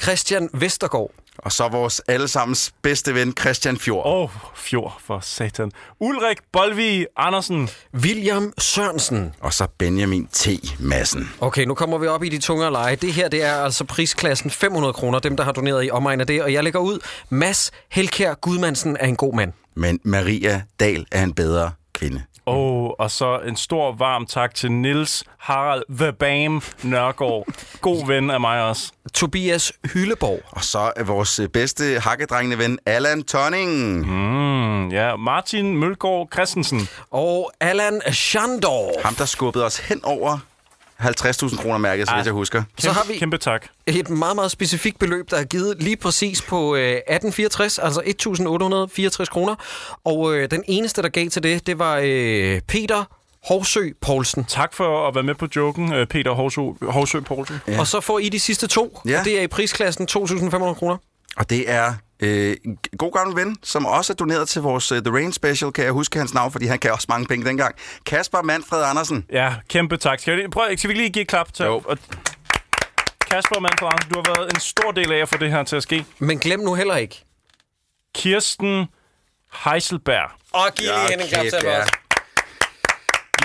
Christian 0.03 0.51
Vestergaard. 0.55 1.11
Og 1.39 1.53
så 1.53 1.69
vores 1.69 2.01
allesammens 2.09 2.73
bedste 2.83 3.15
ven, 3.15 3.35
Christian 3.41 3.79
Fjord. 3.79 4.07
Åh, 4.07 4.23
oh, 4.23 4.31
Fjord 4.55 5.01
for 5.05 5.21
satan. 5.21 5.73
Ulrik 6.01 6.39
Bolvi 6.53 7.07
Andersen. 7.17 7.69
William 7.95 8.53
Sørensen. 8.59 9.35
Og 9.41 9.53
så 9.53 9.67
Benjamin 9.79 10.27
T. 10.27 10.49
Madsen. 10.79 11.31
Okay, 11.41 11.65
nu 11.65 11.75
kommer 11.75 11.99
vi 11.99 12.07
op 12.07 12.25
i 12.25 12.29
de 12.29 12.39
tungere 12.39 12.73
leje. 12.73 12.97
Det 12.97 13.13
her, 13.13 13.29
det 13.29 13.43
er 13.43 13.55
altså 13.55 13.85
prisklassen 13.85 14.51
500 14.51 14.93
kroner, 14.93 15.19
dem 15.19 15.37
der 15.37 15.45
har 15.45 15.53
doneret 15.53 15.85
i 15.85 15.91
omegn 15.91 16.21
af 16.21 16.27
det. 16.27 16.43
Og 16.43 16.53
jeg 16.53 16.65
lægger 16.65 16.81
ud, 16.81 16.99
Mads 17.29 17.71
Helkær 17.91 18.35
Gudmandsen 18.35 18.97
er 19.01 19.07
en 19.07 19.17
god 19.17 19.35
mand. 19.35 19.53
Men 19.75 20.01
Maria 20.05 20.63
Dahl 20.81 21.07
er 21.13 21.23
en 21.23 21.35
bedre 21.35 21.71
kvinde. 21.99 22.23
Oh, 22.47 22.91
og 22.99 23.11
så 23.11 23.39
en 23.39 23.57
stor 23.57 23.93
varm 23.93 24.27
tak 24.27 24.55
til 24.55 24.73
Nils 24.73 25.25
Harald 25.39 25.83
The 25.99 26.13
Bam 26.13 26.63
Nørgaard. 26.83 27.47
God 27.81 28.07
ven 28.07 28.31
af 28.31 28.41
mig 28.41 28.63
også. 28.63 28.93
Tobias 29.15 29.73
Hylleborg. 29.93 30.41
Og 30.51 30.65
så 30.65 30.93
er 30.97 31.05
vores 31.05 31.41
bedste 31.53 32.01
hakkedrengende 32.01 32.59
ven, 32.59 32.79
Allan 32.87 33.23
Tonning. 33.23 33.71
Mm, 34.07 34.89
ja, 34.89 35.17
Martin 35.17 35.77
Mølgaard 35.77 36.29
Christensen. 36.33 36.89
Og 37.11 37.53
Allan 37.61 38.01
Schandorf. 38.13 39.05
Ham, 39.05 39.15
der 39.15 39.25
skubbede 39.25 39.65
os 39.65 39.79
hen 39.79 40.05
over 40.05 40.39
50.000 41.03 41.63
kroner 41.63 41.79
mærket, 41.79 42.09
så 42.09 42.15
vidt 42.15 42.27
jeg 42.27 42.33
husker. 42.33 42.59
Kæmpe, 42.63 42.83
Så 42.83 42.91
har 42.93 43.05
vi 43.09 43.19
Kæmpe 43.19 43.39
tak. 43.39 43.67
et 43.87 44.11
meget, 44.11 44.37
meget 44.37 44.51
specifikt 44.51 44.99
beløb, 44.99 45.31
der 45.31 45.37
er 45.37 45.45
givet 45.45 45.83
lige 45.83 45.97
præcis 45.97 46.43
på 46.43 46.75
øh, 46.77 46.83
1864, 46.91 47.79
altså 47.79 48.01
1.864 49.21 49.25
kroner. 49.25 49.55
Og 50.05 50.35
øh, 50.35 50.51
den 50.51 50.65
eneste, 50.69 51.03
der 51.03 51.09
gav 51.09 51.29
til 51.29 51.43
det, 51.43 51.67
det 51.67 51.79
var 51.79 52.01
øh, 52.05 52.61
Peter 52.69 53.05
Horsø 53.49 53.89
Poulsen. 54.01 54.45
Tak 54.45 54.75
for 54.75 55.09
at 55.09 55.15
være 55.15 55.25
med 55.25 55.35
på 55.35 55.47
joken, 55.57 55.93
øh, 55.93 56.07
Peter 56.07 56.31
Horsø, 56.33 56.61
Horsø 56.83 57.21
Poulsen. 57.21 57.57
Ja. 57.69 57.81
Og 57.81 57.87
så 57.87 58.01
får 58.01 58.19
I 58.19 58.29
de 58.29 58.41
sidste 58.41 58.67
to, 58.67 59.01
Ja. 59.07 59.19
og 59.19 59.25
det 59.25 59.39
er 59.39 59.43
i 59.43 59.47
prisklassen 59.47 60.09
2.500 60.11 60.75
kroner. 60.75 60.97
Og 61.37 61.51
det 61.51 61.71
er 61.71 61.95
øh, 62.21 62.57
en 62.65 62.79
god 62.99 63.13
gammel 63.13 63.37
ven, 63.37 63.57
som 63.63 63.87
også 63.87 64.13
er 64.13 64.15
doneret 64.15 64.49
til 64.49 64.63
vores 64.63 64.93
uh, 64.93 64.99
The 64.99 65.13
Rain 65.15 65.33
Special. 65.33 65.73
Kan 65.73 65.85
jeg 65.85 65.93
huske 65.93 66.19
hans 66.19 66.35
navn, 66.35 66.53
fordi 66.53 66.67
han 66.67 66.79
gav 66.79 66.93
også 66.93 67.07
mange 67.09 67.27
penge 67.27 67.47
dengang. 67.47 67.75
Kasper 68.07 68.43
Manfred 68.43 68.83
Andersen. 68.85 69.25
Ja, 69.33 69.55
kæmpe 69.69 69.97
tak. 69.97 70.21
Skal 70.21 70.37
vi, 70.37 70.41
lige- 70.41 70.51
prøv, 70.51 70.77
skal 70.77 70.89
vi 70.91 70.95
lige 70.95 71.11
give 71.11 71.23
et 71.23 71.29
klap 71.29 71.53
til? 71.53 71.65
Jo. 71.65 71.83
Og 71.85 71.99
Kasper 73.31 73.61
Manfred 73.61 73.89
Andersen, 73.93 74.13
du 74.13 74.23
har 74.27 74.35
været 74.37 74.55
en 74.55 74.61
stor 74.61 74.91
del 74.93 75.13
af 75.13 75.17
at 75.19 75.29
få 75.29 75.37
det 75.39 75.51
her 75.51 75.63
til 75.63 75.77
at 75.77 75.83
ske. 75.83 76.05
Men 76.19 76.39
glem 76.39 76.61
nu 76.61 76.75
heller 76.75 76.97
ikke. 76.97 77.25
Kirsten 78.15 78.87
Heiselberg. 79.65 80.31
Og 80.53 80.75
giv 80.77 80.87
lige 80.87 81.11
hende 81.11 81.25
en 81.25 81.31
klap 81.31 81.45
til 81.45 81.59
ja. 81.65 81.83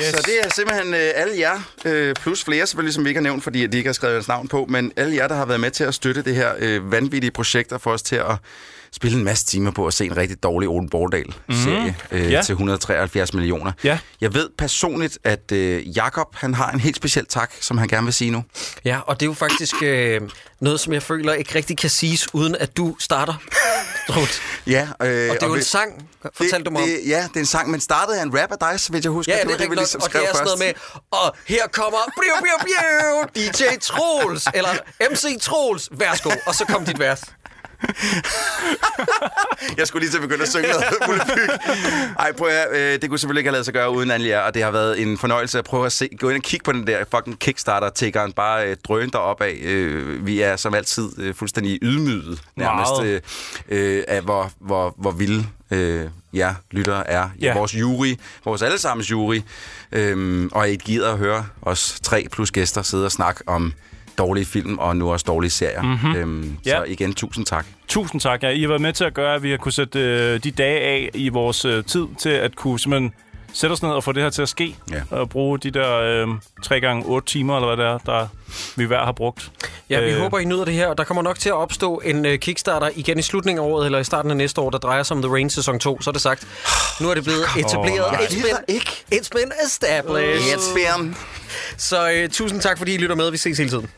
Yes. 0.01 0.09
Så 0.09 0.21
det 0.25 0.39
er 0.43 0.49
simpelthen 0.49 0.93
øh, 0.93 1.11
alle 1.15 1.39
jer, 1.39 1.59
øh, 1.85 2.15
plus 2.15 2.43
flere 2.43 2.67
selvfølgelig, 2.67 2.93
som 2.93 3.03
vi 3.03 3.09
ikke 3.09 3.17
har 3.19 3.23
nævnt, 3.23 3.43
fordi 3.43 3.67
de 3.67 3.77
ikke 3.77 3.87
har 3.87 3.93
skrevet 3.93 4.13
deres 4.13 4.27
navn 4.27 4.47
på, 4.47 4.65
men 4.69 4.91
alle 4.95 5.15
jer, 5.15 5.27
der 5.27 5.35
har 5.35 5.45
været 5.45 5.59
med 5.59 5.71
til 5.71 5.83
at 5.83 5.93
støtte 5.93 6.21
det 6.21 6.35
her 6.35 6.51
øh, 6.59 6.91
vanvittige 6.91 7.31
projekt, 7.31 7.71
og 7.71 7.81
få 7.81 7.91
os 7.93 8.01
til 8.01 8.15
at 8.15 8.35
spille 8.93 9.17
en 9.17 9.23
masse 9.23 9.45
timer 9.45 9.71
på 9.71 9.87
at 9.87 9.93
se 9.93 10.05
en 10.05 10.17
rigtig 10.17 10.43
dårlig 10.43 10.69
Ole 10.69 10.89
Bordal-serie 10.89 11.95
mm. 12.11 12.17
øh, 12.17 12.31
Ja. 12.31 12.41
til 12.41 12.53
173 12.53 13.33
millioner. 13.33 13.71
Ja. 13.83 13.97
Jeg 14.21 14.33
ved 14.33 14.49
personligt, 14.57 15.17
at 15.23 15.51
øh, 15.51 15.97
Jakob 15.97 16.35
han 16.35 16.53
har 16.53 16.71
en 16.71 16.79
helt 16.79 16.95
speciel 16.95 17.25
tak, 17.25 17.51
som 17.61 17.77
han 17.77 17.87
gerne 17.87 18.03
vil 18.05 18.13
sige 18.13 18.31
nu. 18.31 18.43
Ja, 18.85 18.99
og 18.99 19.19
det 19.19 19.25
er 19.25 19.29
jo 19.29 19.33
faktisk 19.33 19.75
øh, 19.83 20.21
noget, 20.61 20.79
som 20.79 20.93
jeg 20.93 21.03
føler 21.03 21.33
ikke 21.33 21.55
rigtig 21.55 21.77
kan 21.77 21.89
siges, 21.89 22.33
uden 22.35 22.55
at 22.55 22.77
du 22.77 22.95
starter. 22.99 23.33
Ja, 24.67 24.81
øh, 24.81 25.29
Og 25.29 25.35
det 25.35 25.43
er 25.43 25.47
jo 25.47 25.55
en 25.55 25.63
sang, 25.63 26.09
fortalte 26.33 26.63
du 26.63 26.71
mig 26.71 26.81
om. 26.81 26.87
det, 26.87 26.99
Ja, 27.09 27.17
det 27.27 27.35
er 27.35 27.39
en 27.39 27.45
sang, 27.45 27.71
men 27.71 27.79
startede 27.79 28.19
af 28.19 28.23
en 28.23 28.39
rap 28.41 28.51
af 28.51 28.57
dig, 28.59 28.79
så 28.79 28.91
vidt 28.91 29.03
jeg 29.03 29.11
husker. 29.11 29.33
Ja, 29.33 29.37
det 29.39 29.43
er 29.43 29.47
var 29.47 29.51
rigtigt 29.53 29.71
vi 29.71 29.75
ligesom 29.75 30.01
og 30.01 30.13
det 30.13 30.15
er 30.21 30.33
sådan 30.33 30.45
noget 30.45 30.59
først. 30.59 30.93
med, 30.93 31.07
og 31.11 31.35
her 31.47 31.67
kommer 31.67 31.97
biu, 32.21 32.35
biu, 32.43 32.57
biu, 33.35 33.43
DJ 33.51 33.63
Troels, 33.81 34.47
eller 34.53 34.69
MC 35.11 35.41
Troels, 35.41 35.89
værsgo, 35.91 36.29
og 36.47 36.55
så 36.55 36.65
kom 36.65 36.85
dit 36.85 36.99
vers. 36.99 37.21
Jeg 39.77 39.87
skulle 39.87 40.01
lige 40.01 40.11
til 40.11 40.17
at 40.17 40.21
begynde 40.21 40.43
at 40.43 40.49
synge 40.49 40.67
noget. 40.67 40.83
Ej, 42.19 42.31
prøv 42.31 42.47
at, 42.47 42.67
øh, 42.71 43.01
det 43.01 43.09
kunne 43.09 43.19
selvfølgelig 43.19 43.39
ikke 43.39 43.47
have 43.47 43.53
lavet 43.53 43.65
sig 43.65 43.73
gøre 43.73 43.89
uden 43.89 44.25
jer, 44.25 44.39
og 44.39 44.53
det 44.53 44.63
har 44.63 44.71
været 44.71 45.01
en 45.01 45.17
fornøjelse 45.17 45.59
at 45.59 45.65
prøve 45.65 45.85
at 45.85 45.91
se, 45.91 46.09
gå 46.19 46.29
ind 46.29 46.37
og 46.37 46.43
kigge 46.43 46.63
på 46.63 46.71
den 46.71 46.87
der 46.87 47.03
fucking 47.15 47.39
Kickstarter-tiggeren, 47.39 48.33
bare 48.33 48.67
øh, 48.67 48.77
drøne 48.87 49.11
derop 49.11 49.41
af. 49.41 49.59
Øh, 49.63 50.25
vi 50.25 50.41
er 50.41 50.55
som 50.55 50.73
altid 50.73 51.09
øh, 51.19 51.35
fuldstændig 51.35 51.79
ydmyget 51.81 52.41
nærmest 52.55 53.03
øh, 53.03 53.21
øh, 53.69 54.03
af, 54.07 54.21
hvor, 54.21 54.51
hvor, 54.59 54.95
hvor 54.97 55.11
vilde 55.11 55.45
øh, 55.71 56.09
jer 56.33 56.53
lyttere 56.71 57.09
er. 57.09 57.29
Ja. 57.41 57.53
Vores 57.53 57.75
jury, 57.75 58.15
vores 58.45 58.61
allesammens 58.61 59.11
jury, 59.11 59.41
øh, 59.91 60.49
og 60.51 60.69
I 60.69 60.75
gider 60.75 61.11
at 61.11 61.17
høre 61.17 61.45
os 61.61 61.99
tre 62.03 62.27
plus 62.31 62.51
gæster 62.51 62.81
sidde 62.81 63.05
og 63.05 63.11
snakke 63.11 63.43
om 63.47 63.73
dårlige 64.17 64.45
film 64.45 64.79
og 64.79 64.97
nu 64.97 65.11
også 65.11 65.23
dårlige 65.27 65.51
serier. 65.51 65.81
Mhm. 65.81 66.15
Øhm, 66.15 66.57
Ja. 66.65 66.77
Så 66.77 66.83
igen, 66.83 67.13
tusind 67.13 67.45
tak. 67.45 67.65
Tusind 67.87 68.21
tak. 68.21 68.43
Ja, 68.43 68.49
I 68.49 68.61
har 68.61 68.67
været 68.67 68.81
med 68.81 68.93
til 68.93 69.03
at 69.03 69.13
gøre, 69.13 69.35
at 69.35 69.43
vi 69.43 69.49
har 69.49 69.57
kunne 69.57 69.71
sætte 69.71 69.99
øh, 69.99 70.43
de 70.43 70.51
dage 70.51 70.79
af 70.79 71.09
i 71.13 71.29
vores 71.29 71.65
øh, 71.65 71.83
tid 71.83 72.05
til 72.19 72.29
at 72.29 72.55
kunne 72.55 72.79
simpelthen 72.79 73.13
sætte 73.53 73.73
os 73.73 73.81
ned 73.83 73.91
og 73.91 74.03
få 74.03 74.11
det 74.11 74.23
her 74.23 74.29
til 74.29 74.41
at 74.41 74.49
ske. 74.49 74.75
Ja. 74.91 75.01
Og 75.11 75.29
bruge 75.29 75.59
de 75.59 75.71
der 75.71 75.97
øh, 75.99 76.27
3 76.63 76.79
gange 76.79 77.05
8 77.05 77.27
timer, 77.27 77.55
eller 77.57 77.75
hvad 77.75 77.85
det 77.85 77.91
er, 77.93 77.97
der 77.97 78.27
vi 78.75 78.85
hver 78.85 79.05
har 79.05 79.11
brugt. 79.11 79.51
Ja, 79.89 79.99
vi 79.99 80.11
Øh, 80.11 80.19
håber, 80.19 80.39
I 80.39 80.45
nyder 80.45 80.65
det 80.65 80.73
her, 80.73 80.87
og 80.87 80.97
der 80.97 81.03
kommer 81.03 81.21
nok 81.23 81.39
til 81.39 81.49
at 81.49 81.55
opstå 81.55 82.01
en 82.05 82.25
uh, 82.25 82.35
Kickstarter 82.35 82.89
igen 82.95 83.19
i 83.19 83.21
slutningen 83.21 83.63
af 83.65 83.67
året, 83.67 83.85
eller 83.85 83.99
i 83.99 84.03
starten 84.03 84.31
af 84.31 84.37
næste 84.37 84.61
år, 84.61 84.69
der 84.69 84.77
drejer 84.77 85.03
sig 85.03 85.15
om 85.17 85.21
The 85.23 85.31
Rain 85.33 85.49
sæson 85.49 85.79
2, 85.79 86.01
så 86.01 86.09
er 86.09 86.11
det 86.11 86.21
sagt. 86.21 86.47
Nu 87.01 87.09
er 87.09 87.13
det 87.13 87.23
blevet 87.23 87.43
etableret. 87.57 88.11
nej. 88.11 88.21
it's, 88.21 88.41
been, 88.41 88.79
it's 89.13 89.29
been 89.31 89.51
established. 89.65 90.57
It's 90.57 90.73
been... 90.73 91.15
Så 91.77 92.23
uh, 92.23 92.29
tusind 92.31 92.61
tak, 92.61 92.77
fordi 92.77 92.93
I 92.93 92.97
lytter 92.97 93.15
med. 93.15 93.31
Vi 93.31 93.37
ses 93.37 93.57
hele 93.57 93.69
tiden. 93.69 93.89